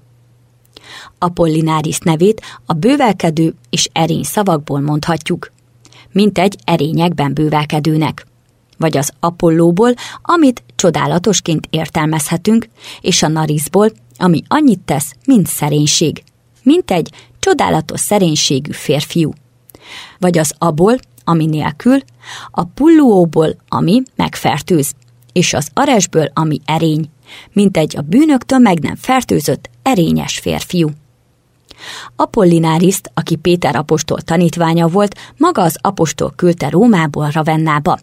Apollináris 1.17 1.99
nevét 1.99 2.41
a 2.65 2.73
bővelkedő 2.73 3.53
és 3.69 3.89
erény 3.93 4.23
szavakból 4.23 4.79
mondhatjuk, 4.79 5.51
mint 6.11 6.37
egy 6.37 6.55
erényekben 6.63 7.33
bővelkedőnek, 7.33 8.26
vagy 8.77 8.97
az 8.97 9.11
Apollóból, 9.19 9.93
amit 10.21 10.63
csodálatosként 10.75 11.67
értelmezhetünk, 11.69 12.67
és 13.01 13.23
a 13.23 13.27
Narisból, 13.27 13.91
ami 14.17 14.43
annyit 14.47 14.79
tesz, 14.79 15.13
mint 15.25 15.47
szerénység, 15.47 16.23
mint 16.63 16.91
egy 16.91 17.11
csodálatos 17.39 17.99
szerénységű 17.99 18.71
férfiú. 18.71 19.31
Vagy 20.19 20.37
az 20.37 20.53
abból, 20.57 20.97
ami 21.23 21.45
nélkül, 21.45 21.99
a 22.51 22.63
pulluóból, 22.63 23.55
ami 23.67 24.01
megfertőz, 24.15 24.93
és 25.33 25.53
az 25.53 25.69
aresből, 25.73 26.29
ami 26.33 26.59
erény, 26.65 27.09
mint 27.53 27.77
egy 27.77 27.97
a 27.97 28.01
bűnöktől 28.01 28.59
meg 28.59 28.79
nem 28.79 28.95
fertőzött, 28.95 29.69
erényes 29.81 30.39
férfiú. 30.39 30.89
Apollináriszt, 32.15 33.11
aki 33.13 33.35
Péter 33.35 33.75
apostol 33.75 34.21
tanítványa 34.21 34.87
volt, 34.87 35.15
maga 35.37 35.61
az 35.61 35.77
apostol 35.81 36.33
küldte 36.35 36.69
Rómából 36.69 37.29
Ravennába, 37.29 37.97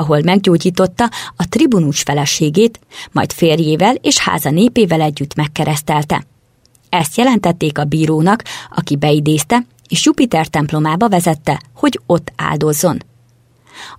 ahol 0.00 0.20
meggyógyította 0.24 1.10
a 1.36 1.48
tribunus 1.48 2.02
feleségét, 2.02 2.80
majd 3.12 3.32
férjével 3.32 3.94
és 3.94 4.18
háza 4.18 4.50
népével 4.50 5.00
együtt 5.00 5.34
megkeresztelte. 5.34 6.24
Ezt 6.88 7.16
jelentették 7.16 7.78
a 7.78 7.84
bírónak, 7.84 8.44
aki 8.74 8.96
beidézte, 8.96 9.66
és 9.88 10.04
Jupiter 10.04 10.46
templomába 10.46 11.08
vezette, 11.08 11.60
hogy 11.74 12.00
ott 12.06 12.32
áldozzon. 12.36 12.98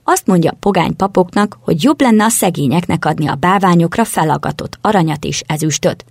Azt 0.03 0.27
mondja 0.27 0.57
pogány 0.59 0.95
papoknak, 0.95 1.57
hogy 1.61 1.83
jobb 1.83 2.01
lenne 2.01 2.23
a 2.23 2.29
szegényeknek 2.29 3.05
adni 3.05 3.27
a 3.27 3.35
bálványokra 3.35 4.05
felagatott 4.05 4.77
aranyat 4.81 5.25
és 5.25 5.43
ezüstöt, 5.47 6.05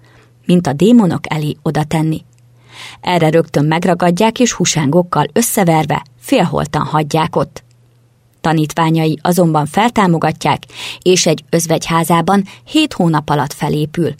mint 0.46 0.66
a 0.66 0.72
démonok 0.72 1.32
elé 1.32 1.56
oda 1.62 1.84
tenni. 1.84 2.24
Erre 3.00 3.30
rögtön 3.30 3.64
megragadják 3.64 4.38
és 4.40 4.52
husángokkal 4.52 5.26
összeverve 5.32 6.04
félholtan 6.18 6.82
hagyják 6.82 7.36
ott. 7.36 7.64
Tanítványai 8.40 9.18
azonban 9.22 9.66
feltámogatják, 9.66 10.62
és 11.02 11.26
egy 11.26 11.44
özvegyházában 11.50 12.44
hét 12.64 12.92
hónap 12.92 13.30
alatt 13.30 13.52
felépül. 13.52 14.14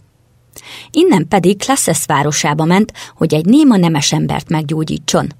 Innen 0.90 1.28
pedig 1.28 1.58
Klasszesz 1.58 2.06
városába 2.06 2.64
ment, 2.64 2.92
hogy 3.16 3.34
egy 3.34 3.44
néma 3.44 3.76
nemes 3.76 4.12
embert 4.12 4.48
meggyógyítson. 4.48 5.32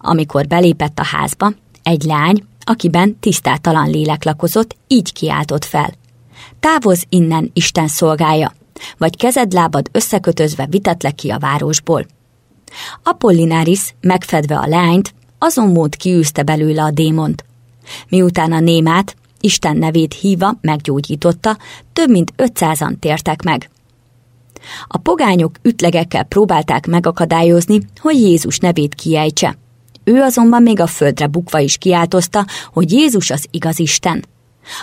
Amikor 0.00 0.46
belépett 0.46 0.98
a 0.98 1.04
házba, 1.04 1.52
egy 1.82 2.02
lány, 2.02 2.44
akiben 2.64 3.18
tisztátalan 3.20 3.90
lélek 3.90 4.24
lakozott, 4.24 4.76
így 4.86 5.12
kiáltott 5.12 5.64
fel. 5.64 5.92
Távoz 6.60 7.04
innen 7.08 7.50
Isten 7.52 7.88
szolgája, 7.88 8.52
vagy 8.98 9.16
kezed-lábad 9.16 9.88
összekötözve 9.92 10.66
vitetlek 10.66 11.14
ki 11.14 11.30
a 11.30 11.38
városból. 11.38 12.06
Apollinaris, 13.02 13.94
megfedve 14.00 14.58
a 14.58 14.66
lányt, 14.66 15.14
azon 15.38 15.68
mód 15.68 15.96
kiűzte 15.96 16.42
belőle 16.42 16.82
a 16.82 16.90
démont. 16.90 17.44
Miután 18.08 18.52
a 18.52 18.60
némát, 18.60 19.16
Isten 19.40 19.76
nevét 19.76 20.14
híva 20.14 20.58
meggyógyította, 20.60 21.56
több 21.92 22.10
mint 22.10 22.32
ötszázan 22.36 22.98
tértek 22.98 23.42
meg. 23.42 23.70
A 24.86 24.98
pogányok 24.98 25.56
ütlegekkel 25.62 26.24
próbálták 26.24 26.86
megakadályozni, 26.86 27.80
hogy 28.00 28.20
Jézus 28.20 28.58
nevét 28.58 28.94
kiejtse. 28.94 29.58
Ő 30.04 30.20
azonban 30.20 30.62
még 30.62 30.80
a 30.80 30.86
földre 30.86 31.26
bukva 31.26 31.58
is 31.58 31.76
kiáltozta, 31.76 32.46
hogy 32.72 32.92
Jézus 32.92 33.30
az 33.30 33.46
igaz 33.50 33.78
Isten. 33.78 34.24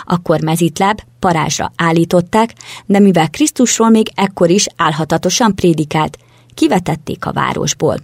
Akkor 0.04 0.40
mezitláb 0.40 1.00
parázsra 1.18 1.72
állították, 1.76 2.54
de 2.86 2.98
mivel 2.98 3.30
Krisztusról 3.30 3.90
még 3.90 4.10
ekkor 4.14 4.50
is 4.50 4.66
álhatatosan 4.76 5.54
prédikált, 5.54 6.18
kivetették 6.54 7.26
a 7.26 7.32
városból. 7.32 7.96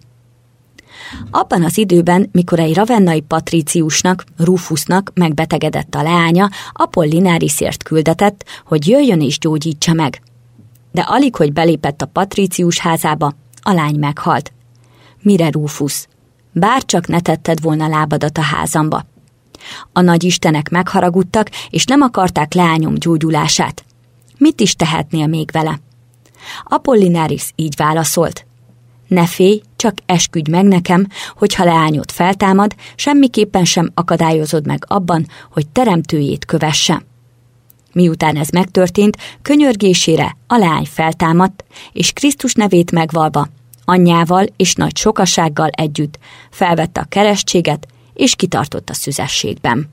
Abban 1.30 1.64
az 1.64 1.78
időben, 1.78 2.28
mikor 2.32 2.58
egy 2.58 2.74
ravennai 2.74 3.20
patríciusnak, 3.20 4.24
Rufusnak 4.36 5.10
megbetegedett 5.14 5.94
a 5.94 6.02
leánya, 6.02 6.48
Apollinarisért 6.72 7.82
küldetett, 7.82 8.44
hogy 8.66 8.88
jöjjön 8.88 9.20
és 9.20 9.38
gyógyítsa 9.38 9.92
meg. 9.92 10.22
De 10.92 11.00
alig, 11.00 11.36
hogy 11.36 11.52
belépett 11.52 12.02
a 12.02 12.06
patrícius 12.06 12.78
házába, 12.78 13.32
a 13.62 13.72
lány 13.72 13.98
meghalt. 13.98 14.52
Mire 15.22 15.50
Rufus? 15.50 16.06
Bár 16.52 16.84
csak 16.84 17.06
ne 17.06 17.20
tetted 17.20 17.62
volna 17.62 17.88
lábadat 17.88 18.38
a 18.38 18.42
házamba. 18.42 19.04
A 19.92 20.00
nagy 20.00 20.24
istenek 20.24 20.68
megharagudtak, 20.68 21.50
és 21.70 21.84
nem 21.84 22.00
akarták 22.00 22.54
leányom 22.54 22.94
gyógyulását. 22.94 23.84
Mit 24.38 24.60
is 24.60 24.74
tehetnél 24.74 25.26
még 25.26 25.50
vele? 25.52 25.80
Apollinaris 26.64 27.52
így 27.54 27.74
válaszolt. 27.76 28.46
Ne 29.06 29.26
félj, 29.26 29.62
csak 29.76 29.94
esküdj 30.06 30.50
meg 30.50 30.64
nekem, 30.64 31.06
hogyha 31.36 31.64
leányot 31.64 32.12
feltámad, 32.12 32.74
semmiképpen 32.94 33.64
sem 33.64 33.90
akadályozod 33.94 34.66
meg 34.66 34.84
abban, 34.88 35.26
hogy 35.52 35.66
teremtőjét 35.66 36.44
kövesse. 36.44 37.02
Miután 37.92 38.36
ez 38.36 38.48
megtörtént, 38.48 39.16
könyörgésére 39.42 40.36
a 40.46 40.56
leány 40.56 40.86
feltámadt, 40.86 41.64
és 41.92 42.12
Krisztus 42.12 42.54
nevét 42.54 42.90
megvalva, 42.90 43.48
anyjával 43.84 44.46
és 44.56 44.74
nagy 44.74 44.96
sokasággal 44.96 45.68
együtt 45.68 46.18
felvette 46.50 47.00
a 47.00 47.06
keresztséget, 47.08 47.86
és 48.14 48.34
kitartott 48.34 48.90
a 48.90 48.94
szüzességben. 48.94 49.90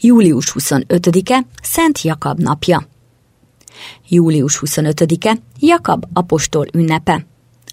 Július 0.00 0.52
25-e 0.58 1.46
Szent 1.62 2.02
Jakab 2.02 2.38
napja 2.38 2.88
Július 4.08 4.62
25-e 4.66 5.36
Jakab 5.58 6.04
apostol 6.12 6.66
ünnepe. 6.72 7.26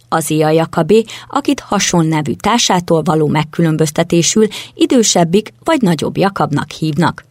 Azia 0.10 0.50
Jakabé, 0.50 1.04
akit 1.30 1.60
hasonl 1.60 2.08
nevű 2.08 2.34
társától 2.34 3.02
való 3.02 3.28
megkülönböztetésül 3.28 4.48
idősebbik 4.74 5.54
vagy 5.64 5.82
nagyobb 5.82 6.18
Jakabnak 6.18 6.72
hívnak. 6.72 7.26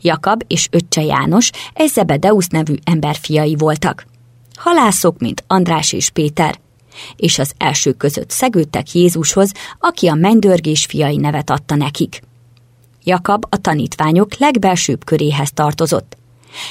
Jakab 0.00 0.42
és 0.46 0.68
öccse 0.70 1.02
János 1.02 1.50
egy 1.74 1.88
Zebedeusz 1.88 2.48
nevű 2.48 2.74
emberfiai 2.84 3.54
voltak. 3.56 4.06
Halászok, 4.54 5.18
mint 5.18 5.44
András 5.46 5.92
és 5.92 6.10
Péter, 6.10 6.58
és 7.16 7.38
az 7.38 7.52
első 7.58 7.92
között 7.92 8.30
szegődtek 8.30 8.92
Jézushoz, 8.92 9.52
aki 9.78 10.06
a 10.06 10.14
mennydörgés 10.14 10.84
fiai 10.84 11.16
nevet 11.16 11.50
adta 11.50 11.74
nekik. 11.74 12.22
Jakab 13.04 13.44
a 13.48 13.56
tanítványok 13.56 14.36
legbelsőbb 14.38 15.04
köréhez 15.04 15.50
tartozott. 15.52 16.16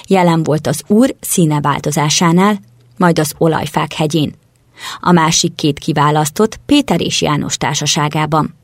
Jelen 0.07 0.43
volt 0.43 0.68
az 0.68 0.84
Úr 0.88 1.15
színe 1.19 1.61
változásánál, 1.61 2.60
majd 2.97 3.19
az 3.19 3.34
olajfák 3.38 3.93
hegyén. 3.93 4.34
A 4.99 5.11
másik 5.11 5.55
két 5.55 5.80
kiválasztott 5.80 6.60
Péter 6.65 7.01
és 7.01 7.22
János 7.22 7.57
társaságában. 7.57 8.55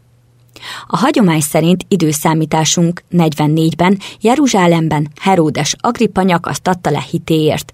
A 0.87 0.97
hagyomány 0.97 1.41
szerint 1.41 1.85
időszámításunk 1.87 3.03
44-ben 3.11 3.99
Jeruzsálemben 4.21 5.07
Heródes 5.21 5.75
Agrippa 5.79 6.21
nyakaszt 6.21 6.67
adta 6.67 6.89
le 6.89 7.05
hitéért. 7.09 7.73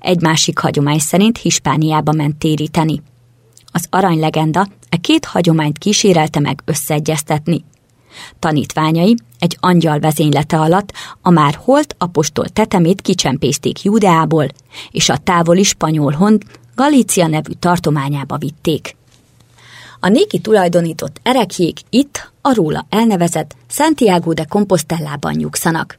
Egy 0.00 0.20
másik 0.20 0.58
hagyomány 0.58 0.98
szerint 0.98 1.38
Hispániába 1.38 2.12
ment 2.12 2.36
téríteni. 2.36 3.02
Az 3.72 3.86
aranylegenda 3.90 4.66
e 4.88 4.96
két 4.96 5.24
hagyományt 5.24 5.78
kísérelte 5.78 6.40
meg 6.40 6.62
összeegyeztetni. 6.64 7.64
Tanítványai 8.38 9.16
egy 9.38 9.56
angyal 9.60 9.98
vezénylete 9.98 10.58
alatt 10.58 10.92
a 11.22 11.30
már 11.30 11.58
holt 11.64 11.94
apostol 11.98 12.48
tetemét 12.48 13.00
kicsempészték 13.00 13.82
Judeából, 13.82 14.46
és 14.90 15.08
a 15.08 15.16
távoli 15.16 15.62
spanyol 15.62 16.12
hond 16.12 16.42
Galícia 16.74 17.26
nevű 17.26 17.52
tartományába 17.58 18.36
vitték. 18.36 18.96
A 20.00 20.08
néki 20.08 20.38
tulajdonított 20.38 21.20
erekjék 21.22 21.78
itt, 21.90 22.32
a 22.40 22.54
róla 22.54 22.86
elnevezett 22.88 23.56
Santiago 23.68 24.32
de 24.32 24.44
Compostellában 24.44 25.34
nyugszanak. 25.34 25.98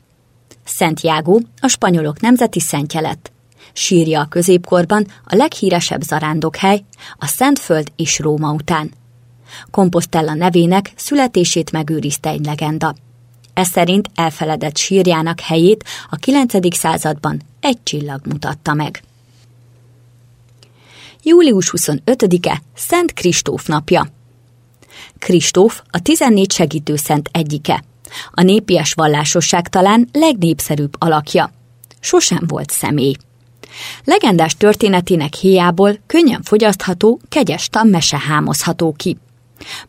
Santiago 0.66 1.40
a 1.62 1.68
spanyolok 1.68 2.20
nemzeti 2.20 2.60
szentje 2.60 3.00
lett. 3.00 3.32
Sírja 3.74 4.22
a 4.22 4.26
középkorban 4.26 5.08
a 5.26 5.36
leghíresebb 5.36 6.02
zarándokhely, 6.02 6.84
a 7.18 7.26
Szentföld 7.26 7.92
és 7.96 8.20
Róma 8.20 8.52
után– 8.52 8.92
Compostella 9.72 10.34
nevének 10.34 10.92
születését 10.96 11.72
megőrizte 11.72 12.30
egy 12.30 12.46
legenda. 12.46 12.96
Ez 13.54 13.68
szerint 13.68 14.10
elfeledett 14.16 14.78
sírjának 14.78 15.40
helyét 15.40 15.84
a 16.10 16.16
9. 16.16 16.76
században 16.76 17.42
egy 17.60 17.78
csillag 17.84 18.22
mutatta 18.26 18.74
meg. 18.74 19.04
Július 21.24 21.74
25-e 21.78 22.62
Szent 22.76 23.14
Kristóf 23.14 23.68
napja. 23.68 24.08
Kristóf 25.20 25.82
a 25.90 26.02
14 26.02 26.52
segítő 26.52 26.96
szent 26.96 27.30
egyike. 27.32 27.84
A 28.32 28.42
népies 28.42 28.94
vallásosság 28.94 29.70
talán 29.70 30.10
legnépszerűbb 30.12 30.96
alakja. 31.00 31.52
Sosem 32.00 32.44
volt 32.48 32.70
személy. 32.70 33.16
Legendás 34.04 34.56
történetének 34.58 35.34
héjából 35.34 36.00
könnyen 36.06 36.42
fogyasztható, 36.42 37.20
kegyes 37.30 37.70
tanmese 37.70 38.20
hámozható 38.20 38.94
ki. 38.98 39.18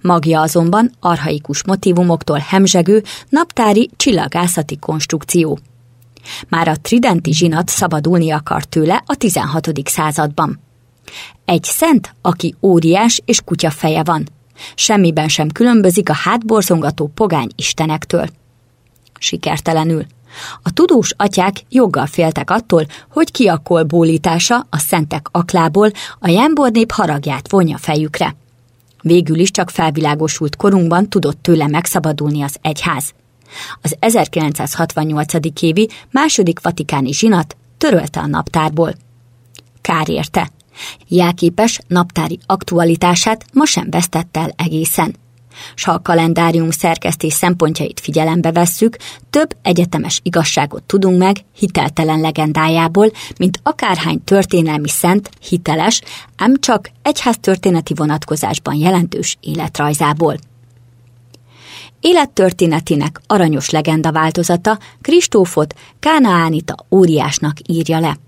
Magja 0.01 0.41
azonban 0.41 0.91
arhaikus 1.01 1.65
motivumoktól 1.65 2.39
hemzsegő, 2.39 3.03
naptári 3.29 3.91
csillagászati 3.97 4.79
konstrukció. 4.79 5.59
Már 6.49 6.69
a 6.69 6.77
tridenti 6.83 7.33
zsinat 7.33 7.69
szabadulni 7.69 8.31
akart 8.31 8.69
tőle 8.69 9.03
a 9.07 9.15
16. 9.15 9.71
században. 9.85 10.61
Egy 11.45 11.65
szent, 11.65 12.15
aki 12.23 12.55
óriás 12.63 13.23
és 13.25 13.41
kutya 13.45 13.71
feje 13.71 14.03
van. 14.03 14.29
Semmiben 14.75 15.29
sem 15.29 15.49
különbözik 15.49 16.09
a 16.09 16.15
hátborzongató 16.15 17.11
pogány 17.15 17.49
istenektől. 17.57 18.29
Sikertelenül. 19.19 20.07
A 20.63 20.73
tudós 20.73 21.13
atyák 21.17 21.57
joggal 21.69 22.07
féltek 22.07 22.51
attól, 22.51 22.87
hogy 23.11 23.31
kiakol 23.31 23.83
bólítása 23.83 24.67
a 24.71 24.79
szentek 24.79 25.27
aklából 25.31 25.91
a 26.21 26.29
jámbornép 26.29 26.93
haragját 26.93 27.51
vonja 27.51 27.79
fejükre. 27.79 28.37
Végül 29.05 29.39
is 29.39 29.51
csak 29.51 29.70
felvilágosult 29.70 30.56
korunkban 30.56 31.09
tudott 31.09 31.43
tőle 31.43 31.66
megszabadulni 31.66 32.43
az 32.43 32.56
egyház. 32.62 33.12
Az 33.82 33.97
1968. 33.98 35.32
évi 35.60 35.89
második 36.10 36.60
vatikáni 36.60 37.12
zsinat 37.12 37.56
törölte 37.78 38.20
a 38.20 38.26
naptárból. 38.26 38.94
Kár 39.81 40.09
érte. 40.09 40.51
Jelképes 41.09 41.81
naptári 41.86 42.39
aktualitását 42.47 43.44
ma 43.52 43.64
sem 43.64 43.90
vesztett 43.90 44.36
el 44.36 44.52
egészen 44.56 45.14
s 45.74 45.85
ha 45.85 45.93
a 45.93 46.02
kalendárium 46.02 46.70
szerkesztés 46.70 47.32
szempontjait 47.32 48.01
figyelembe 48.01 48.52
vesszük, 48.52 48.97
több 49.31 49.56
egyetemes 49.62 50.20
igazságot 50.22 50.82
tudunk 50.82 51.18
meg 51.18 51.36
hiteltelen 51.56 52.20
legendájából, 52.20 53.10
mint 53.39 53.60
akárhány 53.62 54.24
történelmi 54.24 54.89
szent, 54.89 55.31
hiteles, 55.48 56.02
ám 56.36 56.55
csak 56.60 56.90
egyháztörténeti 57.02 57.94
vonatkozásban 57.94 58.74
jelentős 58.74 59.36
életrajzából. 59.40 60.36
Élettörténetének 62.01 63.20
aranyos 63.26 63.70
legenda 63.70 64.12
változata 64.12 64.78
Kristófot 65.01 65.74
Kánaánita 66.01 66.74
óriásnak 66.90 67.56
írja 67.66 68.01
le. 68.01 68.18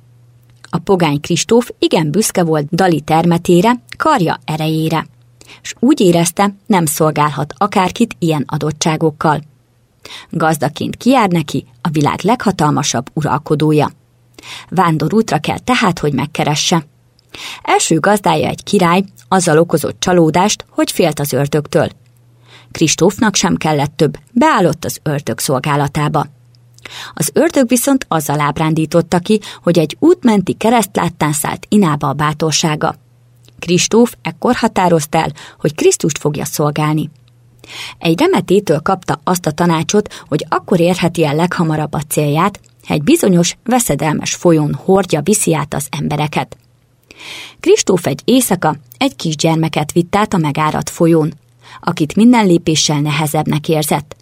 A 0.71 0.79
pogány 0.79 1.21
Kristóf 1.21 1.71
igen 1.79 2.11
büszke 2.11 2.45
volt 2.45 2.67
Dali 2.75 3.01
termetére, 3.01 3.73
karja 3.97 4.39
erejére 4.45 5.07
és 5.63 5.75
úgy 5.79 6.01
érezte, 6.01 6.55
nem 6.67 6.87
szolgálhat 6.87 7.55
akárkit 7.57 8.17
ilyen 8.19 8.45
adottságokkal. 8.47 9.43
Gazdaként 10.31 10.97
kijár 10.97 11.29
neki 11.29 11.67
a 11.81 11.89
világ 11.89 12.21
leghatalmasabb 12.23 13.07
uralkodója. 13.13 13.91
Vándor 14.69 15.15
útra 15.15 15.39
kell 15.39 15.59
tehát, 15.59 15.99
hogy 15.99 16.13
megkeresse. 16.13 16.87
Első 17.63 18.01
gazdája 18.01 18.49
egy 18.49 18.65
király, 18.65 19.05
azzal 19.29 19.59
okozott 19.59 20.01
csalódást, 20.01 20.65
hogy 20.69 20.91
félt 20.91 21.21
az 21.21 21.33
ördögtől. 21.33 21.89
Kristófnak 22.71 23.35
sem 23.35 23.57
kellett 23.57 23.97
több, 23.97 24.19
beállott 24.33 24.85
az 24.85 24.99
ördög 25.03 25.39
szolgálatába. 25.39 26.27
Az 27.15 27.31
ördög 27.33 27.69
viszont 27.69 28.05
azzal 28.09 28.41
ábrándította 28.41 29.19
ki, 29.19 29.41
hogy 29.63 29.79
egy 29.79 29.97
útmenti 29.99 30.53
kereszt 30.53 30.97
láttán 30.97 31.33
szállt 31.33 31.67
inába 31.69 32.09
a 32.09 32.13
bátorsága. 32.13 32.95
Kristóf 33.59 34.15
ekkor 34.23 34.55
határozta 34.55 35.19
el, 35.19 35.33
hogy 35.59 35.75
Krisztust 35.75 36.19
fogja 36.19 36.45
szolgálni. 36.45 37.11
Egy 37.99 38.21
remetétől 38.21 38.81
kapta 38.81 39.21
azt 39.25 39.47
a 39.47 39.51
tanácsot, 39.51 40.25
hogy 40.29 40.47
akkor 40.49 40.81
érheti 40.81 41.25
el 41.25 41.35
leghamarabb 41.35 41.93
a 41.93 42.01
célját, 42.09 42.61
egy 42.89 43.03
bizonyos, 43.03 43.57
veszedelmes 43.65 44.35
folyón 44.35 44.75
hordja 44.75 45.21
viszi 45.21 45.55
át 45.55 45.75
az 45.75 45.87
embereket. 45.99 46.57
Kristóf 47.61 48.07
egy 48.07 48.21
éjszaka 48.25 48.77
egy 48.99 49.17
kisgyermeket 49.17 49.93
vitt 49.93 50.17
át 50.17 50.35
a 50.35 50.39
megáradt 50.39 50.91
folyón, 50.91 51.35
akit 51.81 52.17
minden 52.17 52.47
lépéssel 52.47 53.01
nehezebbnek 53.01 53.69
érzett, 53.69 54.17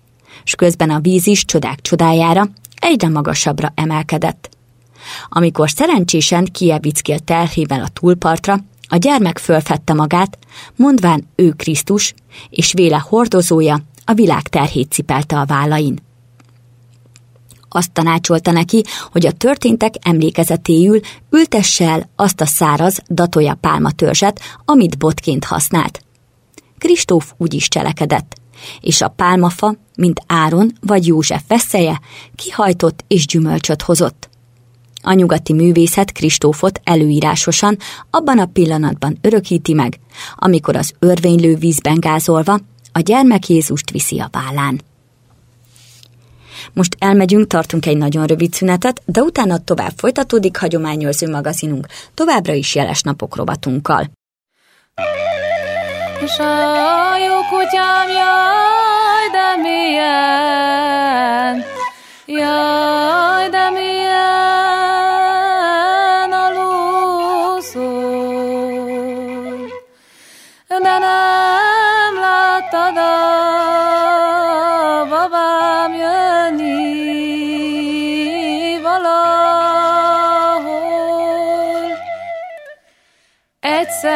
s 0.44 0.55
közben 0.55 0.90
a 0.90 1.01
víz 1.01 1.27
is 1.27 1.44
csodák 1.44 1.81
csodájára 1.81 2.48
egyre 2.81 3.09
magasabbra 3.09 3.73
emelkedett. 3.74 4.48
Amikor 5.28 5.70
szerencsésen 5.70 6.44
Kievickél 6.44 7.19
terhével 7.19 7.82
a 7.82 7.89
túlpartra, 7.89 8.59
a 8.95 8.97
gyermek 8.97 9.39
fölfedte 9.39 9.93
magát, 9.93 10.39
mondván 10.77 11.29
ő 11.35 11.51
Krisztus, 11.51 12.15
és 12.51 12.73
véle 12.73 12.99
hordozója 13.09 13.81
a 14.05 14.15
világ 14.15 14.43
terhét 14.43 14.93
cipelte 14.93 15.39
a 15.39 15.45
vállain. 15.45 15.99
Azt 17.69 17.93
tanácsolta 17.93 18.51
neki, 18.51 18.85
hogy 19.12 19.27
a 19.27 19.33
történtek 19.33 19.95
emlékezetéül 20.01 21.01
ültesse 21.31 21.89
el 21.89 22.11
azt 22.16 22.41
a 22.41 22.47
száraz, 22.47 22.99
datolja 23.09 23.55
pálmatörzset, 23.55 24.41
amit 24.65 24.99
botként 24.99 25.45
használt. 25.45 26.05
Kristóf 26.79 27.33
úgy 27.37 27.55
is 27.55 27.69
cselekedett, 27.69 28.35
és 28.81 29.01
a 29.01 29.09
pálmafa, 29.09 29.75
mint 29.97 30.21
Áron 30.27 30.73
vagy 30.81 31.07
József 31.07 31.43
veszélye, 31.49 32.01
kihajtott 32.35 33.05
és 33.09 33.27
gyümölcsöt 33.27 33.83
hozott. 33.83 34.29
A 35.06 35.12
nyugati 35.12 35.52
művészet 35.52 36.12
Kristófot 36.12 36.81
előírásosan 36.85 37.78
abban 38.10 38.39
a 38.39 38.47
pillanatban 38.47 39.18
örökíti 39.20 39.72
meg, 39.72 39.98
amikor 40.36 40.76
az 40.76 40.93
örvénylő 40.98 41.55
vízben 41.55 42.01
gázolva 42.01 42.59
a 42.93 43.01
gyermek 43.01 43.48
Jézust 43.48 43.90
viszi 43.90 44.18
a 44.18 44.28
vállán. 44.32 44.81
Most 46.72 46.97
elmegyünk, 46.98 47.47
tartunk 47.47 47.86
egy 47.86 47.97
nagyon 47.97 48.26
rövid 48.26 48.52
szünetet, 48.52 49.02
de 49.05 49.20
utána 49.20 49.59
tovább 49.59 49.93
folytatódik 49.97 50.56
hagyományőrző 50.56 51.31
magazinunk, 51.31 51.86
továbbra 52.14 52.52
is 52.52 52.74
jeles 52.74 53.02
napok 53.02 53.36
rovatunkkal. 53.36 54.10
Jó 57.26 57.36
kutyám, 57.51 58.09
jaj, 58.09 59.28
de 59.32 59.56
milyen, 59.62 61.64
jaj, 62.26 62.94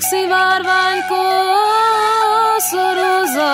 szivárvány 0.00 1.04
koszorúza, 2.58 3.52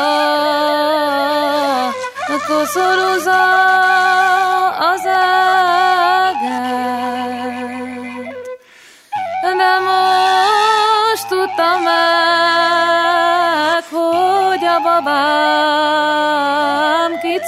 koszorúza 2.47 3.43
az 4.79 5.07
át. 5.07 6.41
De 9.43 9.79
most 9.87 11.29
tudtam 11.29 11.83
meg, 11.83 13.85
hogy 13.91 14.65
a 14.65 14.81
babám 14.83 15.19
kit 17.21 17.45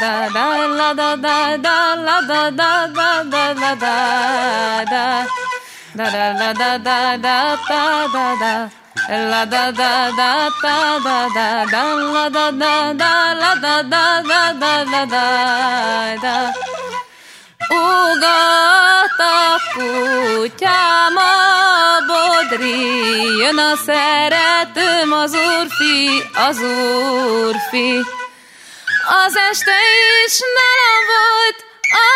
da 0.00 0.28
da 0.36 0.46
la 0.78 0.92
da 0.94 1.16
da 1.16 1.56
da 1.56 1.94
la 2.06 2.20
da 2.30 2.50
da 2.50 2.86
da 2.96 3.20
da 3.32 3.52
la 3.52 3.74
da 3.74 3.84
da 3.84 4.04
da 4.92 5.26
da 5.94 6.04
la 6.04 6.52
da 6.52 6.72
da 6.72 7.16
da 7.16 7.56
da 7.56 7.76
da 8.12 8.26
da 8.40 8.70
la 9.30 9.44
da 9.44 9.70
da 9.70 10.10
da 10.18 10.50
da 10.62 10.88
da 11.04 11.28
da 11.34 11.64
da 11.70 11.84
la 12.14 12.28
da 12.28 12.50
da 12.50 12.92
da 12.94 13.12
la 13.42 13.54
da 13.54 13.82
da 13.82 14.04
da 14.22 14.52
da 14.60 14.72
la 14.92 15.04
da 15.06 15.26
da 16.22 16.36
Ugat 17.70 19.18
a 19.18 19.58
kutyám 19.74 21.16
a 21.16 21.34
bodri, 22.08 22.80
jön 23.40 23.58
a 23.58 23.76
szeretőm 23.76 25.12
az 25.12 25.34
úrfi, 25.34 26.22
az 26.48 26.58
úrfi. 26.58 28.21
Az 29.04 29.36
este 29.50 29.76
is 30.26 30.38
nálam 30.58 31.04
volt, 31.14 31.58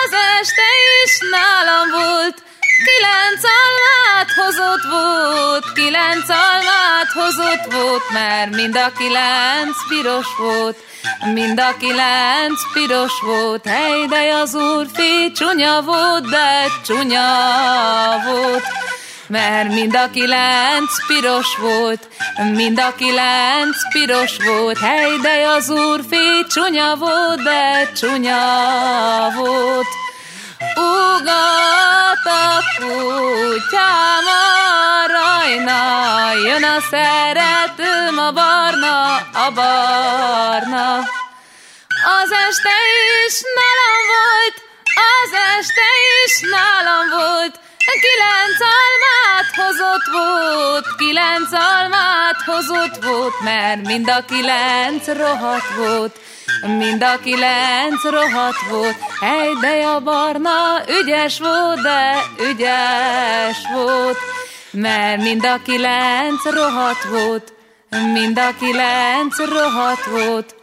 az 0.02 0.12
este 0.40 0.68
is 1.04 1.18
nálam 1.30 1.90
volt, 1.90 2.42
kilenc 2.84 3.42
almát 3.60 4.30
hozott 4.40 4.84
volt, 4.90 5.72
kilenc 5.72 6.28
almát 6.28 7.10
hozott 7.14 7.72
volt, 7.72 8.10
mert 8.12 8.54
mind 8.54 8.76
a 8.76 8.92
kilenc 8.98 9.76
piros 9.88 10.26
volt, 10.38 10.76
mind 11.34 11.60
a 11.60 11.76
kilenc 11.78 12.60
piros 12.72 13.12
volt, 13.20 13.66
hely, 13.66 14.06
de 14.06 14.34
az 14.34 14.54
úrfi 14.54 15.32
csúnya 15.32 15.82
volt, 15.82 16.28
de 16.28 16.66
csúnya 16.86 17.28
volt. 18.24 18.64
Mert 19.28 19.68
mind 19.68 19.96
a 19.96 20.10
kilenc 20.10 21.06
piros 21.06 21.56
volt, 21.56 22.08
mind 22.54 22.78
a 22.78 22.94
kilenc 22.94 23.76
piros 23.92 24.36
volt, 24.46 24.78
hely, 24.78 25.16
de 25.22 25.48
az 25.48 25.70
úrfi 25.70 26.44
csúnya 26.48 26.96
volt, 26.96 27.42
de 27.42 27.90
csúnya 27.92 29.32
volt. 29.36 29.86
Ugat 30.74 32.24
a 32.24 32.62
kutyám 32.78 34.26
a 34.26 35.06
rajna, 35.16 36.32
jön 36.44 36.64
a 36.64 36.80
szeretőm 36.90 38.18
a 38.18 38.32
barna, 38.32 39.14
a 39.16 39.50
barna. 39.54 40.98
Az 42.20 42.30
este 42.48 42.76
is 43.26 43.40
nálam 43.56 44.02
volt, 44.14 44.56
az 44.94 45.32
este 45.58 45.88
is 46.24 46.40
nálam 46.50 47.08
volt, 47.18 47.60
kilenc 48.04 48.60
almát 48.60 49.48
hozott 49.54 50.06
volt, 50.12 50.86
kilenc 50.96 51.52
almát 51.52 52.42
hozott 52.44 53.04
volt, 53.04 53.40
mert 53.44 53.86
mind 53.86 54.08
a 54.08 54.24
kilenc 54.24 55.06
rohadt 55.06 55.74
volt, 55.76 56.20
mind 56.66 57.02
a 57.02 57.18
kilenc 57.22 58.02
rohadt 58.02 58.60
volt, 58.70 58.96
hely, 59.20 59.52
de 59.60 59.86
a 59.86 60.00
barna 60.00 60.82
ügyes 61.00 61.38
volt, 61.38 61.80
de 61.80 62.22
ügyes 62.48 63.56
volt, 63.74 64.18
mert 64.70 65.22
mind 65.22 65.44
a 65.44 65.60
kilenc 65.64 66.44
rohadt 66.44 67.04
volt, 67.04 67.52
mind 68.12 68.38
a 68.38 68.54
kilenc 68.58 69.38
rohadt 69.38 70.04
volt, 70.04 70.54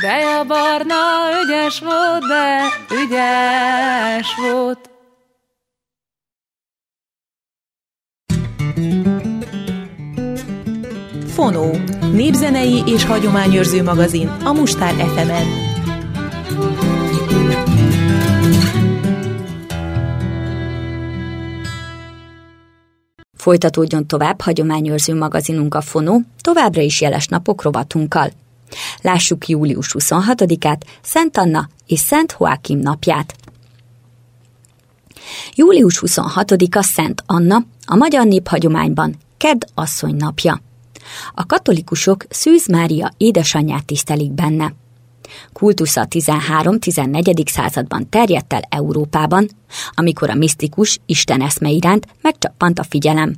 de 0.00 0.24
a 0.38 0.44
barna 0.44 1.28
ügyes 1.42 1.80
volt, 1.80 2.26
de 2.26 2.64
ügyes 2.90 4.34
volt. 4.36 4.93
Fonó. 11.34 11.76
Népzenei 12.12 12.82
és 12.86 13.04
hagyományőrző 13.04 13.82
magazin 13.82 14.28
a 14.28 14.52
Mustár 14.52 14.94
FM-en. 14.94 15.46
Folytatódjon 23.36 24.06
tovább 24.06 24.40
hagyományőrző 24.40 25.14
magazinunk 25.14 25.74
a 25.74 25.80
Fonó, 25.80 26.20
továbbra 26.40 26.80
is 26.80 27.00
jeles 27.00 27.26
napok 27.26 27.62
rovatunkkal. 27.62 28.30
Lássuk 29.00 29.48
július 29.48 29.94
26-át, 29.98 30.84
Szent 31.02 31.36
Anna 31.36 31.68
és 31.86 31.98
Szent 31.98 32.36
Joachim 32.38 32.78
napját. 32.78 33.34
Július 35.54 36.02
26-a 36.06 36.82
Szent 36.82 37.22
Anna, 37.26 37.64
a 37.86 37.96
magyar 37.96 38.26
néphagyományban 38.26 39.14
Kedd 39.36 39.60
asszony 39.74 40.14
napja. 40.14 40.60
A 41.34 41.46
katolikusok 41.46 42.24
Szűz 42.28 42.68
Mária 42.68 43.12
édesanyját 43.16 43.84
tisztelik 43.84 44.32
benne. 44.32 44.74
Kultusza 45.52 46.06
13-14. 46.10 47.48
században 47.48 48.08
terjedt 48.08 48.52
el 48.52 48.62
Európában, 48.68 49.48
amikor 49.94 50.30
a 50.30 50.34
misztikus 50.34 50.98
Isten 51.06 51.40
eszme 51.40 51.70
iránt 51.70 52.06
megcsappant 52.20 52.78
a 52.78 52.84
figyelem, 52.84 53.34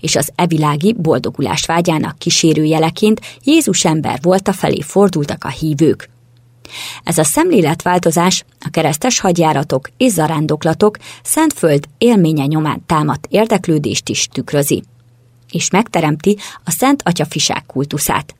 és 0.00 0.16
az 0.16 0.30
evilági 0.34 0.94
boldogulás 0.98 1.66
vágyának 1.66 2.18
kísérőjeleként 2.18 3.20
Jézus 3.44 3.84
ember 3.84 4.18
volta 4.22 4.52
felé 4.52 4.80
fordultak 4.80 5.44
a 5.44 5.48
hívők. 5.48 6.10
Ez 7.04 7.18
a 7.18 7.24
szemléletváltozás 7.24 8.44
a 8.60 8.68
keresztes 8.70 9.20
hadjáratok 9.20 9.88
és 9.96 10.12
zarándoklatok 10.12 10.96
Szentföld 11.22 11.84
élménye 11.98 12.44
nyomán 12.44 12.82
támadt 12.86 13.26
érdeklődést 13.30 14.08
is 14.08 14.28
tükrözi, 14.32 14.82
és 15.50 15.70
megteremti 15.70 16.36
a 16.64 16.70
Szent 16.70 17.02
Atyafiság 17.04 17.66
kultuszát. 17.66 18.34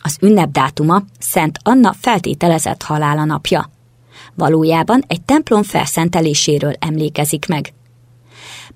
Az 0.00 0.16
ünnep 0.20 0.50
dátuma 0.50 1.02
Szent 1.18 1.58
Anna 1.62 1.94
feltételezett 2.00 2.82
halála 2.82 3.24
napja. 3.24 3.70
Valójában 4.34 5.04
egy 5.06 5.22
templom 5.22 5.62
felszenteléséről 5.62 6.72
emlékezik 6.78 7.46
meg. 7.46 7.72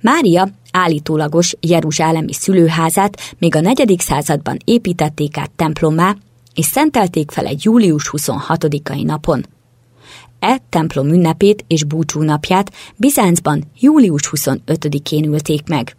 Mária 0.01 0.49
állítólagos 0.73 1.57
jeruzsálemi 1.61 2.33
szülőházát 2.33 3.35
még 3.39 3.55
a 3.55 3.61
negyedik 3.61 4.01
században 4.01 4.57
építették 4.65 5.37
át 5.37 5.51
templommá, 5.51 6.17
és 6.55 6.65
szentelték 6.65 7.31
fel 7.31 7.47
egy 7.47 7.65
július 7.65 8.11
26-ai 8.13 9.05
napon. 9.05 9.47
E 10.39 10.61
templom 10.69 11.09
ünnepét 11.09 11.65
és 11.67 11.85
búcsú 11.85 12.23
napját 12.23 12.73
Bizáncban 12.97 13.65
július 13.81 14.31
25-én 14.31 15.25
ülték 15.25 15.69
meg. 15.69 15.97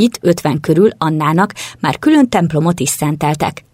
Itt 0.00 0.18
50 0.20 0.60
körül 0.60 0.90
Annának 0.98 1.54
már 1.80 1.98
külön 1.98 2.28
templomot 2.28 2.80
is 2.80 2.88
szenteltek. 2.88 3.64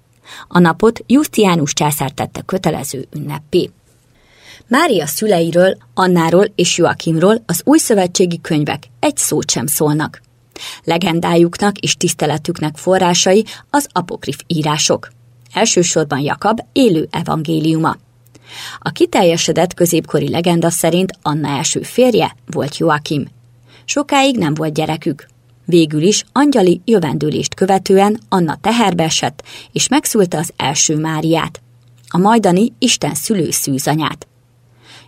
A 0.48 0.58
napot 0.58 1.00
Justiánus 1.06 1.72
császár 1.72 2.10
tette 2.10 2.40
kötelező 2.40 3.06
ünnepé. 3.16 3.70
Mária 4.66 5.06
szüleiről, 5.06 5.76
Annáról 5.94 6.46
és 6.54 6.78
Joakimról 6.78 7.42
az 7.46 7.60
új 7.64 7.78
szövetségi 7.78 8.40
könyvek 8.40 8.86
egy 9.00 9.16
szót 9.16 9.50
sem 9.50 9.66
szólnak. 9.66 10.20
Legendájuknak 10.84 11.78
és 11.78 11.96
tiszteletüknek 11.96 12.76
forrásai 12.76 13.44
az 13.70 13.86
apokrif 13.92 14.38
írások. 14.46 15.08
Elsősorban 15.52 16.18
Jakab 16.18 16.60
élő 16.72 17.08
evangéliuma. 17.10 17.96
A 18.78 18.90
kiteljesedett 18.90 19.74
középkori 19.74 20.30
legenda 20.30 20.70
szerint 20.70 21.12
Anna 21.22 21.48
első 21.48 21.82
férje 21.82 22.36
volt 22.46 22.76
Joakim. 22.76 23.26
Sokáig 23.84 24.36
nem 24.38 24.54
volt 24.54 24.74
gyerekük. 24.74 25.32
Végül 25.64 26.02
is 26.02 26.24
angyali 26.32 26.80
jövendőlést 26.84 27.54
követően 27.54 28.20
Anna 28.28 28.56
teherbe 28.60 29.04
esett, 29.04 29.42
és 29.72 29.88
megszülte 29.88 30.38
az 30.38 30.52
első 30.56 30.96
Máriát, 30.96 31.60
a 32.08 32.18
majdani 32.18 32.72
Isten 32.78 33.14
szülő 33.14 33.50
szűzanyát. 33.50 34.26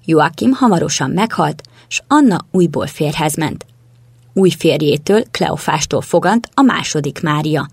Joachim 0.04 0.52
hamarosan 0.52 1.10
meghalt, 1.10 1.62
s 1.88 2.02
Anna 2.06 2.46
újból 2.50 2.86
férhez 2.86 3.36
ment. 3.36 3.66
Új 4.32 4.50
férjétől, 4.50 5.24
Kleofástól 5.30 6.00
fogant 6.00 6.48
a 6.54 6.62
második 6.62 7.22
Mária, 7.22 7.68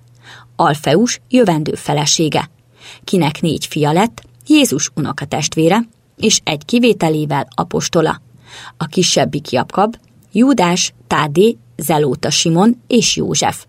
Alfeus 0.55 1.21
jövendő 1.29 1.75
felesége, 1.75 2.49
kinek 3.03 3.41
négy 3.41 3.65
fia 3.65 3.91
lett, 3.91 4.21
Jézus 4.47 4.89
unokatestvére, 4.95 5.79
és 6.17 6.39
egy 6.43 6.65
kivételével 6.65 7.47
apostola. 7.55 8.21
A 8.77 8.85
kisebbik 8.85 9.51
Jakab, 9.51 9.95
Júdás, 10.31 10.93
Tádé, 11.07 11.57
Zelóta 11.83 12.29
Simon 12.29 12.81
és 12.87 13.15
József. 13.15 13.65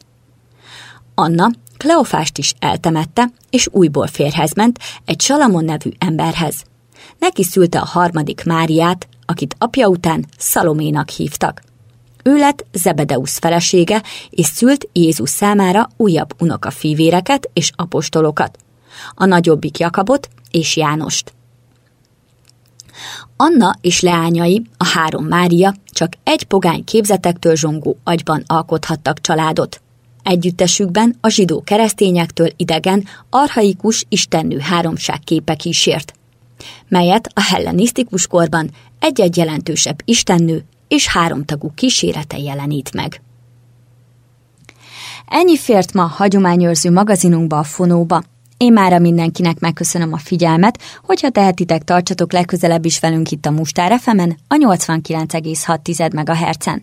Anna 1.14 1.50
Kleofást 1.76 2.38
is 2.38 2.54
eltemette, 2.58 3.30
és 3.50 3.68
újból 3.70 4.06
férhez 4.06 4.52
ment 4.54 4.78
egy 5.04 5.20
Salamon 5.20 5.64
nevű 5.64 5.90
emberhez. 5.98 6.64
Neki 7.18 7.42
szülte 7.42 7.78
a 7.78 7.84
harmadik 7.84 8.44
Máriát, 8.44 9.08
akit 9.26 9.56
apja 9.58 9.88
után 9.88 10.26
Szaloménak 10.38 11.08
hívtak. 11.08 11.62
Ő 12.22 12.36
lett 12.36 12.66
Zebedeusz 12.72 13.38
felesége, 13.38 14.02
és 14.30 14.46
szült 14.46 14.88
Jézus 14.92 15.30
számára 15.30 15.88
újabb 15.96 16.42
unokafívéreket 16.42 17.50
és 17.52 17.70
apostolokat, 17.76 18.58
a 19.14 19.24
nagyobbik 19.24 19.78
Jakabot 19.78 20.28
és 20.50 20.76
Jánost. 20.76 21.32
Anna 23.36 23.74
és 23.80 24.00
leányai, 24.00 24.62
a 24.76 24.86
három 24.86 25.24
Mária 25.24 25.74
csak 25.94 26.12
egy 26.24 26.44
pogány 26.44 26.84
képzetektől 26.84 27.56
zsongó 27.56 27.96
agyban 28.04 28.42
alkothattak 28.46 29.20
családot. 29.20 29.80
Együttesükben 30.22 31.16
a 31.20 31.28
zsidó 31.28 31.62
keresztényektől 31.62 32.48
idegen, 32.56 33.04
arhaikus 33.30 34.04
istennő 34.08 34.58
háromság 34.58 35.18
képe 35.18 35.54
kísért, 35.54 36.12
melyet 36.88 37.28
a 37.34 37.42
hellenisztikus 37.42 38.26
korban 38.26 38.70
egy-egy 38.98 39.36
jelentősebb 39.36 39.98
istennő 40.04 40.64
és 40.88 41.08
háromtagú 41.08 41.72
kísérete 41.74 42.38
jelenít 42.38 42.94
meg. 42.94 43.22
Ennyi 45.28 45.56
fért 45.56 45.92
ma 45.92 46.02
hagyományőrző 46.02 46.90
magazinunkba 46.90 47.58
a 47.58 47.62
fonóba. 47.62 48.22
Én 48.64 48.72
mára 48.72 48.98
mindenkinek 48.98 49.58
megköszönöm 49.58 50.12
a 50.12 50.18
figyelmet, 50.18 50.78
hogyha 51.02 51.30
tehetitek, 51.30 51.82
tartsatok 51.82 52.32
legközelebb 52.32 52.84
is 52.84 53.00
velünk 53.00 53.30
itt 53.30 53.46
a 53.46 53.50
Mustár 53.50 54.00
fm 54.00 54.18
a 54.48 54.54
89,6 54.54 56.12
MHz-en. 56.12 56.82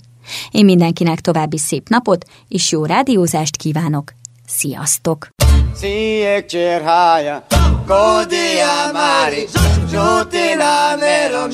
Én 0.52 0.66
mindenkinek 0.66 1.20
további 1.20 1.58
szép 1.58 1.90
napot 1.90 2.26
és 2.48 2.72
jó 2.72 2.86
rádiózást 2.86 3.58
kívánok. 3.58 4.14
Sziasztok! 4.48 5.28
Szia, 5.76 6.46
cserhája, 6.46 7.46
kodia 7.88 8.92
mári, 8.94 9.46
zsótina 9.90 10.96
merom, 11.00 11.50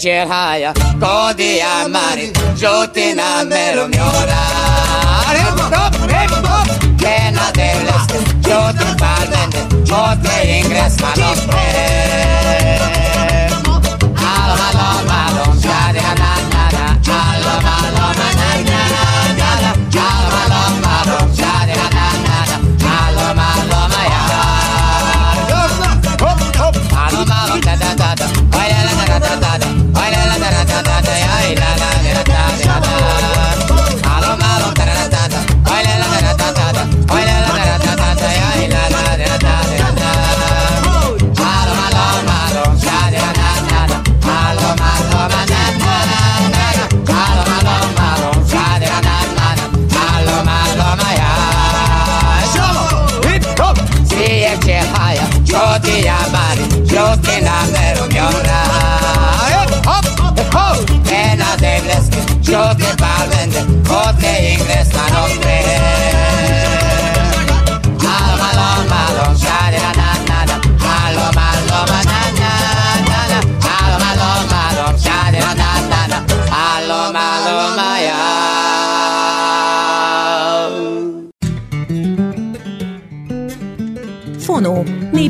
cserhája, 0.02 0.72
Kadián 1.00 1.90
Mári, 1.90 2.30
Zsotinán 2.56 3.46
Melom 3.46 3.88
nyorán. 3.88 5.30
Kena 6.98 7.50
délesztő, 7.52 8.18
Zsotin 8.48 8.96
pár 8.96 9.28
menne, 9.30 9.66
Zsotin 9.84 10.54
ingressz 10.54 11.00
már 11.00 11.18
Állam, 14.34 14.58
állam, 14.60 15.10
állam, 15.10 15.10
állam, 15.10 15.92
da 29.12 29.18
da 29.18 29.36
da 29.36 29.58
da 29.58 29.81
da 30.12 30.38
da 30.38 30.64
da 30.64 30.64
da 30.64 30.82
da, 30.82 31.01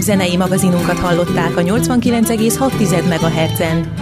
Népzenei 0.03 0.37
magazinunkat 0.37 0.99
hallották 0.99 1.57
a 1.57 1.63
89,6 1.63 3.05
MHz-en. 3.05 3.93